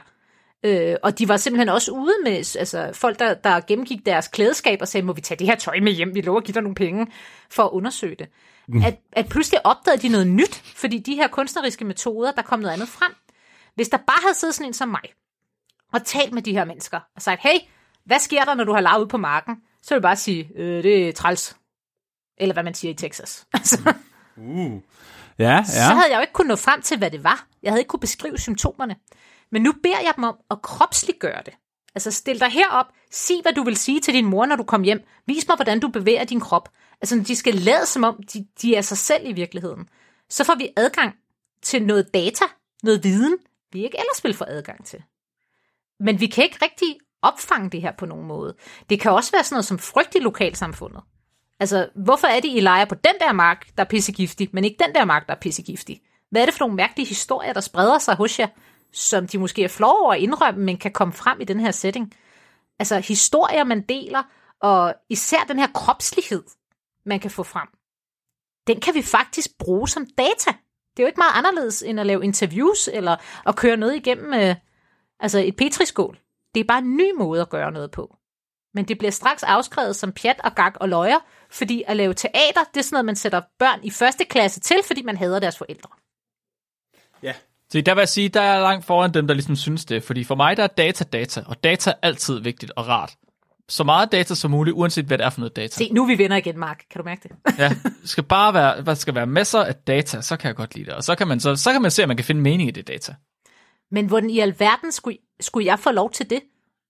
Øh, 0.63 0.95
og 1.03 1.19
de 1.19 1.27
var 1.27 1.37
simpelthen 1.37 1.69
også 1.69 1.91
ude 1.91 2.13
med 2.23 2.31
altså, 2.31 2.89
folk, 2.93 3.19
der, 3.19 3.33
der 3.33 3.59
gennemgik 3.59 4.05
deres 4.05 4.27
klædeskab 4.27 4.81
og 4.81 4.87
sagde, 4.87 5.05
må 5.05 5.13
vi 5.13 5.21
tage 5.21 5.37
det 5.37 5.47
her 5.47 5.55
tøj 5.55 5.79
med 5.79 5.91
hjem, 5.91 6.15
vi 6.15 6.21
lover 6.21 6.39
at 6.39 6.45
give 6.45 6.53
dig 6.53 6.61
nogle 6.61 6.75
penge 6.75 7.07
for 7.51 7.63
at 7.63 7.69
undersøge 7.69 8.15
det. 8.19 8.27
Mm. 8.67 8.83
At, 8.83 8.99
at 9.11 9.29
pludselig 9.29 9.65
opdagede 9.65 10.01
de 10.01 10.09
noget 10.09 10.27
nyt, 10.27 10.61
fordi 10.75 10.99
de 10.99 11.15
her 11.15 11.27
kunstneriske 11.27 11.85
metoder, 11.85 12.31
der 12.31 12.41
kom 12.41 12.59
noget 12.59 12.73
andet 12.73 12.89
frem. 12.89 13.11
Hvis 13.75 13.89
der 13.89 13.97
bare 13.97 14.21
havde 14.21 14.35
siddet 14.35 14.55
sådan 14.55 14.67
en 14.67 14.73
som 14.73 14.89
mig, 14.89 15.03
og 15.93 16.05
talt 16.05 16.33
med 16.33 16.41
de 16.41 16.53
her 16.53 16.65
mennesker, 16.65 16.99
og 17.15 17.21
sagt, 17.21 17.41
hey, 17.41 17.59
hvad 18.05 18.19
sker 18.19 18.45
der, 18.45 18.53
når 18.53 18.63
du 18.63 18.73
har 18.73 18.81
lavet 18.81 19.01
ud 19.01 19.07
på 19.07 19.17
marken? 19.17 19.55
Så 19.81 19.89
vil 19.89 19.95
jeg 19.95 20.01
bare 20.01 20.15
sige, 20.15 20.51
øh, 20.55 20.83
det 20.83 21.09
er 21.09 21.13
træls. 21.13 21.55
Eller 22.37 22.53
hvad 22.53 22.63
man 22.63 22.73
siger 22.73 22.91
i 22.91 22.95
Texas. 22.95 23.45
Altså, 23.53 23.93
Uh. 24.37 24.81
Ja, 25.39 25.51
ja. 25.51 25.63
så 25.63 25.81
havde 25.81 26.09
jeg 26.09 26.15
jo 26.15 26.21
ikke 26.21 26.33
kunnet 26.33 26.47
nå 26.47 26.55
frem 26.55 26.81
til, 26.81 26.97
hvad 26.97 27.11
det 27.11 27.23
var. 27.23 27.47
Jeg 27.63 27.71
havde 27.71 27.81
ikke 27.81 27.89
kunne 27.89 27.99
beskrive 27.99 28.37
symptomerne. 28.37 28.95
Men 29.51 29.61
nu 29.61 29.73
beder 29.83 29.99
jeg 29.99 30.13
dem 30.15 30.23
om 30.23 30.35
at 30.51 30.61
kropsliggøre 30.61 31.41
det. 31.45 31.53
Altså 31.95 32.11
stil 32.11 32.39
dig 32.39 32.49
herop, 32.49 32.85
sig 33.11 33.41
hvad 33.41 33.53
du 33.53 33.63
vil 33.63 33.77
sige 33.77 34.01
til 34.01 34.13
din 34.13 34.25
mor, 34.25 34.45
når 34.45 34.55
du 34.55 34.63
kommer 34.63 34.85
hjem. 34.85 35.01
Vis 35.27 35.47
mig, 35.47 35.55
hvordan 35.55 35.79
du 35.79 35.87
bevæger 35.87 36.23
din 36.23 36.39
krop. 36.39 36.69
Altså 37.01 37.23
de 37.27 37.35
skal 37.35 37.53
lade 37.55 37.85
som 37.85 38.03
om, 38.03 38.23
de, 38.33 38.47
de 38.61 38.75
er 38.75 38.81
sig 38.81 38.97
selv 38.97 39.27
i 39.27 39.31
virkeligheden. 39.31 39.89
Så 40.29 40.43
får 40.43 40.55
vi 40.55 40.69
adgang 40.77 41.15
til 41.61 41.83
noget 41.85 42.13
data, 42.13 42.45
noget 42.83 43.03
viden, 43.03 43.37
vi 43.71 43.83
ikke 43.83 43.97
ellers 43.97 44.23
vil 44.23 44.33
få 44.33 44.45
adgang 44.47 44.85
til. 44.85 45.03
Men 45.99 46.19
vi 46.19 46.27
kan 46.27 46.43
ikke 46.43 46.59
rigtig 46.61 46.97
opfange 47.21 47.69
det 47.69 47.81
her 47.81 47.91
på 47.97 48.05
nogen 48.05 48.27
måde. 48.27 48.55
Det 48.89 48.99
kan 48.99 49.11
også 49.11 49.31
være 49.31 49.43
sådan 49.43 49.55
noget 49.55 49.65
som 49.65 49.79
frygt 49.79 50.15
i 50.15 50.19
lokalsamfundet. 50.19 51.01
Altså, 51.59 51.89
hvorfor 51.95 52.27
er 52.27 52.39
det, 52.39 52.49
I 52.55 52.59
leger 52.59 52.85
på 52.85 52.95
den 52.95 53.13
der 53.19 53.31
mark, 53.33 53.67
der 53.77 53.83
er 53.83 53.87
pissegiftig, 53.87 54.49
men 54.53 54.63
ikke 54.63 54.83
den 54.85 54.95
der 54.95 55.05
mark, 55.05 55.27
der 55.27 55.33
er 55.33 55.39
pissegiftig? 55.39 56.01
Hvad 56.31 56.41
er 56.41 56.45
det 56.45 56.53
for 56.53 56.59
nogle 56.59 56.75
mærkelige 56.75 57.07
historier, 57.07 57.53
der 57.53 57.61
spreder 57.61 57.99
sig 57.99 58.15
hos 58.15 58.39
jer, 58.39 58.47
som 58.93 59.27
de 59.27 59.37
måske 59.37 59.63
er 59.63 59.67
flove 59.67 60.01
over 60.01 60.13
at 60.13 60.19
indrømme, 60.19 60.65
men 60.65 60.77
kan 60.77 60.91
komme 60.91 61.13
frem 61.13 61.41
i 61.41 61.43
den 61.43 61.59
her 61.59 61.71
setting? 61.71 62.13
Altså, 62.79 62.99
historier, 62.99 63.63
man 63.63 63.81
deler, 63.81 64.23
og 64.61 64.95
især 65.09 65.39
den 65.47 65.59
her 65.59 65.67
kropslighed, 65.67 66.43
man 67.05 67.19
kan 67.19 67.31
få 67.31 67.43
frem, 67.43 67.67
den 68.67 68.79
kan 68.81 68.95
vi 68.95 69.01
faktisk 69.01 69.57
bruge 69.57 69.87
som 69.87 70.05
data. 70.17 70.51
Det 70.91 70.99
er 70.99 71.03
jo 71.03 71.07
ikke 71.07 71.19
meget 71.19 71.33
anderledes, 71.35 71.81
end 71.81 71.99
at 71.99 72.05
lave 72.05 72.23
interviews, 72.23 72.89
eller 72.93 73.15
at 73.45 73.55
køre 73.55 73.77
noget 73.77 73.95
igennem 73.95 74.33
øh, 74.33 74.55
altså 75.19 75.39
et 75.39 75.55
petriskål. 75.55 76.17
Det 76.55 76.59
er 76.59 76.65
bare 76.67 76.79
en 76.79 76.97
ny 76.97 77.11
måde 77.17 77.41
at 77.41 77.49
gøre 77.49 77.71
noget 77.71 77.91
på. 77.91 78.15
Men 78.73 78.85
det 78.85 78.97
bliver 78.97 79.11
straks 79.11 79.43
afskrevet 79.43 79.95
som 79.95 80.11
pjat 80.11 80.41
og 80.43 80.55
gag 80.55 80.71
og 80.75 80.89
løjer, 80.89 81.17
fordi 81.51 81.83
at 81.87 81.97
lave 81.97 82.13
teater, 82.13 82.63
det 82.73 82.79
er 82.79 82.83
sådan 82.83 82.95
noget, 82.95 83.05
man 83.05 83.15
sætter 83.15 83.41
børn 83.59 83.79
i 83.83 83.89
første 83.89 84.25
klasse 84.25 84.59
til, 84.59 84.77
fordi 84.85 85.01
man 85.01 85.17
hader 85.17 85.39
deres 85.39 85.57
forældre. 85.57 85.89
ja. 87.23 87.33
Så 87.71 87.81
der 87.81 87.93
vil 87.93 88.01
jeg 88.01 88.09
sige, 88.09 88.29
der 88.29 88.41
er 88.41 88.61
langt 88.61 88.85
foran 88.85 89.13
dem, 89.13 89.27
der 89.27 89.33
ligesom 89.33 89.55
synes 89.55 89.85
det. 89.85 90.03
Fordi 90.03 90.23
for 90.23 90.35
mig, 90.35 90.57
der 90.57 90.63
er 90.63 90.67
data 90.67 91.03
data, 91.03 91.43
og 91.45 91.63
data 91.63 91.89
er 91.89 91.95
altid 92.01 92.39
vigtigt 92.39 92.71
og 92.75 92.87
rart. 92.87 93.15
Så 93.67 93.83
meget 93.83 94.11
data 94.11 94.35
som 94.35 94.51
muligt, 94.51 94.73
uanset 94.73 95.05
hvad 95.05 95.17
det 95.17 95.25
er 95.25 95.29
for 95.29 95.39
noget 95.39 95.55
data. 95.55 95.75
Se, 95.75 95.89
nu 95.91 96.03
er 96.03 96.07
vi 96.07 96.17
venner 96.17 96.37
igen, 96.37 96.59
Mark. 96.59 96.83
Kan 96.91 96.99
du 97.01 97.05
mærke 97.05 97.29
det? 97.29 97.57
Ja, 97.57 97.69
det 98.01 98.09
skal 98.09 98.23
bare 98.23 98.53
være, 98.53 98.85
der 98.85 98.93
skal 98.93 99.15
være 99.15 99.27
masser 99.27 99.59
af 99.59 99.75
data, 99.75 100.21
så 100.21 100.37
kan 100.37 100.47
jeg 100.47 100.55
godt 100.55 100.75
lide 100.75 100.85
det. 100.85 100.93
Og 100.93 101.03
så 101.03 101.15
kan 101.15 101.27
man, 101.27 101.39
så, 101.39 101.55
så 101.55 101.71
kan 101.71 101.81
man 101.81 101.91
se, 101.91 102.03
om 102.03 102.07
man 102.07 102.17
kan 102.17 102.25
finde 102.25 102.41
mening 102.41 102.69
i 102.69 102.71
det 102.71 102.87
data. 102.87 103.15
Men 103.91 104.05
hvordan 104.05 104.29
i 104.29 104.39
alverden 104.39 104.91
skulle, 104.91 105.17
skulle 105.39 105.65
jeg 105.65 105.79
få 105.79 105.91
lov 105.91 106.11
til 106.11 106.29
det? 106.29 106.41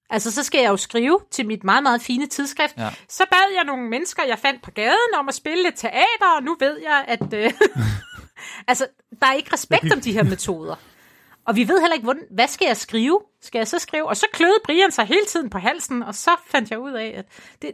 Altså, 0.10 0.32
så 0.32 0.44
skal 0.44 0.62
jeg 0.62 0.70
jo 0.70 0.78
skrive 0.78 1.20
til 1.32 1.48
mit 1.48 1.64
meget, 1.64 1.84
meget 1.84 2.02
fine 2.02 2.28
tidsskrift. 2.28 2.78
Ja. 2.78 2.90
Så 3.10 3.24
bad 3.32 3.54
jeg 3.56 3.64
nogle 3.64 3.90
mennesker, 3.90 4.24
jeg 4.24 4.40
fandt 4.40 4.62
på 4.62 4.72
gaden, 4.72 5.16
om 5.20 5.30
at 5.30 5.36
spille 5.36 5.64
lidt 5.64 5.76
teater, 5.76 6.36
og 6.38 6.44
nu 6.44 6.56
ved 6.60 6.80
jeg, 6.82 7.06
at... 7.08 7.34
Øh, 7.34 7.52
altså, 8.68 8.88
der 9.20 9.28
er 9.28 9.34
ikke 9.34 9.54
respekt 9.54 9.94
om 9.94 10.02
de 10.02 10.12
her 10.12 10.24
metoder. 10.24 10.76
Og 11.46 11.56
vi 11.56 11.68
ved 11.68 11.80
heller 11.80 11.94
ikke, 11.94 12.04
hvordan, 12.04 12.24
hvad 12.32 12.48
skal 12.48 12.66
jeg 12.66 12.78
skrive? 12.78 13.22
Skal 13.42 13.60
jeg 13.60 13.68
så 13.68 13.80
skrive? 13.80 14.08
Og 14.08 14.18
så 14.18 14.28
kløede 14.34 14.60
Brian 14.66 14.92
sig 14.92 15.06
hele 15.06 15.26
tiden 15.26 15.50
på 15.50 15.58
halsen, 15.58 16.04
og 16.04 16.16
så 16.16 16.32
fandt 16.48 16.72
jeg 16.72 16.80
ud 16.80 16.92
af, 16.92 17.14
at 17.18 17.26
det, 17.62 17.72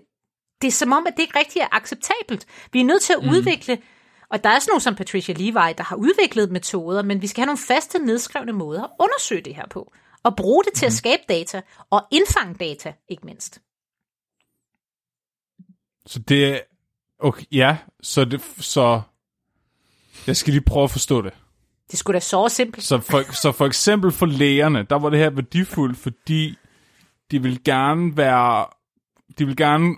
det 0.62 0.68
er 0.68 0.72
som 0.72 0.92
om, 0.92 1.08
at 1.08 1.14
det 1.18 1.24
ikke 1.24 1.40
rigtig 1.40 1.60
er 1.60 1.68
acceptabelt. 1.72 2.46
Vi 2.72 2.80
er 2.80 2.86
nødt 2.86 3.02
til 3.02 3.14
at 3.14 3.24
mm. 3.24 3.30
udvikle, 3.30 3.82
og 4.30 4.44
der 4.44 4.50
er 4.50 4.60
sådan 4.60 4.72
nogle 4.72 4.82
som 4.82 4.96
Patricia 4.96 5.34
Levi, 5.34 5.74
der 5.78 5.84
har 5.84 5.96
udviklet 5.96 6.52
metoder, 6.52 7.04
men 7.04 7.22
vi 7.22 7.28
skal 7.28 7.42
have 7.42 7.46
nogle 7.46 7.68
faste 7.68 8.00
nedskrevne 8.00 8.52
måder 8.52 8.84
at 8.84 8.90
undersøge 9.00 9.42
det 9.42 9.56
her 9.56 9.68
på. 9.70 9.94
Og 10.24 10.36
bruge 10.36 10.64
det 10.64 10.74
til 10.74 10.86
at 10.86 10.94
skabe 10.94 11.22
data, 11.30 11.62
og 11.90 12.08
indfange 12.12 12.54
data, 12.54 12.94
ikke 13.10 13.26
mindst. 13.26 13.62
Så 16.06 16.20
det 16.20 16.46
er... 16.46 16.60
Okay, 17.20 17.46
ja, 17.52 17.78
så, 18.02 18.26
det, 18.26 18.42
så 18.58 19.02
jeg 20.28 20.38
skal 20.38 20.54
lige 20.54 20.64
prøve 20.64 20.84
at 20.84 20.92
forstå 20.92 21.22
det. 21.22 21.34
Det 21.92 22.00
skulle 22.00 22.16
da 22.16 22.20
så 22.20 22.50
simpelt. 22.50 22.84
Så 22.84 23.00
for, 23.00 23.34
så 23.34 23.52
for 23.52 23.66
eksempel 23.66 24.12
for 24.12 24.26
lægerne, 24.26 24.84
der 24.84 24.96
var 24.96 25.10
det 25.10 25.20
her 25.20 25.30
værdifuldt, 25.30 25.98
fordi 25.98 26.58
de 27.32 27.42
vil 27.42 27.64
gerne 27.64 28.18
være, 28.18 28.66
de 29.40 29.46
vil 29.46 29.58
gerne 29.58 29.96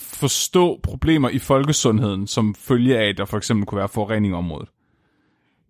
forstå 0.00 0.80
problemer 0.82 1.28
i 1.28 1.38
folkesundheden, 1.38 2.26
som 2.26 2.54
følge 2.54 2.98
af, 2.98 3.08
at 3.08 3.18
der 3.18 3.24
for 3.24 3.36
eksempel 3.36 3.66
kunne 3.66 3.78
være 3.78 3.88
forurening 3.88 4.32
i 4.32 4.36
området. 4.36 4.68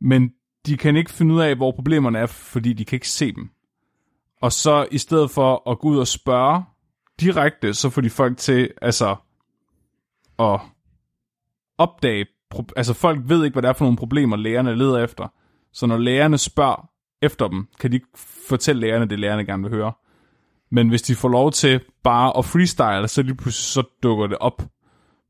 Men 0.00 0.32
de 0.66 0.76
kan 0.76 0.96
ikke 0.96 1.12
finde 1.12 1.34
ud 1.34 1.40
af, 1.40 1.56
hvor 1.56 1.72
problemerne 1.72 2.18
er, 2.18 2.26
fordi 2.26 2.72
de 2.72 2.84
kan 2.84 2.96
ikke 2.96 3.08
se 3.08 3.32
dem. 3.32 3.50
Og 4.42 4.52
så 4.52 4.86
i 4.90 4.98
stedet 4.98 5.30
for 5.30 5.70
at 5.70 5.78
gå 5.78 5.88
ud 5.88 5.98
og 5.98 6.08
spørge 6.08 6.64
direkte, 7.20 7.74
så 7.74 7.90
får 7.90 8.00
de 8.00 8.10
folk 8.10 8.36
til 8.38 8.70
altså 8.82 9.16
at 10.38 10.60
opdage, 11.78 12.26
altså 12.76 12.94
folk 12.94 13.20
ved 13.24 13.44
ikke, 13.44 13.54
hvad 13.54 13.62
det 13.62 13.68
er 13.68 13.72
for 13.72 13.84
nogle 13.84 13.98
problemer, 13.98 14.36
lærerne 14.36 14.76
leder 14.76 15.04
efter. 15.04 15.28
Så 15.72 15.86
når 15.86 15.98
lærerne 15.98 16.38
spørger 16.38 16.90
efter 17.22 17.48
dem, 17.48 17.68
kan 17.80 17.90
de 17.90 17.96
ikke 17.96 18.08
fortælle 18.48 18.80
lærerne 18.80 19.06
det, 19.06 19.18
lærerne 19.18 19.44
gerne 19.44 19.62
vil 19.62 19.72
høre. 19.72 19.92
Men 20.70 20.88
hvis 20.88 21.02
de 21.02 21.14
får 21.14 21.28
lov 21.28 21.52
til 21.52 21.80
bare 22.04 22.38
at 22.38 22.44
freestyle, 22.44 23.08
så 23.08 23.22
lige 23.22 23.34
pludselig 23.34 23.64
så 23.64 23.82
dukker 24.02 24.26
det 24.26 24.38
op 24.38 24.62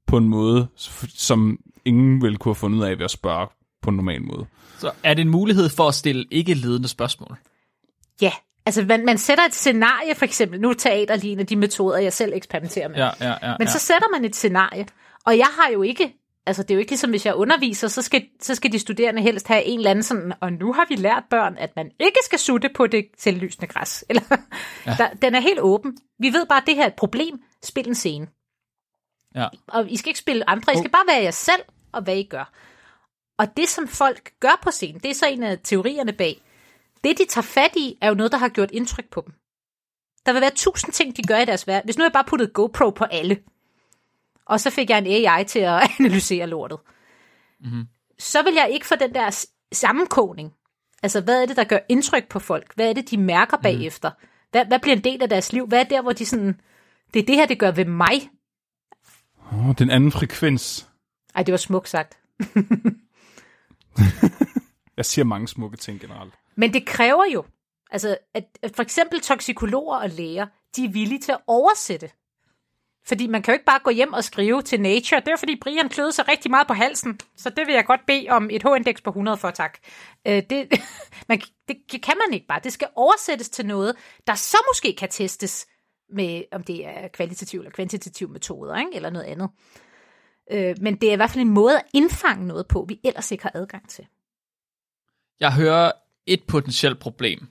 på 0.06 0.16
en 0.16 0.28
måde, 0.28 0.68
som 1.16 1.58
ingen 1.84 2.22
vil 2.22 2.36
kunne 2.36 2.50
have 2.50 2.54
fundet 2.54 2.78
ud 2.78 2.84
af 2.84 2.98
ved 2.98 3.04
at 3.04 3.10
spørge 3.10 3.46
på 3.82 3.90
en 3.90 3.96
normal 3.96 4.22
måde. 4.22 4.46
Så 4.78 4.90
er 5.02 5.14
det 5.14 5.22
en 5.22 5.28
mulighed 5.28 5.68
for 5.68 5.88
at 5.88 5.94
stille 5.94 6.26
ikke 6.30 6.54
ledende 6.54 6.88
spørgsmål? 6.88 7.36
Ja, 8.22 8.32
altså 8.66 8.84
man, 8.84 9.04
man 9.04 9.18
sætter 9.18 9.44
et 9.44 9.54
scenarie, 9.54 10.14
for 10.14 10.24
eksempel, 10.24 10.60
nu 10.60 10.70
er 10.70 10.74
teater 10.74 11.16
lige 11.16 11.32
en 11.32 11.40
af 11.40 11.46
de 11.46 11.56
metoder, 11.56 11.98
jeg 11.98 12.12
selv 12.12 12.32
eksperimenterer 12.34 12.88
med. 12.88 12.96
Ja, 12.96 13.10
ja, 13.20 13.34
ja. 13.42 13.54
Men 13.58 13.66
ja. 13.66 13.72
så 13.72 13.78
sætter 13.78 14.08
man 14.12 14.24
et 14.24 14.36
scenarie, 14.36 14.86
og 15.26 15.38
jeg 15.38 15.46
har 15.58 15.72
jo 15.72 15.82
ikke, 15.82 16.14
altså 16.50 16.62
det 16.62 16.70
er 16.70 16.74
jo 16.74 16.78
ikke 16.78 16.90
ligesom, 16.90 17.10
hvis 17.10 17.26
jeg 17.26 17.34
underviser, 17.34 17.88
så 17.88 18.02
skal, 18.02 18.28
så 18.40 18.54
skal 18.54 18.72
de 18.72 18.78
studerende 18.78 19.22
helst 19.22 19.48
have 19.48 19.64
en 19.64 19.78
eller 19.78 19.90
anden 19.90 20.02
sådan, 20.02 20.32
og 20.40 20.52
nu 20.52 20.72
har 20.72 20.86
vi 20.88 20.94
lært 20.94 21.24
børn, 21.30 21.56
at 21.58 21.76
man 21.76 21.90
ikke 22.00 22.18
skal 22.24 22.38
sutte 22.38 22.68
på 22.74 22.86
det 22.86 23.06
selvlysende 23.18 23.66
græs. 23.66 24.04
Eller, 24.08 24.22
ja. 24.86 24.94
der, 24.98 25.14
den 25.14 25.34
er 25.34 25.40
helt 25.40 25.60
åben. 25.60 25.98
Vi 26.18 26.32
ved 26.32 26.46
bare, 26.46 26.60
at 26.60 26.66
det 26.66 26.74
her 26.74 26.82
er 26.82 26.86
et 26.86 26.94
problem. 26.94 27.42
Spil 27.64 27.88
en 27.88 27.94
scene. 27.94 28.26
Ja. 29.34 29.48
Og 29.68 29.90
I 29.90 29.96
skal 29.96 30.10
ikke 30.10 30.20
spille 30.20 30.50
andre, 30.50 30.72
I 30.72 30.76
skal 30.76 30.90
bare 30.90 31.06
være 31.08 31.22
jer 31.22 31.30
selv, 31.30 31.62
og 31.92 32.02
hvad 32.02 32.16
I 32.16 32.22
gør. 32.22 32.52
Og 33.38 33.56
det, 33.56 33.68
som 33.68 33.88
folk 33.88 34.32
gør 34.40 34.60
på 34.62 34.70
scenen, 34.70 35.00
det 35.00 35.10
er 35.10 35.14
så 35.14 35.26
en 35.26 35.42
af 35.42 35.58
teorierne 35.64 36.12
bag. 36.12 36.42
Det, 37.04 37.18
de 37.18 37.24
tager 37.28 37.42
fat 37.42 37.76
i, 37.76 37.98
er 38.00 38.08
jo 38.08 38.14
noget, 38.14 38.32
der 38.32 38.38
har 38.38 38.48
gjort 38.48 38.70
indtryk 38.70 39.10
på 39.10 39.22
dem. 39.26 39.34
Der 40.26 40.32
vil 40.32 40.40
være 40.40 40.50
tusind 40.54 40.92
ting, 40.92 41.16
de 41.16 41.22
gør 41.22 41.38
i 41.38 41.44
deres 41.44 41.62
hverdag. 41.62 41.84
Hvis 41.84 41.98
nu 41.98 42.04
jeg 42.04 42.12
bare 42.12 42.24
puttede 42.24 42.52
GoPro 42.52 42.90
på 42.90 43.04
alle, 43.04 43.42
og 44.50 44.60
så 44.60 44.70
fik 44.70 44.90
jeg 44.90 44.98
en 44.98 45.06
AI 45.06 45.44
til 45.44 45.58
at 45.58 45.90
analysere 45.98 46.46
lortet, 46.46 46.78
mm-hmm. 47.60 47.84
så 48.18 48.42
vil 48.42 48.54
jeg 48.54 48.70
ikke 48.70 48.86
få 48.86 48.94
den 48.96 49.14
der 49.14 49.46
sammenkogning. 49.72 50.52
Altså, 51.02 51.20
hvad 51.20 51.42
er 51.42 51.46
det, 51.46 51.56
der 51.56 51.64
gør 51.64 51.78
indtryk 51.88 52.28
på 52.28 52.38
folk? 52.38 52.74
Hvad 52.74 52.88
er 52.88 52.92
det, 52.92 53.10
de 53.10 53.16
mærker 53.16 53.56
bagefter? 53.56 54.10
Hvad, 54.50 54.66
hvad 54.66 54.78
bliver 54.78 54.96
en 54.96 55.04
del 55.04 55.22
af 55.22 55.28
deres 55.28 55.52
liv? 55.52 55.66
Hvad 55.66 55.80
er 55.80 55.84
der, 55.84 56.02
hvor 56.02 56.12
de 56.12 56.26
sådan, 56.26 56.60
det 57.14 57.22
er 57.22 57.26
det 57.26 57.34
her, 57.34 57.46
det 57.46 57.58
gør 57.58 57.70
ved 57.70 57.84
mig? 57.84 58.30
Oh, 59.52 59.74
den 59.78 59.90
anden 59.90 60.12
frekvens. 60.12 60.88
Ej, 61.34 61.42
det 61.42 61.52
var 61.52 61.58
smukt 61.58 61.88
sagt. 61.88 62.18
Jeg 64.96 65.06
siger 65.06 65.24
mange 65.24 65.48
smukke 65.48 65.76
ting 65.76 66.00
generelt. 66.00 66.34
Men 66.56 66.72
det 66.72 66.86
kræver 66.86 67.24
jo, 67.34 67.44
altså, 67.90 68.18
at, 68.34 68.44
at 68.62 68.76
for 68.76 68.82
eksempel 68.82 69.20
toksikologer 69.20 69.96
og 69.96 70.10
læger, 70.10 70.46
de 70.76 70.84
er 70.84 70.88
villige 70.88 71.20
til 71.20 71.32
at 71.32 71.40
oversætte 71.46 72.10
fordi 73.06 73.26
man 73.26 73.42
kan 73.42 73.52
jo 73.52 73.54
ikke 73.54 73.64
bare 73.64 73.80
gå 73.84 73.90
hjem 73.90 74.12
og 74.12 74.24
skrive 74.24 74.62
til 74.62 74.80
Nature. 74.80 75.20
Det 75.20 75.28
er 75.28 75.36
fordi 75.36 75.58
Brian 75.60 75.88
kløede 75.88 76.12
sig 76.12 76.28
rigtig 76.28 76.50
meget 76.50 76.66
på 76.66 76.74
halsen. 76.74 77.20
Så 77.36 77.50
det 77.50 77.66
vil 77.66 77.74
jeg 77.74 77.84
godt 77.84 78.00
bede 78.06 78.26
om 78.28 78.50
et 78.50 78.62
H-indeks 78.62 79.00
på 79.00 79.10
100 79.10 79.36
for, 79.36 79.50
tak. 79.50 79.78
Øh, 80.26 80.42
det, 80.50 80.68
man, 81.28 81.40
det, 81.68 81.76
det 81.92 82.02
kan 82.02 82.14
man 82.26 82.34
ikke 82.34 82.46
bare. 82.46 82.60
Det 82.64 82.72
skal 82.72 82.88
oversættes 82.94 83.48
til 83.48 83.66
noget, 83.66 83.96
der 84.26 84.34
så 84.34 84.56
måske 84.70 84.96
kan 84.98 85.08
testes 85.08 85.66
med, 86.12 86.42
om 86.52 86.62
det 86.62 86.86
er 86.86 87.08
kvalitativ 87.08 87.60
eller 87.60 87.70
kvantitativ 87.70 88.28
metoder, 88.28 88.76
ikke? 88.76 88.90
eller 88.94 89.10
noget 89.10 89.26
andet. 89.26 89.48
Øh, 90.52 90.76
men 90.80 90.96
det 90.96 91.08
er 91.08 91.12
i 91.12 91.16
hvert 91.16 91.30
fald 91.30 91.44
en 91.44 91.54
måde 91.54 91.76
at 91.76 91.84
indfange 91.94 92.46
noget 92.46 92.66
på, 92.68 92.84
vi 92.88 93.00
ellers 93.04 93.30
ikke 93.30 93.42
har 93.42 93.52
adgang 93.54 93.88
til. 93.88 94.06
Jeg 95.40 95.54
hører 95.54 95.92
et 96.26 96.42
potentielt 96.48 96.98
problem 96.98 97.48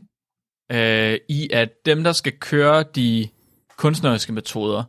øh, 0.72 1.20
i, 1.30 1.50
at 1.54 1.86
dem, 1.86 2.04
der 2.04 2.12
skal 2.12 2.39
køre 2.39 2.84
de 2.84 3.30
kunstneriske 3.78 4.34
metoder, 4.34 4.84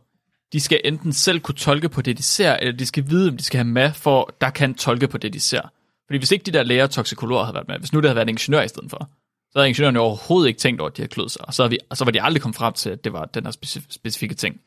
de 0.53 0.59
skal 0.59 0.81
enten 0.85 1.13
selv 1.13 1.39
kunne 1.39 1.55
tolke 1.55 1.89
på 1.89 2.01
det, 2.01 2.17
de 2.17 2.23
ser, 2.23 2.53
eller 2.53 2.77
de 2.77 2.85
skal 2.85 3.09
vide, 3.09 3.29
om 3.29 3.37
de 3.37 3.43
skal 3.43 3.57
have 3.57 3.67
med, 3.67 3.93
for 3.93 4.35
der 4.41 4.49
kan 4.49 4.75
tolke 4.75 5.07
på 5.07 5.17
det, 5.17 5.33
de 5.33 5.39
ser. 5.39 5.61
Fordi 6.07 6.17
hvis 6.17 6.31
ikke 6.31 6.43
de 6.43 6.51
der 6.51 6.63
læger 6.63 6.87
toksikologer 6.87 7.43
havde 7.43 7.55
været 7.55 7.67
med, 7.67 7.79
hvis 7.79 7.93
nu 7.93 7.99
det 7.99 8.05
havde 8.05 8.15
været 8.15 8.25
en 8.25 8.29
ingeniør 8.29 8.61
i 8.61 8.67
stedet 8.67 8.89
for, 8.89 9.09
så 9.51 9.59
havde 9.59 9.69
ingeniøren 9.69 9.95
jo 9.95 10.01
overhovedet 10.01 10.47
ikke 10.47 10.59
tænkt 10.59 10.81
over, 10.81 10.89
at 10.89 10.97
de 10.97 11.01
havde 11.01 11.11
kløet 11.11 11.31
sig, 11.31 11.47
og 11.47 11.53
så, 11.53 11.63
havde 11.63 11.69
vi, 11.69 11.79
og 11.89 11.97
så 11.97 12.05
var 12.05 12.11
de 12.11 12.21
aldrig 12.21 12.41
kommet 12.41 12.55
frem 12.55 12.73
til, 12.73 12.89
at 12.89 13.03
det 13.03 13.13
var 13.13 13.25
den 13.25 13.45
her 13.45 13.51
specif- 13.51 13.89
specifikke 13.89 14.35
ting. 14.35 14.61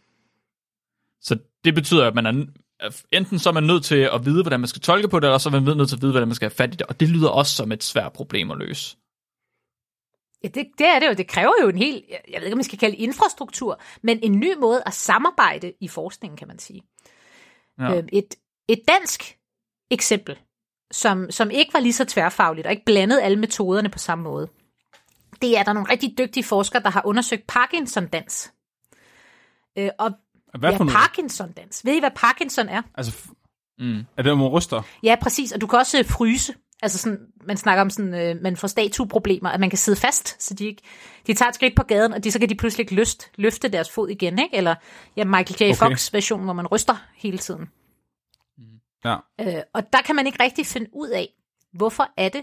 Så 1.21 1.39
det 1.65 1.75
betyder, 1.75 2.07
at 2.07 2.15
man 2.15 2.27
er, 2.27 2.47
enten 3.13 3.39
så 3.39 3.49
er 3.49 3.53
man 3.53 3.63
nødt 3.63 3.85
til 3.85 4.09
at 4.13 4.25
vide, 4.25 4.43
hvordan 4.43 4.61
man 4.61 4.69
skal 4.69 4.83
tolke 4.83 5.09
på 5.09 5.21
det, 5.21 5.27
eller 5.27 5.39
så 5.39 5.49
er 5.49 5.61
man 5.61 5.77
nødt 5.77 5.89
til 5.89 5.97
at 5.97 6.03
vide, 6.03 6.13
hvordan 6.13 6.29
man 6.29 6.35
skal 6.35 6.47
have 6.47 6.57
fat 6.57 6.75
i 6.75 6.77
det, 6.77 6.87
og 6.87 7.01
det 7.01 7.09
lyder 7.09 7.29
også 7.29 7.57
som 7.57 7.73
et 7.73 7.85
svært 7.85 8.13
problem 8.13 8.51
at 8.51 8.59
løse. 8.59 8.97
Ja, 10.45 10.49
det, 10.49 10.67
det 10.79 10.87
er 10.87 10.99
det 10.99 11.09
jo. 11.09 11.13
Det 11.13 11.29
kræver 11.29 11.53
jo 11.63 11.69
en 11.69 11.79
helt, 11.79 12.05
jeg 12.11 12.41
ved 12.41 12.47
ikke, 12.47 12.55
om 12.55 12.59
man 12.59 12.65
skal 12.65 12.79
kalde 12.79 12.97
infrastruktur, 12.97 13.81
men 14.03 14.19
en 14.23 14.39
ny 14.41 14.55
måde 14.61 14.83
at 14.87 14.95
samarbejde 14.95 15.73
i 15.81 15.89
forskningen, 15.89 16.37
kan 16.37 16.49
man 16.49 16.59
sige. 16.59 16.83
Ja. 17.79 17.97
Øh, 17.97 18.05
et, 18.13 18.35
et 18.69 18.81
dansk 18.89 19.39
eksempel, 19.91 20.39
som, 20.93 21.31
som 21.31 21.51
ikke 21.51 21.75
var 21.75 21.81
lige 21.81 21.93
så 21.93 22.05
tværfagligt, 22.05 22.67
og 22.67 22.73
ikke 22.73 22.85
blandede 22.85 23.23
alle 23.23 23.39
metoderne 23.39 23.89
på 23.89 23.99
samme 23.99 24.25
måde, 24.25 24.49
det 25.43 25.57
er, 25.57 25.61
at 25.61 25.67
der 25.67 25.71
er 25.71 25.75
nogle 25.75 25.91
rigtig 25.93 26.15
dygtige 26.19 26.45
forskere, 26.45 26.83
der 26.83 26.91
har 26.91 27.03
undersøgt 27.05 27.47
Parkinson-dans. 27.47 28.53
Øh, 29.79 29.91
og 29.99 30.11
Hvad 30.59 30.71
ja, 30.71 30.77
for 30.77 30.85
noget? 30.85 30.97
Parkinson-dans. 30.97 31.85
Ved 31.85 31.95
I, 31.95 32.01
hvad 32.01 32.11
Parkinson 32.17 32.69
er? 32.69 32.83
Altså, 32.95 33.29
Mm. 33.79 33.99
er 34.17 34.23
det, 34.23 34.33
hvor 34.33 34.35
man 34.35 34.47
ryster? 34.49 34.83
Ja, 35.03 35.17
præcis. 35.23 35.53
Og 35.53 35.61
du 35.61 35.67
kan 35.67 35.79
også 35.79 35.99
øh, 35.99 36.05
fryse. 36.05 36.55
Altså 36.85 36.99
sådan, 36.99 37.19
man 37.47 37.57
snakker 37.57 37.83
om 37.83 37.91
sådan, 37.91 38.15
øh, 38.15 38.43
man 38.43 38.57
får 38.57 38.69
statueproblemer, 38.69 39.51
at 39.51 39.61
man 39.61 39.71
kan 39.71 39.79
sidde 39.79 40.01
fast, 40.01 40.43
så 40.43 40.55
de 40.55 40.67
ikke, 40.67 40.83
de 41.27 41.35
tager 41.35 41.49
et 41.49 41.55
skridt 41.55 41.77
på 41.77 41.83
gaden, 41.83 42.13
og 42.13 42.25
de, 42.25 42.31
så 42.31 42.39
kan 42.39 42.49
de 42.49 42.55
pludselig 42.55 42.83
ikke 42.83 42.95
lyst, 42.95 43.31
løfte 43.37 43.69
deres 43.69 43.91
fod 43.91 44.09
igen, 44.09 44.39
ikke? 44.39 44.57
Eller 44.57 44.75
ja, 45.17 45.25
Michael 45.25 45.57
J. 45.61 45.63
Okay. 45.63 45.75
Fox 45.75 46.13
version, 46.13 46.45
hvor 46.45 46.53
man 46.53 46.67
ryster 46.67 46.97
hele 47.17 47.39
tiden. 47.39 47.69
Ja. 49.05 49.17
Øh, 49.41 49.63
og 49.73 49.93
der 49.93 50.03
kan 50.03 50.17
man 50.17 50.27
ikke 50.27 50.43
rigtig 50.43 50.67
finde 50.67 50.91
ud 50.93 51.09
af, 51.09 51.29
hvorfor 51.73 52.09
er 52.17 52.29
det, 52.29 52.43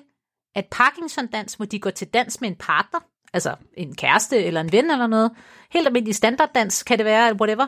at 0.55 0.65
Parkinson-dans, 0.71 1.53
hvor 1.53 1.65
de 1.65 1.79
går 1.79 1.89
til 1.89 2.07
dans 2.07 2.41
med 2.41 2.49
en 2.49 2.55
partner, 2.55 2.99
altså 3.33 3.55
en 3.77 3.95
kæreste 3.95 4.43
eller 4.43 4.61
en 4.61 4.71
ven 4.71 4.91
eller 4.91 5.07
noget, 5.07 5.31
helt 5.71 5.87
almindelig 5.87 6.15
standarddans 6.15 6.83
kan 6.83 6.97
det 6.97 7.05
være, 7.05 7.35
whatever. 7.35 7.67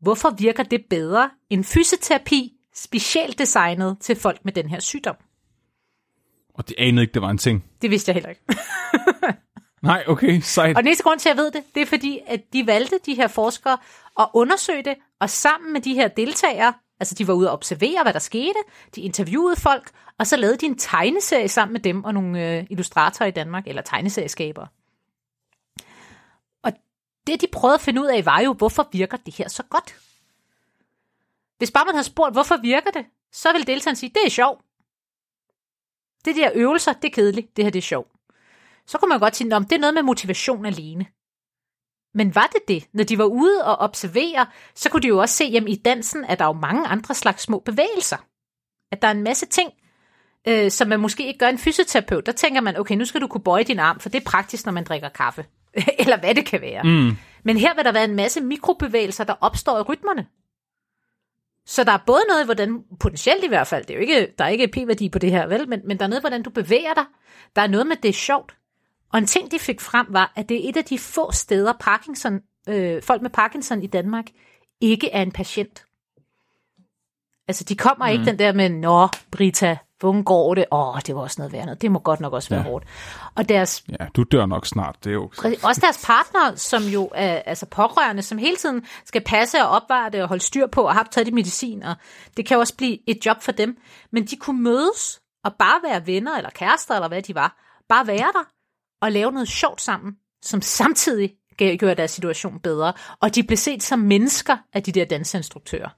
Hvorfor 0.00 0.30
virker 0.30 0.62
det 0.62 0.84
bedre 0.90 1.30
end 1.50 1.64
fysioterapi, 1.64 2.52
specielt 2.74 3.38
designet 3.38 3.96
til 4.00 4.16
folk 4.16 4.44
med 4.44 4.52
den 4.52 4.68
her 4.68 4.80
sygdom? 4.80 5.16
Og 6.56 6.68
det 6.68 6.74
anede 6.78 7.02
ikke, 7.02 7.14
det 7.14 7.22
var 7.22 7.30
en 7.30 7.38
ting. 7.38 7.64
Det 7.82 7.90
vidste 7.90 8.08
jeg 8.08 8.14
heller 8.14 8.30
ikke. 8.30 8.42
Nej, 9.82 10.04
okay, 10.06 10.40
sejt. 10.40 10.76
Og 10.76 10.82
eneste 10.82 11.02
grund 11.04 11.20
til, 11.20 11.28
at 11.28 11.36
jeg 11.36 11.42
ved 11.42 11.50
det, 11.50 11.62
det 11.74 11.82
er 11.82 11.86
fordi, 11.86 12.20
at 12.26 12.40
de 12.52 12.66
valgte, 12.66 12.98
de 13.06 13.14
her 13.14 13.28
forskere, 13.28 13.78
at 14.20 14.28
undersøge 14.34 14.82
det, 14.82 14.94
og 15.20 15.30
sammen 15.30 15.72
med 15.72 15.80
de 15.80 15.94
her 15.94 16.08
deltagere, 16.08 16.74
altså 17.00 17.14
de 17.14 17.28
var 17.28 17.34
ude 17.34 17.50
og 17.50 17.52
observere, 17.52 18.02
hvad 18.02 18.12
der 18.12 18.18
skete, 18.18 18.58
de 18.94 19.00
interviewede 19.00 19.56
folk, 19.56 19.90
og 20.18 20.26
så 20.26 20.36
lavede 20.36 20.56
de 20.56 20.66
en 20.66 20.78
tegneserie 20.78 21.48
sammen 21.48 21.72
med 21.72 21.80
dem 21.80 22.04
og 22.04 22.14
nogle 22.14 22.58
øh, 22.58 22.66
illustratorer 22.70 23.28
i 23.28 23.30
Danmark, 23.30 23.66
eller 23.66 23.82
tegneserieskabere. 23.82 24.66
Og 26.62 26.72
det, 27.26 27.40
de 27.40 27.46
prøvede 27.52 27.74
at 27.74 27.80
finde 27.80 28.02
ud 28.02 28.06
af, 28.06 28.26
var 28.26 28.40
jo, 28.40 28.52
hvorfor 28.52 28.88
virker 28.92 29.16
det 29.16 29.34
her 29.34 29.48
så 29.48 29.62
godt? 29.70 29.96
Hvis 31.58 31.70
bare 31.70 31.84
man 31.84 31.94
havde 31.94 32.06
spurgt, 32.06 32.34
hvorfor 32.34 32.56
virker 32.56 32.90
det, 32.90 33.06
så 33.32 33.52
ville 33.52 33.66
deltageren 33.66 33.96
sige, 33.96 34.10
det 34.14 34.26
er 34.26 34.30
sjovt. 34.30 34.65
Det 36.26 36.36
der 36.36 36.50
øvelser, 36.54 36.92
det 36.92 37.04
er 37.04 37.12
kedeligt, 37.14 37.56
det 37.56 37.64
her 37.64 37.70
det 37.70 37.78
er 37.78 37.82
sjovt 37.82 38.16
så 38.86 38.98
kunne 38.98 39.08
man 39.08 39.20
godt 39.20 39.36
sige, 39.36 39.54
at 39.54 39.62
det 39.62 39.72
er 39.72 39.78
noget 39.78 39.94
med 39.94 40.02
motivation 40.02 40.66
alene. 40.66 41.06
Men 42.14 42.34
var 42.34 42.50
det 42.52 42.68
det? 42.68 42.88
Når 42.92 43.04
de 43.04 43.18
var 43.18 43.24
ude 43.24 43.64
og 43.64 43.76
observere, 43.76 44.46
så 44.74 44.90
kunne 44.90 45.02
de 45.02 45.08
jo 45.08 45.18
også 45.18 45.34
se, 45.34 45.44
at 45.44 45.64
i 45.68 45.76
dansen 45.84 46.24
er 46.24 46.34
der 46.34 46.44
jo 46.44 46.52
mange 46.52 46.86
andre 46.86 47.14
slags 47.14 47.42
små 47.42 47.58
bevægelser. 47.58 48.16
At 48.92 49.02
der 49.02 49.08
er 49.08 49.12
en 49.12 49.22
masse 49.22 49.46
ting, 49.46 49.72
øh, 50.48 50.70
som 50.70 50.88
man 50.88 51.00
måske 51.00 51.26
ikke 51.26 51.38
gør 51.38 51.48
en 51.48 51.58
fysioterapeut. 51.58 52.26
Der 52.26 52.32
tænker 52.32 52.60
man, 52.60 52.76
okay, 52.76 52.94
nu 52.94 53.04
skal 53.04 53.20
du 53.20 53.26
kunne 53.26 53.42
bøje 53.42 53.64
din 53.64 53.78
arm, 53.78 54.00
for 54.00 54.08
det 54.08 54.20
er 54.20 54.30
praktisk, 54.30 54.66
når 54.66 54.72
man 54.72 54.84
drikker 54.84 55.08
kaffe. 55.08 55.44
Eller 55.98 56.18
hvad 56.20 56.34
det 56.34 56.46
kan 56.46 56.60
være. 56.60 56.82
Mm. 56.82 57.16
Men 57.44 57.56
her 57.56 57.74
vil 57.74 57.84
der 57.84 57.92
være 57.92 58.04
en 58.04 58.16
masse 58.16 58.40
mikrobevægelser, 58.40 59.24
der 59.24 59.34
opstår 59.40 59.78
i 59.78 59.82
rytmerne. 59.82 60.26
Så 61.66 61.84
der 61.84 61.92
er 61.92 62.02
både 62.06 62.20
noget, 62.28 62.44
hvordan, 62.44 62.84
potentielt 63.00 63.44
i 63.44 63.48
hvert 63.48 63.66
fald, 63.66 63.84
det 63.84 63.90
er 63.90 63.94
jo 63.94 64.00
ikke, 64.00 64.34
der 64.38 64.44
er 64.44 64.48
ikke 64.48 64.68
p-værdi 64.68 65.08
på 65.08 65.18
det 65.18 65.30
her, 65.30 65.46
vel, 65.46 65.68
men, 65.68 65.80
men 65.84 65.98
der 65.98 66.04
er 66.04 66.08
noget, 66.08 66.22
hvordan 66.22 66.42
du 66.42 66.50
bevæger 66.50 66.94
dig. 66.94 67.04
Der 67.56 67.62
er 67.62 67.66
noget 67.66 67.86
med, 67.86 67.96
det 67.96 68.08
er 68.08 68.12
sjovt. 68.12 68.56
Og 69.12 69.18
en 69.18 69.26
ting, 69.26 69.50
de 69.50 69.58
fik 69.58 69.80
frem, 69.80 70.06
var, 70.10 70.32
at 70.36 70.48
det 70.48 70.64
er 70.64 70.68
et 70.68 70.76
af 70.76 70.84
de 70.84 70.98
få 70.98 71.32
steder, 71.32 71.72
Parkinson, 71.80 72.40
øh, 72.68 73.02
folk 73.02 73.22
med 73.22 73.30
Parkinson 73.30 73.82
i 73.82 73.86
Danmark 73.86 74.24
ikke 74.80 75.10
er 75.10 75.22
en 75.22 75.32
patient. 75.32 75.84
Altså, 77.48 77.64
de 77.64 77.76
kommer 77.76 78.06
mm. 78.06 78.12
ikke 78.12 78.24
den 78.24 78.38
der 78.38 78.52
med, 78.52 78.68
Nå, 78.68 79.08
Brita, 79.30 79.76
hvordan 80.00 80.22
går 80.24 80.54
det? 80.54 80.64
Åh, 80.72 80.88
oh, 80.88 81.00
det 81.06 81.14
var 81.14 81.20
også 81.20 81.36
noget 81.40 81.52
værd 81.52 81.64
noget. 81.64 81.82
Det 81.82 81.90
må 81.92 81.98
godt 81.98 82.20
nok 82.20 82.32
også 82.32 82.48
være 82.48 82.60
Ja. 82.60 82.68
hårdt. 82.68 82.84
Og 83.34 83.48
deres 83.48 83.84
Ja, 84.00 84.06
du 84.16 84.22
dør 84.22 84.46
nok 84.46 84.66
snart, 84.66 84.96
det 85.04 85.10
er 85.10 85.14
jo... 85.14 85.30
Også 85.62 85.80
deres 85.80 86.04
partner, 86.06 86.56
som 86.56 86.82
jo 86.82 87.10
er 87.14 87.42
altså 87.46 87.66
pårørende, 87.66 88.22
som 88.22 88.38
hele 88.38 88.56
tiden 88.56 88.86
skal 89.04 89.22
passe 89.26 89.58
og 89.62 89.68
opvare 89.68 90.10
det 90.10 90.22
og 90.22 90.28
holde 90.28 90.42
styr 90.42 90.66
på 90.66 90.82
og 90.82 90.94
har 90.94 91.08
taget 91.10 91.26
de 91.26 91.32
medicin. 91.32 91.82
Og 91.82 91.94
det 92.36 92.46
kan 92.46 92.54
jo 92.54 92.60
også 92.60 92.76
blive 92.76 92.98
et 93.10 93.26
job 93.26 93.42
for 93.42 93.52
dem. 93.52 93.76
Men 94.12 94.24
de 94.26 94.36
kunne 94.36 94.62
mødes 94.62 95.20
og 95.44 95.54
bare 95.58 95.80
være 95.90 96.06
venner 96.06 96.36
eller 96.36 96.50
kærester 96.50 96.94
eller 96.94 97.08
hvad 97.08 97.22
de 97.22 97.34
var. 97.34 97.56
Bare 97.88 98.06
være 98.06 98.32
der 98.32 98.44
og 99.02 99.12
lave 99.12 99.32
noget 99.32 99.48
sjovt 99.48 99.80
sammen, 99.80 100.12
som 100.42 100.62
samtidig 100.62 101.32
gjorde 101.58 101.94
deres 101.94 102.10
situation 102.10 102.60
bedre. 102.60 102.92
Og 103.20 103.34
de 103.34 103.42
blev 103.42 103.56
set 103.56 103.82
som 103.82 103.98
mennesker 103.98 104.56
af 104.72 104.82
de 104.82 104.92
der 104.92 105.04
danseinstruktører. 105.04 105.88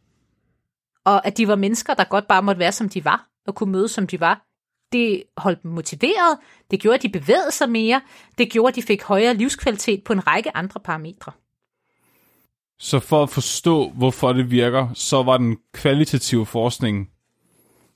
Og 1.04 1.26
at 1.26 1.36
de 1.36 1.48
var 1.48 1.56
mennesker, 1.56 1.94
der 1.94 2.04
godt 2.04 2.28
bare 2.28 2.42
måtte 2.42 2.58
være, 2.58 2.72
som 2.72 2.88
de 2.88 3.04
var, 3.04 3.26
og 3.48 3.54
kunne 3.54 3.72
mødes, 3.72 3.90
som 3.90 4.06
de 4.06 4.20
var. 4.20 4.44
Det 4.92 5.22
holdt 5.36 5.62
dem 5.62 5.70
motiveret, 5.70 6.38
det 6.70 6.80
gjorde, 6.80 6.94
at 6.94 7.02
de 7.02 7.08
bevægede 7.08 7.50
sig 7.50 7.70
mere, 7.70 8.00
det 8.38 8.50
gjorde, 8.50 8.68
at 8.68 8.76
de 8.76 8.82
fik 8.82 9.02
højere 9.02 9.34
livskvalitet 9.34 10.04
på 10.04 10.12
en 10.12 10.26
række 10.26 10.56
andre 10.56 10.80
parametre. 10.80 11.32
Så 12.78 13.00
for 13.00 13.22
at 13.22 13.30
forstå, 13.30 13.90
hvorfor 13.90 14.32
det 14.32 14.50
virker, 14.50 14.88
så 14.94 15.22
var 15.22 15.38
den 15.38 15.58
kvalitative 15.72 16.46
forskning 16.46 17.10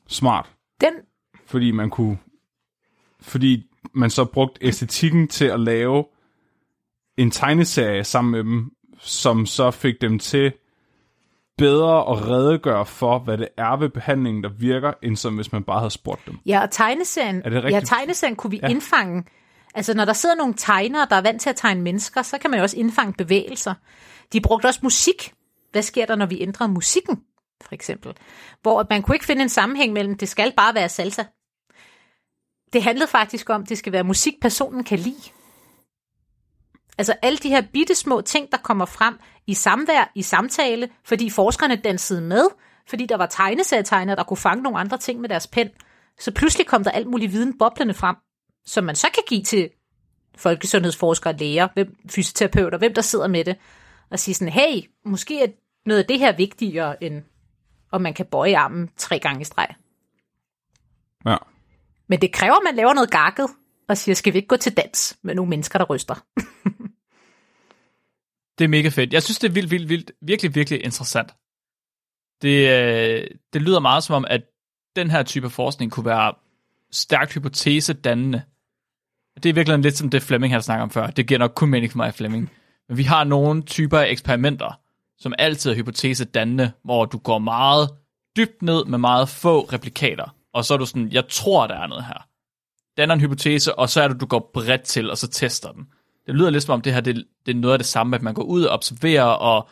smart. 0.07 0.53
Den, 0.81 0.93
Fordi 1.47 1.71
man 1.71 1.91
kunne... 1.91 2.19
Fordi 3.21 3.71
man 3.93 4.11
så 4.11 4.25
brugte 4.25 4.65
æstetikken 4.65 5.29
til 5.29 5.45
at 5.45 5.61
lave 5.61 6.05
en 7.17 7.31
tegneserie 7.31 8.05
sammen 8.05 8.31
med 8.31 8.45
dem, 8.45 8.71
som 8.99 9.47
så 9.47 9.71
fik 9.71 10.01
dem 10.01 10.19
til 10.19 10.53
bedre 11.59 11.99
at 12.11 12.29
redegøre 12.29 12.87
for, 12.87 13.19
hvad 13.19 13.39
det 13.39 13.49
er 13.59 13.77
ved 13.77 13.89
behandlingen, 13.89 14.43
der 14.45 14.51
virker, 14.59 14.93
end 15.03 15.17
som 15.17 15.35
hvis 15.35 15.53
man 15.53 15.65
bare 15.65 15.79
havde 15.79 15.91
spurgt 15.91 16.27
dem. 16.27 16.39
ja, 16.47 16.63
og 16.63 16.71
tegneserien, 16.71 17.43
Er 17.45 17.51
det 17.51 17.71
ja, 17.71 17.81
tegneserien 17.81 18.37
kunne 18.37 18.51
vi 18.51 18.61
Ja. 18.63 18.69
indfange. 18.69 19.25
Altså, 19.75 19.95
når 19.95 20.05
der 20.05 20.13
sidder 20.13 20.35
nogle 20.35 20.55
tegnere, 20.57 21.07
der 21.11 21.17
er 21.17 21.21
vant 21.21 21.41
til 21.41 21.51
at 21.51 21.57
tegne 21.57 21.83
mennesker, 21.83 22.23
så 22.23 22.39
kan 22.39 22.51
man 22.51 22.59
jo 22.59 22.63
også 22.63 22.77
indfange 22.77 23.13
bevægelser. 23.13 23.75
De 24.33 24.41
brugte 24.41 24.67
også 24.67 24.81
musik. 24.83 25.33
Hvad 25.73 25.83
sker 25.83 26.07
der, 26.07 26.17
når 26.17 26.27
vi 26.27 26.43
ændrer 26.43 26.67
musikken, 26.67 27.17
for 27.63 27.75
eksempel? 27.75 28.13
Hvor 28.63 28.81
at 28.81 28.87
man 28.91 29.03
kunne 29.03 29.15
ikke 29.17 29.25
finde 29.25 29.43
en 29.43 29.49
sammenhæng 29.49 29.93
mellem, 29.93 30.19
det 30.19 30.29
skal 30.29 30.53
bare 30.57 30.75
være 30.75 30.89
salsa. 30.89 31.23
Det 32.73 32.83
handlede 32.83 33.07
faktisk 33.11 33.51
om, 33.51 33.63
at 33.63 33.69
det 33.69 33.79
skal 33.79 33.93
være 33.93 34.05
musik, 34.05 34.35
personen 34.41 34.85
kan 34.85 34.99
lide. 34.99 35.31
Altså 36.99 37.15
alle 37.23 37.39
de 37.39 37.49
her 37.49 37.63
bitte 37.73 37.95
små 37.95 38.21
ting, 38.21 38.53
der 38.53 38.59
kommer 38.59 38.85
frem 38.85 39.19
i 39.47 39.55
samvær, 39.55 40.13
i 40.15 40.23
samtale, 40.23 40.89
fordi 41.05 41.31
forskerne 41.31 41.77
dansede 41.77 42.21
med, 42.21 42.49
fordi 42.87 43.07
der 43.07 43.17
var 43.17 43.27
tegneserietegnere, 43.27 44.17
der 44.17 44.23
kunne 44.23 44.37
fange 44.37 44.63
nogle 44.63 44.79
andre 44.79 44.99
ting 44.99 45.21
med 45.21 45.29
deres 45.29 45.47
pen. 45.47 45.69
Så 46.19 46.33
pludselig 46.33 46.67
kom 46.67 46.85
der 46.85 46.91
alt 46.91 47.07
mulig 47.07 47.33
viden 47.33 47.59
boblende 47.59 47.95
frem, 47.95 48.17
som 48.67 48.85
man 48.85 48.97
så 48.97 49.07
kan 49.15 49.23
give 49.29 49.43
til 49.43 49.71
folkesundhedsforskere, 50.37 51.37
læger, 51.37 51.69
hvem, 51.75 51.97
fysioterapeuter, 52.11 52.79
hvem 52.79 52.95
der 52.95 53.03
sidder 53.03 53.27
med 53.27 53.45
det, 53.45 53.57
og 54.11 54.19
sige 54.19 54.35
sådan, 54.35 54.53
hey, 54.53 54.91
måske 55.05 55.43
er 55.43 55.49
noget 55.87 56.01
af 56.01 56.07
det 56.07 56.19
her 56.19 56.37
vigtigere, 56.37 57.05
end 57.05 57.23
om 57.91 58.03
man 58.03 58.15
kan 58.15 58.27
bøje 58.27 58.57
armen 58.57 58.91
tre 58.97 59.19
gange 59.19 59.41
i 59.41 59.45
streg. 59.45 59.75
Ja. 61.27 61.37
Men 62.09 62.21
det 62.21 62.33
kræver, 62.33 62.55
at 62.55 62.63
man 62.65 62.75
laver 62.75 62.95
noget 62.95 63.11
gakket, 63.11 63.51
og 63.89 63.99
siger, 63.99 64.15
skal 64.15 64.33
vi 64.33 64.39
ikke 64.39 64.49
gå 64.49 64.57
til 64.57 64.77
dans 64.77 65.17
med 65.23 65.35
nogle 65.35 65.51
mennesker, 65.51 65.79
der 65.79 65.87
ryster? 65.87 66.15
Det 68.59 68.65
er 68.65 68.69
mega 68.69 68.89
fedt. 68.89 69.13
Jeg 69.13 69.23
synes, 69.23 69.39
det 69.39 69.49
er 69.49 69.53
vildt, 69.53 69.71
vildt, 69.71 69.89
vildt, 69.89 70.13
virkelig, 70.23 70.55
virkelig 70.55 70.85
interessant. 70.85 71.35
Det, 72.43 72.69
øh, 72.71 73.27
det 73.53 73.63
lyder 73.63 73.81
meget 73.81 74.05
som 74.05 74.17
om, 74.17 74.25
at 74.29 74.43
den 74.97 75.11
her 75.11 75.23
type 75.23 75.51
forskning 75.51 75.93
kunne 75.93 76.07
være 76.07 76.35
stærkt 76.93 77.35
hypotesedannende. 77.35 78.43
Det 79.43 79.49
er 79.49 79.53
virkelig 79.53 79.79
lidt 79.79 79.97
som 79.97 80.11
det 80.11 80.23
Fleming 80.23 80.53
har 80.53 80.61
snakket 80.61 80.83
om 80.83 80.91
før. 80.91 81.07
Det 81.07 81.27
giver 81.27 81.39
nok 81.39 81.53
kun 81.55 81.69
mening 81.69 81.93
for 81.93 81.97
mig, 81.97 82.15
Fleming. 82.15 82.51
Men 82.89 82.99
vi 82.99 83.03
har 83.03 83.25
nogle 83.25 83.63
typer 83.63 83.99
af 83.99 84.11
eksperimenter, 84.11 84.81
som 85.19 85.35
altid 85.39 85.71
er 85.71 85.75
hypotesedannende, 85.75 86.73
hvor 86.85 87.05
du 87.05 87.19
går 87.19 87.39
meget 87.39 87.91
dybt 88.37 88.63
ned 88.63 88.85
med 88.85 88.99
meget 88.99 89.29
få 89.29 89.61
replikater. 89.61 90.37
Og 90.55 90.65
så 90.65 90.75
er 90.75 90.79
du 90.79 90.87
sådan, 90.87 91.13
jeg 91.13 91.29
tror, 91.29 91.67
der 91.67 91.75
er 91.75 91.87
noget 91.87 92.05
her. 92.05 92.29
Danner 92.97 93.15
en 93.15 93.21
hypotese, 93.21 93.79
og 93.79 93.89
så 93.89 94.03
er 94.03 94.09
det, 94.09 94.21
du 94.21 94.27
går 94.27 94.51
bredt 94.55 94.83
til, 94.83 95.11
og 95.11 95.19
så 95.19 95.29
tester 95.29 95.73
den. 95.73 95.87
Det 96.27 96.35
lyder 96.35 96.51
lidt 96.51 96.65
som 96.65 96.73
om 96.73 96.81
det 96.81 96.95
her, 96.95 97.01
det, 97.01 97.25
det 97.47 97.57
er 97.57 97.61
noget 97.61 97.73
af 97.73 97.79
det 97.79 97.87
samme, 97.87 98.17
at 98.17 98.23
man 98.23 98.35
går 98.35 98.43
ud 98.43 98.63
og 98.63 98.75
observerer, 98.75 99.25
og 99.25 99.69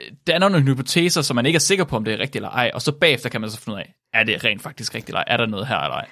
øh, 0.00 0.12
danner 0.26 0.48
nogle 0.48 0.66
hypoteser, 0.66 1.22
som 1.22 1.34
man 1.34 1.46
ikke 1.46 1.56
er 1.56 1.60
sikker 1.60 1.84
på, 1.84 1.96
om 1.96 2.04
det 2.04 2.14
er 2.14 2.18
rigtigt 2.18 2.36
eller 2.36 2.50
ej, 2.50 2.70
og 2.74 2.82
så 2.82 2.92
bagefter 2.92 3.28
kan 3.28 3.40
man 3.40 3.50
så 3.50 3.60
finde 3.60 3.76
ud 3.76 3.80
af, 3.80 3.94
er 4.12 4.24
det 4.24 4.44
rent 4.44 4.62
faktisk 4.62 4.94
rigtigt, 4.94 5.08
eller 5.08 5.20
ej? 5.20 5.24
er 5.26 5.36
der 5.36 5.46
noget 5.46 5.66
her 5.66 5.78
eller 5.78 5.96
ej? 5.96 6.08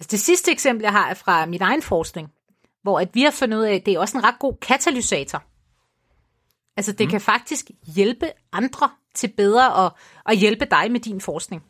Altså 0.00 0.08
det 0.10 0.20
sidste 0.20 0.52
eksempel, 0.52 0.82
jeg 0.82 0.92
har, 0.92 1.08
er 1.08 1.14
fra 1.14 1.46
min 1.46 1.62
egen 1.62 1.82
forskning, 1.82 2.32
hvor 2.82 3.00
at 3.00 3.08
vi 3.14 3.22
har 3.22 3.30
fundet 3.30 3.58
ud 3.58 3.62
af, 3.64 3.74
at 3.74 3.86
det 3.86 3.94
er 3.94 3.98
også 3.98 4.18
en 4.18 4.24
ret 4.24 4.38
god 4.38 4.54
katalysator. 4.62 5.42
Altså 6.76 6.92
det 6.92 7.06
mm. 7.06 7.10
kan 7.10 7.20
faktisk 7.20 7.70
hjælpe 7.86 8.30
andre 8.52 8.90
til 9.14 9.32
bedre 9.36 9.86
at, 9.86 9.92
at 10.26 10.36
hjælpe 10.36 10.66
dig 10.70 10.92
med 10.92 11.00
din 11.00 11.20
forskning. 11.20 11.62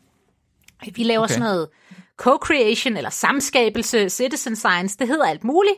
Vi 0.95 1.03
laver 1.03 1.23
okay. 1.23 1.33
sådan 1.33 1.43
noget 1.43 1.69
co-creation 2.21 2.97
eller 2.97 3.09
samskabelse, 3.09 4.09
citizen 4.09 4.55
science, 4.55 4.97
det 4.99 5.07
hedder 5.07 5.25
alt 5.25 5.43
muligt. 5.43 5.75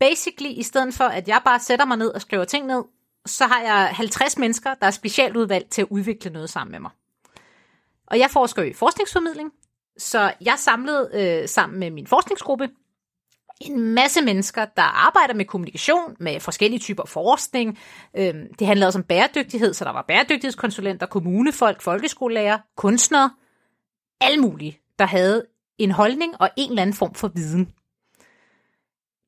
Basically, 0.00 0.50
i 0.50 0.62
stedet 0.62 0.94
for 0.94 1.04
at 1.04 1.28
jeg 1.28 1.40
bare 1.44 1.60
sætter 1.60 1.84
mig 1.84 1.96
ned 1.96 2.08
og 2.08 2.20
skriver 2.20 2.44
ting 2.44 2.66
ned, 2.66 2.84
så 3.26 3.46
har 3.46 3.60
jeg 3.60 3.88
50 3.96 4.38
mennesker, 4.38 4.74
der 4.74 4.86
er 4.86 4.90
specielt 4.90 5.36
udvalgt 5.36 5.70
til 5.70 5.82
at 5.82 5.88
udvikle 5.90 6.30
noget 6.30 6.50
sammen 6.50 6.72
med 6.72 6.80
mig. 6.80 6.90
Og 8.06 8.18
jeg 8.18 8.30
forsker 8.30 8.62
i 8.62 8.72
forskningsformidling, 8.72 9.52
så 9.98 10.32
jeg 10.40 10.54
samlede 10.58 11.10
øh, 11.14 11.48
sammen 11.48 11.80
med 11.80 11.90
min 11.90 12.06
forskningsgruppe 12.06 12.68
en 13.60 13.80
masse 13.94 14.22
mennesker, 14.22 14.64
der 14.64 14.82
arbejder 14.82 15.34
med 15.34 15.44
kommunikation, 15.44 16.16
med 16.20 16.40
forskellige 16.40 16.80
typer 16.80 17.04
forskning. 17.06 17.78
Øh, 18.16 18.34
det 18.58 18.66
handlede 18.66 18.88
også 18.88 18.98
om 18.98 19.04
bæredygtighed, 19.04 19.74
så 19.74 19.84
der 19.84 19.90
var 19.90 20.04
bæredygtighedskonsulenter, 20.08 21.06
kommunefolk, 21.06 21.82
folkeskolelærer, 21.82 22.58
kunstnere, 22.76 23.30
alle 24.20 24.40
mulige, 24.40 24.80
der 24.98 25.06
havde 25.06 25.46
en 25.78 25.90
holdning 25.90 26.40
og 26.40 26.50
en 26.56 26.70
eller 26.70 26.82
anden 26.82 26.96
form 26.96 27.14
for 27.14 27.28
viden. 27.28 27.72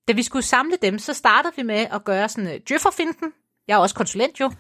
Da 0.09 0.13
vi 0.13 0.23
skulle 0.23 0.43
samle 0.43 0.77
dem, 0.83 0.99
så 0.99 1.13
startede 1.13 1.53
vi 1.57 1.63
med 1.63 1.87
at 1.93 2.05
gøre 2.05 2.29
sådan 2.29 2.47
øh, 2.47 2.55
en 2.55 2.61
djøfferfinden. 2.69 3.33
Jeg 3.69 3.75
er 3.75 3.79
også 3.79 3.95
konsulent 3.95 4.41
jo. 4.41 4.51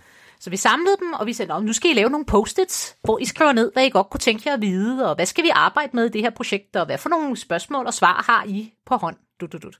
Så 0.40 0.50
vi 0.50 0.56
samlede 0.56 0.96
dem, 1.00 1.12
og 1.12 1.26
vi 1.26 1.32
sagde, 1.32 1.64
nu 1.64 1.72
skal 1.72 1.90
I 1.90 1.94
lave 1.94 2.10
nogle 2.10 2.26
post-its, 2.26 2.96
hvor 3.02 3.18
I 3.18 3.24
skriver 3.24 3.52
ned, 3.52 3.72
hvad 3.72 3.86
I 3.86 3.88
godt 3.88 4.10
kunne 4.10 4.20
tænke 4.20 4.48
jer 4.48 4.54
at 4.54 4.62
vide, 4.62 5.10
og 5.10 5.14
hvad 5.14 5.26
skal 5.26 5.44
vi 5.44 5.48
arbejde 5.48 5.90
med 5.96 6.04
i 6.04 6.08
det 6.08 6.20
her 6.20 6.30
projekt, 6.30 6.76
og 6.76 6.86
hvad 6.86 6.98
for 6.98 7.08
nogle 7.08 7.36
spørgsmål 7.36 7.86
og 7.86 7.94
svar 7.94 8.22
har 8.26 8.44
I 8.44 8.72
på 8.86 8.96
hånd. 8.96 9.16
Du, 9.40 9.46
du, 9.46 9.58
du. 9.58 9.70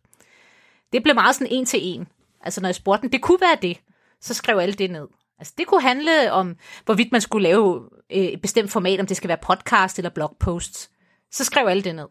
Det 0.92 1.02
blev 1.02 1.14
meget 1.14 1.34
sådan 1.34 1.52
en 1.52 1.66
til 1.66 1.80
en. 1.82 2.08
Altså 2.40 2.60
når 2.60 2.68
jeg 2.68 2.74
spurgte 2.74 3.02
dem, 3.02 3.10
det 3.10 3.22
kunne 3.22 3.40
være 3.40 3.58
det, 3.62 3.80
så 4.20 4.34
skrev 4.34 4.58
alle 4.58 4.74
det 4.74 4.90
ned. 4.90 5.08
Altså 5.38 5.54
det 5.58 5.66
kunne 5.66 5.82
handle 5.82 6.32
om, 6.32 6.56
hvorvidt 6.84 7.12
man 7.12 7.20
skulle 7.20 7.48
lave 7.48 7.88
øh, 8.10 8.24
et 8.24 8.40
bestemt 8.40 8.70
format, 8.70 9.00
om 9.00 9.06
det 9.06 9.16
skal 9.16 9.28
være 9.28 9.38
podcast 9.42 9.98
eller 9.98 10.10
blogposts. 10.10 10.90
Så 11.34 11.44
skrev 11.44 11.66
alle 11.66 11.82
det 11.82 11.94
ned. 11.94 12.08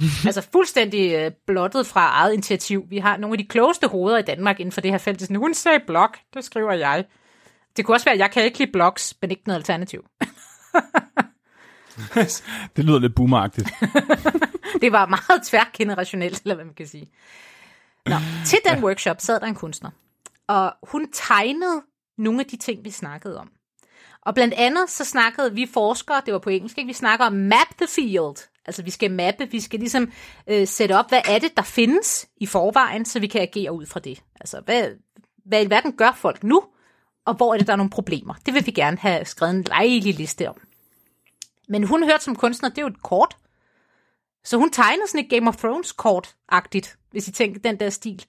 altså 0.26 0.48
fuldstændig 0.52 1.14
øh, 1.14 1.32
blottet 1.46 1.86
fra 1.86 2.00
eget 2.00 2.32
initiativ. 2.32 2.86
Vi 2.88 2.98
har 2.98 3.16
nogle 3.16 3.34
af 3.34 3.38
de 3.38 3.46
klogeste 3.46 3.86
hoveder 3.86 4.18
i 4.18 4.22
Danmark 4.22 4.60
inden 4.60 4.72
for 4.72 4.80
det 4.80 4.90
her 4.90 4.98
felt. 4.98 5.20
Sådan, 5.20 5.36
hun 5.36 5.54
sagde 5.54 5.80
blog, 5.86 6.08
det 6.34 6.44
skriver 6.44 6.72
jeg. 6.72 7.04
Det 7.76 7.84
kunne 7.84 7.94
også 7.94 8.04
være, 8.04 8.14
at 8.14 8.18
jeg 8.18 8.30
kan 8.30 8.44
ikke 8.44 8.58
lide 8.58 8.72
blogs, 8.72 9.14
men 9.22 9.30
ikke 9.30 9.42
noget 9.46 9.58
alternativ. 9.58 10.04
det 12.76 12.84
lyder 12.84 12.98
lidt 12.98 13.14
boomeragtigt. 13.14 13.70
det 14.82 14.92
var 14.92 15.06
meget 15.06 15.46
tværgenerationelt, 15.46 16.42
eller 16.42 16.54
hvad 16.54 16.64
man 16.64 16.74
kan 16.74 16.86
sige. 16.86 17.10
Nå, 18.06 18.16
til 18.46 18.58
den 18.68 18.78
ja. 18.78 18.84
workshop 18.84 19.20
sad 19.20 19.40
der 19.40 19.46
en 19.46 19.54
kunstner, 19.54 19.90
og 20.48 20.74
hun 20.82 21.12
tegnede 21.12 21.82
nogle 22.18 22.40
af 22.40 22.46
de 22.46 22.56
ting, 22.56 22.84
vi 22.84 22.90
snakkede 22.90 23.40
om. 23.40 23.50
Og 24.22 24.34
blandt 24.34 24.54
andet 24.54 24.90
så 24.90 25.04
snakkede 25.04 25.54
vi 25.54 25.66
forskere, 25.74 26.22
det 26.26 26.32
var 26.32 26.38
på 26.38 26.50
engelsk, 26.50 26.78
ikke? 26.78 26.86
vi 26.86 26.92
snakker 26.92 27.26
om 27.26 27.32
map 27.32 27.68
the 27.78 27.86
field. 27.88 28.48
Altså 28.66 28.82
vi 28.82 28.90
skal 28.90 29.10
mappe, 29.10 29.50
vi 29.50 29.60
skal 29.60 29.80
ligesom 29.80 30.12
øh, 30.46 30.66
sætte 30.66 30.98
op, 30.98 31.08
hvad 31.08 31.20
er 31.28 31.38
det, 31.38 31.56
der 31.56 31.62
findes 31.62 32.28
i 32.36 32.46
forvejen, 32.46 33.04
så 33.04 33.20
vi 33.20 33.26
kan 33.26 33.40
agere 33.40 33.72
ud 33.72 33.86
fra 33.86 34.00
det. 34.00 34.22
Altså 34.40 34.60
hvad, 34.64 34.90
hvad 35.44 35.66
i 35.66 35.70
verden 35.70 35.92
gør 35.92 36.12
folk 36.12 36.44
nu, 36.44 36.62
og 37.26 37.34
hvor 37.34 37.54
er 37.54 37.58
det, 37.58 37.66
der 37.66 37.72
er 37.72 37.76
nogle 37.76 37.90
problemer. 37.90 38.34
Det 38.46 38.54
vil 38.54 38.66
vi 38.66 38.70
gerne 38.70 38.96
have 38.96 39.24
skrevet 39.24 39.54
en 39.54 39.62
lejlig 39.62 40.14
liste 40.14 40.48
om. 40.48 40.60
Men 41.68 41.84
hun 41.84 42.04
hørte 42.04 42.24
som 42.24 42.36
kunstner, 42.36 42.68
det 42.68 42.78
er 42.78 42.82
jo 42.82 42.88
et 42.88 43.02
kort. 43.02 43.36
Så 44.44 44.56
hun 44.56 44.70
tegnede 44.70 45.08
sådan 45.08 45.24
et 45.24 45.30
Game 45.30 45.48
of 45.48 45.56
Thrones 45.56 45.92
kort-agtigt, 45.92 46.98
hvis 47.10 47.28
I 47.28 47.32
tænker 47.32 47.60
den 47.60 47.80
der 47.80 47.90
stil. 47.90 48.24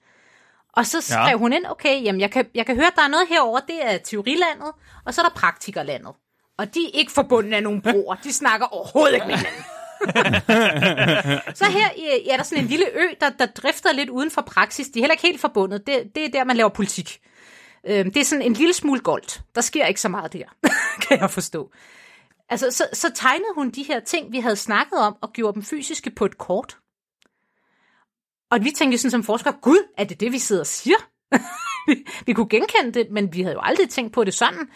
Og 0.76 0.86
så 0.86 1.00
skrev 1.00 1.28
ja. 1.28 1.36
hun 1.36 1.52
ind, 1.52 1.66
okay, 1.66 2.04
jamen 2.04 2.20
jeg 2.20 2.30
kan, 2.30 2.46
jeg 2.54 2.66
kan 2.66 2.74
høre, 2.74 2.86
at 2.86 2.96
der 2.96 3.02
er 3.02 3.08
noget 3.08 3.28
herover, 3.28 3.60
det 3.60 3.86
er 3.86 3.98
teorilandet, 3.98 4.72
og 5.06 5.14
så 5.14 5.20
er 5.20 5.24
der 5.24 5.34
praktikerlandet. 5.34 6.12
Og 6.58 6.74
de 6.74 6.80
er 6.84 6.90
ikke 6.98 7.12
forbundet 7.12 7.52
af 7.54 7.62
nogen 7.62 7.82
broer, 7.82 8.14
de 8.14 8.32
snakker 8.32 8.66
overhovedet 8.66 9.14
ikke 9.14 9.26
med 9.26 9.36
hinanden. 9.36 9.64
så 11.60 11.64
her 11.64 11.88
er 12.32 12.36
der 12.36 12.42
sådan 12.42 12.64
en 12.64 12.70
lille 12.70 12.86
ø, 12.94 13.02
der, 13.20 13.30
der 13.30 13.46
drifter 13.46 13.92
lidt 13.92 14.10
uden 14.10 14.30
for 14.30 14.42
praksis. 14.42 14.88
De 14.88 14.98
er 14.98 15.02
heller 15.02 15.12
ikke 15.12 15.26
helt 15.26 15.40
forbundet. 15.40 15.86
Det, 15.86 16.02
det 16.14 16.24
er 16.24 16.28
der, 16.28 16.44
man 16.44 16.56
laver 16.56 16.70
politik. 16.70 17.20
Øhm, 17.86 18.10
det 18.10 18.20
er 18.20 18.24
sådan 18.24 18.44
en 18.44 18.52
lille 18.52 18.74
smule 18.74 19.00
goldt. 19.00 19.42
Der 19.54 19.60
sker 19.60 19.86
ikke 19.86 20.00
så 20.00 20.08
meget 20.08 20.32
der, 20.32 20.44
kan 21.08 21.20
jeg 21.20 21.30
forstå. 21.30 21.70
Altså, 22.48 22.70
så, 22.70 22.84
så 22.92 23.10
tegnede 23.14 23.54
hun 23.54 23.70
de 23.70 23.82
her 23.82 24.00
ting, 24.00 24.32
vi 24.32 24.40
havde 24.40 24.56
snakket 24.56 24.98
om, 24.98 25.16
og 25.20 25.32
gjorde 25.32 25.54
dem 25.54 25.62
fysiske 25.62 26.10
på 26.10 26.24
et 26.24 26.38
kort. 26.38 26.78
Og 28.52 28.64
vi 28.64 28.70
tænkte 28.70 28.98
sådan 28.98 29.10
som 29.10 29.22
forskere, 29.22 29.54
gud, 29.62 29.88
er 29.98 30.04
det 30.04 30.20
det, 30.20 30.32
vi 30.32 30.38
sidder 30.38 30.62
og 30.62 30.66
siger? 30.66 30.96
vi, 31.88 32.06
vi 32.26 32.32
kunne 32.32 32.48
genkende 32.48 32.92
det, 32.92 33.10
men 33.10 33.34
vi 33.34 33.42
havde 33.42 33.54
jo 33.54 33.60
aldrig 33.62 33.88
tænkt 33.88 34.12
på 34.12 34.24
det 34.24 34.34
sådan. 34.34 34.68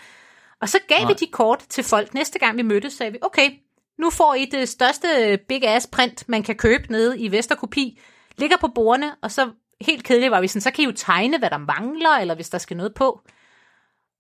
Og 0.61 0.69
så 0.69 0.79
gav 0.89 0.99
Nej. 0.99 1.09
vi 1.09 1.15
de 1.15 1.27
kort 1.33 1.59
til 1.69 1.85
folk. 1.85 2.15
Næste 2.15 2.39
gang 2.39 2.57
vi 2.57 2.63
mødtes, 2.63 2.93
sagde 2.93 3.13
vi, 3.13 3.19
okay, 3.23 3.51
nu 3.99 4.11
får 4.11 4.35
I 4.35 4.45
det 4.45 4.69
største 4.69 5.39
big 5.49 5.65
ass 5.65 5.87
print, 5.87 6.29
man 6.29 6.43
kan 6.43 6.57
købe 6.57 6.93
nede 6.93 7.19
i 7.19 7.33
Vesterkopi. 7.33 8.01
Ligger 8.37 8.57
på 8.57 8.69
bordene, 8.69 9.15
og 9.23 9.31
så 9.31 9.51
helt 9.81 10.05
kedeligt 10.05 10.31
var 10.31 10.41
vi 10.41 10.49
sådan, 10.49 10.61
så 10.61 10.71
kan 10.71 10.83
I 10.83 10.87
jo 10.87 10.93
tegne, 10.93 11.39
hvad 11.39 11.51
der 11.51 11.59
mangler, 11.59 12.11
eller 12.11 12.35
hvis 12.35 12.49
der 12.49 12.59
skal 12.59 12.77
noget 12.77 12.95
på. 12.95 13.21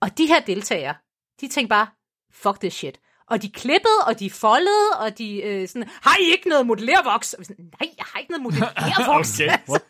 Og 0.00 0.18
de 0.18 0.26
her 0.26 0.40
deltagere, 0.40 0.94
de 1.40 1.48
tænkte 1.48 1.68
bare, 1.68 1.86
fuck 2.32 2.60
this 2.60 2.74
shit. 2.74 3.00
Og 3.30 3.42
de 3.42 3.48
klippede, 3.50 3.98
og 4.06 4.18
de 4.20 4.30
foldede, 4.30 4.90
og 5.00 5.18
de 5.18 5.42
øh, 5.42 5.68
sådan, 5.68 5.88
har 6.02 6.16
I 6.20 6.30
ikke 6.32 6.48
noget 6.48 6.66
modellervoks? 6.66 7.32
Og 7.32 7.40
vi 7.40 7.44
sådan, 7.44 7.64
nej, 7.80 7.90
jeg 7.98 8.04
har 8.12 8.18
ikke 8.20 8.32
noget 8.32 8.42
modellervoks. 8.48 9.40
okay, 9.40 9.58
what? 9.68 9.82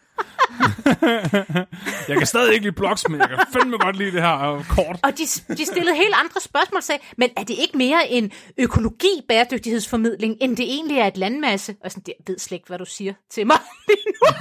jeg 2.09 2.17
kan 2.19 2.27
stadig 2.27 2.53
ikke 2.53 2.65
lide 2.65 2.75
blogs, 2.75 3.09
men 3.09 3.21
jeg 3.21 3.29
kan 3.29 3.39
fandme 3.53 3.79
godt 3.79 3.97
lide 3.97 4.13
det 4.13 4.23
her 4.23 4.65
kort. 4.69 5.01
Og 5.03 5.11
de, 5.19 5.55
de 5.55 5.67
stillede 5.67 5.97
helt 5.97 6.15
andre 6.25 6.41
spørgsmål, 6.41 6.83
sagde, 6.83 7.03
men 7.17 7.31
er 7.37 7.45
det 7.45 7.55
ikke 7.59 7.79
mere 7.79 8.09
en 8.11 8.33
økologi 8.59 9.23
bæredygtighedsformidling, 9.29 10.37
end 10.41 10.57
det 10.57 10.65
egentlig 10.65 10.99
er 10.99 11.07
et 11.07 11.17
landmasse? 11.17 11.75
Og 11.85 11.91
sådan, 11.91 12.03
det 12.07 12.15
ved 12.27 12.39
slet 12.39 12.57
ikke, 12.57 12.69
hvad 12.69 12.79
du 12.79 12.85
siger 12.85 13.13
til 13.31 13.47
mig 13.47 13.57
lige 13.89 13.99
nu. 14.07 14.39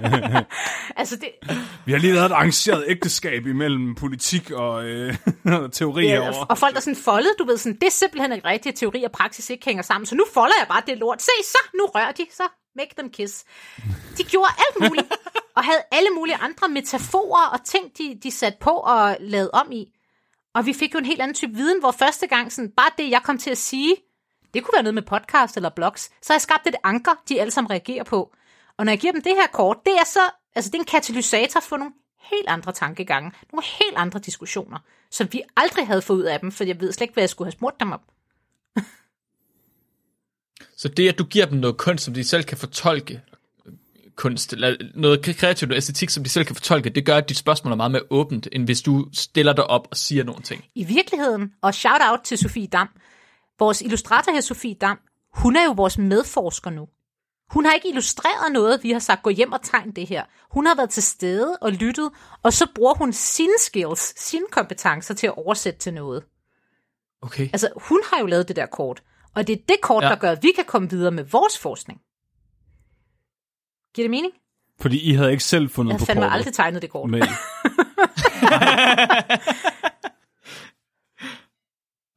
altså, 1.00 1.16
det... 1.16 1.28
Vi 1.86 1.92
har 1.92 1.98
lige 1.98 2.12
lavet 2.12 2.26
et 2.26 2.32
arrangeret 2.32 2.84
ægteskab 2.88 3.46
imellem 3.46 3.94
politik 3.94 4.50
og 4.50 4.84
øh, 4.84 5.14
teori 5.72 6.06
ja, 6.06 6.28
og, 6.28 6.46
og 6.50 6.58
folk, 6.58 6.74
der 6.74 6.80
sådan 6.80 6.96
foldet, 6.96 7.32
du 7.38 7.44
ved, 7.44 7.58
sådan, 7.58 7.78
det 7.80 7.86
er 7.86 7.90
simpelthen 7.90 8.32
ikke 8.32 8.48
rigtigt, 8.48 8.72
at 8.72 8.78
teori 8.78 9.02
og 9.02 9.12
praksis 9.12 9.50
ikke 9.50 9.64
hænger 9.64 9.82
sammen, 9.82 10.06
så 10.06 10.14
nu 10.14 10.24
folder 10.34 10.54
jeg 10.60 10.68
bare 10.68 10.82
det 10.86 10.98
lort. 10.98 11.22
Se, 11.22 11.30
så, 11.44 11.58
nu 11.74 11.86
rører 11.86 12.12
de, 12.12 12.26
så 12.30 12.42
make 12.76 12.94
them 12.98 13.10
kiss. 13.10 13.44
De 14.18 14.24
gjorde 14.24 14.50
alt 14.58 14.88
muligt, 14.88 15.12
og 15.56 15.64
havde 15.64 15.82
alle 15.92 16.10
mulige 16.10 16.36
andre 16.36 16.68
metaforer 16.68 17.48
og 17.48 17.64
ting, 17.64 17.98
de, 17.98 18.18
de 18.22 18.30
satte 18.30 18.58
på 18.60 18.70
og 18.70 19.16
lavede 19.20 19.50
om 19.50 19.72
i. 19.72 19.92
Og 20.54 20.66
vi 20.66 20.72
fik 20.72 20.94
jo 20.94 20.98
en 20.98 21.04
helt 21.04 21.20
anden 21.20 21.34
type 21.34 21.54
viden, 21.54 21.80
hvor 21.80 21.90
første 21.90 22.26
gang, 22.26 22.52
sådan, 22.52 22.70
bare 22.70 22.90
det, 22.98 23.10
jeg 23.10 23.22
kom 23.22 23.38
til 23.38 23.50
at 23.50 23.58
sige, 23.58 23.96
det 24.54 24.64
kunne 24.64 24.74
være 24.74 24.82
noget 24.82 24.94
med 24.94 25.02
podcast 25.02 25.56
eller 25.56 25.68
blogs, 25.68 26.02
så 26.02 26.32
har 26.32 26.34
jeg 26.34 26.40
skabt 26.40 26.66
et 26.66 26.74
anker, 26.84 27.12
de 27.28 27.40
alle 27.40 27.50
sammen 27.50 27.70
reagerer 27.70 28.04
på. 28.04 28.32
Og 28.76 28.84
når 28.84 28.92
jeg 28.92 28.98
giver 28.98 29.12
dem 29.12 29.22
det 29.22 29.34
her 29.34 29.46
kort, 29.46 29.76
det 29.86 29.92
er 29.92 30.04
så, 30.04 30.20
altså 30.54 30.70
det 30.70 30.74
er 30.74 30.80
en 30.80 30.84
katalysator 30.84 31.60
for 31.60 31.76
nogle 31.76 31.92
helt 32.20 32.48
andre 32.48 32.72
tankegange, 32.72 33.32
nogle 33.52 33.64
helt 33.64 33.96
andre 33.96 34.20
diskussioner, 34.20 34.78
som 35.10 35.28
vi 35.32 35.42
aldrig 35.56 35.86
havde 35.86 36.02
fået 36.02 36.16
ud 36.16 36.22
af 36.22 36.40
dem, 36.40 36.52
for 36.52 36.64
jeg 36.64 36.80
ved 36.80 36.92
slet 36.92 37.02
ikke, 37.02 37.14
hvad 37.14 37.22
jeg 37.22 37.30
skulle 37.30 37.46
have 37.46 37.52
spurgt 37.52 37.80
dem 37.80 37.92
om. 37.92 38.00
Så 40.82 40.88
det, 40.88 41.08
at 41.08 41.18
du 41.18 41.24
giver 41.24 41.46
dem 41.46 41.58
noget 41.58 41.76
kunst, 41.76 42.04
som 42.04 42.14
de 42.14 42.24
selv 42.24 42.44
kan 42.44 42.58
fortolke, 42.58 43.20
kunst, 44.16 44.52
eller 44.52 44.76
noget 44.94 45.22
kreativt 45.36 45.70
og 45.70 45.76
æstetik, 45.76 46.10
som 46.10 46.24
de 46.24 46.30
selv 46.30 46.44
kan 46.44 46.56
fortolke, 46.56 46.90
det 46.90 47.06
gør, 47.06 47.16
at 47.16 47.28
dit 47.28 47.36
spørgsmål 47.36 47.72
er 47.72 47.76
meget 47.76 47.90
mere 47.92 48.02
åbent, 48.10 48.48
end 48.52 48.64
hvis 48.64 48.82
du 48.82 49.08
stiller 49.12 49.52
dig 49.52 49.66
op 49.66 49.88
og 49.90 49.96
siger 49.96 50.24
nogle 50.24 50.42
ting. 50.42 50.64
I 50.74 50.84
virkeligheden, 50.84 51.52
og 51.62 51.74
shout 51.74 52.00
out 52.10 52.20
til 52.24 52.38
Sofie 52.38 52.66
Dam, 52.66 52.88
vores 53.58 53.82
illustrator 53.82 54.32
her, 54.32 54.40
Sofie 54.40 54.74
Dam, 54.74 54.98
hun 55.34 55.56
er 55.56 55.64
jo 55.64 55.72
vores 55.72 55.98
medforsker 55.98 56.70
nu. 56.70 56.88
Hun 57.50 57.64
har 57.64 57.72
ikke 57.72 57.88
illustreret 57.88 58.52
noget, 58.52 58.82
vi 58.82 58.90
har 58.90 58.98
sagt, 58.98 59.22
gå 59.22 59.30
hjem 59.30 59.52
og 59.52 59.62
tegn 59.62 59.90
det 59.90 60.06
her. 60.08 60.24
Hun 60.50 60.66
har 60.66 60.74
været 60.74 60.90
til 60.90 61.02
stede 61.02 61.56
og 61.60 61.72
lyttet, 61.72 62.10
og 62.42 62.52
så 62.52 62.66
bruger 62.74 62.94
hun 62.94 63.12
sine 63.12 63.58
skills, 63.58 64.20
sine 64.20 64.46
kompetencer 64.50 65.14
til 65.14 65.26
at 65.26 65.34
oversætte 65.36 65.78
til 65.78 65.94
noget. 65.94 66.24
Okay. 67.22 67.48
Altså, 67.52 67.68
hun 67.76 68.00
har 68.12 68.20
jo 68.20 68.26
lavet 68.26 68.48
det 68.48 68.56
der 68.56 68.66
kort, 68.66 69.02
og 69.34 69.46
det 69.46 69.52
er 69.52 69.62
det 69.68 69.76
kort, 69.82 70.04
Ja. 70.04 70.08
der 70.08 70.14
gør, 70.16 70.30
at 70.30 70.42
vi 70.42 70.52
kan 70.56 70.64
komme 70.64 70.90
videre 70.90 71.10
med 71.10 71.24
vores 71.24 71.58
forskning. 71.58 72.00
Giver 73.94 74.04
det 74.04 74.10
mening? 74.10 74.32
Fordi 74.80 75.10
I 75.10 75.12
havde 75.14 75.30
ikke 75.30 75.44
selv 75.44 75.70
fundet 75.70 75.92
Jeg 75.92 75.98
på 75.98 76.02
har 76.02 76.06
fandme 76.06 76.22
kortet. 76.24 76.34
aldrig 76.36 76.54
tegnet 76.54 76.82
det 76.82 76.90
kort. 76.90 77.10
Med. 77.10 77.20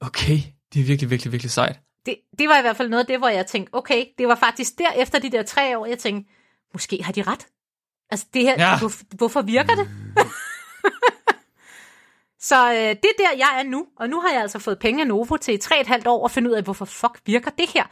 Okay. 0.02 0.40
Det 0.74 0.82
er 0.82 0.86
virkelig, 0.86 1.10
virkelig, 1.10 1.32
virkelig 1.32 1.52
sejt. 1.52 1.80
Det, 2.06 2.18
det 2.40 2.50
var 2.50 2.58
i 2.58 2.62
hvert 2.62 2.78
fald 2.78 2.90
noget 2.90 3.04
af 3.04 3.08
det, 3.08 3.18
hvor 3.18 3.28
jeg 3.30 3.46
tænkte, 3.48 3.74
okay, 3.74 4.06
det 4.18 4.28
var 4.28 4.36
faktisk 4.36 4.78
der 4.78 4.92
efter 4.92 5.20
de 5.20 5.32
der 5.32 5.44
tre 5.44 5.78
år, 5.78 5.86
jeg 5.86 6.00
tænkte, 6.00 6.32
måske 6.74 7.04
har 7.04 7.12
de 7.14 7.22
ret. 7.24 7.48
Altså 8.12 8.26
det 8.34 8.42
her, 8.42 8.56
Ja. 8.58 8.70
ja. 8.72 8.80
hvor, 8.80 8.92
hvorfor 9.18 9.42
virker 9.42 9.76
det? 9.76 9.90
Så 12.48 12.72
øh, 12.74 12.80
det 12.80 12.88
er 12.88 12.96
der, 13.18 13.38
jeg 13.38 13.56
er 13.60 13.64
nu, 13.64 13.86
og 14.00 14.10
nu 14.10 14.22
har 14.22 14.30
jeg 14.32 14.42
altså 14.42 14.60
fået 14.60 14.80
penge 14.80 15.02
af 15.02 15.08
Novo 15.08 15.38
til 15.38 15.54
i 15.54 15.58
tre 15.58 15.76
og 15.76 15.82
et 15.82 15.88
halvt 15.88 16.08
år 16.08 16.26
at 16.26 16.32
finde 16.32 16.50
ud 16.50 16.56
af, 16.56 16.64
hvorfor 16.64 16.86
fuck 16.86 17.20
virker 17.26 17.52
det 17.52 17.70
her. 17.74 17.84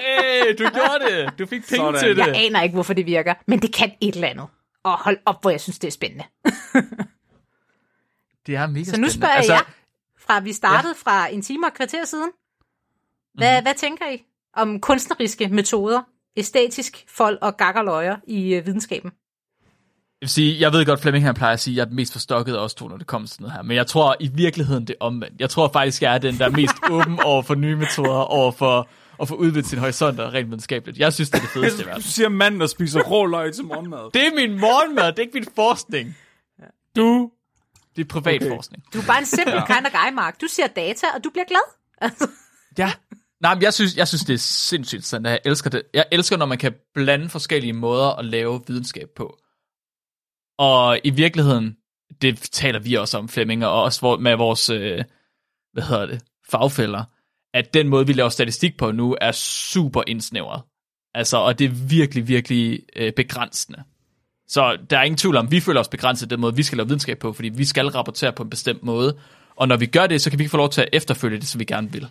Hey, 0.00 0.54
du 0.58 0.68
gjorde 0.70 1.04
det. 1.10 1.38
Du 1.38 1.46
fik 1.46 1.62
penge 1.68 1.76
Sådan. 1.76 2.00
til 2.00 2.16
det. 2.16 2.26
Jeg 2.26 2.36
aner 2.36 2.62
ikke, 2.62 2.72
hvorfor 2.74 2.94
det 2.94 3.06
virker, 3.06 3.34
men 3.46 3.62
det 3.62 3.74
kan 3.74 3.92
et 4.00 4.14
eller 4.14 4.28
andet. 4.28 4.46
Og 4.84 4.98
hold 4.98 5.18
op, 5.26 5.42
hvor 5.42 5.50
jeg 5.50 5.60
synes, 5.60 5.78
det 5.78 5.88
er 5.88 5.92
spændende. 5.92 6.24
Det 8.46 8.56
er 8.56 8.66
mega 8.66 8.84
Så 8.84 8.90
nu 8.90 8.92
spændende. 8.92 9.12
spørger 9.12 9.34
altså, 9.34 9.52
jeg, 9.52 9.62
fra 10.18 10.40
vi 10.40 10.52
startede 10.52 10.94
ja. 11.06 11.10
fra 11.10 11.28
en 11.28 11.42
time 11.42 11.66
og 11.66 11.72
kvarter 11.74 12.04
siden, 12.04 12.30
hvad, 13.34 13.48
Mhm. 13.50 13.54
mm-hmm. 13.54 13.64
hvad 13.64 13.74
tænker 13.74 14.10
I 14.10 14.24
om 14.56 14.80
kunstneriske 14.80 15.48
metoder, 15.48 16.02
æstetisk 16.36 17.04
fold 17.08 17.38
og 17.42 17.56
gakkerløjer 17.56 18.16
i 18.26 18.54
øh, 18.54 18.66
videnskaben? 18.66 19.10
Jeg 20.20 20.26
vil 20.26 20.30
sige, 20.30 20.60
jeg 20.60 20.72
ved 20.72 20.86
godt, 20.86 21.00
Flemming 21.00 21.24
han 21.24 21.34
plejer 21.34 21.52
at 21.52 21.60
sige, 21.60 21.74
at 21.74 21.76
jeg 21.76 21.82
er 21.82 21.86
den 21.86 21.96
mest 21.96 22.12
forstokket 22.12 22.54
af 22.54 22.58
os 22.58 22.74
to, 22.74 22.88
når 22.88 22.96
det 22.96 23.06
kommer 23.06 23.28
til 23.28 23.34
sådan 23.34 23.44
noget 23.44 23.54
her. 23.56 23.62
Men 23.62 23.76
jeg 23.76 23.86
tror 23.86 24.16
i 24.20 24.28
virkeligheden, 24.34 24.86
det 24.86 24.96
er 25.00 25.04
omvendt. 25.04 25.40
Jeg 25.40 25.50
tror 25.50 25.70
faktisk, 25.72 26.02
jeg 26.02 26.14
er 26.14 26.18
den, 26.18 26.38
der 26.38 26.44
er 26.44 26.50
mest 26.50 26.74
åben 26.90 27.20
over 27.20 27.42
for 27.42 27.54
nye 27.54 27.76
metoder, 27.76 28.10
over 28.10 28.52
for 28.52 28.88
at 29.22 29.28
få 29.28 29.34
udvidet 29.34 29.66
sin 29.66 29.78
horisonter 29.78 30.34
rent 30.34 30.48
videnskabeligt. 30.48 30.98
Jeg 30.98 31.12
synes, 31.12 31.30
det 31.30 31.36
er 31.38 31.42
det 31.42 31.50
fedeste 31.50 31.82
i 31.82 31.86
Du 31.96 32.02
siger 32.02 32.28
manden, 32.28 32.60
der 32.60 32.66
spiser 32.66 33.02
rå 33.02 33.26
løg 33.26 33.54
til 33.54 33.64
morgenmad. 33.64 34.10
Det 34.14 34.26
er 34.26 34.34
min 34.34 34.60
morgenmad, 34.60 35.06
det 35.06 35.18
er 35.18 35.22
ikke 35.22 35.34
min 35.34 35.46
forskning. 35.54 36.16
Du... 36.96 37.30
Det 37.96 38.04
er 38.04 38.08
privat 38.08 38.42
Okay. 38.42 38.48
forskning. 38.54 38.84
Du 38.94 38.98
er 38.98 39.06
bare 39.06 39.18
en 39.18 39.26
simpel 39.26 39.54
ja. 39.54 39.66
kind 39.66 39.86
of 39.86 39.92
guy, 39.92 40.14
Mark. 40.14 40.40
Du 40.40 40.46
siger 40.46 40.66
data, 40.66 41.06
og 41.16 41.24
du 41.24 41.30
bliver 41.30 41.44
glad. 41.44 41.60
Altså, 42.00 42.28
Ja. 42.78 42.92
Nej, 43.40 43.54
men 43.54 43.62
jeg 43.62 43.74
synes, 43.74 43.96
jeg 43.96 44.08
synes, 44.08 44.22
det 44.24 44.34
er 44.34 44.38
sindssygt 44.38 45.04
sådan. 45.04 45.26
Jeg 45.26 45.40
elsker 45.44 45.70
det. 45.70 45.82
Jeg 45.94 46.04
elsker, 46.12 46.36
når 46.36 46.46
man 46.46 46.58
kan 46.58 46.74
blande 46.94 47.28
forskellige 47.28 47.72
måder 47.72 48.18
at 48.18 48.24
lave 48.24 48.60
videnskab 48.66 49.08
på. 49.16 49.38
Og 50.58 51.00
i 51.04 51.10
virkeligheden, 51.10 51.76
det 52.22 52.40
taler 52.52 52.78
vi 52.78 52.94
også 52.94 53.18
om, 53.18 53.28
Flemming, 53.28 53.66
og 53.66 53.82
også 53.82 54.16
med 54.20 54.36
vores, 54.36 54.70
øh, 54.70 55.04
hvad 55.72 55.82
hedder 55.82 56.06
det, 56.06 56.22
fagfælder, 56.50 57.04
at 57.54 57.74
den 57.74 57.88
måde, 57.88 58.06
vi 58.06 58.12
laver 58.12 58.28
statistik 58.28 58.76
på 58.76 58.92
nu, 58.92 59.16
er 59.20 59.32
super 59.32 60.02
indsnævret. 60.06 60.62
Altså, 61.14 61.36
og 61.36 61.58
det 61.58 61.64
er 61.64 61.88
virkelig, 61.88 62.28
virkelig 62.28 62.80
øh, 62.96 63.12
begrænsende. 63.12 63.82
Så 64.48 64.78
der 64.90 64.98
er 64.98 65.02
ingen 65.02 65.18
tvivl 65.18 65.36
om, 65.36 65.50
vi 65.50 65.60
føler 65.60 65.80
os 65.80 65.88
begrænset 65.88 66.30
den 66.30 66.40
måde, 66.40 66.56
vi 66.56 66.62
skal 66.62 66.76
lave 66.76 66.86
videnskab 66.86 67.18
på, 67.18 67.32
fordi 67.32 67.48
vi 67.48 67.64
skal 67.64 67.86
rapportere 67.86 68.32
på 68.32 68.42
en 68.42 68.50
bestemt 68.50 68.82
måde. 68.82 69.16
Og 69.56 69.68
når 69.68 69.76
vi 69.76 69.86
gør 69.86 70.06
det, 70.06 70.22
så 70.22 70.30
kan 70.30 70.38
vi 70.38 70.42
ikke 70.42 70.50
få 70.50 70.56
lov 70.56 70.70
til 70.70 70.80
at 70.80 70.88
efterfølge 70.92 71.40
det, 71.40 71.48
som 71.48 71.58
vi 71.58 71.64
gerne 71.64 71.92
vil. 71.92 72.08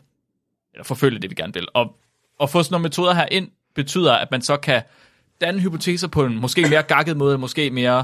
Eller 0.74 0.84
forfølge 0.84 1.20
det, 1.20 1.30
vi 1.30 1.36
gerne 1.36 1.54
vil. 1.54 1.68
Og 1.74 1.96
at 2.42 2.50
få 2.50 2.64
sådan 2.64 2.74
nogle 2.74 2.84
metoder 2.84 3.14
her 3.14 3.26
ind, 3.32 3.50
betyder, 3.76 4.14
at 4.14 4.32
man 4.32 4.42
så 4.42 4.58
kan 4.58 4.82
danne 5.42 5.60
hypoteser 5.60 6.08
på 6.08 6.26
en 6.26 6.42
måske 6.42 6.62
mere 6.62 6.84
gakket 6.84 7.18
måde, 7.18 7.38
måske 7.38 7.72
mere 7.72 8.04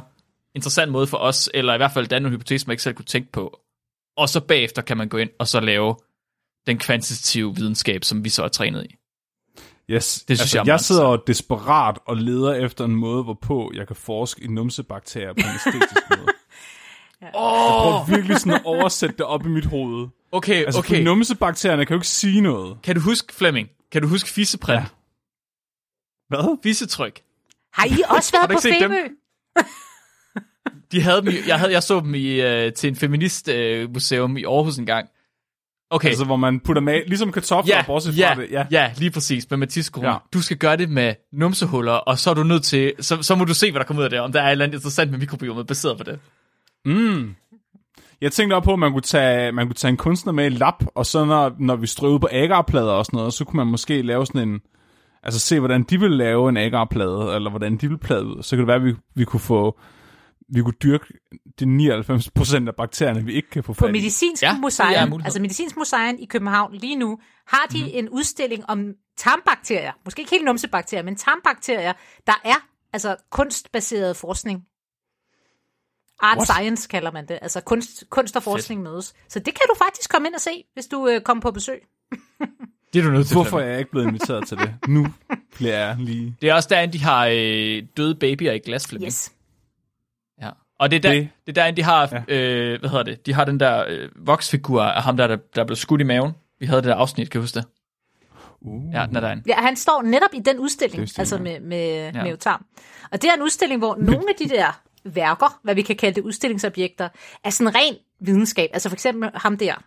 interessant 0.56 0.92
måde 0.92 1.08
for 1.08 1.18
os, 1.18 1.50
eller 1.54 1.74
i 1.74 1.78
hvert 1.78 1.92
fald 1.92 2.08
danne 2.08 2.24
nogle 2.24 2.38
hypoteser, 2.38 2.68
man 2.68 2.74
ikke 2.74 2.84
selv 2.84 2.96
kunne 2.96 3.06
tænke 3.06 3.32
på. 3.32 3.60
Og 4.18 4.30
så 4.30 4.40
bagefter 4.42 4.82
kan 4.82 4.98
man 4.98 5.10
gå 5.10 5.18
ind 5.18 5.30
og 5.40 5.48
så 5.48 5.60
lave 5.60 5.96
den 6.68 6.78
kvantitative 6.78 7.56
videnskab, 7.56 8.04
som 8.04 8.24
vi 8.24 8.30
så 8.30 8.44
er 8.44 8.48
trænet 8.48 8.86
i. 8.86 8.96
Yes. 9.90 10.24
Det 10.28 10.38
synes 10.38 10.42
altså, 10.42 10.58
jeg 10.58 10.68
jeg 10.68 10.80
sidder 10.80 11.10
jo 11.10 11.22
desperat 11.28 12.00
og 12.06 12.18
leder 12.18 12.54
efter 12.54 12.86
en 12.86 12.96
måde, 12.96 13.24
hvorpå 13.24 13.72
jeg 13.76 13.88
kan 13.88 13.96
forske 13.96 14.44
i 14.44 14.48
numsebakterier 14.48 15.34
på 15.34 15.40
en 15.40 15.56
æstetisk 15.56 16.02
måde. 16.10 16.28
Jeg 17.22 17.30
prøver 17.34 18.06
virkelig 18.16 18.38
sådan 18.38 18.54
at 18.54 18.62
oversætte 18.66 19.16
det 19.18 19.26
op 19.26 19.46
i 19.46 19.50
mit 19.50 19.66
hoved. 19.66 20.08
Okay, 20.32 20.66
Altså, 20.66 20.80
okay. 20.80 21.04
numsebakterierne 21.04 21.86
kan 21.86 21.94
jo 21.94 21.98
ikke 21.98 22.08
sige 22.08 22.42
noget. 22.42 22.78
Kan 22.84 22.96
du 22.96 23.02
huske, 23.02 23.34
Flemming? 23.34 23.70
Kan 23.92 24.02
du 24.02 24.08
huske 24.08 24.30
fisseprint? 24.30 24.80
Ja. 24.80 24.86
Hvad? 26.30 26.58
Fissetryk. 26.64 27.22
har 27.74 27.86
I 27.86 28.04
også 28.10 28.38
Har 28.38 28.48
været 28.48 28.64
du 28.64 28.70
på? 28.70 28.76
Femø? 28.80 29.08
De 30.94 31.02
havde 31.02 31.22
dem, 31.22 31.28
i- 31.30 31.48
jeg, 31.48 31.60
havde, 31.60 31.72
jeg 31.72 31.84
så 31.84 32.00
dem 32.00 32.16
i, 32.16 32.42
øh, 32.42 32.74
til 32.74 32.88
en 32.88 32.96
feministmuseum 32.96 33.82
øh, 33.82 33.94
museum 33.94 34.38
i 34.38 34.44
Aarhus 34.44 34.78
en 34.78 34.86
gang. 34.86 35.08
Okay, 35.90 36.08
Altså, 36.08 36.26
hvor 36.26 36.36
man 36.36 36.60
putter 36.60 36.82
mal, 36.82 37.04
ligesom 37.08 37.32
kartofler, 37.32 37.76
ja, 37.76 37.84
bortset 37.86 38.18
ja, 38.18 38.34
fra 38.34 38.42
det. 38.42 38.52
Ja. 38.52 38.66
ja, 38.72 38.92
lige 38.98 39.12
præcis, 39.12 39.50
med 39.50 39.58
Mathias 39.58 39.92
ja. 40.02 40.16
Du 40.34 40.42
skal 40.42 40.58
gøre 40.58 40.78
det 40.78 40.90
med 40.90 41.14
numsehuller, 41.34 41.92
og 41.94 42.20
så 42.20 42.30
er 42.30 42.34
du 42.34 42.44
nødt 42.44 42.64
til, 42.64 42.94
så, 43.00 43.22
så 43.22 43.36
må 43.36 43.46
du 43.46 43.54
se, 43.54 43.72
hvad 43.72 43.80
der 43.80 43.86
kommer 43.86 44.02
ud 44.02 44.04
af 44.04 44.10
det, 44.10 44.20
om 44.20 44.32
der 44.32 44.42
er 44.42 44.48
et 44.48 44.52
eller 44.52 44.66
andet 44.66 44.78
interessant 44.78 45.12
med 45.12 45.20
mikrobiomet 45.20 45.68
baseret 45.68 45.98
på 45.98 46.04
det. 46.04 46.20
Mm. 46.86 47.36
Jeg 48.22 48.32
tænkte 48.32 48.56
også 48.56 48.66
på, 48.66 48.74
at 48.74 48.80
man 48.80 48.92
kunne 48.92 49.02
tage, 49.02 49.52
man 49.52 49.66
kunne 49.68 49.76
tage 49.76 49.90
en 49.90 49.98
kunstner 49.98 50.34
med 50.34 50.46
i 50.46 50.50
lab, 50.50 50.74
og 50.96 51.06
så 51.06 51.26
når, 51.26 51.56
når 51.60 51.76
vi 51.76 51.88
strøvede 51.88 52.20
på 52.20 52.28
agarplader 52.32 52.92
og 52.92 53.06
sådan 53.06 53.18
noget, 53.18 53.34
så 53.34 53.46
kunne 53.46 53.58
man 53.58 53.68
måske 53.68 54.02
lave 54.02 54.26
sådan 54.26 54.50
en... 54.50 54.62
Altså 55.24 55.40
se, 55.40 55.60
hvordan 55.60 55.84
de 55.84 56.00
ville 56.00 56.18
lave 56.18 56.50
en 56.50 56.58
agarplade, 56.58 57.36
eller 57.36 57.50
hvordan 57.50 57.72
de 57.78 57.88
ville 57.88 57.98
plade 57.98 58.26
ud. 58.26 58.44
Så 58.44 58.50
kan 58.50 58.60
det 58.60 58.68
være, 58.68 58.76
at 58.76 58.84
vi, 58.86 58.94
vi 59.16 59.26
kunne 59.26 59.40
få... 59.40 59.80
Vi 60.50 60.62
kunne 60.62 60.74
dyrke 60.84 61.06
de 61.60 61.66
99% 61.66 62.68
af 62.68 62.76
bakterierne, 62.76 63.26
vi 63.26 63.34
ikke 63.34 63.50
kan 63.50 63.64
få 63.64 63.74
På 63.74 63.80
fat 63.80 63.90
i. 63.90 63.92
Medicinsk 63.92 64.44
Ja, 64.44 64.58
Museum, 64.58 65.22
altså 65.24 65.42
Medicinsk 65.42 65.78
Museum 65.78 66.16
i 66.20 66.26
København 66.26 66.74
lige 66.76 66.96
nu, 66.96 67.20
har 67.48 67.66
de 67.72 67.78
Mhm. 67.78 67.84
mm-hmm. 67.86 67.98
en 67.98 68.10
udstilling 68.10 68.64
om 68.70 68.94
tarmbakterier. 69.18 69.92
Måske 70.06 70.20
ikke 70.20 70.32
helt 70.32 70.46
numsebakterier, 70.46 71.04
men 71.04 71.16
tarmbakterier, 71.16 71.94
der 72.28 72.42
er 72.46 72.68
altså 72.94 73.16
kunstbaseret 73.32 74.18
forskning. 74.18 74.64
Art 76.22 76.38
What? 76.38 76.48
Science 76.48 76.88
kalder 76.88 77.12
man 77.12 77.28
det. 77.28 77.40
Altså 77.42 77.62
kunst, 77.62 78.04
kunst 78.10 78.36
og 78.36 78.44
forskning 78.44 78.80
Fedt. 78.82 78.92
mødes. 78.92 79.14
Så 79.30 79.40
det 79.40 79.54
kan 79.54 79.62
du 79.70 79.76
faktisk 79.86 80.10
komme 80.12 80.28
ind 80.28 80.36
og 80.36 80.42
se, 80.42 80.64
hvis 80.74 80.86
du 80.88 81.08
øh, 81.08 81.22
kommer 81.22 81.42
på 81.42 81.52
besøg. 81.52 81.82
Det 82.94 83.00
er 83.00 83.04
du 83.04 83.12
nødt 83.12 83.28
til. 83.28 83.36
Hvorfor 83.36 83.60
er 83.60 83.66
jeg 83.66 83.80
ikke 83.80 83.92
blevet 83.92 84.08
inviteret 84.08 84.48
til 84.48 84.58
det? 84.58 84.76
Nu 84.88 85.08
bliver 85.56 85.78
jeg 85.78 85.96
lige... 86.00 86.36
Det 86.42 86.50
er 86.50 86.54
også 86.54 86.70
derinde, 86.70 86.94
de 86.94 87.04
har 87.04 87.28
øh, 87.32 87.84
døde 87.98 88.16
babyer 88.16 88.52
i 88.52 88.60
glas, 88.60 88.88
Flemming. 88.88 89.08
Yes. 89.08 89.32
Og 90.80 90.92
det 90.92 90.98
er, 90.98 91.02
der, 91.02 91.14
det. 91.14 91.30
Det- 91.46 91.58
er 91.58 91.62
derinde, 91.62 91.78
de 91.78 91.84
har, 91.84 92.24
Ja. 92.28 92.36
øh, 92.36 92.80
hvad 92.80 92.90
hedder 92.90 93.04
det, 93.04 93.26
de 93.26 93.34
har 93.34 93.46
den 93.46 93.60
der 93.60 93.86
øh, 93.88 94.10
voksfigur 94.16 94.82
af 94.84 95.04
ham, 95.04 95.18
der, 95.18 95.28
der, 95.28 95.38
der 95.56 95.64
blev 95.64 95.76
skudt 95.76 96.02
i 96.02 96.04
maven. 96.04 96.32
Vi 96.60 96.66
havde 96.66 96.82
det 96.82 96.88
der 96.90 96.96
afsnit, 96.96 97.30
kan 97.30 97.40
du 97.40 97.44
huske 97.44 97.56
det? 97.60 97.66
Uh. 98.62 98.94
Ja, 98.94 99.06
den 99.06 99.16
er 99.16 99.20
derinde. 99.20 99.44
Ja, 99.48 99.56
han 99.56 99.76
står 99.76 100.02
netop 100.02 100.30
i 100.34 100.40
den 100.40 100.60
udstilling, 100.60 101.02
jeg 101.02 101.10
altså 101.20 101.38
med, 101.38 101.60
med, 101.60 102.12
Ja. 102.14 102.24
med 102.24 102.38
tarm. 102.38 102.66
Og 103.12 103.22
det 103.22 103.30
er 103.30 103.34
en 103.34 103.42
udstilling, 103.42 103.80
hvor 103.80 103.96
nogle 103.96 104.24
af 104.30 104.36
de 104.40 104.50
der 104.50 104.82
værker, 105.06 105.60
hvad 105.64 105.76
vi 105.76 105.82
kan 105.82 105.96
kalde 105.96 106.16
det 106.16 106.22
udstillingsobjekter, 106.22 107.10
er 107.44 107.50
sådan 107.50 107.76
ren 107.76 107.96
videnskab. 108.20 108.70
Altså 108.74 108.90
for 108.90 108.96
eksempel 108.96 109.30
ham 109.36 109.58
der, 109.58 109.84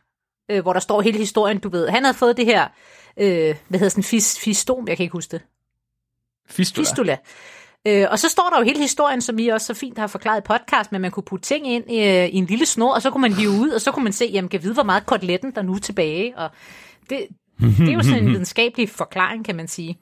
øh, 0.50 0.62
hvor 0.62 0.72
der 0.72 0.80
står 0.80 1.00
hele 1.00 1.18
historien, 1.18 1.58
du 1.58 1.68
ved. 1.68 1.88
Han 1.88 2.04
havde 2.04 2.14
fået 2.16 2.36
det 2.36 2.44
her, 2.46 2.68
øh, 3.16 3.54
hvad 3.68 3.78
hedder 3.78 3.88
sådan, 3.88 4.04
fis, 4.04 4.38
fistom, 4.38 4.88
jeg 4.88 4.96
kan 4.96 5.04
ikke 5.04 5.12
huske 5.12 5.30
det. 5.30 5.40
Fistula. 6.48 6.82
Fistula. 6.84 7.16
Øh, 7.86 8.06
og 8.10 8.18
så 8.18 8.28
står 8.28 8.50
der 8.52 8.58
jo 8.58 8.64
hele 8.64 8.80
historien, 8.80 9.20
som 9.20 9.38
I 9.38 9.48
også 9.48 9.66
så 9.66 9.74
fint 9.74 9.98
har 9.98 10.06
forklaret 10.06 10.40
i 10.40 10.44
podcast, 10.44 10.92
men 10.92 11.00
man 11.00 11.10
kunne 11.10 11.22
putte 11.22 11.44
ting 11.46 11.66
ind 11.66 11.90
i, 11.90 11.98
øh, 11.98 12.26
i 12.28 12.36
en 12.36 12.44
lille 12.44 12.66
snor, 12.66 12.94
og 12.94 13.02
så 13.02 13.10
kunne 13.10 13.20
man 13.20 13.32
hive 13.32 13.50
ud, 13.50 13.70
og 13.70 13.80
så 13.80 13.92
kunne 13.92 14.04
man 14.04 14.12
se, 14.12 14.24
jamen, 14.24 14.48
kan 14.48 14.62
vide, 14.62 14.74
hvor 14.74 14.82
meget 14.82 15.06
koteletten 15.06 15.50
der 15.54 15.60
er 15.60 15.64
nu 15.64 15.74
er 15.74 15.78
tilbage. 15.78 16.38
Og 16.38 16.50
det, 17.10 17.26
det 17.60 17.88
er 17.88 17.92
jo 17.92 18.02
sådan 18.02 18.22
en 18.22 18.30
videnskabelig 18.32 18.90
forklaring, 18.90 19.44
kan 19.44 19.56
man 19.56 19.68
sige. 19.68 19.98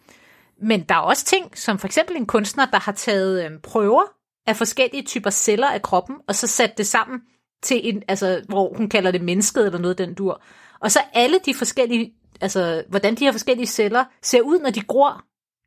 Men 0.62 0.82
der 0.82 0.94
er 0.94 0.98
også 0.98 1.24
ting, 1.24 1.59
som 1.59 1.78
for 1.78 1.86
eksempel 1.86 2.16
en 2.16 2.27
kunstner, 2.27 2.66
der 2.66 2.78
har 2.78 2.93
taget 2.93 3.44
øh, 3.44 3.51
prøver 3.62 4.02
af 4.47 4.56
forskellige 4.56 5.02
typer 5.02 5.31
celler 5.31 5.69
af 5.69 5.82
kroppen, 5.82 6.16
og 6.28 6.35
så 6.35 6.47
sat 6.47 6.78
det 6.78 6.86
sammen 6.86 7.20
til 7.62 7.81
en, 7.89 8.02
altså, 8.09 8.43
hvor 8.48 8.74
hun 8.77 8.89
kalder 8.89 9.11
det 9.11 9.23
mennesket 9.23 9.66
eller 9.66 9.78
noget 9.78 9.98
den 9.98 10.15
dur. 10.15 10.43
Og 10.81 10.90
så 10.90 11.01
alle 11.12 11.39
de 11.47 11.55
forskellige, 11.55 12.12
altså, 12.40 12.85
hvordan 12.89 13.15
de 13.15 13.24
her 13.24 13.32
forskellige 13.32 13.66
celler 13.66 14.05
ser 14.23 14.40
ud, 14.40 14.59
når 14.59 14.70
de 14.70 14.81
gror 14.81 15.24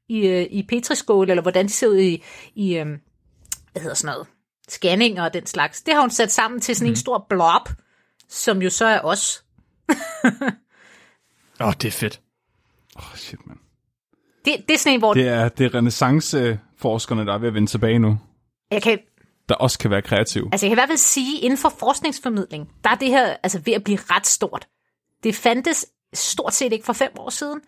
i, 0.09 0.27
øh, 0.27 0.47
i 0.49 0.65
petriskål, 0.69 1.29
eller 1.29 1.41
hvordan 1.41 1.65
de 1.65 1.71
ser 1.71 1.87
ud 1.87 1.97
i, 1.97 2.23
i 2.55 2.77
øh, 2.77 2.85
hvad 3.71 3.81
hedder 3.81 3.95
sådan 3.95 4.13
noget, 4.13 4.27
scanninger 4.69 5.23
og 5.23 5.33
den 5.33 5.45
slags. 5.45 5.81
Det 5.81 5.93
har 5.93 6.01
hun 6.01 6.09
sat 6.09 6.31
sammen 6.31 6.61
til 6.61 6.75
sådan 6.75 6.87
mm. 6.87 6.91
en 6.91 6.95
stor 6.95 7.25
blob, 7.29 7.69
som 8.29 8.61
jo 8.61 8.69
så 8.69 8.85
er 8.85 8.99
os. 8.99 9.43
Åh, 11.59 11.67
oh, 11.67 11.73
det 11.73 11.87
er 11.87 11.91
fedt. 11.91 12.21
Oh, 12.95 13.15
shit, 13.15 13.47
man. 13.47 13.57
Det, 14.45 14.55
det 14.67 14.73
er 14.73 14.77
sådan 14.77 14.93
en, 14.93 14.99
hvor 14.99 15.13
Det 15.13 15.27
er, 15.27 15.49
det 15.49 15.65
er 15.65 15.75
renaissanceforskerne, 15.75 17.25
der 17.25 17.33
er 17.33 17.37
ved 17.37 17.47
at 17.47 17.53
vende 17.53 17.67
tilbage 17.67 17.99
nu, 17.99 18.19
jeg 18.71 18.81
kan, 18.81 18.99
der 19.49 19.55
også 19.55 19.79
kan 19.79 19.91
være 19.91 20.01
kreative. 20.01 20.49
Altså 20.51 20.65
jeg 20.65 20.69
kan 20.69 20.75
i 20.75 20.79
hvert 20.79 20.89
fald 20.89 20.97
sige, 20.97 21.39
inden 21.39 21.57
for 21.57 21.69
forskningsformidling, 21.69 22.69
der 22.83 22.89
er 22.89 22.95
det 22.95 23.07
her 23.07 23.35
altså 23.43 23.61
ved 23.65 23.73
at 23.73 23.83
blive 23.83 23.97
ret 24.01 24.27
stort. 24.27 24.67
Det 25.23 25.35
fandtes 25.35 25.85
stort 26.13 26.53
set 26.53 26.73
ikke 26.73 26.85
for 26.85 26.93
fem 26.93 27.11
år 27.19 27.29
siden, 27.29 27.61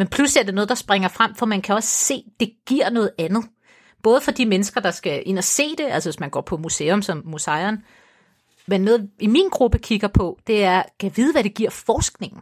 men 0.00 0.08
pludselig 0.08 0.40
er 0.40 0.44
det 0.44 0.54
noget, 0.54 0.68
der 0.68 0.74
springer 0.74 1.08
frem, 1.08 1.34
for 1.34 1.46
man 1.46 1.62
kan 1.62 1.74
også 1.74 1.88
se, 1.88 2.24
det 2.40 2.52
giver 2.66 2.90
noget 2.90 3.10
andet. 3.18 3.44
Både 4.02 4.20
for 4.20 4.30
de 4.30 4.46
mennesker, 4.46 4.80
der 4.80 4.90
skal 4.90 5.22
ind 5.26 5.38
og 5.38 5.44
se 5.44 5.76
det, 5.76 5.84
altså 5.84 6.10
hvis 6.10 6.20
man 6.20 6.30
går 6.30 6.40
på 6.40 6.56
museum 6.56 7.02
som 7.02 7.22
museeren, 7.24 7.84
men 8.66 8.80
noget 8.80 9.10
i 9.20 9.26
min 9.26 9.48
gruppe 9.48 9.78
kigger 9.78 10.08
på, 10.08 10.38
det 10.46 10.64
er, 10.64 10.82
kan 11.00 11.12
vide, 11.16 11.32
hvad 11.32 11.44
det 11.44 11.54
giver 11.54 11.70
forskningen. 11.70 12.40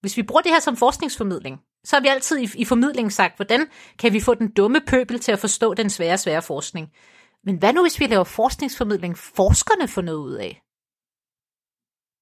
Hvis 0.00 0.16
vi 0.16 0.22
bruger 0.22 0.42
det 0.42 0.52
her 0.52 0.60
som 0.60 0.76
forskningsformidling, 0.76 1.60
så 1.84 1.96
har 1.96 2.00
vi 2.00 2.08
altid 2.08 2.38
i, 2.38 2.48
i 2.54 2.64
formidlingen 2.64 3.10
sagt, 3.10 3.36
hvordan 3.36 3.66
kan 3.98 4.12
vi 4.12 4.20
få 4.20 4.34
den 4.34 4.52
dumme 4.52 4.80
pøbel 4.86 5.20
til 5.20 5.32
at 5.32 5.38
forstå 5.38 5.74
den 5.74 5.90
svære, 5.90 6.18
svære 6.18 6.42
forskning. 6.42 6.92
Men 7.44 7.56
hvad 7.56 7.72
nu, 7.72 7.82
hvis 7.82 8.00
vi 8.00 8.06
laver 8.06 8.24
forskningsformidling, 8.24 9.18
forskerne 9.18 9.88
får 9.88 10.02
noget 10.02 10.18
ud 10.18 10.34
af? 10.34 10.62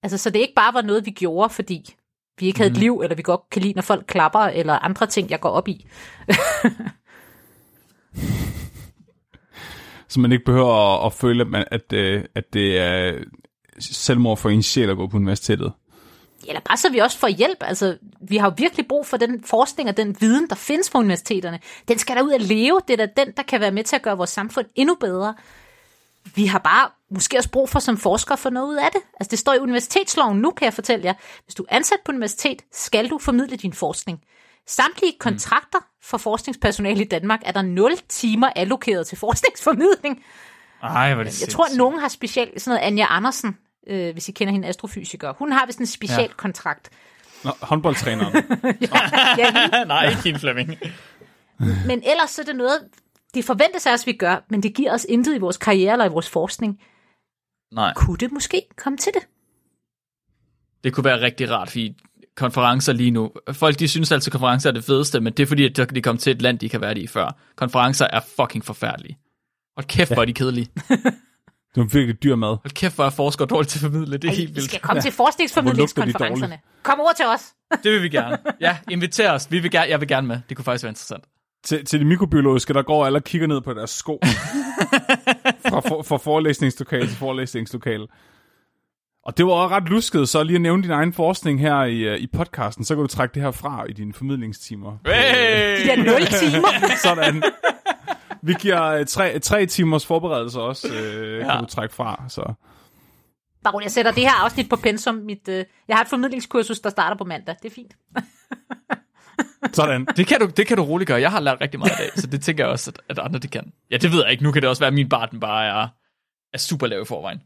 Altså, 0.03 0.19
så 0.19 0.31
det 0.31 0.39
ikke 0.39 0.55
bare 0.57 0.75
var 0.75 0.83
noget, 0.83 1.07
vi 1.07 1.11
gjorde, 1.11 1.51
fordi 1.51 1.97
vi 2.39 2.47
ikke 2.47 2.59
havde 2.59 2.71
mm. 2.71 2.77
et 2.77 2.81
liv, 2.81 3.01
eller 3.03 3.17
vi 3.17 3.23
godt 3.23 3.41
kan 3.51 3.63
lide, 3.63 3.75
når 3.75 3.83
folk 3.83 4.05
klapper, 4.07 4.41
eller 4.41 4.79
andre 4.79 5.07
ting, 5.07 5.31
jeg 5.31 5.41
går 5.41 5.49
op 5.49 5.69
i. 5.69 5.87
så 10.09 10.21
man 10.21 10.33
ikke 10.33 10.45
behøver 10.45 10.75
at, 10.75 11.07
at 11.07 11.13
føle, 11.13 11.59
at, 11.59 11.69
at, 11.71 11.93
øh, 11.93 12.25
at 12.35 12.45
det 12.53 12.79
er 12.79 13.19
selvmord 13.79 14.39
for 14.39 14.51
en 14.51 14.63
sjæl 14.63 14.91
at 14.91 14.97
gå 14.97 15.07
på 15.07 15.17
universitetet. 15.17 15.73
Eller 16.49 16.61
bare 16.61 16.77
så 16.77 16.91
vi 16.91 16.99
også 16.99 17.19
får 17.19 17.29
hjælp. 17.29 17.59
Altså, 17.61 17.99
vi 18.21 18.37
har 18.37 18.51
jo 18.51 18.55
virkelig 18.57 18.87
brug 18.89 19.07
for 19.07 19.17
den 19.17 19.45
forskning 19.45 19.89
og 19.89 19.97
den 19.97 20.17
viden, 20.21 20.49
der 20.49 20.55
findes 20.55 20.91
på 20.91 20.99
universiteterne. 20.99 21.59
Den 21.89 21.99
skal 21.99 22.17
der 22.17 22.23
ud 22.23 22.33
at 22.33 22.43
leve. 22.43 22.81
Det 22.89 23.01
er 23.01 23.07
da 23.07 23.25
den, 23.25 23.33
der 23.37 23.43
kan 23.43 23.61
være 23.61 23.71
med 23.71 23.85
til 23.85 23.97
at 23.97 24.03
gøre 24.03 24.17
vores 24.17 24.31
samfund 24.31 24.67
endnu 24.75 24.97
bedre. 25.01 25.35
Vi 26.35 26.47
har 26.47 26.59
bare 26.59 26.91
måske 27.11 27.39
også 27.39 27.51
brug 27.51 27.69
for 27.69 27.79
som 27.79 27.99
forskere 27.99 28.39
for 28.39 28.51
noget 28.51 28.69
ud 28.69 28.77
af 28.77 28.89
det. 28.93 29.01
Altså, 29.21 29.31
det 29.31 29.39
står 29.39 29.55
i 29.55 29.59
universitetsloven 29.59 30.39
nu, 30.39 30.51
kan 30.51 30.65
jeg 30.65 30.75
fortælle 30.75 31.05
jer. 31.05 31.15
Hvis 31.45 31.55
du 31.55 31.63
er 31.63 31.77
ansat 31.77 31.99
på 32.05 32.13
universitet, 32.13 32.63
skal 32.73 33.11
du 33.11 33.19
formidle 33.19 33.57
din 33.57 33.73
forskning. 33.73 34.21
Samtlige 34.67 35.13
kontrakter 35.21 35.79
for 36.03 36.19
forskningspersonale 36.19 37.05
i 37.05 37.09
Danmark 37.09 37.41
er 37.45 37.53
der 37.53 37.63
0 37.63 37.93
timer 38.09 38.49
allokeret 38.57 39.07
til 39.07 39.19
forskningsformidling. 39.19 40.25
Ej, 40.83 41.15
hvor 41.15 41.23
det 41.23 41.41
Jeg 41.41 41.49
tror, 41.49 41.65
at 41.65 41.77
nogen 41.77 41.99
har 41.99 42.09
specielt, 42.09 42.63
sådan 42.63 42.77
noget 42.77 42.87
Anja 42.87 43.07
Andersen, 43.11 43.59
øh, 43.87 44.13
hvis 44.13 44.29
I 44.29 44.33
kender 44.33 44.53
hende 44.53 44.69
astrofysiker. 44.69 45.33
Hun 45.39 45.53
har 45.53 45.67
vist 45.67 45.79
en 45.79 45.87
speciel 45.87 46.21
ja. 46.21 46.37
kontrakt. 46.37 46.91
Nå, 47.45 47.51
håndboldtræneren. 47.61 48.35
ja, 48.81 49.01
ja, 49.39 49.85
Nej, 49.85 50.09
ikke 50.09 50.23
hende 50.23 50.39
Flemming. 50.39 50.79
men 51.87 52.03
ellers 52.07 52.31
så 52.31 52.43
er 52.43 52.47
det 52.47 52.57
noget, 52.57 52.81
det 53.35 53.45
forventes 53.45 53.87
af 53.87 53.93
os, 53.93 54.07
vi 54.07 54.13
gør, 54.13 54.45
men 54.51 54.63
det 54.63 54.75
giver 54.75 54.93
os 54.93 55.07
intet 55.09 55.35
i 55.35 55.39
vores 55.39 55.57
karriere 55.57 55.93
eller 55.93 56.05
i 56.05 56.09
vores 56.09 56.31
forskning. 56.31 56.81
Nej, 57.75 57.93
Kunne 57.97 58.17
det 58.17 58.33
måske 58.33 58.63
komme 58.77 58.99
til 58.99 59.13
det? 59.15 59.23
det 60.85 60.93
kunne 60.93 61.05
være 61.05 61.21
rigtig 61.21 61.51
rart, 61.51 61.71
fordi 61.71 61.97
konferencer 62.37 62.93
lige 62.93 63.11
nu, 63.11 63.31
folk 63.53 63.79
de 63.79 63.89
synes 63.89 64.13
altid, 64.13 64.29
at 64.29 64.33
konferencer 64.33 64.71
er 64.71 64.75
det 64.75 64.85
fedeste, 64.85 65.21
men 65.21 65.33
det 65.33 65.43
er 65.43 65.47
fordi, 65.47 65.65
at 65.65 65.77
de 65.77 65.83
er 65.99 66.01
kommet 66.03 66.21
til 66.23 66.31
et 66.31 66.43
land, 66.43 66.59
de 66.59 66.69
kan 66.69 66.81
være 66.81 66.99
i 66.99 67.07
før. 67.07 67.37
Konferencer 67.57 68.07
er 68.13 68.21
fucking 68.37 68.65
forfærdelige. 68.65 69.19
Hold 69.77 69.87
kæft, 69.87 70.13
hvor 70.15 70.23
er 70.23 70.27
de 70.27 70.33
kedelige. 70.35 70.67
Det 71.75 71.81
er 71.81 71.85
virkelig 71.85 72.23
dyr 72.23 72.37
mad. 72.37 72.49
Hold 72.49 72.75
kæft, 72.75 72.95
hvor 72.95 73.05
er 73.05 73.11
forskere 73.11 73.49
dårligt 73.49 73.71
til 73.71 73.79
at 73.79 73.81
formidle. 73.93 74.17
Det 74.17 74.25
er 74.25 74.29
Ej, 74.29 74.35
helt 74.37 74.49
vi 74.51 74.55
vildt. 74.55 74.69
skal 74.69 74.81
komme 74.81 75.03
til 75.03 75.09
lugter 75.09 75.11
de 75.11 75.17
forskningsformidlingskonferencerne. 75.17 76.59
Kom 76.83 77.01
over 77.01 77.13
til 77.13 77.27
os. 77.27 77.55
Det 77.85 77.93
vil 77.93 78.03
vi 78.03 78.09
gerne. 78.09 78.39
Ja, 78.61 78.79
inviter 78.91 79.33
os. 79.33 79.51
Vi 79.51 79.59
vil 79.59 79.71
gerne, 79.71 79.91
jeg 79.91 80.01
vil 80.01 80.09
gerne 80.09 80.27
med. 80.27 80.41
Det 80.49 80.57
kunne 80.57 80.65
faktisk 80.65 80.85
være 80.85 80.91
interessant. 80.91 81.25
Til, 81.65 81.85
til 81.85 81.99
det 81.99 82.07
mikrobiologiske, 82.07 82.75
der 82.75 82.83
går 82.83 83.07
alle 83.07 83.19
og 83.19 83.25
kigger 83.25 83.47
ned 83.47 83.61
på 83.61 83.75
deres 83.75 83.91
sko. 83.91 84.21
fra, 85.69 85.81
for, 85.81 86.03
fra 86.03 86.17
forelæsningslokale 86.17 87.07
til 87.07 87.17
forelæsningslokale. 87.17 88.07
Og 89.25 89.37
det 89.37 89.47
var 89.47 89.53
også 89.53 89.75
ret 89.75 89.89
lusket, 89.89 90.29
så 90.29 90.43
lige 90.43 90.55
at 90.55 90.61
nævne 90.61 90.83
din 90.83 90.91
egen 90.91 91.13
forskning 91.13 91.61
her 91.61 91.83
i, 91.83 91.99
øh, 91.99 92.19
i 92.19 92.27
podcasten, 92.27 92.85
så 92.85 92.95
kan 92.95 93.03
du 93.03 93.07
trække 93.07 93.35
det 93.35 93.43
her 93.43 93.51
fra 93.51 93.85
i 93.89 93.93
dine 93.93 94.15
formidlingstimer. 94.15 94.99
Hey! 95.07 95.83
De 95.83 95.87
der 95.87 95.97
0 95.97 96.07
timer. 96.27 96.69
Sådan. 97.05 97.43
Vi 98.43 98.55
giver 98.61 98.83
øh, 98.85 99.07
tre, 99.07 99.39
tre 99.39 99.67
timers 99.67 100.07
forberedelse 100.07 100.61
også, 100.61 100.89
øh, 100.89 101.39
ja. 101.39 101.51
Kan 101.51 101.61
du 101.61 101.67
trække 101.67 101.95
fra. 101.95 102.25
Så. 102.29 102.55
Bare 103.65 103.75
rolig, 103.75 103.85
jeg 103.85 103.93
sætter 103.93 104.13
det 104.13 104.23
her 104.23 104.45
afsnit 104.45 104.69
på 104.69 104.77
pensum. 104.77 105.15
Mit, 105.15 105.49
øh, 105.49 105.65
jeg 105.89 105.97
har 105.97 106.03
et 106.03 106.09
formidlingskursus, 106.09 106.81
der 106.81 106.91
starter 106.91 107.17
på 107.17 107.25
mandag. 107.25 107.57
Det 107.63 107.71
er 107.71 107.75
fint. 107.75 107.97
Sådan. 109.73 110.07
Det 110.17 110.27
kan, 110.27 110.41
du, 110.41 110.47
det 110.47 110.67
kan 110.67 110.77
du 110.77 110.83
roligt 110.83 111.09
gøre. 111.09 111.21
Jeg 111.21 111.31
har 111.31 111.41
lært 111.41 111.61
rigtig 111.61 111.81
meget 111.81 111.93
i 111.93 112.03
dag, 112.03 112.11
så 112.15 112.27
det 112.27 112.43
tænker 112.43 112.65
jeg 112.65 112.71
også, 112.71 112.91
at, 112.91 113.19
at 113.19 113.25
andre 113.25 113.39
de 113.39 113.49
kan. 113.49 113.73
Ja, 113.91 113.97
det 113.97 114.13
ved 114.13 114.23
jeg 114.23 114.31
ikke. 114.33 114.43
Nu 114.43 114.53
kan 114.53 114.63
det 114.63 114.69
også 114.69 114.81
være, 114.81 114.89
at 114.89 114.95
min 114.95 115.09
bar 115.09 115.27
den 115.27 115.41
bare 115.41 115.67
er, 115.67 115.89
er 116.55 116.59
super 116.59 116.87
lav 116.87 117.03
i 117.03 117.05
forvejen. 117.05 117.41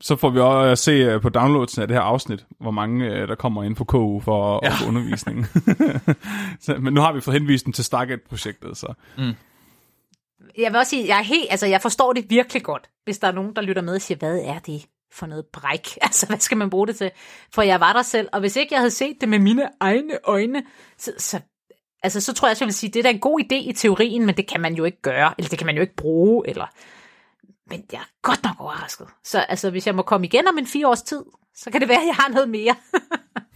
Så 0.00 0.16
får 0.16 0.30
vi 0.30 0.40
også 0.40 0.70
at 0.70 0.78
se 0.78 0.90
øh, 0.90 1.20
på 1.20 1.28
downloadsen 1.28 1.82
af 1.82 1.88
det 1.88 1.96
her 1.96 2.02
afsnit, 2.02 2.46
hvor 2.60 2.70
mange 2.70 3.06
øh, 3.06 3.28
der 3.28 3.34
kommer 3.34 3.62
ind 3.62 3.76
på 3.76 3.84
KU 3.84 4.20
for, 4.20 4.60
ja. 4.62 4.70
For 4.70 4.88
undervisningen. 4.88 5.46
så, 6.64 6.76
men 6.80 6.94
nu 6.94 7.00
har 7.00 7.12
vi 7.12 7.20
fået 7.20 7.40
henvist 7.40 7.64
dem 7.64 7.72
til 7.72 7.84
Stargate-projektet, 7.84 8.76
så 8.76 8.94
Jeg 10.58 10.72
vil 10.72 10.76
også 10.76 10.90
sige, 10.90 11.08
jeg, 11.08 11.18
er 11.18 11.22
helt, 11.22 11.46
altså, 11.50 11.66
jeg 11.66 11.82
forstår 11.82 12.12
det 12.12 12.24
virkelig 12.28 12.62
godt, 12.62 12.90
hvis 13.04 13.18
der 13.18 13.28
er 13.28 13.32
nogen, 13.32 13.56
der 13.56 13.62
lytter 13.62 13.82
med 13.82 13.94
og 13.94 14.00
siger, 14.00 14.18
hvad 14.18 14.38
er 14.38 14.58
det 14.58 14.86
for 15.14 15.26
noget 15.26 15.44
bræk? 15.52 15.88
Altså, 16.02 16.26
hvad 16.26 16.38
skal 16.38 16.56
man 16.56 16.70
bruge 16.70 16.86
det 16.86 16.96
til? 16.96 17.10
For 17.52 17.62
jeg 17.62 17.80
var 17.80 17.92
der 17.92 18.02
selv, 18.02 18.28
og 18.32 18.40
hvis 18.40 18.56
ikke 18.56 18.74
jeg 18.74 18.80
havde 18.80 18.90
set 18.90 19.16
det 19.20 19.28
med 19.28 19.38
mine 19.38 19.68
egne 19.80 20.18
øjne, 20.24 20.62
så, 20.98 21.12
så, 21.18 21.40
altså, 22.02 22.20
så 22.20 22.32
tror 22.32 22.48
jeg, 22.48 22.50
at 22.52 22.60
jeg 22.60 22.66
vil 22.66 22.74
sige, 22.74 22.90
det 22.92 22.98
er 22.98 23.02
da 23.02 23.10
en 23.10 23.20
god 23.20 23.40
idé 23.40 23.54
i 23.54 23.72
teorien, 23.72 24.26
men 24.26 24.36
det 24.36 24.46
kan 24.48 24.60
man 24.60 24.74
jo 24.74 24.84
ikke 24.84 25.02
gøre, 25.02 25.34
eller 25.38 25.48
det 25.48 25.58
kan 25.58 25.66
man 25.66 25.74
jo 25.76 25.80
ikke 25.80 25.96
bruge, 25.96 26.48
eller... 26.48 26.66
Men 27.70 27.84
jeg 27.92 27.98
er 27.98 28.08
godt 28.22 28.44
nok 28.44 28.54
overrasket. 28.58 29.06
Så 29.24 29.38
altså, 29.38 29.70
hvis 29.70 29.86
jeg 29.86 29.94
må 29.94 30.02
komme 30.02 30.26
igen 30.26 30.48
om 30.48 30.58
en 30.58 30.66
fire 30.66 30.88
års 30.88 31.02
tid, 31.02 31.22
så 31.56 31.70
kan 31.70 31.80
det 31.80 31.88
være, 31.88 32.00
at 32.00 32.06
jeg 32.06 32.14
har 32.14 32.28
noget 32.28 32.48
mere. 32.48 32.74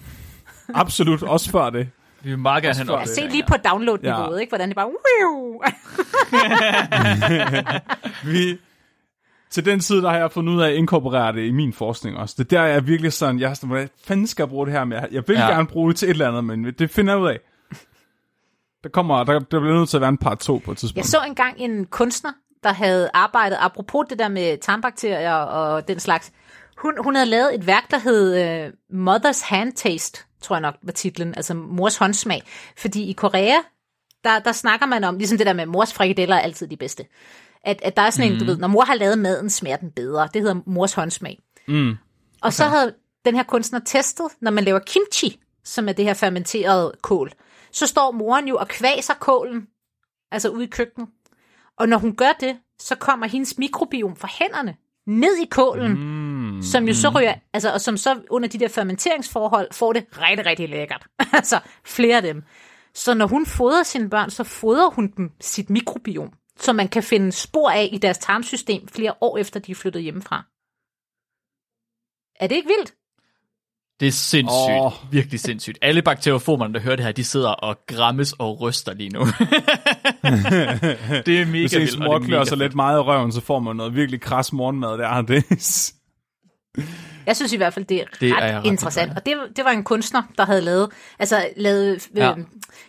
absolut 0.83 1.23
også 1.23 1.51
før 1.51 1.71
det. 1.71 1.91
Vi 2.23 2.31
vil 2.31 2.39
meget 2.39 2.63
gerne 2.63 2.75
have 2.77 2.87
noget. 2.87 3.09
Se 3.09 3.27
lige 3.29 3.45
på 3.49 3.57
download-niveauet, 3.57 4.37
Ja. 4.37 4.41
ikke? 4.41 4.51
hvordan 4.51 4.69
det 4.69 4.77
bare... 4.77 4.91
Vi, 8.33 8.59
til 9.51 9.65
den 9.65 9.81
tid, 9.81 10.03
der 10.03 10.11
har 10.11 10.19
jeg 10.19 10.33
fundet 10.33 10.53
ud 10.53 10.63
af 10.63 10.69
at 10.69 10.75
inkorporere 10.75 11.33
det 11.33 11.47
i 11.47 11.51
min 11.51 11.73
forskning 11.73 12.17
også. 12.17 12.35
Det 12.39 12.51
der 12.51 12.61
er 12.61 12.81
virkelig 12.81 13.13
sådan, 13.13 13.41
jeg 13.41 13.51
er 13.51 13.55
sådan, 13.55 13.69
hvordan 13.69 13.89
fanden 14.05 14.27
skal 14.27 14.43
jeg 14.43 14.49
bruge 14.49 14.67
det 14.67 14.75
her 14.75 14.85
med? 14.85 14.97
Jeg 15.13 15.23
vil 15.27 15.37
ja. 15.37 15.51
Gerne 15.51 15.67
bruge 15.67 15.91
det 15.91 15.97
til 15.97 16.07
et 16.07 16.11
eller 16.11 16.29
andet, 16.29 16.45
men 16.45 16.65
det 16.65 16.91
finder 16.91 17.13
jeg 17.13 17.23
ud 17.23 17.29
af. 17.29 17.39
Der 18.83 18.89
kommer, 18.89 19.25
der, 19.25 19.33
der 19.33 19.61
bliver 19.61 19.75
nødt 19.75 19.89
til 19.89 19.97
at 19.97 20.01
være 20.01 20.09
en 20.09 20.19
part 20.19 20.39
2 20.39 20.61
på 20.65 20.73
et 20.73 20.79
tidspunkt. 20.79 20.97
Jeg 20.97 21.05
så 21.05 21.21
engang 21.27 21.55
en 21.59 21.87
kunstner, 21.87 22.33
der 22.63 22.73
havde 22.73 23.11
arbejdet, 23.15 23.57
apropos 23.61 24.07
det 24.11 24.19
der 24.19 24.29
med 24.29 24.59
tarmbakterier 24.59 25.35
og 25.35 25.89
den 25.89 26.01
slags, 26.01 26.33
hun, 26.77 26.93
hun 27.05 27.15
havde 27.15 27.31
lavet 27.31 27.55
et 27.55 27.67
værk, 27.67 27.91
der 27.91 27.99
hed 27.99 28.67
uh, 28.67 28.73
Mother's 29.07 29.49
Hand 29.49 29.73
Taste, 29.73 30.25
tror 30.43 30.57
jeg 30.57 30.61
nok 30.61 30.75
var 30.83 30.93
titlen, 30.93 31.35
altså 31.37 31.55
mors 31.55 31.97
håndsmag. 31.97 32.43
Fordi 32.77 33.11
i 33.11 33.13
Korea, 33.13 33.57
der, 34.25 34.39
der 34.39 34.53
snakker 34.53 34.87
man 34.87 35.05
om, 35.05 35.19
ligesom 35.19 35.39
det 35.39 35.47
der 35.47 35.53
med 35.53 35.67
mors 35.67 35.95
frikadeller 35.95 36.37
er 36.37 36.41
altid 36.41 36.67
de 36.67 36.77
bedste. 36.77 37.05
At, 37.69 37.81
at 37.83 37.97
der 37.97 38.03
er 38.03 38.11
sådan 38.11 38.33
en, 38.33 38.39
du 38.39 38.45
ved, 38.45 38.57
når 38.57 38.69
mor 38.69 38.85
har 38.85 38.95
lavet 38.95 39.19
maden, 39.19 39.51
smager 39.51 39.77
den 39.77 39.91
bedre. 39.91 40.29
Det 40.35 40.43
hedder 40.43 40.61
mors 40.67 40.93
håndsmag. 40.93 41.39
Mm. 41.69 41.95
Og 42.43 42.53
så 42.53 42.65
havde 42.65 42.95
den 43.25 43.35
her 43.35 43.43
kunstner 43.43 43.79
testet, 43.79 44.27
når 44.41 44.51
man 44.51 44.65
laver 44.65 44.79
kimchi, 44.79 45.41
som 45.65 45.89
er 45.89 45.93
det 45.93 46.05
her 46.05 46.15
fermenterede 46.15 46.93
kål, 47.03 47.33
så 47.73 47.87
står 47.87 48.11
moren 48.11 48.49
jo 48.49 48.57
og 48.57 48.69
kvaser 48.69 49.15
kålen, 49.15 49.67
altså 50.33 50.49
ude 50.49 50.65
i 50.65 50.67
køkkenet. 50.67 51.09
Og 51.77 51.89
når 51.89 51.99
hun 51.99 52.17
gør 52.17 52.33
det, 52.41 52.57
så 52.79 52.95
kommer 52.95 53.27
hendes 53.27 53.59
mikrobiom 53.59 54.17
fra 54.17 54.29
hænderne 54.41 54.77
ned 55.07 55.37
i 55.37 55.45
kålen, 55.51 55.93
mm, 55.93 56.63
som 56.63 56.89
jo 56.89 56.95
så 56.95 57.09
ryger, 57.09 57.35
altså, 57.53 57.73
og 57.73 57.81
som 57.81 57.97
så 57.97 58.21
under 58.31 58.49
de 58.49 58.59
der 58.59 58.69
fermenteringsforhold 58.69 59.69
får 59.73 59.93
det 59.93 60.05
rigtig, 60.13 60.47
rigtig 60.47 60.69
lækkert. 60.69 61.07
altså 61.33 61.61
flere 61.85 62.17
af 62.17 62.23
dem. 62.23 62.43
Så 62.95 63.15
når 63.15 63.27
hun 63.27 63.47
fodrer 63.47 63.83
sine 63.83 64.11
børn, 64.11 64.31
så 64.31 64.45
fodrer 64.45 64.91
hun 64.91 65.13
dem 65.17 65.31
sit 65.41 65.71
mikrobiom, 65.71 66.33
som 66.61 66.77
man 66.77 66.89
kan 66.89 67.03
finde 67.03 67.33
spor 67.33 67.71
af 67.71 67.89
i 67.93 67.99
deres 67.99 68.19
tarmsystem 68.19 68.89
flere 68.89 69.15
år 69.21 69.39
efter, 69.39 69.61
de 69.61 69.71
er 69.71 69.75
flyttet 69.77 70.03
hjemmefra. 70.03 70.45
Er 72.41 72.47
det 72.47 72.57
ikke 72.57 72.69
vildt? 72.69 72.95
Det 74.01 74.09
er 74.09 74.13
sindssygt. 74.13 74.81
Oh. 74.81 74.93
Virkelig 75.11 75.41
sindssygt. 75.41 75.79
Alle 75.83 76.03
bakteriofomerne, 76.03 76.75
der 76.75 76.81
hører 76.81 76.97
det 76.97 77.05
her, 77.05 77.13
de 77.13 77.25
sidder 77.25 77.51
og 77.51 77.79
grammes 77.87 78.33
og 78.33 78.61
ryster 78.61 78.95
lige 78.95 79.11
nu. 79.11 79.21
det 81.27 81.41
er 81.41 81.47
mega 81.47 81.61
Hvis 81.61 81.75
ens 81.75 81.75
vildt. 81.75 81.95
og 81.95 81.99
mor 82.05 82.19
det 82.19 82.25
er 82.25 82.29
klør 82.29 82.39
mega 82.39 82.49
sig 82.49 82.59
lidt 82.59 82.75
meget 82.75 82.99
i 82.99 83.01
røven, 83.01 83.33
så 83.33 83.41
får 83.41 83.59
man 83.59 83.77
noget 83.77 83.95
virkelig 83.95 84.21
kras 84.21 84.53
morgenmad 84.53 84.99
der. 84.99 85.23
Det 85.23 85.37
er 85.37 85.93
Jeg 87.29 87.37
synes 87.37 87.53
i 87.53 87.57
hvert 87.57 87.75
fald, 87.75 87.85
det 87.85 88.01
er 88.01 88.05
Det 88.21 88.31
er 88.31 88.37
ret 88.37 88.45
jeg 88.47 88.59
ret 88.59 88.67
interessant. 88.67 89.13
Og 89.17 89.27
det, 89.27 89.35
det 89.57 89.65
var 89.65 89.71
en 89.71 89.85
kunstner, 89.85 90.23
der 90.39 90.47
havde 90.47 90.61
lavet, 90.61 90.89
altså 91.19 91.47
lavet, 91.57 92.09
Ja. 92.17 92.25
ja. 92.27 92.31
øh, 92.39 92.45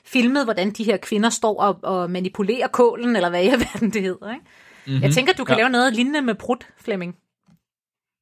filmet, 0.05 0.43
hvordan 0.43 0.71
de 0.71 0.83
her 0.83 0.97
kvinder 0.97 1.29
står 1.29 1.61
og, 1.61 1.79
og 1.83 2.11
manipulerer 2.11 2.67
kålen, 2.67 3.15
eller 3.15 3.29
hvad 3.29 3.43
i 3.43 3.47
alverden 3.53 3.89
det 3.89 4.01
hedder. 4.01 4.33
Ikke? 4.33 4.45
Mm-hmm. 4.87 5.03
Jeg 5.03 5.13
tænker, 5.13 5.33
du 5.33 5.43
kan 5.43 5.55
Ja. 5.55 5.61
lave 5.61 5.69
noget 5.69 5.93
lignende 5.95 6.21
med 6.21 6.35
Brut, 6.35 6.67
Flemming. 6.81 7.15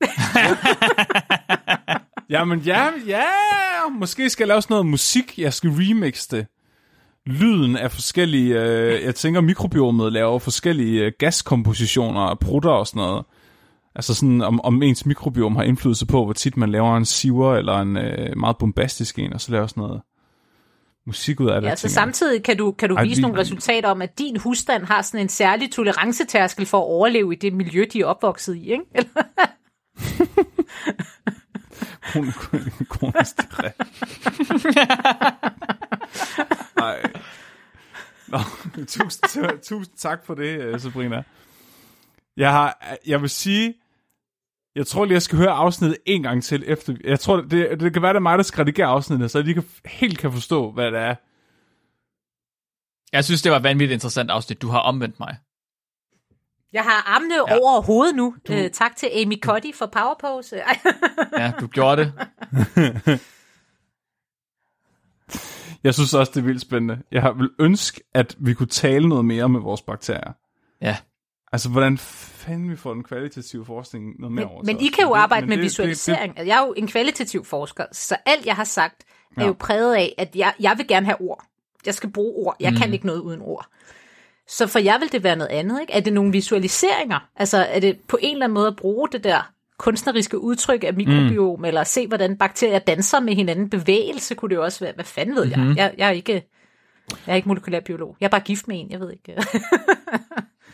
Jamen 2.30 2.60
ja, 2.60 2.88
ja, 3.08 3.24
måske 3.92 4.30
skal 4.30 4.44
jeg 4.44 4.48
lave 4.48 4.62
sådan 4.62 4.74
noget 4.74 4.86
musik, 4.86 5.40
jeg 5.40 5.54
skal 5.54 5.70
remixe 5.70 6.38
det. 6.38 6.48
Lyden 7.26 7.78
af 7.78 7.92
forskellige, 7.92 8.62
øh, 8.62 9.04
jeg 9.04 9.16
tænker 9.16 9.42
mikrobiomet 9.42 10.14
laver 10.14 10.40
forskellige 10.40 11.06
øh, 11.06 11.12
gaskompositioner 11.20 12.36
prutter 12.36 12.70
og 12.70 12.88
sådan 12.88 13.00
noget. 13.00 13.26
Altså 13.98 14.14
sådan, 14.14 14.42
om, 14.42 14.62
om 14.64 14.84
ens 14.84 15.06
mikrobiom 15.06 15.56
har 15.56 15.64
indflydelse 15.64 16.06
på, 16.06 16.24
hvor 16.24 16.34
tit 16.34 16.58
man 16.58 16.70
laver 16.72 16.98
en 16.98 17.06
siver 17.06 17.56
eller 17.56 17.78
en 17.80 17.98
øh, 17.98 18.38
meget 18.38 18.58
bombastisk 18.58 19.20
en, 19.20 19.34
og 19.34 19.42
så 19.42 19.52
laver 19.52 19.68
sådan 19.68 19.82
noget 19.82 20.02
musik 21.08 21.40
ud 21.40 21.50
af 21.50 21.62
det. 21.62 21.68
Ja, 21.70 21.76
så 21.76 21.90
samtidig 21.90 22.44
kan 22.44 22.58
du, 22.58 22.72
kan 22.72 22.90
du 22.90 22.96
Ej, 22.96 23.04
vise 23.04 23.16
vi- 23.16 23.22
nogle 23.22 23.40
resultater 23.40 23.90
om, 23.90 24.02
at 24.02 24.20
din 24.20 24.38
husstand 24.40 24.84
har 24.86 25.02
sådan 25.02 25.20
en 25.20 25.30
særlig 25.30 25.72
tolerancetærskel 25.72 26.66
for 26.66 26.78
at 26.78 26.84
overleve 26.84 27.34
i 27.34 27.36
det 27.36 27.54
miljø, 27.54 27.86
de 27.94 28.00
er 28.02 28.06
opvokset 28.06 28.56
i, 28.56 28.72
ikke? 28.72 28.84
Eller, 28.96 29.10
Kron- 32.08 32.86
kronisk 32.90 33.38
diarré. 33.40 33.72
Nej. 36.80 37.02
Nå, 38.28 38.38
tusind, 38.88 39.62
tusind 39.64 39.96
tak 39.98 40.26
for 40.26 40.34
det, 40.36 40.60
øh, 40.60 40.80
Sabrina. 40.80 41.24
Jeg, 42.38 42.52
har, 42.52 42.98
jeg 43.08 43.22
vil 43.22 43.30
sige, 43.30 43.74
jeg 44.78 44.88
tror 44.88 45.06
lige, 45.06 45.14
jeg 45.14 45.22
skal 45.22 45.38
høre 45.38 45.52
afsnittet 45.52 45.98
en 46.06 46.24
gang 46.24 46.44
til 46.44 46.64
efter. 46.68 46.96
Jeg 47.04 47.20
tror, 47.20 47.38
det, 47.38 47.80
det 47.80 47.94
kan 47.94 48.02
være, 48.02 48.14
det 48.14 48.18
er 48.18 48.20
mig, 48.20 48.38
der 48.38 48.44
skal 48.44 48.62
redigere 48.62 48.88
afsnittet, 48.88 49.32
så 49.32 49.38
jeg 49.38 49.46
lige 49.46 49.54
kan, 49.54 49.66
helt 49.86 50.18
kan 50.18 50.32
forstå, 50.32 50.72
hvad 50.72 50.92
det 50.92 51.00
er. 51.00 51.16
Jeg 53.12 53.26
synes, 53.26 53.42
det 53.42 53.52
var 53.52 53.58
et 53.58 53.64
vanvittigt 53.64 53.96
interessant 53.96 54.32
afsnit. 54.32 54.62
Du 54.62 54.68
har 54.68 54.80
omvendt 54.80 55.20
mig. 55.20 55.38
jeg 56.74 56.84
har 56.84 57.16
armene 57.16 57.36
ja. 57.36 57.60
over 57.60 57.82
hovedet 57.82 58.16
nu. 58.16 58.36
Du... 58.48 58.54
Øh, 58.54 58.72
tak 58.72 58.96
til 58.96 59.10
Amy 59.22 59.42
Cuddy 59.42 59.76
for 59.76 59.86
powerpose. 59.86 60.62
Ja, 61.42 61.52
du 61.60 61.68
gjorde 61.68 62.02
det. 62.02 62.14
Jeg 65.84 65.94
synes 65.94 66.14
også, 66.14 66.32
det 66.36 66.40
er 66.40 66.46
vildt 66.46 66.62
spændende. 66.62 67.04
Jeg 67.12 67.34
vil 67.38 67.50
ønske, 67.60 68.02
at 68.14 68.36
vi 68.40 68.54
kunne 68.54 68.68
tale 68.68 69.10
noget 69.10 69.26
mere 69.26 69.50
med 69.50 69.60
vores 69.60 69.82
bakterier. 69.82 70.32
Ja. 70.82 70.98
Altså, 71.52 71.70
hvordan 71.70 71.98
fanden 71.98 72.70
vi 72.72 72.76
får 72.76 72.94
den 72.94 73.04
kvalitative 73.04 73.66
forskning 73.66 74.20
noget 74.20 74.34
mere 74.34 74.46
men, 74.46 74.54
over 74.54 74.64
men. 74.64 74.80
I 74.82 74.88
kan 74.88 75.04
jo 75.04 75.14
arbejde 75.14 75.42
men 75.42 75.50
med 75.50 75.58
det- 75.58 75.64
visualisering. 75.64 76.34
Det, 76.34 76.42
det... 76.42 76.48
Jeg 76.48 76.62
er 76.62 76.66
jo 76.68 76.74
en 76.78 76.88
kvalitativ 76.88 77.46
forsker, 77.46 77.86
så 77.92 78.16
alt 78.26 78.46
jeg 78.46 78.56
har 78.56 78.64
sagt 78.64 79.04
er 79.38 79.42
Ja. 79.42 79.48
jo 79.48 79.56
præget 79.60 79.96
af, 79.96 80.16
at 80.18 80.36
jeg, 80.36 80.54
jeg 80.60 80.74
vil 80.78 80.88
gerne 80.88 81.06
have 81.06 81.22
ord. 81.22 81.46
Jeg 81.86 81.94
skal 81.94 82.10
bruge 82.12 82.34
ord. 82.48 82.56
Jeg 82.60 82.72
mm. 82.72 82.78
kan 82.78 82.94
ikke 82.94 83.06
noget 83.06 83.20
uden 83.20 83.42
ord. 83.42 83.68
Så 84.48 84.68
for 84.68 84.80
jer 84.80 85.00
vil 85.00 85.12
det 85.12 85.24
være 85.24 85.36
noget 85.36 85.50
andet, 85.52 85.82
ikke? 85.82 85.94
Er 85.94 86.00
det 86.00 86.14
nogle 86.14 86.32
visualiseringer? 86.32 87.20
Altså, 87.36 87.58
er 87.58 87.80
det 87.80 88.00
på 88.08 88.18
en 88.22 88.32
eller 88.36 88.46
anden 88.46 88.54
måde 88.54 88.68
at 88.68 88.76
bruge 88.76 89.10
det 89.12 89.24
der 89.24 89.52
kunstneriske 89.78 90.40
udtryk 90.40 90.84
af 90.84 90.94
mikrobiom, 90.94 91.60
mm. 91.60 91.66
eller 91.66 91.84
se, 91.84 92.08
hvordan 92.08 92.38
bakterier 92.38 92.80
danser 92.80 93.20
med 93.20 93.36
hinanden. 93.36 93.70
Bevægelse 93.70 94.36
kunne 94.36 94.50
det 94.50 94.56
jo 94.56 94.64
også 94.64 94.80
være. 94.86 94.94
Hvad 94.96 95.06
fanden 95.06 95.36
ved 95.36 95.46
jeg? 95.48 95.60
Mhm. 95.60 95.78
Jeg, 95.78 95.94
jeg 95.98 96.08
er 96.08 96.12
ikke... 96.12 96.34
Jeg 97.28 97.32
er 97.34 97.36
ikke 97.36 97.48
molekylærbiolog. 97.48 98.18
Jeg 98.20 98.26
er 98.26 98.30
bare 98.32 98.42
gift 98.42 98.68
med 98.68 98.80
en, 98.80 98.92
jeg 98.92 99.00
ved 99.00 99.12
ikke. 99.12 99.36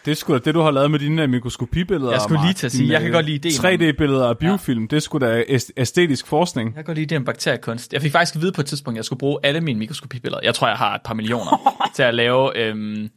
Det 0.06 0.12
er 0.12 0.16
sgu 0.16 0.34
da 0.34 0.40
det, 0.40 0.56
du 0.56 0.62
har 0.62 0.72
lavet 0.72 0.92
med 0.92 1.00
dine 1.00 1.24
øh, 1.24 1.30
mikroskopibilleder. 1.30 2.12
Jeg 2.12 2.22
skulle 2.22 2.42
lige 2.44 2.54
til 2.54 2.66
at 2.66 2.72
sige, 2.72 2.92
jeg 2.92 3.00
kan 3.02 3.08
øh, 3.10 3.14
godt 3.14 3.26
lide 3.26 3.36
ideen 3.50 3.66
om- 3.66 3.72
3D-billeder 3.90 4.28
af 4.30 4.38
biofilm, 4.38 4.88
det 4.88 4.96
er 4.98 5.00
sgu 5.02 5.18
da 5.18 5.44
æst- 5.44 5.72
æstetisk 5.78 6.28
forskning. 6.28 6.68
Jeg 6.70 6.76
kan 6.76 6.84
godt 6.84 6.98
lide 6.98 7.06
det 7.08 7.16
en 7.16 7.26
bakteriekunst. 7.26 7.94
Jeg 7.94 8.02
fik 8.02 8.12
faktisk 8.12 8.36
at 8.36 8.42
vide 8.42 8.52
på 8.52 8.62
et 8.62 8.68
tidspunkt, 8.68 8.96
at 8.96 8.98
jeg 8.98 9.06
skulle 9.06 9.20
bruge 9.20 9.40
alle 9.44 9.62
mine 9.62 9.80
mikroskopibilleder. 9.80 10.40
Jeg 10.44 10.56
tror, 10.56 10.68
jeg 10.68 10.78
har 10.78 10.96
et 10.96 11.02
par 11.06 11.14
millioner 11.14 11.74
til 11.96 12.04
at 12.04 12.14
lave 12.16 12.58
øhm, 12.58 13.10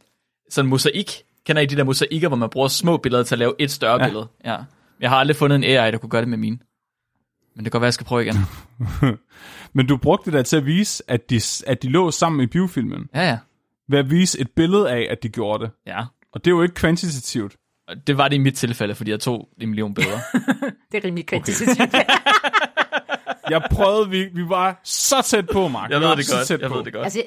sådan 0.49 0.65
en 0.65 0.69
mosaik. 0.69 1.11
Kender 1.45 1.61
I 1.61 1.65
de 1.65 1.75
der 1.75 1.83
mosaikker, 1.83 2.27
hvor 2.27 2.37
man 2.37 2.49
bruger 2.49 2.67
små 2.67 2.97
billeder 2.97 3.23
til 3.23 3.35
at 3.35 3.39
lave 3.39 3.53
et 3.59 3.71
større 3.71 3.93
Ja. 3.93 3.99
ja. 4.03 4.05
billede? 4.07 4.27
Ja. 4.45 4.57
Jeg 4.99 5.09
har 5.09 5.17
aldrig 5.17 5.35
fundet 5.35 5.55
en 5.55 5.63
AI, 5.63 5.91
der 5.91 5.97
kunne 5.97 6.09
gøre 6.09 6.21
det 6.21 6.29
med 6.29 6.37
mine. 6.37 6.57
Men 7.55 7.65
det 7.65 7.71
kan 7.71 7.71
godt 7.71 7.81
være, 7.81 7.87
jeg 7.87 7.93
skal 7.93 8.05
prøve 8.05 8.21
igen. 8.25 8.35
Men 9.73 9.87
du 9.87 9.97
brugte 9.97 10.25
det 10.25 10.33
der 10.37 10.43
til 10.43 10.57
at 10.57 10.65
vise, 10.65 11.03
at 11.07 11.29
de, 11.29 11.41
at 11.67 11.83
de 11.83 11.89
lå 11.89 12.11
sammen 12.11 12.41
i 12.41 12.47
biofilmen. 12.47 13.09
Ja, 13.15 13.21
ja. 13.29 13.37
Ved 13.89 13.99
at 13.99 14.09
vise 14.11 14.39
et 14.41 14.47
billede 14.55 14.89
af, 14.91 15.07
at 15.11 15.23
de 15.23 15.29
gjorde 15.29 15.63
det. 15.63 15.71
Ja. 15.87 16.03
Og 16.37 16.45
det 16.45 16.51
er 16.51 16.55
jo 16.55 16.61
ikke 16.61 16.75
kvantitativt. 16.75 17.55
Det 18.07 18.17
var 18.17 18.27
det 18.27 18.35
i 18.35 18.39
mit 18.39 18.55
tilfælde, 18.55 18.95
fordi 18.95 19.11
jeg 19.11 19.19
tog 19.19 19.49
en 19.61 19.69
million 19.69 19.93
billeder. 19.93 20.19
Det 20.91 20.97
er 20.97 21.03
rimelig 21.03 21.27
kvantitativt. 21.27 21.95
Jeg 23.49 23.61
prøvede, 23.71 24.09
vi, 24.09 24.25
vi 24.33 24.49
var 24.49 24.79
så 24.83 25.21
tæt 25.21 25.47
på, 25.53 25.67
Mark. 25.67 25.89
Jeg 25.91 26.01
ved 26.01 26.15
det 26.15 26.27
godt. 26.31 26.61
Jeg 26.61 26.69
på. 26.69 26.77
ved 26.77 26.83
det 26.83 26.93
godt. 26.93 27.03
altså, 27.03 27.23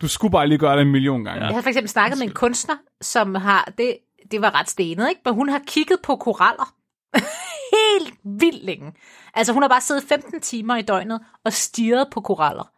Du 0.00 0.08
skulle 0.08 0.32
bare 0.32 0.48
lige 0.48 0.58
gøre 0.58 0.76
det 0.76 0.82
en 0.82 0.92
million 0.92 1.24
gange. 1.24 1.40
Ja. 1.40 1.46
Jeg 1.46 1.54
har 1.54 1.62
for 1.62 1.68
eksempel 1.68 1.88
snakket 1.88 2.18
med 2.18 2.26
en 2.26 2.32
kunstner, 2.32 2.74
som 3.00 3.34
har, 3.34 3.72
det, 3.78 3.96
det 4.30 4.42
var 4.42 4.60
ret 4.60 4.70
stenet, 4.70 5.08
ikke? 5.08 5.20
Men 5.24 5.34
hun 5.34 5.48
har 5.48 5.60
kigget 5.66 5.98
på 6.04 6.16
koraller 6.16 6.74
helt 7.76 8.14
vildt 8.24 8.64
længe. 8.64 8.92
Altså 9.34 9.52
hun 9.52 9.62
har 9.62 9.68
bare 9.68 9.80
siddet 9.80 10.04
15 10.08 10.40
timer 10.40 10.76
i 10.76 10.82
døgnet 10.82 11.20
og 11.44 11.52
stirret 11.52 12.06
på 12.10 12.20
koraller. 12.20 12.70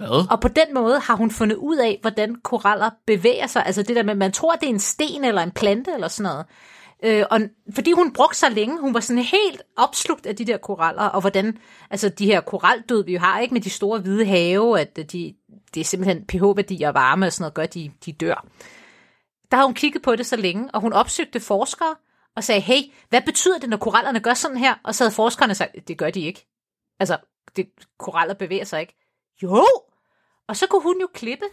Hvad? 0.00 0.30
Og 0.30 0.40
på 0.40 0.48
den 0.48 0.74
måde 0.74 1.00
har 1.00 1.16
hun 1.16 1.30
fundet 1.30 1.56
ud 1.56 1.76
af, 1.76 1.98
hvordan 2.00 2.34
koraller 2.44 2.90
bevæger 3.06 3.46
sig. 3.46 3.66
Altså 3.66 3.82
det 3.82 3.96
der 3.96 4.02
med, 4.02 4.10
at 4.10 4.18
man 4.18 4.32
tror, 4.32 4.54
det 4.54 4.66
er 4.66 4.70
en 4.70 4.78
sten 4.78 5.24
eller 5.24 5.42
en 5.42 5.50
plante 5.50 5.92
eller 5.94 6.08
sådan 6.08 6.30
noget. 6.30 6.46
Øh, 7.04 7.24
og 7.30 7.40
fordi 7.74 7.92
hun 7.92 8.12
brugte 8.12 8.38
så 8.38 8.48
længe, 8.48 8.80
hun 8.80 8.94
var 8.94 9.00
sådan 9.00 9.22
helt 9.22 9.62
opslugt 9.76 10.26
af 10.26 10.36
de 10.36 10.44
der 10.44 10.56
koraller, 10.56 11.02
og 11.02 11.20
hvordan, 11.20 11.58
altså 11.90 12.08
de 12.08 12.26
her 12.26 12.40
koraldød, 12.40 13.04
vi 13.04 13.12
jo 13.12 13.18
har, 13.18 13.40
ikke 13.40 13.54
med 13.54 13.60
de 13.60 13.70
store 13.70 14.00
hvide 14.00 14.24
have, 14.26 14.80
at 14.80 14.96
de, 15.12 15.34
det 15.74 15.80
er 15.80 15.84
simpelthen 15.84 16.26
pH-værdier 16.26 16.88
og 16.88 16.94
varme 16.94 17.26
og 17.26 17.32
sådan 17.32 17.42
noget, 17.42 17.54
gør, 17.54 17.62
at 17.62 17.74
de, 17.74 17.90
de 18.06 18.12
dør. 18.12 18.46
Der 19.50 19.56
har 19.56 19.64
hun 19.64 19.74
kigget 19.74 20.02
på 20.02 20.16
det 20.16 20.26
så 20.26 20.36
længe, 20.36 20.70
og 20.74 20.80
hun 20.80 20.92
opsøgte 20.92 21.40
forskere 21.40 21.94
og 22.36 22.44
sagde, 22.44 22.60
hey, 22.60 22.82
hvad 23.08 23.22
betyder 23.26 23.58
det, 23.58 23.68
når 23.68 23.76
korallerne 23.76 24.20
gør 24.20 24.34
sådan 24.34 24.56
her? 24.56 24.74
Og 24.84 24.94
så 24.94 25.04
havde 25.04 25.14
forskerne 25.14 25.54
sagt, 25.54 25.88
det 25.88 25.98
gør 25.98 26.10
de 26.10 26.20
ikke. 26.20 26.46
Altså, 27.00 27.16
det, 27.56 27.68
koraller 27.98 28.34
bevæger 28.34 28.64
sig 28.64 28.80
ikke. 28.80 28.96
Jo! 29.42 29.66
Og 30.50 30.56
så 30.56 30.66
kunne 30.66 30.82
hun 30.82 31.00
jo 31.00 31.08
klippe 31.14 31.44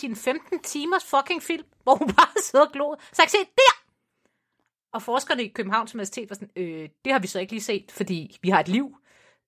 sin 0.00 0.16
15 0.16 0.58
timers 0.62 1.04
fucking 1.04 1.42
film, 1.42 1.64
hvor 1.82 1.94
hun 1.94 2.08
bare 2.14 2.42
sidder 2.50 2.64
og 2.64 2.72
glod. 2.72 2.96
Så 3.12 3.22
jeg 3.22 3.30
se, 3.30 3.38
der! 3.38 3.84
Og 4.92 5.02
forskerne 5.02 5.44
i 5.44 5.48
Københavns 5.48 5.94
Universitet 5.94 6.30
var 6.30 6.34
sådan, 6.34 6.50
øh, 6.56 6.88
det 7.04 7.12
har 7.12 7.18
vi 7.18 7.26
så 7.26 7.38
ikke 7.38 7.52
lige 7.52 7.62
set, 7.62 7.92
fordi 7.92 8.38
vi 8.42 8.48
har 8.48 8.60
et 8.60 8.68
liv. 8.68 8.96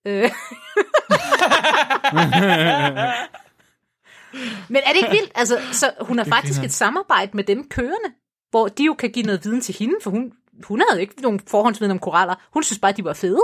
Øh. 0.05 0.21
Men 4.73 4.81
er 4.85 4.89
det 4.89 4.95
ikke 4.95 5.11
vildt? 5.11 5.31
Altså, 5.35 5.59
så 5.71 5.93
hun 6.01 6.17
har 6.17 6.25
faktisk 6.25 6.63
et 6.63 6.71
samarbejde 6.71 7.31
med 7.33 7.43
dem 7.43 7.69
kørende, 7.69 8.13
hvor 8.49 8.67
de 8.67 8.83
jo 8.83 8.93
kan 8.93 9.11
give 9.11 9.25
noget 9.25 9.45
viden 9.45 9.61
til 9.61 9.75
hende, 9.79 9.95
for 10.01 10.11
hun, 10.11 10.33
hun 10.63 10.81
havde 10.89 11.01
ikke 11.01 11.21
nogen 11.21 11.39
forhåndsviden 11.39 11.91
om 11.91 11.99
koraller. 11.99 12.35
Hun 12.53 12.63
synes 12.63 12.79
bare, 12.79 12.91
de 12.91 13.03
var 13.03 13.13
fede. 13.13 13.43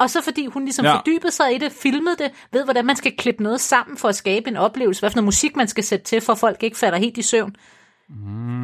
Og 0.00 0.10
så 0.10 0.20
fordi 0.22 0.46
hun 0.46 0.64
ligesom 0.64 0.84
Ja. 0.84 0.96
fordybede 0.96 1.32
sig 1.32 1.54
i 1.54 1.58
det, 1.58 1.72
filmede 1.72 2.16
det, 2.16 2.32
ved 2.52 2.64
hvordan 2.64 2.86
man 2.86 2.96
skal 2.96 3.16
klippe 3.16 3.42
noget 3.42 3.60
sammen 3.60 3.96
for 3.96 4.08
at 4.08 4.16
skabe 4.16 4.48
en 4.50 4.56
oplevelse, 4.56 5.00
hvad 5.00 5.10
for 5.10 5.16
noget 5.16 5.24
musik 5.24 5.56
man 5.56 5.68
skal 5.68 5.84
sætte 5.84 6.04
til, 6.04 6.20
for 6.20 6.32
at 6.32 6.38
folk 6.38 6.62
ikke 6.62 6.76
falder 6.76 6.98
helt 6.98 7.18
i 7.18 7.22
søvn. 7.22 7.56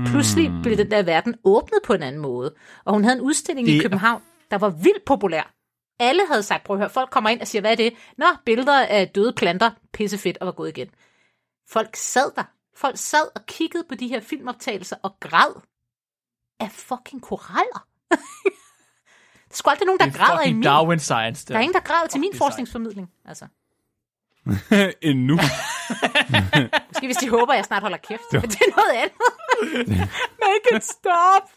Pludselig 0.06 0.50
blev 0.62 0.76
den 0.76 0.90
der 0.90 1.02
verden 1.02 1.34
åbnet 1.44 1.78
på 1.84 1.92
en 1.92 2.02
anden 2.02 2.22
måde. 2.22 2.54
Og 2.84 2.92
hun 2.92 3.04
havde 3.04 3.16
en 3.16 3.22
udstilling 3.22 3.66
det... 3.68 3.74
i 3.74 3.78
København, 3.78 4.22
der 4.50 4.58
var 4.58 4.68
vildt 4.68 5.04
populær. 5.06 5.52
Alle 6.00 6.22
havde 6.30 6.42
sagt, 6.42 6.64
prøv 6.64 6.76
at 6.76 6.80
høre, 6.80 6.90
folk 6.90 7.10
kommer 7.10 7.30
ind 7.30 7.40
og 7.40 7.46
siger, 7.46 7.60
hvad 7.60 7.72
er 7.72 7.76
det? 7.76 7.92
Nå, 8.18 8.26
billeder 8.44 8.80
af 8.86 9.08
døde 9.08 9.32
planter, 9.32 9.70
pissefedt, 9.92 10.38
og 10.38 10.46
var 10.46 10.52
gået 10.52 10.68
igen. 10.68 10.88
Folk 11.70 11.96
sad 11.96 12.30
der. 12.36 12.42
Folk 12.76 12.96
sad 12.98 13.28
og 13.34 13.46
kiggede 13.46 13.84
på 13.88 13.94
de 13.94 14.08
her 14.08 14.20
filmoptagelser 14.20 14.96
og 15.02 15.16
græd 15.20 15.60
af 16.60 16.70
fucking 16.72 17.22
koraller. 17.22 17.86
der 19.56 19.58
skulle 19.58 19.72
aldrig 19.72 19.86
nogen, 19.86 20.00
der 20.00 20.06
er 20.06 20.10
græder 20.10 20.42
i 20.42 20.52
min... 20.52 20.62
Darwin 20.62 20.98
science. 20.98 21.46
Der 21.46 21.56
er 21.56 21.60
ingen, 21.60 21.74
der 21.74 21.80
græder 21.80 22.06
til 22.06 22.20
min 22.20 22.30
forskningsformidling. 22.34 23.10
Altså. 23.24 23.46
Endnu. 25.02 25.34
Måske 26.88 27.06
hvis 27.06 27.16
de 27.16 27.30
håber, 27.30 27.52
at 27.52 27.56
jeg 27.56 27.64
snart 27.64 27.82
holder 27.82 27.96
kæft. 27.96 28.20
Men 28.32 28.42
det 28.42 28.60
er 28.60 28.76
noget 28.76 29.02
andet. 29.02 29.98
Make 30.44 30.76
it 30.76 30.84
stop. 30.84 31.50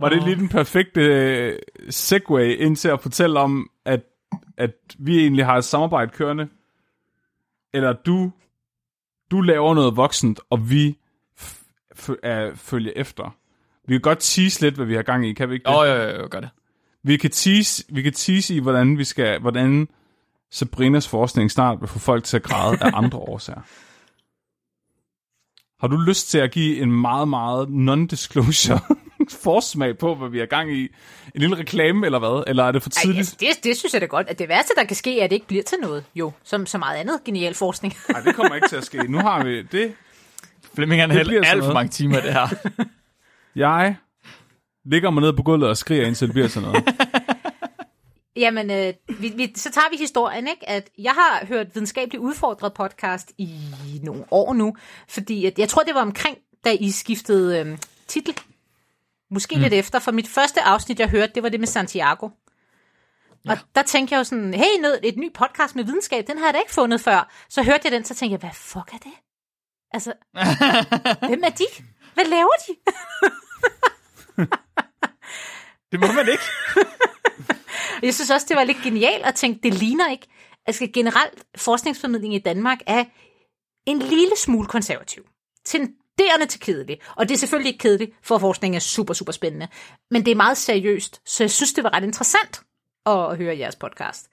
Var 0.00 0.08
det 0.08 0.22
lige 0.22 0.36
den 0.36 0.48
perfekte 0.48 1.00
øh, 1.00 1.58
segue 1.90 2.56
ind 2.56 2.76
til 2.76 2.88
at 2.88 3.00
fortælle 3.00 3.40
om, 3.40 3.70
at, 3.84 4.00
at 4.56 4.74
vi 4.98 5.18
egentlig 5.20 5.44
har 5.44 5.56
et 5.56 5.64
samarbejde 5.64 6.10
kørende? 6.10 6.48
Eller 7.74 7.92
du, 7.92 8.32
du 9.30 9.40
laver 9.40 9.74
noget 9.74 9.96
voksent, 9.96 10.40
og 10.50 10.70
vi 10.70 10.98
f- 11.40 11.64
f- 11.98 12.20
er, 12.22 12.54
følger 12.54 12.92
efter? 12.96 13.36
Vi 13.86 13.94
kan 13.94 14.00
godt 14.00 14.18
tease 14.20 14.60
lidt, 14.60 14.74
hvad 14.74 14.86
vi 14.86 14.94
har 14.94 15.02
gang 15.02 15.26
i, 15.26 15.32
kan 15.32 15.48
vi 15.48 15.54
ikke 15.54 15.64
det? 15.64 15.74
Åh, 15.74 15.80
oh, 15.80 15.88
jo, 15.88 15.94
jo, 15.94 16.20
jo, 16.22 16.28
gør 16.30 16.40
det. 16.40 16.48
Vi 17.02 17.16
kan 17.16 17.30
tease, 17.30 17.84
vi 17.88 18.02
kan 18.02 18.12
tease 18.12 18.54
i, 18.54 18.58
hvordan 18.58 18.98
vi 18.98 19.04
skal, 19.04 19.40
hvordan 19.40 19.88
Sabrinas 20.50 21.08
forskning 21.08 21.50
snart 21.50 21.80
vil 21.80 21.88
få 21.88 21.98
folk 21.98 22.24
til 22.24 22.36
at 22.36 22.42
græde 22.42 22.78
af 22.80 22.90
andre 23.02 23.18
årsager. 23.18 23.60
Har 25.80 25.88
du 25.88 25.96
lyst 25.96 26.30
til 26.30 26.38
at 26.38 26.50
give 26.50 26.80
en 26.80 26.92
meget, 26.92 27.28
meget 27.28 27.68
non-disclosure 27.68 28.80
forsmag 29.44 29.98
på, 29.98 30.14
hvad 30.14 30.28
vi 30.28 30.38
har 30.38 30.46
gang 30.46 30.72
i? 30.72 30.82
En 31.34 31.40
lille 31.40 31.56
reklame, 31.56 32.06
eller 32.06 32.18
hvad? 32.18 32.44
Eller 32.46 32.64
er 32.64 32.72
det 32.72 32.82
for 32.82 32.90
Ej, 32.90 33.02
tidligt? 33.02 33.18
altså, 33.18 33.36
det, 33.40 33.64
det 33.64 33.76
synes 33.76 33.92
jeg 33.92 34.00
da 34.00 34.06
godt. 34.06 34.28
At 34.28 34.38
det 34.38 34.48
værste, 34.48 34.72
der 34.76 34.84
kan 34.84 34.96
ske, 34.96 35.20
er, 35.20 35.24
at 35.24 35.30
det 35.30 35.36
ikke 35.36 35.46
bliver 35.46 35.62
til 35.62 35.78
noget. 35.80 36.04
Jo, 36.14 36.32
som 36.44 36.66
så 36.66 36.78
meget 36.78 36.96
andet 36.96 37.24
genial 37.24 37.54
forskning. 37.54 37.94
Nej, 38.08 38.20
det 38.20 38.34
kommer 38.34 38.54
ikke 38.54 38.68
til 38.68 38.76
at 38.76 38.84
ske. 38.84 39.12
Nu 39.12 39.18
har 39.18 39.44
vi 39.44 39.62
det. 39.62 39.94
Flemming 40.74 41.00
han 41.00 41.10
hælder 41.10 41.44
alt 41.44 41.64
for 41.64 41.72
mange 41.72 41.90
timer 41.90 42.20
det 42.20 42.32
her. 42.32 42.46
Jeg 43.56 43.96
ligger 44.84 45.10
mig 45.10 45.20
ned 45.20 45.32
på 45.32 45.42
gulvet 45.42 45.68
og 45.68 45.76
skriger, 45.76 46.06
indtil 46.06 46.26
det 46.26 46.34
bliver 46.34 46.48
sådan 46.48 46.68
noget. 46.68 46.84
Jamen, 48.36 48.70
øh, 48.70 48.94
vi, 49.20 49.28
vi, 49.28 49.52
så 49.56 49.70
tager 49.70 49.90
vi 49.90 49.96
historien, 49.96 50.48
ikke? 50.48 50.68
At 50.68 50.90
jeg 50.98 51.12
har 51.12 51.46
hørt 51.46 51.74
videnskabeligt 51.74 52.20
udfordret 52.20 52.74
podcast 52.74 53.32
i 53.38 53.50
nogle 54.02 54.24
år 54.30 54.54
nu, 54.54 54.76
fordi 55.08 55.46
at, 55.46 55.58
jeg 55.58 55.68
tror, 55.68 55.82
det 55.82 55.94
var 55.94 56.00
omkring, 56.00 56.38
da 56.64 56.76
I 56.80 56.90
skiftede 56.90 57.60
øh, 57.60 57.78
titel. 58.06 58.34
Måske 59.30 59.56
mm. 59.56 59.62
lidt 59.62 59.72
efter, 59.72 59.98
for 59.98 60.12
mit 60.12 60.28
første 60.28 60.62
afsnit, 60.62 61.00
jeg 61.00 61.08
hørte, 61.08 61.32
det 61.34 61.42
var 61.42 61.48
det 61.48 61.60
med 61.60 61.66
Santiago. 61.66 62.28
Ja. 63.44 63.50
Og 63.50 63.58
der 63.74 63.82
tænkte 63.82 64.12
jeg 64.12 64.18
jo 64.18 64.24
sådan, 64.24 64.54
hey, 64.54 64.80
noget, 64.82 65.00
et 65.02 65.16
ny 65.16 65.32
podcast 65.32 65.76
med 65.76 65.84
videnskab, 65.84 66.26
den 66.26 66.38
har 66.38 66.46
jeg 66.46 66.54
da 66.54 66.58
ikke 66.58 66.74
fundet 66.74 67.00
før. 67.00 67.32
Så 67.48 67.62
hørte 67.62 67.80
jeg 67.84 67.92
den, 67.92 68.04
så 68.04 68.14
tænkte 68.14 68.32
jeg, 68.32 68.40
hvad 68.40 68.54
fuck 68.54 68.94
er 68.94 68.98
det? 68.98 69.12
Altså, 69.92 70.12
hvem 71.28 71.42
er 71.44 71.50
de? 71.50 71.66
Hvad 72.14 72.24
laver 72.24 72.56
de? 72.68 72.74
Det 75.96 76.08
må 76.08 76.12
man 76.12 76.28
ikke. 76.28 76.44
Jeg 78.06 78.14
synes 78.14 78.30
også, 78.30 78.46
det 78.48 78.56
var 78.56 78.64
lidt 78.64 78.78
genialt 78.84 79.26
at 79.26 79.34
tænke, 79.34 79.60
det 79.62 79.74
ligner 79.74 80.10
ikke. 80.10 80.26
Altså 80.66 80.86
generelt, 80.94 81.44
forskningsformidling 81.56 82.34
i 82.34 82.38
Danmark 82.38 82.78
er 82.86 83.04
en 83.86 83.98
lille 83.98 84.36
smule 84.36 84.66
konservativ. 84.66 85.22
Tenderende 85.64 86.46
til 86.48 86.60
kedelig. 86.60 86.98
Og 87.16 87.28
det 87.28 87.34
er 87.34 87.38
selvfølgelig 87.38 87.68
ikke 87.72 87.82
kedeligt, 87.82 88.12
for 88.22 88.38
forskning 88.38 88.76
er 88.76 88.80
super, 88.80 89.14
super 89.14 89.32
spændende. 89.32 89.68
Men 90.10 90.24
det 90.24 90.30
er 90.30 90.36
meget 90.36 90.56
seriøst, 90.56 91.20
så 91.24 91.42
jeg 91.44 91.50
synes, 91.50 91.72
det 91.72 91.84
var 91.84 91.94
ret 91.94 92.04
interessant 92.04 92.60
at 93.06 93.36
høre 93.36 93.58
jeres 93.58 93.76
podcast. 93.76 94.28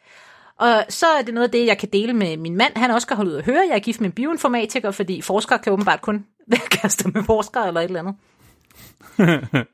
Og 0.60 0.86
så 0.90 1.08
er 1.08 1.22
det 1.22 1.34
noget 1.34 1.48
af 1.48 1.52
det, 1.52 1.66
jeg 1.66 1.78
kan 1.78 1.90
dele 1.94 2.14
med 2.14 2.38
min 2.38 2.56
mand. 2.56 2.78
Han 2.78 2.92
også 2.92 3.08
kan 3.08 3.18
holde 3.18 3.32
ud 3.32 3.36
at 3.36 3.46
høre. 3.46 3.66
Jeg 3.70 3.76
er 3.76 3.80
gift 3.80 4.02
med 4.02 4.10
en 4.10 4.16
bioinformatiker, 4.16 4.92
fordi 4.92 5.22
forskere 5.22 5.60
kan 5.60 5.74
åbenbart 5.74 6.02
kun 6.02 6.26
være 6.48 6.68
kærester 6.70 7.10
med 7.14 7.24
forskere 7.24 7.68
eller 7.68 7.82
et 7.82 7.86
eller 7.86 8.00
andet. 8.00 8.16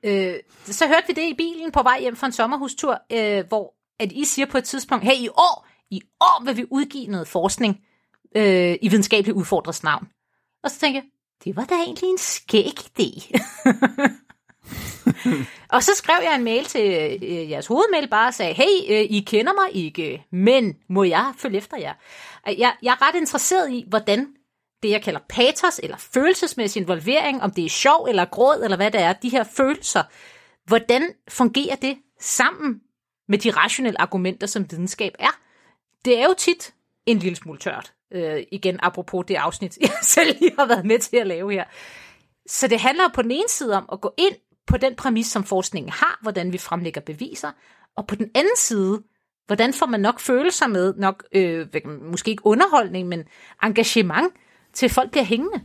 øh, 0.03 0.35
så 0.65 0.87
hørte 0.87 1.07
vi 1.07 1.13
det 1.13 1.29
i 1.29 1.33
bilen 1.33 1.71
på 1.71 1.83
vej 1.83 1.99
hjem 1.99 2.15
fra 2.15 2.27
en 2.27 2.33
sommerhustur, 2.33 3.01
øh, 3.11 3.47
hvor 3.47 3.73
at 3.99 4.11
I 4.11 4.25
siger 4.25 4.45
på 4.45 4.57
et 4.57 4.63
tidspunkt, 4.63 5.05
hey, 5.05 5.15
i 5.15 5.29
år, 5.29 5.67
i 5.91 6.01
år 6.21 6.43
vil 6.45 6.57
vi 6.57 6.65
udgive 6.71 7.07
noget 7.07 7.27
forskning 7.27 7.79
øh, 8.35 8.77
i 8.81 8.89
videnskabeligt 8.89 9.37
udfordres 9.37 9.83
navn. 9.83 10.07
Og 10.63 10.71
så 10.71 10.79
tænkte 10.79 10.95
jeg, 10.95 11.03
det 11.43 11.55
var 11.55 11.65
da 11.65 11.75
egentlig 11.75 12.09
en 12.09 12.17
skæg 12.17 12.79
idé. 12.79 13.39
og 15.75 15.83
så 15.83 15.91
skrev 15.95 16.17
jeg 16.23 16.35
en 16.35 16.43
mail 16.43 16.65
til 16.65 17.19
øh, 17.23 17.49
jeres 17.49 17.67
hovedmail 17.67 18.07
bare 18.09 18.27
og 18.27 18.33
sagde, 18.33 18.53
hey, 18.53 18.89
øh, 18.89 19.05
I 19.09 19.19
kender 19.27 19.53
mig 19.53 19.83
ikke, 19.83 20.25
men 20.31 20.75
må 20.89 21.03
jeg 21.03 21.33
følge 21.37 21.57
efter 21.57 21.77
jer? 21.77 21.93
Jeg, 22.45 22.75
jeg 22.83 22.91
er 22.91 23.07
ret 23.07 23.15
interesseret 23.15 23.71
i, 23.71 23.85
hvordan 23.87 24.27
det, 24.83 24.89
jeg 24.89 25.01
kalder 25.01 25.19
patos, 25.29 25.79
eller 25.83 25.97
følelsesmæssig 25.97 26.81
involvering, 26.81 27.41
om 27.41 27.51
det 27.51 27.65
er 27.65 27.69
sjov 27.69 28.05
eller 28.09 28.25
gråd, 28.25 28.61
eller 28.63 28.77
hvad 28.77 28.91
det 28.91 29.01
er, 29.01 29.13
de 29.13 29.29
her 29.29 29.43
følelser, 29.43 30.03
hvordan 30.65 31.13
fungerer 31.29 31.75
det 31.75 31.97
sammen 32.19 32.81
med 33.27 33.37
de 33.37 33.51
rationelle 33.51 34.01
argumenter, 34.01 34.47
som 34.47 34.71
videnskab 34.71 35.15
er? 35.19 35.39
Det 36.05 36.19
er 36.19 36.23
jo 36.23 36.35
tit 36.37 36.73
en 37.05 37.19
lille 37.19 37.35
smule 37.35 37.59
tørt. 37.59 37.93
Øh, 38.13 38.43
igen, 38.51 38.79
apropos 38.81 39.25
det 39.27 39.35
afsnit, 39.35 39.77
jeg 39.81 39.91
selv 40.01 40.39
lige 40.39 40.55
har 40.59 40.65
været 40.65 40.85
med 40.85 40.99
til 40.99 41.17
at 41.17 41.27
lave 41.27 41.51
her. 41.51 41.63
Så 42.47 42.67
det 42.67 42.79
handler 42.79 43.03
på 43.13 43.21
den 43.21 43.31
ene 43.31 43.49
side 43.49 43.77
om 43.77 43.89
at 43.91 44.01
gå 44.01 44.13
ind 44.17 44.35
på 44.67 44.77
den 44.77 44.95
præmis, 44.95 45.27
som 45.27 45.43
forskningen 45.43 45.91
har, 45.91 46.19
hvordan 46.21 46.53
vi 46.53 46.57
fremlægger 46.57 47.01
beviser, 47.01 47.51
og 47.97 48.07
på 48.07 48.15
den 48.15 48.31
anden 48.35 48.55
side, 48.55 49.03
hvordan 49.47 49.73
får 49.73 49.85
man 49.85 49.99
nok 49.99 50.19
følelser 50.19 50.67
med, 50.67 50.93
nok 50.97 51.23
øh, 51.31 51.67
måske 52.01 52.31
ikke 52.31 52.45
underholdning, 52.45 53.07
men 53.07 53.23
engagement, 53.63 54.33
til 54.73 54.89
folk 54.89 55.11
bliver 55.11 55.23
hængende. 55.23 55.61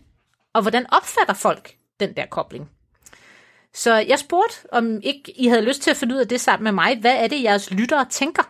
Og 0.53 0.63
hvordan 0.63 0.87
opfatter 0.93 1.35
folk 1.35 1.75
den 2.01 2.17
der 2.17 2.27
kobling? 2.27 2.71
Så 3.75 3.95
jeg 3.95 4.19
spurgte, 4.19 4.73
om 4.73 5.01
ikke 5.03 5.41
I 5.41 5.47
havde 5.47 5.65
lyst 5.65 5.83
til 5.83 5.91
at 5.91 5.97
finde 5.97 6.15
ud 6.15 6.21
af 6.21 6.29
det 6.29 6.41
sammen 6.41 6.65
med 6.65 6.73
mig. 6.73 7.01
Hvad 7.01 7.17
er 7.17 7.27
det, 7.27 7.43
jeres 7.43 7.71
lyttere 7.71 8.07
tænker, 8.11 8.43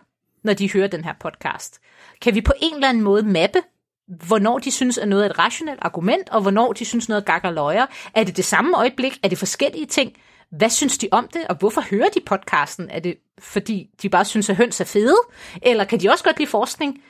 når 0.43 0.53
de 0.53 0.71
hører 0.71 0.87
den 0.87 1.03
her 1.03 1.13
podcast? 1.19 1.79
Kan 2.21 2.35
vi 2.35 2.41
på 2.41 2.53
en 2.61 2.75
eller 2.75 2.89
anden 2.89 3.03
måde 3.03 3.23
mappe, 3.23 3.59
hvornår 4.07 4.59
de 4.59 4.71
synes, 4.71 4.97
at 4.97 5.07
noget 5.07 5.25
er 5.25 5.29
et 5.29 5.39
rationelt 5.39 5.79
argument, 5.81 6.29
og 6.29 6.41
hvornår 6.41 6.73
de 6.73 6.85
synes 6.85 7.09
noget 7.09 7.25
gakker 7.25 7.51
løjer? 7.51 7.85
Er 8.13 8.23
det 8.23 8.37
det 8.37 8.45
samme 8.45 8.77
øjeblik? 8.77 9.19
Er 9.23 9.27
det 9.27 9.37
forskellige 9.37 9.85
ting? 9.85 10.13
Hvad 10.51 10.69
synes 10.69 10.97
de 10.97 11.07
om 11.11 11.27
det, 11.27 11.47
og 11.47 11.55
hvorfor 11.55 11.81
hører 11.81 12.09
de 12.09 12.19
podcasten? 12.25 12.89
Er 12.89 12.99
det 12.99 13.17
fordi, 13.39 13.89
de 14.01 14.09
bare 14.09 14.25
synes, 14.25 14.49
at 14.49 14.55
høns 14.55 14.81
er 14.81 14.85
fede? 14.85 15.17
Eller 15.61 15.83
kan 15.83 15.99
de 15.99 16.09
også 16.09 16.23
godt 16.23 16.37
lide 16.39 16.49
forskning? 16.49 17.03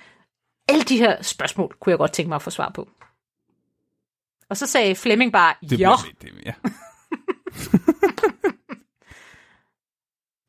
Alle 0.67 0.83
de 0.83 0.97
her 0.97 1.21
spørgsmål 1.21 1.75
kunne 1.79 1.91
jeg 1.91 1.97
godt 1.97 2.13
tænke 2.13 2.29
mig 2.29 2.35
at 2.35 2.41
få 2.41 2.49
svar 2.49 2.71
på. 2.75 2.87
Og 4.49 4.57
så 4.57 4.65
sagde 4.67 4.95
Flemming 4.95 5.31
bare, 5.31 5.53
Det 5.69 5.79
jo. 5.79 5.91
det, 6.21 6.29
ja. 6.45 6.53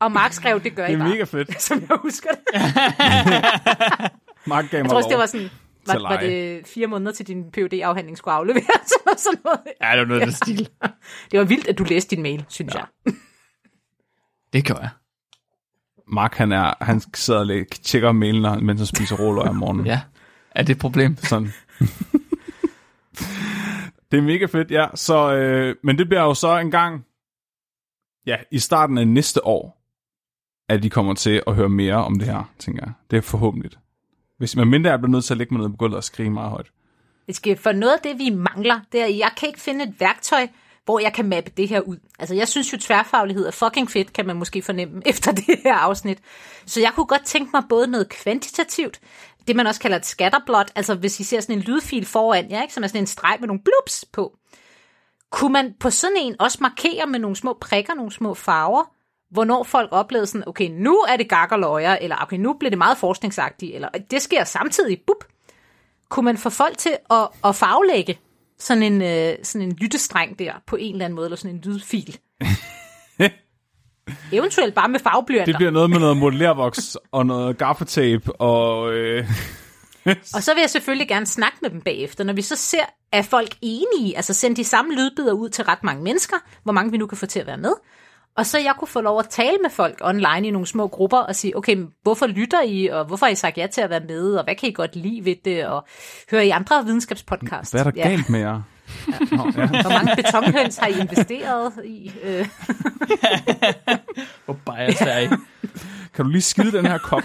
Og 0.01 0.11
Mark 0.11 0.33
skrev, 0.33 0.63
det 0.63 0.75
gør 0.75 0.83
det 0.85 0.91
I 0.91 0.95
er 0.95 0.99
bare. 0.99 1.09
mega 1.09 1.23
fedt. 1.23 1.61
Som 1.67 1.79
jeg 1.89 1.97
husker 2.01 2.29
det. 2.29 2.39
Mark 4.47 4.69
gav 4.71 4.77
Jeg 4.77 4.83
mig 4.83 4.89
tror 4.89 4.97
også, 4.97 5.09
lov. 5.09 5.11
det 5.11 5.17
var 5.17 5.25
sådan, 5.25 5.49
var, 5.87 5.99
var 6.09 6.19
det 6.19 6.67
fire 6.67 6.87
måneder 6.87 7.11
til 7.11 7.27
din 7.27 7.51
phd 7.51 7.73
afhandling 7.83 8.17
skulle 8.17 8.33
afleveres, 8.33 8.65
eller 9.05 9.17
sådan 9.17 9.39
noget. 9.45 9.59
Ja, 9.81 9.91
det 9.91 9.99
var 9.99 10.05
noget 10.05 10.21
af 10.21 10.27
den 10.27 10.35
stil. 10.35 10.69
Det 11.31 11.39
var 11.39 11.45
vildt, 11.45 11.67
at 11.67 11.77
du 11.77 11.83
læste 11.83 12.15
din 12.15 12.23
mail, 12.23 12.45
synes 12.49 12.73
ja. 12.75 12.79
jeg. 13.05 13.13
Det 14.53 14.65
gør 14.67 14.75
jeg. 14.75 14.89
Mark, 16.07 16.35
han, 16.35 16.51
er, 16.51 16.73
han 16.83 17.01
sidder 17.13 17.39
og 17.39 17.45
læ- 17.45 17.63
tjekker 17.83 18.11
mailen, 18.11 18.65
mens 18.65 18.79
han 18.79 18.85
spiser 18.87 19.15
råløg 19.15 19.43
om 19.47 19.55
morgenen. 19.55 19.85
Ja. 19.85 20.01
Er 20.51 20.63
det 20.63 20.73
et 20.75 20.79
problem? 20.81 21.17
Sådan 21.17 21.53
det 24.11 24.17
er 24.17 24.21
mega 24.21 24.45
fedt, 24.45 24.71
ja. 24.71 24.87
Så, 24.95 25.33
øh, 25.33 25.75
men 25.83 25.97
det 25.97 26.07
bliver 26.07 26.21
jo 26.23 26.33
så 26.33 26.57
en 26.57 26.71
gang, 26.71 27.05
ja, 28.25 28.37
i 28.51 28.59
starten 28.59 28.97
af 28.97 29.07
næste 29.07 29.45
år, 29.45 29.77
at 30.69 30.83
de 30.83 30.89
kommer 30.89 31.13
til 31.13 31.43
at 31.47 31.55
høre 31.55 31.69
mere 31.69 31.95
om 31.95 32.19
det 32.19 32.27
her, 32.27 32.53
tænker 32.59 32.83
jeg. 32.85 32.93
Det 33.11 33.17
er 33.17 33.21
forhåbentlig. 33.21 33.71
Hvis 34.37 34.55
man 34.55 34.67
mindre 34.67 34.91
er 34.91 34.97
blevet 34.97 35.11
nødt 35.11 35.25
til 35.25 35.33
at 35.33 35.37
lægge 35.37 35.53
mig 35.53 35.61
ned 35.61 35.69
på 35.69 35.77
gulvet 35.77 35.97
og 35.97 36.03
skrige 36.03 36.29
meget 36.29 36.49
højt. 36.49 36.71
Det 37.27 37.35
skal, 37.35 37.57
for 37.57 37.71
noget 37.71 37.93
af 37.93 37.99
det, 38.03 38.19
vi 38.19 38.29
mangler, 38.29 38.79
det 38.91 39.01
er, 39.01 39.05
jeg 39.05 39.31
kan 39.37 39.47
ikke 39.47 39.59
finde 39.59 39.85
et 39.85 39.95
værktøj, 39.99 40.47
hvor 40.85 40.99
jeg 40.99 41.13
kan 41.13 41.29
mappe 41.29 41.51
det 41.57 41.67
her 41.67 41.81
ud. 41.81 41.97
Altså, 42.19 42.35
jeg 42.35 42.47
synes 42.47 42.73
jo, 42.73 42.77
tværfaglighed 42.77 43.47
er 43.47 43.51
fucking 43.51 43.91
fedt, 43.91 44.13
kan 44.13 44.25
man 44.25 44.35
måske 44.35 44.61
fornemme 44.61 45.01
efter 45.11 45.31
det 45.31 45.59
her 45.63 45.75
afsnit. 45.75 46.19
Så 46.65 46.81
jeg 46.81 46.91
kunne 46.95 47.05
godt 47.05 47.25
tænke 47.25 47.49
mig 47.53 47.63
både 47.69 47.87
noget 47.87 48.09
kvantitativt, 48.09 48.99
det 49.47 49.55
man 49.55 49.67
også 49.67 49.81
kalder 49.81 49.97
et 49.97 50.05
scatterblot, 50.05 50.71
altså 50.75 50.95
hvis 50.95 51.19
I 51.19 51.23
ser 51.23 51.39
sådan 51.39 51.55
en 51.55 51.61
lydfil 51.61 52.05
foran 52.05 52.51
jer, 52.51 52.61
ikke, 52.61 52.73
som 52.73 52.83
er 52.83 52.87
sådan 52.87 53.01
en 53.01 53.07
streg 53.07 53.37
med 53.39 53.47
nogle 53.47 53.63
blups 53.63 54.05
på, 54.13 54.37
kunne 55.31 55.53
man 55.53 55.73
på 55.79 55.89
sådan 55.89 56.17
en 56.17 56.35
også 56.39 56.57
markere 56.61 57.07
med 57.07 57.19
nogle 57.19 57.35
små 57.35 57.57
prikker, 57.61 57.93
nogle 57.93 58.11
små 58.11 58.33
farver, 58.33 58.83
hvornår 59.31 59.63
folk 59.63 59.89
oplevede 59.91 60.27
sådan, 60.27 60.47
okay, 60.47 60.69
nu 60.69 60.97
er 60.97 61.17
det 61.17 61.29
gak 61.29 61.51
og 61.51 61.59
løjer, 61.59 61.95
eller 61.95 62.15
okay, 62.21 62.37
nu 62.37 62.53
bliver 62.53 62.69
det 62.69 62.77
meget 62.77 62.97
forskningsagtigt, 62.97 63.75
eller 63.75 63.89
det 64.11 64.21
sker 64.21 64.43
samtidig, 64.43 65.01
bup. 65.07 65.23
Kunne 66.09 66.25
man 66.25 66.37
få 66.37 66.49
folk 66.49 66.77
til 66.77 66.97
at, 67.11 67.27
at 67.45 67.55
farvelægge 67.55 68.19
sådan 68.59 68.83
en, 68.83 69.01
øh, 69.01 69.37
sådan 69.43 69.67
en 69.67 69.75
lyttestreng 69.75 70.39
der, 70.39 70.53
på 70.67 70.75
en 70.75 70.93
eller 70.93 71.05
anden 71.05 71.15
måde, 71.15 71.25
eller 71.25 71.37
sådan 71.37 71.55
en 71.55 71.61
lydfil? 71.61 72.17
Eventuelt 74.31 74.75
bare 74.75 74.89
med 74.89 74.99
farveblyanter. 74.99 75.45
Det 75.45 75.55
bliver 75.55 75.71
noget 75.71 75.89
med 75.89 75.99
noget 75.99 76.17
modellervoks 76.17 76.97
og 77.11 77.25
noget 77.25 77.57
gaffatape 77.57 78.41
og... 78.41 78.93
Øh, 78.93 79.29
Og 80.35 80.43
så 80.43 80.53
vil 80.53 80.61
jeg 80.61 80.69
selvfølgelig 80.69 81.07
gerne 81.07 81.25
snakke 81.25 81.57
med 81.61 81.69
dem 81.69 81.81
bagefter, 81.81 82.23
når 82.23 82.33
vi 82.33 82.41
så 82.41 82.55
ser, 82.55 82.83
er 83.11 83.21
folk 83.21 83.55
enige, 83.61 84.15
altså 84.17 84.33
sende 84.33 84.55
de 84.55 84.63
samme 84.63 84.93
lydbidder 84.95 85.33
ud 85.33 85.49
til 85.49 85.63
ret 85.63 85.83
mange 85.83 86.03
mennesker, 86.03 86.35
hvor 86.63 86.73
mange 86.73 86.91
vi 86.91 86.97
nu 86.97 87.05
kan 87.07 87.17
få 87.17 87.25
til 87.25 87.39
at 87.39 87.47
være 87.47 87.57
med. 87.57 87.73
Og 88.37 88.45
så 88.45 88.59
jeg 88.59 88.73
kunne 88.79 88.87
få 88.87 89.01
lov 89.01 89.19
at 89.19 89.29
tale 89.29 89.57
med 89.63 89.69
folk 89.69 89.97
online 90.01 90.47
i 90.47 90.51
nogle 90.51 90.67
små 90.67 90.87
grupper 90.87 91.17
og 91.17 91.35
sige, 91.35 91.57
okay, 91.57 91.77
hvorfor 92.03 92.27
lytter 92.27 92.61
I, 92.63 92.87
og 92.87 93.05
hvorfor 93.05 93.25
har 93.25 93.31
I 93.31 93.35
sagt 93.35 93.57
ja 93.57 93.67
til 93.67 93.81
at 93.81 93.89
være 93.89 94.01
med, 94.07 94.35
og 94.35 94.43
hvad 94.43 94.55
kan 94.55 94.69
I 94.69 94.71
godt 94.71 94.95
lide 94.95 95.25
ved 95.25 95.35
det, 95.45 95.65
og 95.65 95.87
hører 96.31 96.41
I 96.41 96.49
andre 96.49 96.85
videnskabspodcasts? 96.85 97.71
hvad 97.71 97.85
er 97.85 97.91
der 97.91 97.91
Ja. 97.95 98.07
galt 98.09 98.29
med 98.29 98.39
jer? 98.39 98.61
Nå, 99.31 99.51
ja. 99.55 99.67
Hvor 99.67 99.89
mange 99.89 100.15
betonhøns 100.15 100.77
har 100.77 100.87
I 100.87 100.99
investeret 100.99 101.73
i? 101.85 102.11
Øh, 102.23 102.47
Hvor 104.45 104.53
bias 104.65 105.01
er 105.01 105.19
I? 105.19 105.27
Kan 106.13 106.25
du 106.25 106.31
lige 106.31 106.41
skide 106.41 106.71
den 106.71 106.85
her 106.85 106.97
kop? 106.97 107.23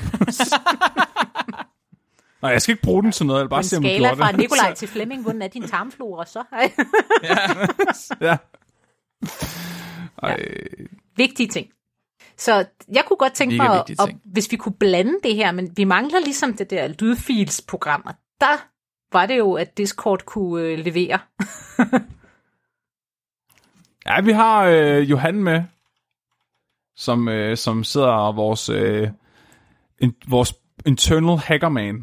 Nej, 2.42 2.50
jeg 2.50 2.62
skal 2.62 2.72
ikke 2.72 2.82
bruge 2.82 3.02
den 3.02 3.12
til 3.12 3.26
noget. 3.26 3.38
Jeg 3.38 3.44
vil 3.44 3.48
bare 3.50 3.60
en 3.60 3.64
se, 3.64 3.76
om 3.76 3.82
skala 3.82 4.12
fra 4.12 4.28
det. 4.32 4.36
Nikolaj 4.38 4.74
til 4.74 4.88
Flemming, 4.88 5.22
hvordan 5.22 5.42
er 5.42 5.48
din 5.48 5.68
tarmflora 5.68 6.26
så? 6.26 6.42
Ej. 6.52 6.72
Ja. 8.20 8.36
Ej, 10.22 10.36
vigtige 11.16 11.48
ting. 11.48 11.66
Så 12.38 12.64
jeg 12.92 13.04
kunne 13.06 13.16
godt 13.16 13.32
tænke 13.32 13.56
mig, 13.56 13.84
at, 13.88 14.14
hvis 14.24 14.50
vi 14.52 14.56
kunne 14.56 14.74
blande 14.80 15.14
det 15.22 15.34
her, 15.34 15.52
men 15.52 15.70
vi 15.76 15.84
mangler 15.84 16.20
ligesom 16.20 16.54
det 16.54 16.70
der 16.70 16.88
lydfilsprogram, 16.88 18.02
og 18.06 18.14
der 18.40 18.66
var 19.12 19.26
det 19.26 19.38
jo, 19.38 19.52
at 19.54 19.78
Discord 19.78 20.24
kunne 20.24 20.62
øh, 20.62 20.78
levere. 20.78 21.18
Ja, 24.06 24.20
vi 24.20 24.32
har 24.32 24.64
øh, 24.64 25.10
Johan 25.10 25.34
med, 25.34 25.62
som, 26.96 27.28
øh, 27.28 27.56
som 27.56 27.84
sidder 27.84 28.32
vores, 28.32 28.68
øh, 28.68 29.08
in, 29.98 30.14
vores 30.28 30.54
internal 30.86 31.38
hackerman. 31.38 31.94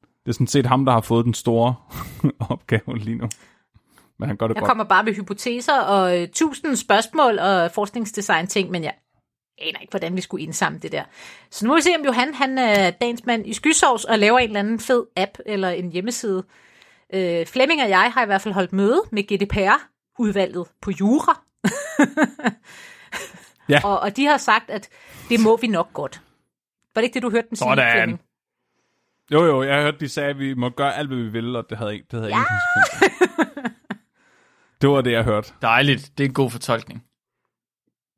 Det 0.00 0.28
er 0.28 0.32
sådan 0.32 0.46
set 0.46 0.66
ham, 0.66 0.84
der 0.84 0.92
har 0.92 1.00
fået 1.00 1.24
den 1.24 1.34
store 1.34 1.74
opgave 2.50 2.98
lige 2.98 3.16
nu. 3.16 3.28
Men 4.18 4.28
han 4.28 4.36
gør 4.36 4.46
det 4.46 4.54
Jeg 4.54 4.60
godt. 4.60 4.68
kommer 4.68 4.84
bare 4.84 5.04
med 5.04 5.14
hypoteser 5.14 5.80
og 5.80 6.20
øh, 6.20 6.28
tusind 6.28 6.76
spørgsmål 6.76 7.38
og 7.38 7.70
forskningsdesign 7.70 8.46
ting, 8.46 8.70
men 8.70 8.84
jeg 8.84 8.94
aner 9.58 9.80
ikke, 9.80 9.90
hvordan 9.90 10.16
vi 10.16 10.20
skulle 10.20 10.44
indsamle 10.44 10.78
det 10.78 10.92
der. 10.92 11.04
Så 11.50 11.64
nu 11.64 11.68
må 11.68 11.76
vi 11.76 11.82
se, 11.82 11.90
om 11.98 12.04
Johan 12.04 12.34
han 12.34 12.58
er 12.58 12.90
dagens 12.90 13.26
mand 13.26 13.46
i 13.46 13.52
skysovs 13.52 14.04
og 14.04 14.18
laver 14.18 14.38
en 14.38 14.44
eller 14.48 14.60
anden 14.60 14.80
fed 14.80 15.06
app 15.16 15.38
eller 15.46 15.68
en 15.68 15.92
hjemmeside. 15.92 16.44
Øh, 17.14 17.46
Flemming 17.46 17.82
og 17.82 17.88
jeg 17.88 18.12
har 18.12 18.22
i 18.22 18.26
hvert 18.26 18.42
fald 18.42 18.54
holdt 18.54 18.72
møde 18.72 19.02
med 19.12 19.22
GDPR-udvalget 19.22 20.66
på 20.80 20.90
Jura. 20.90 21.40
Ja. 23.68 23.80
og, 23.84 24.00
og 24.00 24.16
de 24.16 24.26
har 24.26 24.36
sagt, 24.36 24.70
at 24.70 24.88
det 25.28 25.40
må 25.40 25.56
vi 25.56 25.66
nok 25.66 25.92
godt. 25.92 26.22
Var 26.94 27.00
det 27.00 27.04
ikke 27.06 27.14
det, 27.14 27.22
du 27.22 27.30
hørte 27.30 27.48
dem 27.50 27.56
sige? 27.56 27.68
Sådan. 27.68 27.92
Flemming? 27.92 28.20
Jo, 29.32 29.44
jo, 29.44 29.62
jeg 29.62 29.82
hørte, 29.82 29.98
de 30.00 30.08
sagde, 30.08 30.30
at 30.30 30.38
vi 30.38 30.54
må 30.54 30.68
gøre 30.68 30.96
alt, 30.96 31.08
hvad 31.08 31.16
vi 31.16 31.28
vil, 31.28 31.56
og 31.56 31.64
det 31.70 31.78
havde, 31.78 31.92
ikke, 31.94 32.06
det 32.10 32.20
havde 32.20 32.32
ja! 32.32 32.36
ingen 32.36 33.72
det 34.80 34.90
var 34.90 35.00
det, 35.00 35.12
jeg 35.12 35.24
hørte. 35.24 35.52
Dejligt. 35.62 36.12
Det 36.18 36.24
er 36.24 36.28
en 36.28 36.34
god 36.34 36.50
fortolkning. 36.50 37.04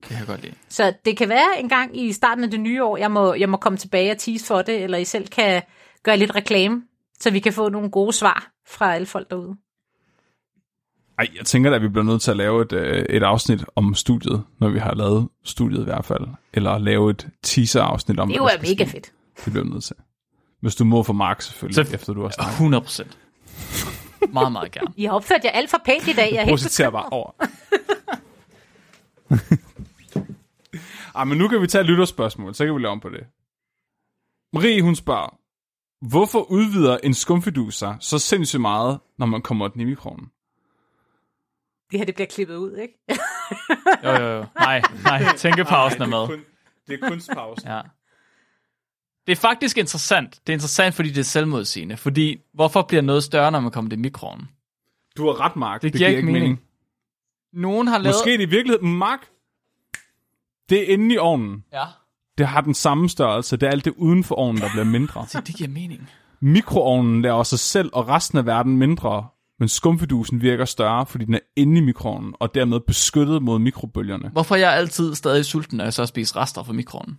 Det 0.00 0.08
kan 0.08 0.18
jeg 0.18 0.26
godt 0.26 0.42
lide. 0.42 0.54
Så 0.68 0.92
det 1.04 1.16
kan 1.16 1.28
være 1.28 1.60
en 1.60 1.68
gang 1.68 2.00
i 2.00 2.12
starten 2.12 2.44
af 2.44 2.50
det 2.50 2.60
nye 2.60 2.84
år, 2.84 2.96
jeg 2.96 3.10
må, 3.10 3.34
jeg 3.34 3.48
må 3.48 3.56
komme 3.56 3.76
tilbage 3.78 4.10
og 4.10 4.18
tease 4.18 4.46
for 4.46 4.62
det, 4.62 4.82
eller 4.82 4.98
I 4.98 5.04
selv 5.04 5.28
kan 5.28 5.62
gøre 6.02 6.16
lidt 6.16 6.34
reklame, 6.34 6.82
så 7.20 7.30
vi 7.30 7.40
kan 7.40 7.52
få 7.52 7.68
nogle 7.68 7.90
gode 7.90 8.12
svar 8.12 8.50
fra 8.66 8.94
alle 8.94 9.06
folk 9.06 9.30
derude. 9.30 9.56
Ej, 11.18 11.26
jeg 11.36 11.46
tænker 11.46 11.74
at 11.74 11.82
vi 11.82 11.88
bliver 11.88 12.04
nødt 12.04 12.22
til 12.22 12.30
at 12.30 12.36
lave 12.36 12.62
et, 12.62 12.72
øh, 12.72 13.04
et 13.10 13.22
afsnit 13.22 13.64
om 13.76 13.94
studiet, 13.94 14.44
når 14.60 14.68
vi 14.68 14.78
har 14.78 14.94
lavet 14.94 15.28
studiet 15.44 15.80
i 15.80 15.84
hvert 15.84 16.04
fald. 16.04 16.22
Eller 16.52 16.78
lave 16.78 17.10
et 17.10 17.28
teaser-afsnit 17.42 18.20
om, 18.20 18.28
Det 18.28 18.40
hvad 18.40 18.50
er 18.52 18.58
mega 18.60 18.84
ske. 18.84 18.86
fedt. 18.86 19.12
Det 19.44 19.52
bliver 19.52 19.64
vi 19.64 19.70
nødt 19.70 19.84
til. 19.84 19.96
Hvis 20.60 20.74
du 20.74 20.84
må 20.84 21.02
for 21.02 21.12
Mark 21.12 21.42
selvfølgelig, 21.42 21.86
Så- 21.86 21.94
efter 21.94 22.12
du 22.12 22.22
har 22.22 22.28
snakket. 22.30 22.52
100 22.54 22.82
procent. 22.82 23.18
meget, 24.32 24.52
meget 24.52 24.72
gerne. 24.72 24.92
I 24.96 25.04
har 25.04 25.12
opført 25.12 25.40
jer 25.44 25.50
alt 25.50 25.70
for 25.70 25.78
pænt 25.84 26.08
i 26.08 26.12
dag. 26.12 26.32
Jeg 26.32 26.40
er 26.40 26.44
helt 26.44 26.92
bare 26.92 27.08
over. 27.10 27.30
Ej, 31.14 31.24
men 31.24 31.38
nu 31.38 31.48
kan 31.48 31.62
vi 31.62 31.66
tage 31.66 31.80
et 31.82 31.86
lytterspørgsmål, 31.86 32.54
så 32.54 32.64
kan 32.64 32.74
vi 32.74 32.80
lave 32.80 32.92
om 32.92 33.00
på 33.00 33.08
det. 33.08 33.26
Marie, 34.52 34.82
hun 34.82 34.96
spørger, 34.96 35.38
hvorfor 36.08 36.50
udvider 36.50 36.98
en 37.02 37.14
skumfidus 37.14 37.74
sig 37.74 37.96
så 38.00 38.18
sindssygt 38.18 38.60
meget, 38.60 39.00
når 39.18 39.26
man 39.26 39.42
kommer 39.42 39.68
den 39.68 39.80
i 39.80 39.84
mikroen? 39.84 40.30
Det 41.90 41.98
her 42.00 42.04
det 42.04 42.14
bliver 42.14 42.28
klippet 42.28 42.56
ud, 42.56 42.76
ikke? 42.76 42.94
Jo, 44.04 44.10
jo, 44.10 44.36
jo. 44.36 44.44
Nej, 44.58 44.82
nej. 45.04 45.36
Tænkepausen 45.36 46.02
er 46.02 46.06
med. 46.06 46.38
det 46.88 47.02
er 47.02 47.08
kunstpausen. 47.08 47.68
Ja. 47.68 47.80
Det 49.26 49.32
er 49.32 49.36
faktisk 49.36 49.78
interessant. 49.78 50.40
Det 50.46 50.52
er 50.52 50.54
interessant, 50.54 50.94
fordi 50.94 51.08
det 51.08 51.18
er 51.18 51.22
selvmodsigende. 51.24 51.96
Fordi, 51.96 52.40
hvorfor 52.54 52.82
bliver 52.82 53.02
noget 53.02 53.24
større, 53.24 53.52
når 53.52 53.60
man 53.60 53.70
kommer 53.70 53.88
det 53.88 53.96
i 53.96 54.00
mikroen? 54.00 54.48
Du 55.16 55.26
har 55.26 55.40
ret, 55.40 55.56
Mark. 55.56 55.82
Det 55.82 55.92
giver 55.92 56.08
ikke 56.08 56.22
mening. 56.22 56.60
Nogen 57.52 57.86
har 57.86 57.98
lavet... 57.98 58.14
Måske 58.14 58.32
det 58.32 58.40
i 58.40 58.50
virkeligheden, 58.50 58.98
Mark, 58.98 59.28
det 60.68 60.90
er 60.90 60.92
inde 60.94 61.14
i 61.14 61.18
ovnen. 61.18 61.64
Ja. 61.72 61.84
Det 62.38 62.46
har 62.46 62.60
den 62.60 62.74
samme 62.74 63.08
størrelse. 63.08 63.56
Det 63.56 63.66
er 63.66 63.70
alt 63.70 63.84
det 63.84 63.92
uden 63.96 64.24
for 64.24 64.34
ovnen, 64.34 64.60
der 64.62 64.68
bliver 64.72 64.84
mindre. 64.84 65.26
Så 65.28 65.40
det 65.46 65.54
giver 65.54 65.70
mening. 65.70 66.08
Mikroovnen 66.42 67.22
laver 67.22 67.42
sig 67.42 67.58
selv 67.58 67.90
og 67.92 68.08
resten 68.08 68.38
af 68.38 68.46
verden 68.46 68.76
mindre, 68.76 69.26
men 69.58 69.68
skumfidusen 69.68 70.42
virker 70.42 70.64
større, 70.64 71.06
fordi 71.06 71.24
den 71.24 71.34
er 71.34 71.38
inde 71.56 71.78
i 71.78 71.80
mikroovnen, 71.84 72.34
og 72.40 72.54
dermed 72.54 72.80
beskyttet 72.80 73.42
mod 73.42 73.58
mikrobølgerne. 73.58 74.28
Hvorfor 74.28 74.54
er 74.54 74.58
jeg 74.58 74.72
altid 74.74 75.14
stadig 75.14 75.44
sulten, 75.44 75.76
når 75.76 75.84
jeg 75.84 75.92
så 75.92 76.06
spiser 76.06 76.36
rester 76.36 76.62
fra 76.62 76.72
mikroen? 76.72 77.18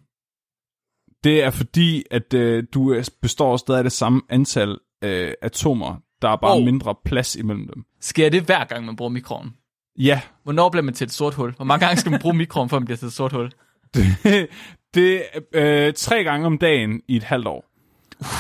Det 1.23 1.43
er 1.43 1.49
fordi, 1.49 2.03
at 2.11 2.34
øh, 2.34 2.63
du 2.73 3.01
består 3.22 3.57
stadig 3.57 3.77
af 3.77 3.84
det 3.84 3.91
samme 3.91 4.22
antal 4.30 4.77
øh, 5.03 5.34
atomer. 5.41 5.95
Der 6.22 6.30
er 6.30 6.35
bare 6.35 6.57
Oh. 6.57 6.63
mindre 6.63 6.95
plads 7.05 7.35
imellem 7.35 7.67
dem. 7.73 7.84
Sker 8.01 8.30
det 8.30 8.43
hver 8.43 8.63
gang, 8.63 8.85
man 8.85 8.95
bruger 8.95 9.09
mikroen? 9.11 9.49
Ja, 9.97 10.22
Hvornår 10.43 10.69
bliver 10.69 10.84
man 10.84 10.93
til 10.93 11.05
et 11.05 11.11
sort 11.11 11.34
hul? 11.34 11.53
Hvor 11.55 11.65
mange 11.65 11.85
gange 11.85 11.99
skal 11.99 12.11
man 12.11 12.19
bruge 12.19 12.35
mikroen, 12.35 12.69
før 12.69 12.80
man 12.80 12.85
bliver 12.85 12.97
til 12.97 13.05
et 13.05 13.13
sort 13.13 13.31
hul? 13.31 13.51
det, 13.93 14.47
det 14.93 15.26
er 15.53 15.88
øh, 15.88 15.93
tre 15.93 16.23
gange 16.23 16.45
om 16.45 16.57
dagen 16.57 17.01
i 17.07 17.15
et 17.15 17.23
halvt 17.23 17.47
år. 17.47 17.65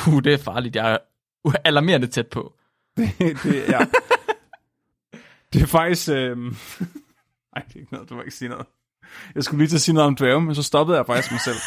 Uh, 0.07 0.23
det 0.23 0.33
er 0.33 0.37
farligt. 0.37 0.75
Jeg 0.75 0.91
er 0.91 0.97
alarmerende 1.63 2.07
tæt 2.07 2.27
på. 2.27 2.53
det, 2.97 3.45
ja. 3.69 3.79
det 5.53 5.61
er 5.61 5.65
faktisk... 5.65 6.09
Øh... 6.09 6.15
Ej, 7.55 7.61
det 7.67 7.75
er 7.75 7.79
ikke 7.79 7.93
noget, 7.93 8.09
du 8.09 8.15
må 8.15 8.21
ikke 8.21 8.35
sige 8.35 8.49
noget. 8.49 8.65
Jeg 9.35 9.43
skulle 9.43 9.57
lige 9.57 9.69
til 9.69 9.75
at 9.75 9.81
sige 9.81 9.95
noget 9.95 10.07
om 10.07 10.15
dvæve, 10.15 10.41
men 10.41 10.55
så 10.55 10.63
stoppede 10.63 10.97
jeg 10.97 11.05
faktisk 11.05 11.31
mig 11.31 11.41
selv. 11.41 11.57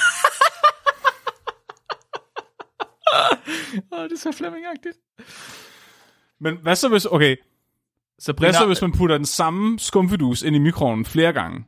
Åh, 3.92 4.04
det 4.04 4.12
er 4.12 4.18
så 4.18 4.32
flemmingagtigt. 4.32 4.96
Men 6.40 6.56
hvad 6.62 6.76
så 6.76 6.88
hvis... 6.88 7.06
Okay, 7.06 7.36
Så 8.18 8.32
hvad 8.32 8.52
så 8.52 8.66
hvis 8.66 8.82
man 8.82 8.92
putter 8.92 9.16
den 9.16 9.26
samme 9.26 9.78
skumfidus 9.78 10.42
ind 10.42 10.56
i 10.56 10.58
mikroovnen 10.58 11.04
flere 11.04 11.32
gange? 11.32 11.64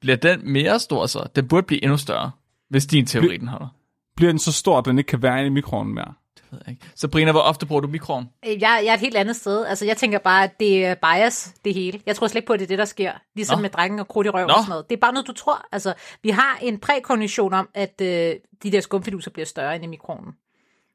bliver 0.00 0.16
den 0.16 0.52
mere 0.52 0.80
stor 0.80 1.06
så? 1.06 1.28
Den 1.36 1.48
burde 1.48 1.66
blive 1.66 1.82
endnu 1.82 1.96
større, 1.96 2.30
hvis 2.68 2.86
din 2.86 3.06
teori 3.06 3.36
den 3.36 3.48
holder. 3.48 3.68
Bliver 4.16 4.32
den 4.32 4.38
så 4.38 4.52
stor, 4.52 4.78
at 4.78 4.84
den 4.84 4.98
ikke 4.98 5.08
kan 5.08 5.22
være 5.22 5.38
inde 5.38 5.46
i 5.46 5.50
mikroovnen 5.50 5.94
mere? 5.94 6.14
Det 6.36 6.44
ved 6.50 6.60
jeg 6.66 6.72
ikke. 6.72 6.86
Sabrina, 6.94 7.30
hvor 7.30 7.40
ofte 7.40 7.66
bruger 7.66 7.80
du 7.80 7.88
mikroen? 7.88 8.28
Jeg, 8.46 8.58
jeg 8.60 8.86
er 8.86 8.94
et 8.94 9.00
helt 9.00 9.16
andet 9.16 9.36
sted. 9.36 9.66
Altså, 9.66 9.84
jeg 9.84 9.96
tænker 9.96 10.18
bare, 10.18 10.44
at 10.44 10.60
det 10.60 10.86
er 10.86 10.94
bias, 10.94 11.54
det 11.64 11.74
hele. 11.74 12.00
Jeg 12.06 12.16
tror 12.16 12.26
slet 12.26 12.36
ikke 12.36 12.46
på, 12.46 12.52
at 12.52 12.60
det 12.60 12.66
er 12.66 12.68
det, 12.68 12.78
der 12.78 12.84
sker. 12.84 13.12
Ligesom 13.34 13.58
Nå. 13.58 13.62
med 13.62 13.70
drengen 13.70 14.00
og 14.00 14.08
krudt 14.08 14.26
i 14.26 14.30
røven 14.30 14.46
Nå. 14.46 14.54
og 14.54 14.60
sådan 14.60 14.70
noget. 14.70 14.90
Det 14.90 14.96
er 14.96 15.00
bare 15.00 15.12
noget, 15.12 15.26
du 15.26 15.32
tror. 15.32 15.66
Altså, 15.72 15.94
vi 16.22 16.30
har 16.30 16.58
en 16.62 16.78
prækognition 16.78 17.54
om, 17.54 17.68
at 17.74 18.00
øh, 18.02 18.34
de 18.62 18.72
der 18.72 18.80
skumfiduser 18.80 19.30
bliver 19.30 19.46
større 19.46 19.74
end 19.74 19.84
i 19.84 19.86
mikronen. 19.86 20.32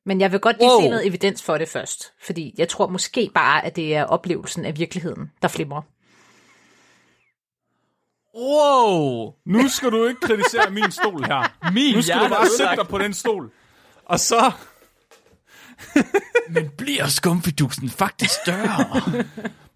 Men 0.05 0.21
jeg 0.21 0.31
vil 0.31 0.39
godt 0.39 0.57
lige 0.57 0.69
Wow. 0.71 0.81
se 0.81 0.89
noget 0.89 1.07
evidens 1.07 1.43
for 1.43 1.57
det 1.57 1.69
først. 1.69 2.13
Fordi 2.25 2.53
jeg 2.57 2.69
tror 2.69 2.87
måske 2.87 3.31
bare, 3.33 3.65
at 3.65 3.75
det 3.75 3.95
er 3.95 4.03
oplevelsen 4.03 4.65
af 4.65 4.77
virkeligheden, 4.77 5.31
der 5.41 5.47
flimrer. 5.47 5.81
Wow! 8.37 9.33
Nu 9.45 9.67
skal 9.69 9.91
du 9.91 10.05
ikke 10.05 10.19
kritisere 10.21 10.69
min 10.71 10.91
stol 10.91 11.23
her. 11.23 11.71
Min 11.71 11.95
Nu 11.95 12.01
skal 12.01 12.19
du 12.19 12.23
er 12.23 12.29
bare 12.29 12.47
sætte 12.57 12.75
dig 12.75 12.87
på 12.87 12.97
den 12.97 13.13
stol. 13.13 13.51
Og 14.05 14.19
så... 14.19 14.51
Men 16.49 16.69
bliver 16.77 17.07
skumfidusen 17.07 17.89
faktisk 17.89 18.31
større? 18.43 19.01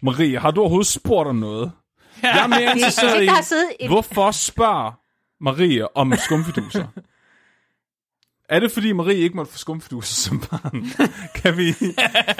Marie, 0.02 0.38
har 0.38 0.50
du 0.50 0.60
overhovedet 0.60 0.86
spurgt 0.86 1.28
om 1.28 1.36
noget? 1.36 1.72
Jeg 2.22 2.42
er 2.42 2.46
mere 2.46 2.62
er 2.62 2.74
interesseret 2.74 3.22
i, 3.80 3.86
hvorfor 3.86 4.30
spørger 4.30 4.92
Marie 5.40 5.96
om 5.96 6.12
skumfiduser? 6.16 6.86
Er 8.50 8.60
det 8.60 8.72
fordi 8.72 8.92
Marie 8.92 9.16
ikke 9.16 9.36
måtte 9.36 9.52
få 9.52 9.58
skumfiduser 9.58 10.14
som 10.14 10.40
barn? 10.40 10.86
Kan 11.42 11.56
vi... 11.56 11.74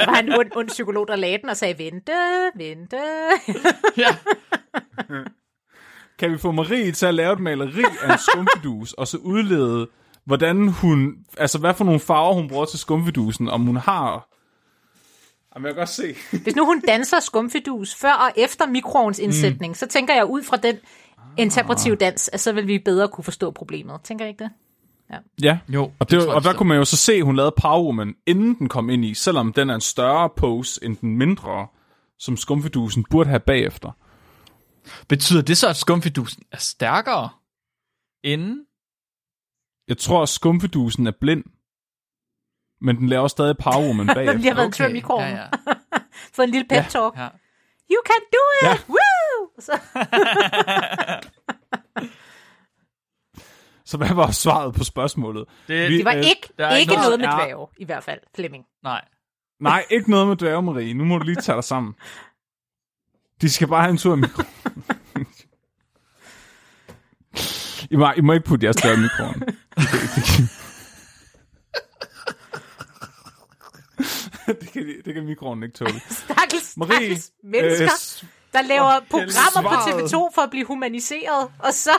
var 0.06 0.18
en 0.18 0.32
ond, 0.32 0.50
ond 0.56 0.68
psykolog, 0.68 1.08
der 1.08 1.16
lagde 1.16 1.38
den 1.38 1.48
og 1.48 1.56
sagde, 1.56 1.78
vente, 1.78 2.12
vente. 2.54 2.96
ja. 4.02 4.16
Kan 6.18 6.32
vi 6.32 6.38
få 6.38 6.50
Marie 6.52 6.92
til 6.92 7.06
at 7.06 7.14
lave 7.14 7.32
et 7.32 7.40
maleri 7.40 7.84
af 8.02 8.12
en 8.12 8.18
skumfidus, 8.18 8.92
og 8.92 9.08
så 9.08 9.16
udlede, 9.16 9.88
hvordan 10.24 10.68
hun, 10.68 11.14
altså 11.38 11.58
hvad 11.58 11.74
for 11.74 11.84
nogle 11.84 12.00
farver 12.00 12.34
hun 12.34 12.48
bruger 12.48 12.64
til 12.64 12.78
skumfidusen, 12.78 13.48
om 13.48 13.62
hun 13.62 13.76
har... 13.76 14.28
Jamen, 15.54 15.66
jeg 15.66 15.74
kan 15.74 15.80
godt 15.80 15.88
se. 15.88 16.14
Hvis 16.42 16.56
nu 16.56 16.64
hun 16.64 16.80
danser 16.80 17.20
skumfidus 17.20 17.94
før 17.94 18.12
og 18.12 18.32
efter 18.36 18.66
mikroovns 18.66 19.18
indsætning, 19.18 19.70
mm. 19.70 19.74
så 19.74 19.86
tænker 19.86 20.14
jeg 20.14 20.24
ud 20.26 20.42
fra 20.42 20.56
den 20.56 20.76
interpretive 21.36 21.96
dans, 21.96 22.30
at 22.32 22.40
så 22.40 22.52
vil 22.52 22.66
vi 22.66 22.78
bedre 22.78 23.08
kunne 23.08 23.24
forstå 23.24 23.50
problemet. 23.50 24.00
Tænker 24.04 24.24
I 24.24 24.28
ikke 24.28 24.44
det? 24.44 24.50
Ja, 25.42 25.58
Jo, 25.68 25.92
og, 25.98 26.10
det, 26.10 26.16
jeg 26.18 26.28
og 26.28 26.44
der 26.44 26.52
kunne 26.52 26.68
man 26.68 26.78
jo 26.78 26.84
så 26.84 26.96
se, 26.96 27.12
at 27.12 27.22
hun 27.24 27.36
lavede 27.36 27.54
Power 27.62 27.84
Woman, 27.84 28.14
inden 28.26 28.54
den 28.58 28.68
kom 28.68 28.90
ind 28.90 29.04
i, 29.04 29.14
selvom 29.14 29.52
den 29.52 29.70
er 29.70 29.74
en 29.74 29.80
større 29.80 30.30
pose 30.36 30.84
end 30.84 30.96
den 30.96 31.16
mindre, 31.16 31.66
som 32.18 32.36
skumfidusen 32.36 33.04
burde 33.10 33.28
have 33.28 33.40
bagefter. 33.40 33.90
Betyder 35.08 35.42
det 35.42 35.56
så, 35.56 35.68
at 35.68 35.76
skumfidusen 35.76 36.42
er 36.52 36.56
stærkere 36.58 37.28
inden? 38.24 38.64
Jeg 39.88 39.98
tror, 39.98 40.22
at 40.22 40.28
skumfidusen 40.28 41.06
er 41.06 41.12
blind, 41.20 41.44
men 42.80 42.96
den 42.96 43.08
laver 43.08 43.28
stadig 43.28 43.56
Power 43.58 43.86
Woman 43.86 44.06
Den 44.08 44.16
lige 44.16 44.26
bagefter. 44.26 44.48
har 44.48 44.54
været 44.54 44.66
en 44.66 44.72
tur 44.72 44.86
i 44.86 44.92
mikroovnen. 44.92 45.30
Ja, 45.36 45.46
Få 46.34 46.42
en 46.42 46.50
lille 46.50 46.66
pep 46.68 46.88
talk. 46.88 47.16
ja. 47.16 47.22
ja. 47.22 47.28
You 47.92 48.02
can 48.06 48.22
do 48.32 48.42
it! 48.62 48.68
Ja. 48.68 48.78
Woo! 48.88 49.50
Så, 49.58 49.72
Så 53.90 53.96
hvad 53.96 54.14
var 54.14 54.30
svaret 54.30 54.74
på 54.74 54.84
spørgsmålet? 54.84 55.44
Det, 55.68 55.90
Vi- 55.90 55.96
det 55.96 56.04
var 56.04 56.12
Øh, 56.14 56.18
ikke, 56.18 56.48
der 56.58 56.66
er 56.66 56.76
ikke 56.76 56.92
ikke 56.92 57.02
noget 57.02 57.20
med 57.20 57.28
noget- 57.28 57.44
dværge, 57.46 57.66
i 57.78 57.84
hvert 57.84 58.04
fald, 58.04 58.20
Flemming. 58.36 58.64
Nej. 58.82 59.04
Nej, 59.60 59.84
ikke 59.90 60.10
noget 60.10 60.28
med 60.28 60.36
dværge, 60.36 60.62
Marie. 60.62 60.94
Nu 60.94 61.04
må 61.04 61.18
du 61.18 61.24
lige 61.24 61.36
tage 61.36 61.56
dig 61.56 61.64
sammen. 61.64 61.94
De 63.40 63.50
skal 63.50 63.68
bare 63.68 63.80
have 63.82 63.90
en 63.90 63.98
tur 63.98 64.14
i 64.16 64.18
mikroen. 64.18 64.48
I 67.90 67.96
må, 67.96 68.12
I 68.16 68.20
må 68.20 68.32
ikke 68.32 68.46
putte 68.46 68.64
jeres 68.64 68.76
dværge 68.76 68.96
i 68.96 69.00
mikroen. 69.00 69.42
Det 74.46 74.72
kan, 74.72 74.86
det 75.04 75.14
kan, 75.14 75.24
mikroen 75.24 75.62
ikke 75.62 75.74
tåle. 75.74 76.00
Stakkels, 76.10 76.76
Marie, 76.76 76.96
stakkels 76.96 77.30
mennesker, 77.44 77.84
øh, 78.22 78.28
der 78.52 78.62
laver 78.62 79.00
programmer 79.10 79.62
på 79.62 79.68
svaret. 79.84 80.10
TV2 80.12 80.34
for 80.34 80.42
at 80.42 80.50
blive 80.50 80.66
humaniseret, 80.66 81.48
og 81.58 81.74
så 81.74 81.90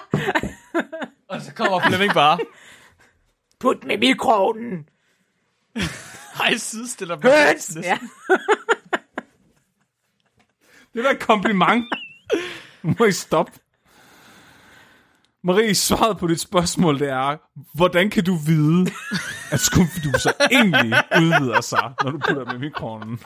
Og 1.31 1.41
så 1.41 1.53
kommer 1.53 1.79
Flemming 1.87 2.13
bare. 2.13 2.39
put 3.59 3.83
med 3.83 3.97
mikroovnen. 3.97 4.89
Hej, 6.37 6.57
sidestiller 6.57 7.15
mig. 7.23 7.47
Høns! 7.47 7.77
Ja. 7.83 7.97
det 10.93 10.99
er 10.99 11.03
da 11.03 11.09
et 11.09 11.19
kompliment. 11.19 11.85
Nu 12.83 12.95
må 12.99 13.05
I 13.05 13.11
stoppe. 13.11 13.51
Marie, 15.43 15.75
svaret 15.75 16.17
på 16.17 16.27
dit 16.27 16.39
spørgsmål, 16.39 16.99
det 16.99 17.09
er, 17.09 17.37
hvordan 17.73 18.09
kan 18.09 18.23
du 18.23 18.35
vide, 18.35 18.91
at 19.51 19.59
skumfiduser 19.59 20.31
egentlig 20.51 21.03
udvider 21.17 21.61
sig, 21.61 21.93
når 22.03 22.11
du 22.11 22.17
putter 22.17 22.43
dem 22.43 22.55
i 22.55 22.59
mikroovnen? 22.59 23.19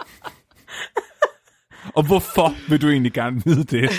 Og 1.96 2.04
hvorfor 2.04 2.70
vil 2.70 2.82
du 2.82 2.90
egentlig 2.90 3.14
gerne 3.14 3.42
vide 3.46 3.64
det? 3.64 3.90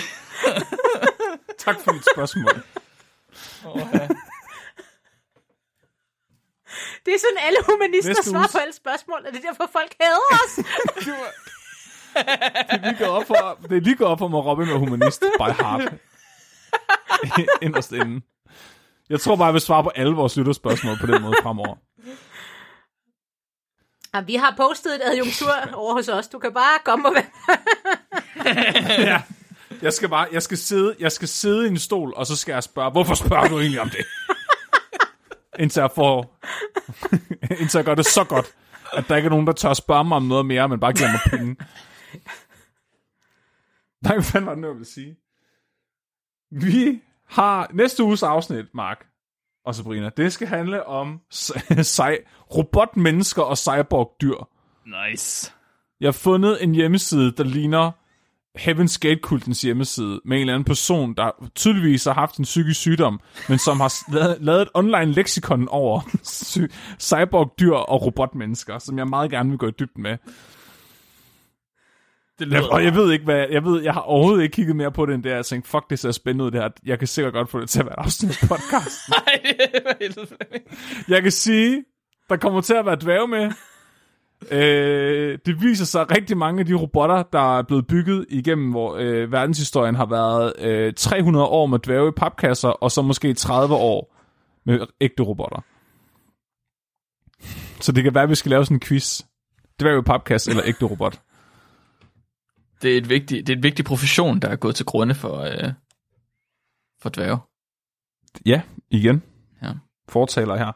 tak 1.65 1.75
for 1.83 1.91
dit 1.91 2.05
spørgsmål. 2.15 2.63
Det 7.05 7.13
er 7.13 7.19
sådan, 7.19 7.37
alle 7.47 7.57
humanister 7.69 8.09
Næste 8.09 8.29
svarer 8.29 8.43
uges- 8.43 8.51
på 8.51 8.57
alle 8.57 8.73
spørgsmål, 8.73 9.19
og 9.25 9.33
det 9.33 9.37
er 9.45 9.47
derfor, 9.49 9.69
folk 9.71 9.95
hader 10.01 10.25
os. 10.43 10.53
Det, 12.15 12.25
er 12.69 12.77
lige 12.81 12.97
gået 12.97 13.09
op 13.09 13.27
for, 13.27 13.59
det 13.69 13.77
er 13.77 13.81
lige 13.81 13.95
gået 13.95 14.09
op 14.09 14.19
for 14.19 14.27
mig, 14.27 14.45
Robin 14.45 14.67
er 14.69 14.77
humanist 14.77 15.21
by 15.39 15.51
heart. 15.61 15.93
Inderst 17.65 17.91
inden. 17.91 18.23
Jeg 19.09 19.19
tror 19.21 19.35
bare, 19.35 19.45
jeg 19.45 19.53
vil 19.53 19.61
svare 19.61 19.83
på 19.83 19.89
alle 19.89 20.13
vores 20.15 20.37
lytterspørgsmål 20.37 20.97
på 20.99 21.05
den 21.07 21.21
måde 21.21 21.35
fremover. 21.43 21.75
Ja, 24.13 24.21
vi 24.21 24.35
har 24.35 24.53
postet 24.57 24.95
et 24.95 25.01
adjunktur 25.03 25.53
over 25.73 25.93
hos 25.93 26.07
os. 26.09 26.27
Du 26.27 26.39
kan 26.39 26.53
bare 26.53 26.79
komme 26.85 27.07
og 27.09 27.15
være... 27.15 27.25
ja. 29.11 29.21
Jeg 29.81 29.93
skal 29.93 30.09
bare, 30.09 30.27
jeg 30.31 30.43
skal 30.43 30.57
sidde, 30.57 30.95
jeg 30.99 31.11
skal 31.11 31.27
sidde 31.27 31.65
i 31.65 31.69
en 31.69 31.77
stol, 31.77 32.13
og 32.15 32.27
så 32.27 32.35
skal 32.35 32.53
jeg 32.53 32.63
spørge, 32.63 32.91
hvorfor 32.91 33.15
spørger 33.15 33.47
du 33.47 33.59
egentlig 33.59 33.81
om 33.81 33.89
det? 33.89 34.05
indtil 35.59 35.81
jeg 35.81 35.91
får, 35.95 36.39
indtil 37.59 37.77
jeg 37.77 37.85
gør 37.85 37.95
det 37.95 38.05
så 38.05 38.23
godt, 38.23 38.55
at 38.93 39.05
der 39.09 39.15
ikke 39.15 39.25
er 39.25 39.29
nogen, 39.29 39.47
der 39.47 39.53
tør 39.53 39.73
spørge 39.73 40.03
mig 40.03 40.15
om 40.15 40.23
noget 40.23 40.45
mere, 40.45 40.69
men 40.69 40.79
bare 40.79 40.93
mig 40.99 41.39
penge. 41.39 41.55
Nej, 44.01 44.13
hvad 44.13 44.23
fanden 44.23 44.45
var 44.45 44.53
det 44.53 44.61
nu, 44.61 44.67
jeg 44.67 44.75
ville 44.75 44.87
sige? 44.87 45.17
Vi 46.51 47.01
har 47.27 47.69
næste 47.73 48.03
uges 48.03 48.23
afsnit, 48.23 48.65
Mark 48.73 49.05
og 49.65 49.75
Sabrina. 49.75 50.09
Det 50.17 50.33
skal 50.33 50.47
handle 50.47 50.85
om 50.85 51.21
robotmennesker 52.55 53.41
og 53.41 53.57
cyborg-dyr. 53.57 54.47
Nice. 55.09 55.53
Jeg 55.99 56.07
har 56.07 56.11
fundet 56.11 56.63
en 56.63 56.75
hjemmeside, 56.75 57.31
der 57.31 57.43
ligner 57.43 57.91
Heaven's 58.59 58.97
Gate-kultens 58.99 59.61
hjemmeside, 59.61 60.21
med 60.25 60.37
en 60.37 60.41
eller 60.41 60.53
anden 60.53 60.65
person, 60.65 61.13
der 61.13 61.49
tydeligvis 61.55 62.05
har 62.05 62.13
haft 62.13 62.37
en 62.37 62.43
psykisk 62.43 62.79
sygdom, 62.79 63.19
men 63.49 63.57
som 63.59 63.79
har 63.79 64.43
lavet, 64.43 64.61
et 64.61 64.69
online 64.73 65.11
leksikon 65.11 65.67
over 65.69 66.01
cyborg-dyr 67.09 67.73
og 67.73 68.05
robotmennesker, 68.05 68.79
som 68.79 68.97
jeg 68.97 69.07
meget 69.07 69.31
gerne 69.31 69.49
vil 69.49 69.57
gå 69.57 69.67
i 69.67 69.71
dybden 69.71 70.03
med. 70.03 70.17
Det 72.39 72.51
Jeg, 72.51 72.71
og 72.71 72.83
jeg 72.83 72.95
ved 72.95 73.11
ikke, 73.11 73.25
hvad... 73.25 73.45
Jeg 73.49 73.63
ved, 73.63 73.83
jeg 73.83 73.93
har 73.93 74.01
overhovedet 74.01 74.43
ikke 74.43 74.55
kigget 74.55 74.75
mere 74.75 74.91
på 74.91 75.05
det, 75.05 75.15
end 75.15 75.23
det. 75.23 75.29
Jeg 75.29 75.45
tænkte, 75.45 75.69
fuck, 75.69 75.89
det 75.89 75.99
ser 75.99 76.11
spændende 76.11 76.45
ud, 76.45 76.51
det 76.51 76.61
her. 76.61 76.69
Jeg 76.85 76.99
kan 76.99 77.07
sikkert 77.07 77.33
godt 77.33 77.49
få 77.49 77.59
det 77.59 77.69
til 77.69 77.79
at 77.79 77.85
være 77.85 77.95
et 77.99 78.05
afsnit 78.05 78.43
af 78.43 78.47
podcasten. 78.47 79.13
Nej, 79.25 79.41
det 79.73 79.81
var 79.85 79.95
helt. 80.01 80.33
Jeg 81.07 81.21
kan 81.21 81.31
sige, 81.31 81.83
der 82.29 82.37
kommer 82.37 82.61
til 82.61 82.73
at 82.73 82.85
være 82.85 82.97
dværge 83.01 83.27
med. 83.27 83.51
Øh, 84.51 85.39
det 85.45 85.61
viser 85.61 85.85
sig, 85.85 86.01
at 86.01 86.11
rigtig 86.11 86.37
mange 86.37 86.59
af 86.59 86.65
de 86.65 86.73
robotter, 86.73 87.23
der 87.23 87.57
er 87.57 87.61
blevet 87.61 87.87
bygget 87.87 88.25
igennem 88.29 88.71
hvor 88.71 88.95
øh, 88.95 89.31
verdenshistorien, 89.31 89.95
har 89.95 90.05
været 90.05 90.53
øh, 90.59 90.93
300 90.93 91.45
år 91.45 91.65
med 91.65 91.79
dværge 91.79 92.11
papkasser, 92.11 92.69
og 92.69 92.91
så 92.91 93.01
måske 93.01 93.33
30 93.33 93.75
år 93.75 94.15
med 94.65 94.87
ægte 95.01 95.23
robotter. 95.23 95.61
Så 97.81 97.91
det 97.91 98.03
kan 98.03 98.13
være, 98.13 98.23
at 98.23 98.29
vi 98.29 98.35
skal 98.35 98.49
lave 98.49 98.65
sådan 98.65 98.75
en 98.75 98.81
quiz. 98.81 99.21
Dværge 99.79 100.03
papkasse 100.03 100.51
eller 100.51 100.63
ægte 100.65 100.85
robot. 100.85 101.21
Det 102.81 102.93
er, 102.93 102.97
et 102.97 103.09
vigtigt, 103.09 103.47
det 103.47 103.53
er 103.53 103.57
en 103.57 103.63
vigtig 103.63 103.85
profession, 103.85 104.39
der 104.39 104.47
er 104.47 104.55
gået 104.55 104.75
til 104.75 104.85
grunde 104.85 105.15
for, 105.15 105.39
øh, 105.39 105.71
for 107.01 107.09
dværge. 107.09 107.37
Ja, 108.45 108.61
igen. 108.89 109.23
Ja. 109.61 109.71
Fortaler 110.09 110.55
her. 110.57 110.71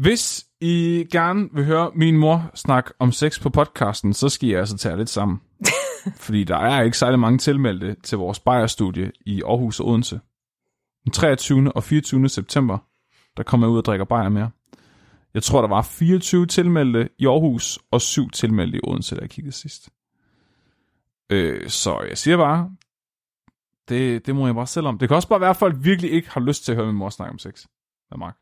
Hvis 0.00 0.46
I 0.60 1.06
gerne 1.12 1.48
vil 1.52 1.64
høre 1.64 1.90
min 1.94 2.16
mor 2.16 2.50
snakke 2.54 2.92
om 2.98 3.12
sex 3.12 3.40
på 3.40 3.50
podcasten, 3.50 4.14
så 4.14 4.28
skal 4.28 4.48
I 4.48 4.52
altså 4.52 4.76
tage 4.76 4.96
lidt 4.96 5.08
sammen. 5.08 5.40
Fordi 6.24 6.44
der 6.44 6.56
er 6.56 6.82
ikke 6.82 6.98
særlig 6.98 7.18
mange 7.18 7.38
tilmeldte 7.38 7.96
til 8.02 8.18
vores 8.18 8.40
Bayer-studie 8.40 9.12
i 9.26 9.42
Aarhus 9.42 9.80
og 9.80 9.86
Odense. 9.88 10.20
Den 11.04 11.12
23. 11.12 11.72
og 11.72 11.84
24. 11.84 12.28
september, 12.28 12.78
der 13.36 13.42
kommer 13.42 13.66
jeg 13.66 13.72
ud 13.72 13.78
og 13.78 13.84
drikker 13.84 14.04
Bayer 14.04 14.28
mere. 14.28 14.50
Jeg 15.34 15.42
tror, 15.42 15.60
der 15.60 15.68
var 15.68 15.82
24 15.82 16.46
tilmeldte 16.46 17.08
i 17.18 17.26
Aarhus 17.26 17.78
og 17.90 18.00
7 18.00 18.30
tilmeldte 18.30 18.78
i 18.78 18.80
Odense, 18.84 19.16
da 19.16 19.20
jeg 19.20 19.30
kiggede 19.30 19.56
sidst. 19.56 19.90
Øh, 21.30 21.68
så 21.68 22.00
jeg 22.08 22.18
siger 22.18 22.36
bare, 22.36 22.70
det, 23.88 24.26
det 24.26 24.34
må 24.34 24.46
jeg 24.46 24.54
bare 24.54 24.66
selv 24.66 24.86
om. 24.86 24.98
Det 24.98 25.08
kan 25.08 25.16
også 25.16 25.28
bare 25.28 25.40
være, 25.40 25.50
at 25.50 25.56
folk 25.56 25.76
virkelig 25.78 26.10
ikke 26.10 26.30
har 26.30 26.40
lyst 26.40 26.64
til 26.64 26.72
at 26.72 26.76
høre 26.76 26.86
min 26.86 26.96
mor 26.96 27.10
snakke 27.10 27.32
om 27.32 27.38
sex 27.38 27.66
med 28.10 28.18
Mark. 28.18 28.39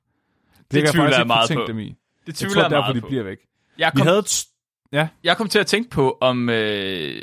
Det, 0.71 0.83
jeg 0.83 0.91
tvivler 0.93 1.17
jeg 1.19 1.27
meget 1.27 1.51
på. 1.55 1.65
dem 1.69 1.79
i. 1.79 1.85
Det 1.89 1.95
Jeg 2.27 2.35
tvivler 2.35 2.55
tror, 2.55 2.63
jeg 2.63 2.71
derfor, 2.71 2.81
meget 2.83 2.95
de 2.97 3.01
på. 3.01 3.07
bliver 3.09 3.23
væk. 3.23 3.39
Jeg 3.79 3.91
Vi 3.95 3.99
kom, 3.99 4.07
havde... 4.07 4.19
et 4.19 4.25
st- 4.25 4.55
Ja, 4.93 5.09
jeg 5.25 5.37
kom 5.37 5.49
til 5.49 5.59
at 5.59 5.67
tænke 5.67 5.91
på, 5.91 6.19
om 6.21 6.49
øh, 6.49 7.23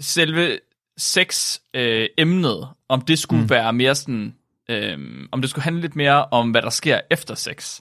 selve 0.00 0.58
sex-emnet, 0.98 2.00
øh, 2.02 2.08
emnet, 2.18 2.68
om 2.88 3.00
det 3.00 3.18
skulle 3.18 3.42
mm. 3.42 3.50
være 3.50 3.72
mere 3.72 3.94
sådan, 3.94 4.34
øh, 4.70 4.98
om 5.32 5.40
det 5.40 5.50
skulle 5.50 5.62
handle 5.64 5.80
lidt 5.80 5.96
mere 5.96 6.24
om, 6.26 6.50
hvad 6.50 6.62
der 6.62 6.70
sker 6.70 7.00
efter 7.10 7.34
sex. 7.34 7.80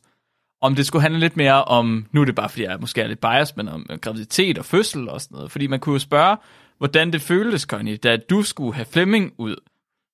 Om 0.62 0.76
det 0.76 0.86
skulle 0.86 1.02
handle 1.02 1.20
lidt 1.20 1.38
mere 1.38 1.64
om, 1.64 2.06
nu 2.12 2.22
er 2.22 2.26
det 2.26 2.36
bare 2.36 2.50
fordi 2.50 2.64
jeg 2.64 2.78
måske 2.82 3.02
er 3.02 3.08
lidt 3.08 3.22
biased, 3.22 3.56
men 3.58 3.68
om 3.68 3.86
øh, 3.90 3.98
graviditet 4.00 4.58
og 4.58 4.66
fødsel 4.66 5.10
og 5.10 5.22
sådan 5.22 5.36
noget. 5.36 5.52
Fordi 5.52 5.68
man 5.68 5.80
kunne 5.80 5.94
jo 5.94 6.00
spørge, 6.00 6.38
hvordan 6.78 7.14
det 7.14 7.22
føltes, 7.22 7.62
Connie, 7.62 7.98
da 7.98 8.18
du 8.18 8.44
skulle 8.44 8.74
have 8.74 8.86
Flemming 8.86 9.34
ud, 9.38 9.56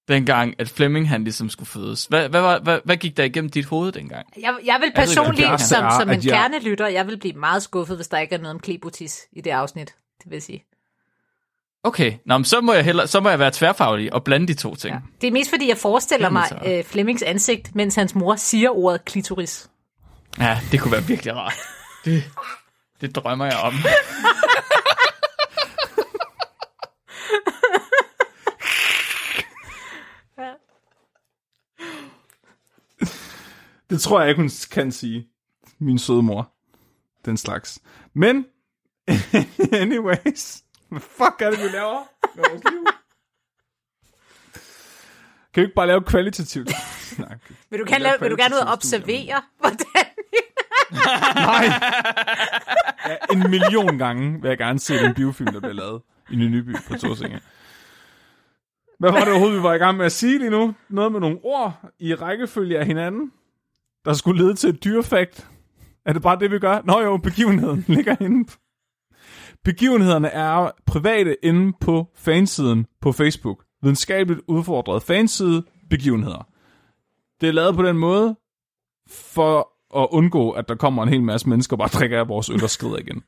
dengang 0.07 0.55
at 0.59 0.69
Flemming 0.69 1.09
han 1.09 1.23
ligesom 1.23 1.49
skulle 1.49 1.69
fødes. 1.69 2.05
Hvad, 2.05 2.29
hvad, 2.29 2.41
var, 2.41 2.59
hvad, 2.59 2.79
hvad 2.85 2.97
gik 2.97 3.17
der 3.17 3.23
igennem 3.23 3.49
dit 3.51 3.65
hoved 3.65 3.91
dengang? 3.91 4.25
Jeg, 4.41 4.55
jeg 4.65 4.77
vil 4.81 4.91
er 4.95 5.01
personligt, 5.05 5.45
klart, 5.47 5.61
som, 5.61 5.85
som 5.99 6.09
en 6.09 6.15
jeg- 6.25 6.33
kernelytter, 6.33 6.87
jeg 6.87 7.07
vil 7.07 7.17
blive 7.17 7.33
meget 7.33 7.63
skuffet, 7.63 7.95
hvis 7.97 8.07
der 8.07 8.17
ikke 8.19 8.35
er 8.35 8.39
noget 8.39 8.53
om 8.53 8.59
klebotis 8.59 9.21
i 9.31 9.41
det 9.41 9.49
afsnit. 9.51 9.87
Det 10.23 10.29
vil 10.31 10.35
jeg 10.35 10.43
sige. 10.43 10.63
Okay, 11.83 12.13
Nå, 12.25 12.37
men 12.37 12.45
så, 12.45 12.61
må 12.61 12.73
jeg 12.73 12.83
hellere, 12.85 13.07
så 13.07 13.19
må 13.19 13.29
jeg 13.29 13.39
være 13.39 13.51
tværfaglig 13.53 14.13
og 14.13 14.23
blande 14.23 14.47
de 14.47 14.53
to 14.53 14.75
ting. 14.75 14.93
Ja. 14.95 14.99
Det 15.21 15.27
er 15.27 15.31
mest 15.31 15.49
fordi, 15.49 15.69
jeg 15.69 15.77
forestiller 15.77 16.29
mig 16.29 16.45
øh, 16.65 16.83
Flemmings 16.83 17.23
ansigt, 17.23 17.75
mens 17.75 17.95
hans 17.95 18.15
mor 18.15 18.35
siger 18.35 18.69
ordet 18.69 19.05
klitoris. 19.05 19.69
Ja, 20.39 20.59
det 20.71 20.79
kunne 20.79 20.91
være 20.91 21.03
virkelig 21.03 21.35
rart. 21.35 21.53
Det, 22.05 22.23
det 23.01 23.15
drømmer 23.15 23.45
jeg 23.45 23.57
om. 23.63 23.73
det 33.89 34.01
tror 34.01 34.19
jeg 34.19 34.29
ikke, 34.29 34.41
hun 34.41 34.49
kan 34.71 34.91
sige. 34.91 35.27
Min 35.79 35.99
søde 35.99 36.21
mor. 36.21 36.51
Den 37.25 37.37
slags. 37.37 37.79
Men, 38.13 38.45
anyways. 39.81 40.63
Hvad 40.89 40.99
fuck 40.99 41.41
er 41.41 41.49
det, 41.49 41.59
vi 41.59 41.67
laver 41.67 41.99
med 42.35 42.43
vores 42.49 42.63
liv? 42.63 42.85
Kan 45.53 45.61
vi 45.61 45.65
ikke 45.65 45.75
bare 45.75 45.87
lave 45.87 46.01
kvalitativt? 46.01 46.71
Nej, 47.19 47.27
okay. 47.27 47.55
Vil 47.69 47.79
du, 47.79 47.85
er 47.93 47.97
lave, 47.97 48.15
vil 48.19 48.31
du 48.31 48.35
gerne 48.39 48.55
ud 48.55 48.59
og 48.59 48.73
observere, 48.73 49.41
hvordan... 49.59 50.05
Nej. 51.35 51.65
Ja, 53.07 53.15
en 53.31 53.51
million 53.51 53.97
gange 53.97 54.41
vil 54.41 54.49
jeg 54.49 54.57
gerne 54.57 54.79
se 54.79 54.97
den 54.97 55.13
biofilm, 55.13 55.53
der 55.53 55.59
bliver 55.59 55.73
lavet 55.73 56.01
i 56.31 56.35
Nyby 56.35 56.75
på 56.87 56.93
Torsinge. 56.93 57.41
Hvad 58.99 59.11
var 59.11 59.19
det 59.19 59.29
overhovedet, 59.29 59.57
vi 59.57 59.63
var 59.63 59.73
i 59.73 59.77
gang 59.77 59.97
med 59.97 60.05
at 60.05 60.11
sige 60.11 60.39
lige 60.39 60.49
nu? 60.49 60.73
Noget 60.89 61.11
med 61.11 61.19
nogle 61.19 61.39
ord 61.43 61.91
i 61.99 62.15
rækkefølge 62.15 62.79
af 62.79 62.85
hinanden, 62.85 63.31
der 64.05 64.13
skulle 64.13 64.43
lede 64.43 64.53
til 64.53 64.69
et 64.69 64.83
dyrefakt. 64.83 65.47
Er 66.05 66.13
det 66.13 66.21
bare 66.21 66.39
det, 66.39 66.51
vi 66.51 66.59
gør? 66.59 66.81
Nå 66.85 67.01
jo, 67.01 67.17
begivenheden 67.17 67.85
ligger 67.95 68.15
inde. 68.21 68.51
Begivenhederne 69.63 70.27
er 70.27 70.71
private 70.85 71.37
inde 71.43 71.73
på 71.81 72.07
fansiden 72.15 72.85
på 73.01 73.11
Facebook. 73.11 73.63
Videnskabeligt 73.81 74.41
udfordret 74.47 75.03
fanside, 75.03 75.63
begivenheder. 75.89 76.47
Det 77.41 77.49
er 77.49 77.53
lavet 77.53 77.75
på 77.75 77.83
den 77.83 77.97
måde, 77.97 78.35
for 79.09 79.71
at 79.95 80.07
undgå, 80.11 80.51
at 80.51 80.69
der 80.69 80.75
kommer 80.75 81.03
en 81.03 81.09
hel 81.09 81.23
masse 81.23 81.49
mennesker 81.49 81.73
og 81.73 81.79
bare 81.79 81.99
drikker 81.99 82.19
af 82.19 82.27
vores 82.27 82.49
øl 82.49 82.63
og 82.63 82.69
skrider 82.69 82.97
igen. 82.97 83.23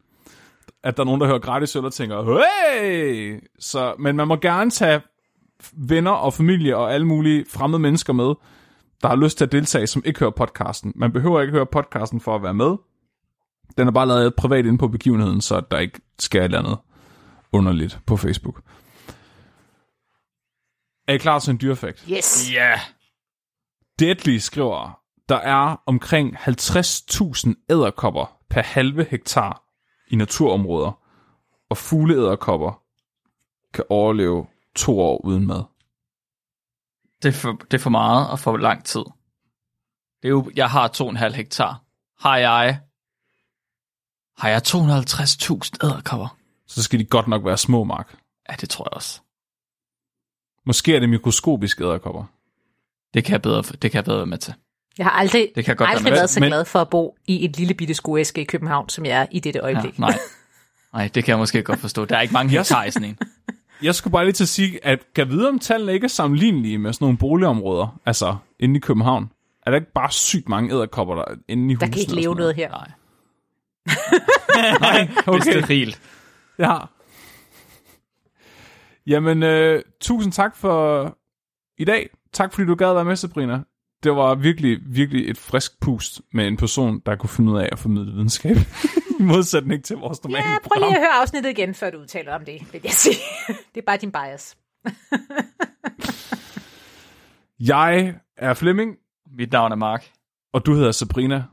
At 0.83 0.97
der 0.97 1.03
er 1.03 1.05
nogen, 1.05 1.21
der 1.21 1.27
hører 1.27 1.39
gratis 1.39 1.75
øl 1.75 1.85
og 1.85 1.93
tænker, 1.93 2.41
hey! 2.81 3.43
Så, 3.59 3.95
men 3.99 4.15
man 4.15 4.27
må 4.27 4.35
gerne 4.35 4.71
tage 4.71 5.01
venner 5.73 6.11
og 6.11 6.33
familie 6.33 6.77
og 6.77 6.93
alle 6.93 7.07
mulige 7.07 7.45
fremmede 7.49 7.79
mennesker 7.79 8.13
med, 8.13 8.33
der 9.01 9.07
har 9.07 9.15
lyst 9.15 9.37
til 9.37 9.45
at 9.45 9.51
deltage, 9.51 9.87
som 9.87 10.01
ikke 10.05 10.19
hører 10.19 10.31
podcasten. 10.31 10.93
Man 10.95 11.11
behøver 11.13 11.41
ikke 11.41 11.51
høre 11.51 11.65
podcasten 11.65 12.21
for 12.21 12.35
at 12.35 12.43
være 12.43 12.53
med. 12.53 12.77
Den 13.77 13.87
er 13.87 13.91
bare 13.91 14.07
lavet 14.07 14.35
privat 14.35 14.65
inde 14.65 14.77
på 14.77 14.87
begivenheden, 14.87 15.41
så 15.41 15.61
der 15.71 15.79
ikke 15.79 16.01
sker 16.19 16.39
et 16.39 16.43
eller 16.43 16.59
andet 16.59 16.77
underligt 17.51 17.99
på 18.05 18.17
Facebook. 18.17 18.61
Er 21.07 21.13
I 21.13 21.17
klar 21.17 21.39
til 21.39 21.51
en 21.51 21.59
dyrefakt? 21.61 22.05
Yes. 22.11 22.53
Ja. 22.53 22.67
Yeah. 22.67 22.79
Deadly 23.99 24.37
skriver, 24.37 24.99
der 25.29 25.35
er 25.35 25.81
omkring 25.85 26.37
50.000 26.37 27.65
æderkopper 27.69 28.37
per 28.49 28.61
halve 28.61 29.03
hektar 29.03 29.63
i 30.07 30.15
naturområder, 30.15 30.99
og 31.69 31.77
fugleæderkopper 31.77 32.81
kan 33.73 33.83
overleve 33.89 34.45
to 34.75 34.99
år 34.99 35.25
uden 35.25 35.47
mad. 35.47 35.63
Det 37.23 37.29
er, 37.29 37.33
for, 37.33 37.51
det 37.71 37.73
er 37.77 37.81
for 37.81 37.89
meget 37.89 38.29
og 38.29 38.39
for 38.39 38.57
lang 38.57 38.83
tid. 38.85 38.99
Det 40.21 40.25
er 40.27 40.29
jo, 40.29 40.51
jeg 40.55 40.69
har 40.69 40.87
2,5 41.29 41.35
hektar. 41.35 41.81
Har 42.19 42.37
jeg... 42.37 42.79
Har 44.37 44.49
jeg 44.49 44.61
250.000 44.67 45.87
æderkopper? 45.87 46.37
Så 46.67 46.83
skal 46.83 46.99
de 46.99 47.05
godt 47.05 47.27
nok 47.27 47.45
være 47.45 47.57
små, 47.57 47.83
Mark. 47.83 48.15
Ja, 48.49 48.55
det 48.61 48.69
tror 48.69 48.85
jeg 48.89 48.93
også. 48.93 49.21
Måske 50.65 50.95
er 50.95 50.99
det 50.99 51.09
mikroskopiske 51.09 51.83
æderkopper. 51.83 52.23
Det 53.13 53.23
kan 53.25 53.31
jeg 53.31 53.41
bedre, 53.41 53.61
det 53.61 53.79
kan 53.91 53.93
jeg 53.93 54.03
bedre 54.05 54.17
være 54.17 54.25
med 54.25 54.37
til. 54.37 54.53
Jeg 54.97 55.05
har 55.05 55.11
aldrig, 55.11 55.51
Det 55.55 55.65
kan 55.65 55.75
godt 55.75 55.87
være 55.87 55.95
aldrig 55.95 56.03
med. 56.11 56.11
været 56.19 56.29
så 56.29 56.39
Men- 56.39 56.49
glad 56.49 56.65
for 56.65 56.81
at 56.81 56.89
bo 56.89 57.17
i 57.27 57.45
et 57.45 57.57
lille 57.57 57.73
bitte 57.73 57.93
skueske 57.93 58.41
i 58.41 58.43
København, 58.43 58.89
som 58.89 59.05
jeg 59.05 59.21
er 59.21 59.25
i 59.31 59.39
dette 59.39 59.59
Ja, 59.59 59.63
øjeblik. 59.65 59.99
nej. 59.99 60.17
Nej, 60.93 61.07
det 61.07 61.23
kan 61.23 61.31
jeg 61.31 61.37
måske 61.37 61.63
godt 61.63 61.79
forstå. 61.79 62.05
Der 62.05 62.17
er 62.17 62.21
ikke 62.21 62.33
mange 62.33 62.49
hektar 62.57 62.83
i 62.83 62.91
sådan 62.91 63.09
en. 63.09 63.17
Jeg 63.81 63.95
skulle 63.95 64.11
bare 64.11 64.25
lige 64.25 64.33
til 64.33 64.43
at 64.43 64.47
sige, 64.47 64.85
at 64.85 64.99
kan 65.15 65.29
vide, 65.29 65.49
om 65.49 65.59
tallene 65.59 65.93
ikke 65.93 66.05
er 66.05 66.09
sammenlignelige 66.09 66.77
med 66.77 66.93
sådan 66.93 67.05
nogle 67.05 67.17
boligområder, 67.17 67.99
altså 68.05 68.35
inde 68.59 68.75
i 68.77 68.79
København. 68.79 69.31
Er 69.65 69.71
der 69.71 69.77
ikke 69.77 69.91
bare 69.93 70.11
sygt 70.11 70.49
mange 70.49 70.73
æderkopper 70.75 71.15
der 71.15 71.23
inde 71.47 71.73
i 71.73 71.75
Der 71.75 71.85
husene? 71.85 71.91
kan 71.91 71.99
ikke 72.01 72.15
leve 72.15 72.35
noget 72.35 72.55
her. 72.55 72.69
Nej. 72.69 72.91
Nej, 74.81 75.09
Okay. 75.27 75.39
okay. 75.51 75.61
Sterilt. 75.63 76.01
Ja. 76.59 76.77
Jamen, 79.07 79.43
øh, 79.43 79.83
tusind 80.01 80.33
tak 80.33 80.55
for 80.55 81.17
i 81.77 81.85
dag. 81.85 82.09
Tak 82.33 82.53
fordi 82.53 82.67
du 82.67 82.75
gad 82.75 82.93
være 82.93 83.05
med, 83.05 83.15
Sabrina. 83.15 83.59
Det 84.03 84.11
var 84.15 84.35
virkelig, 84.35 84.77
virkelig 84.85 85.29
et 85.29 85.37
frisk 85.37 85.79
pust 85.81 86.21
med 86.33 86.47
en 86.47 86.57
person, 86.57 87.01
der 87.05 87.15
kunne 87.15 87.29
finde 87.29 87.51
ud 87.51 87.59
af 87.59 87.69
at 87.71 87.79
formidle 87.79 88.11
videnskab. 88.11 88.55
I 89.19 89.23
modsætning 89.23 89.83
til 89.83 89.95
vores 89.97 90.23
normale 90.23 90.49
Ja, 90.49 90.55
prøv 90.63 90.79
lige 90.81 90.95
at 90.95 91.01
høre 91.01 91.21
afsnittet 91.21 91.49
igen, 91.49 91.73
før 91.73 91.89
du 91.89 91.97
udtaler 91.97 92.35
om 92.35 92.45
det, 92.45 92.73
vil 92.73 92.81
jeg 92.83 92.91
sige. 92.91 93.15
Det 93.75 93.81
er 93.81 93.85
bare 93.85 93.97
din 93.97 94.11
bias. 94.11 94.57
Jeg 97.59 98.13
er 98.37 98.53
Flemming, 98.53 98.95
Mit 99.37 99.51
navn 99.51 99.71
er 99.71 99.75
Mark. 99.75 100.05
og 100.53 100.65
du 100.65 100.73
hedder 100.73 100.91
Sabrina. 100.91 101.43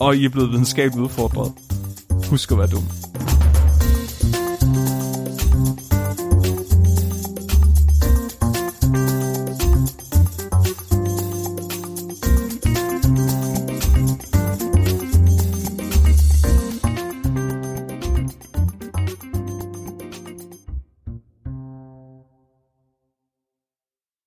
Og 0.00 0.16
I 0.16 0.24
er 0.24 0.28
blevet 0.28 0.50
videnskabeligt 0.50 1.02
udfordret. 1.04 1.52
Husk 2.30 2.52
at 2.52 2.58
være 2.58 2.66
dum. 2.66 2.82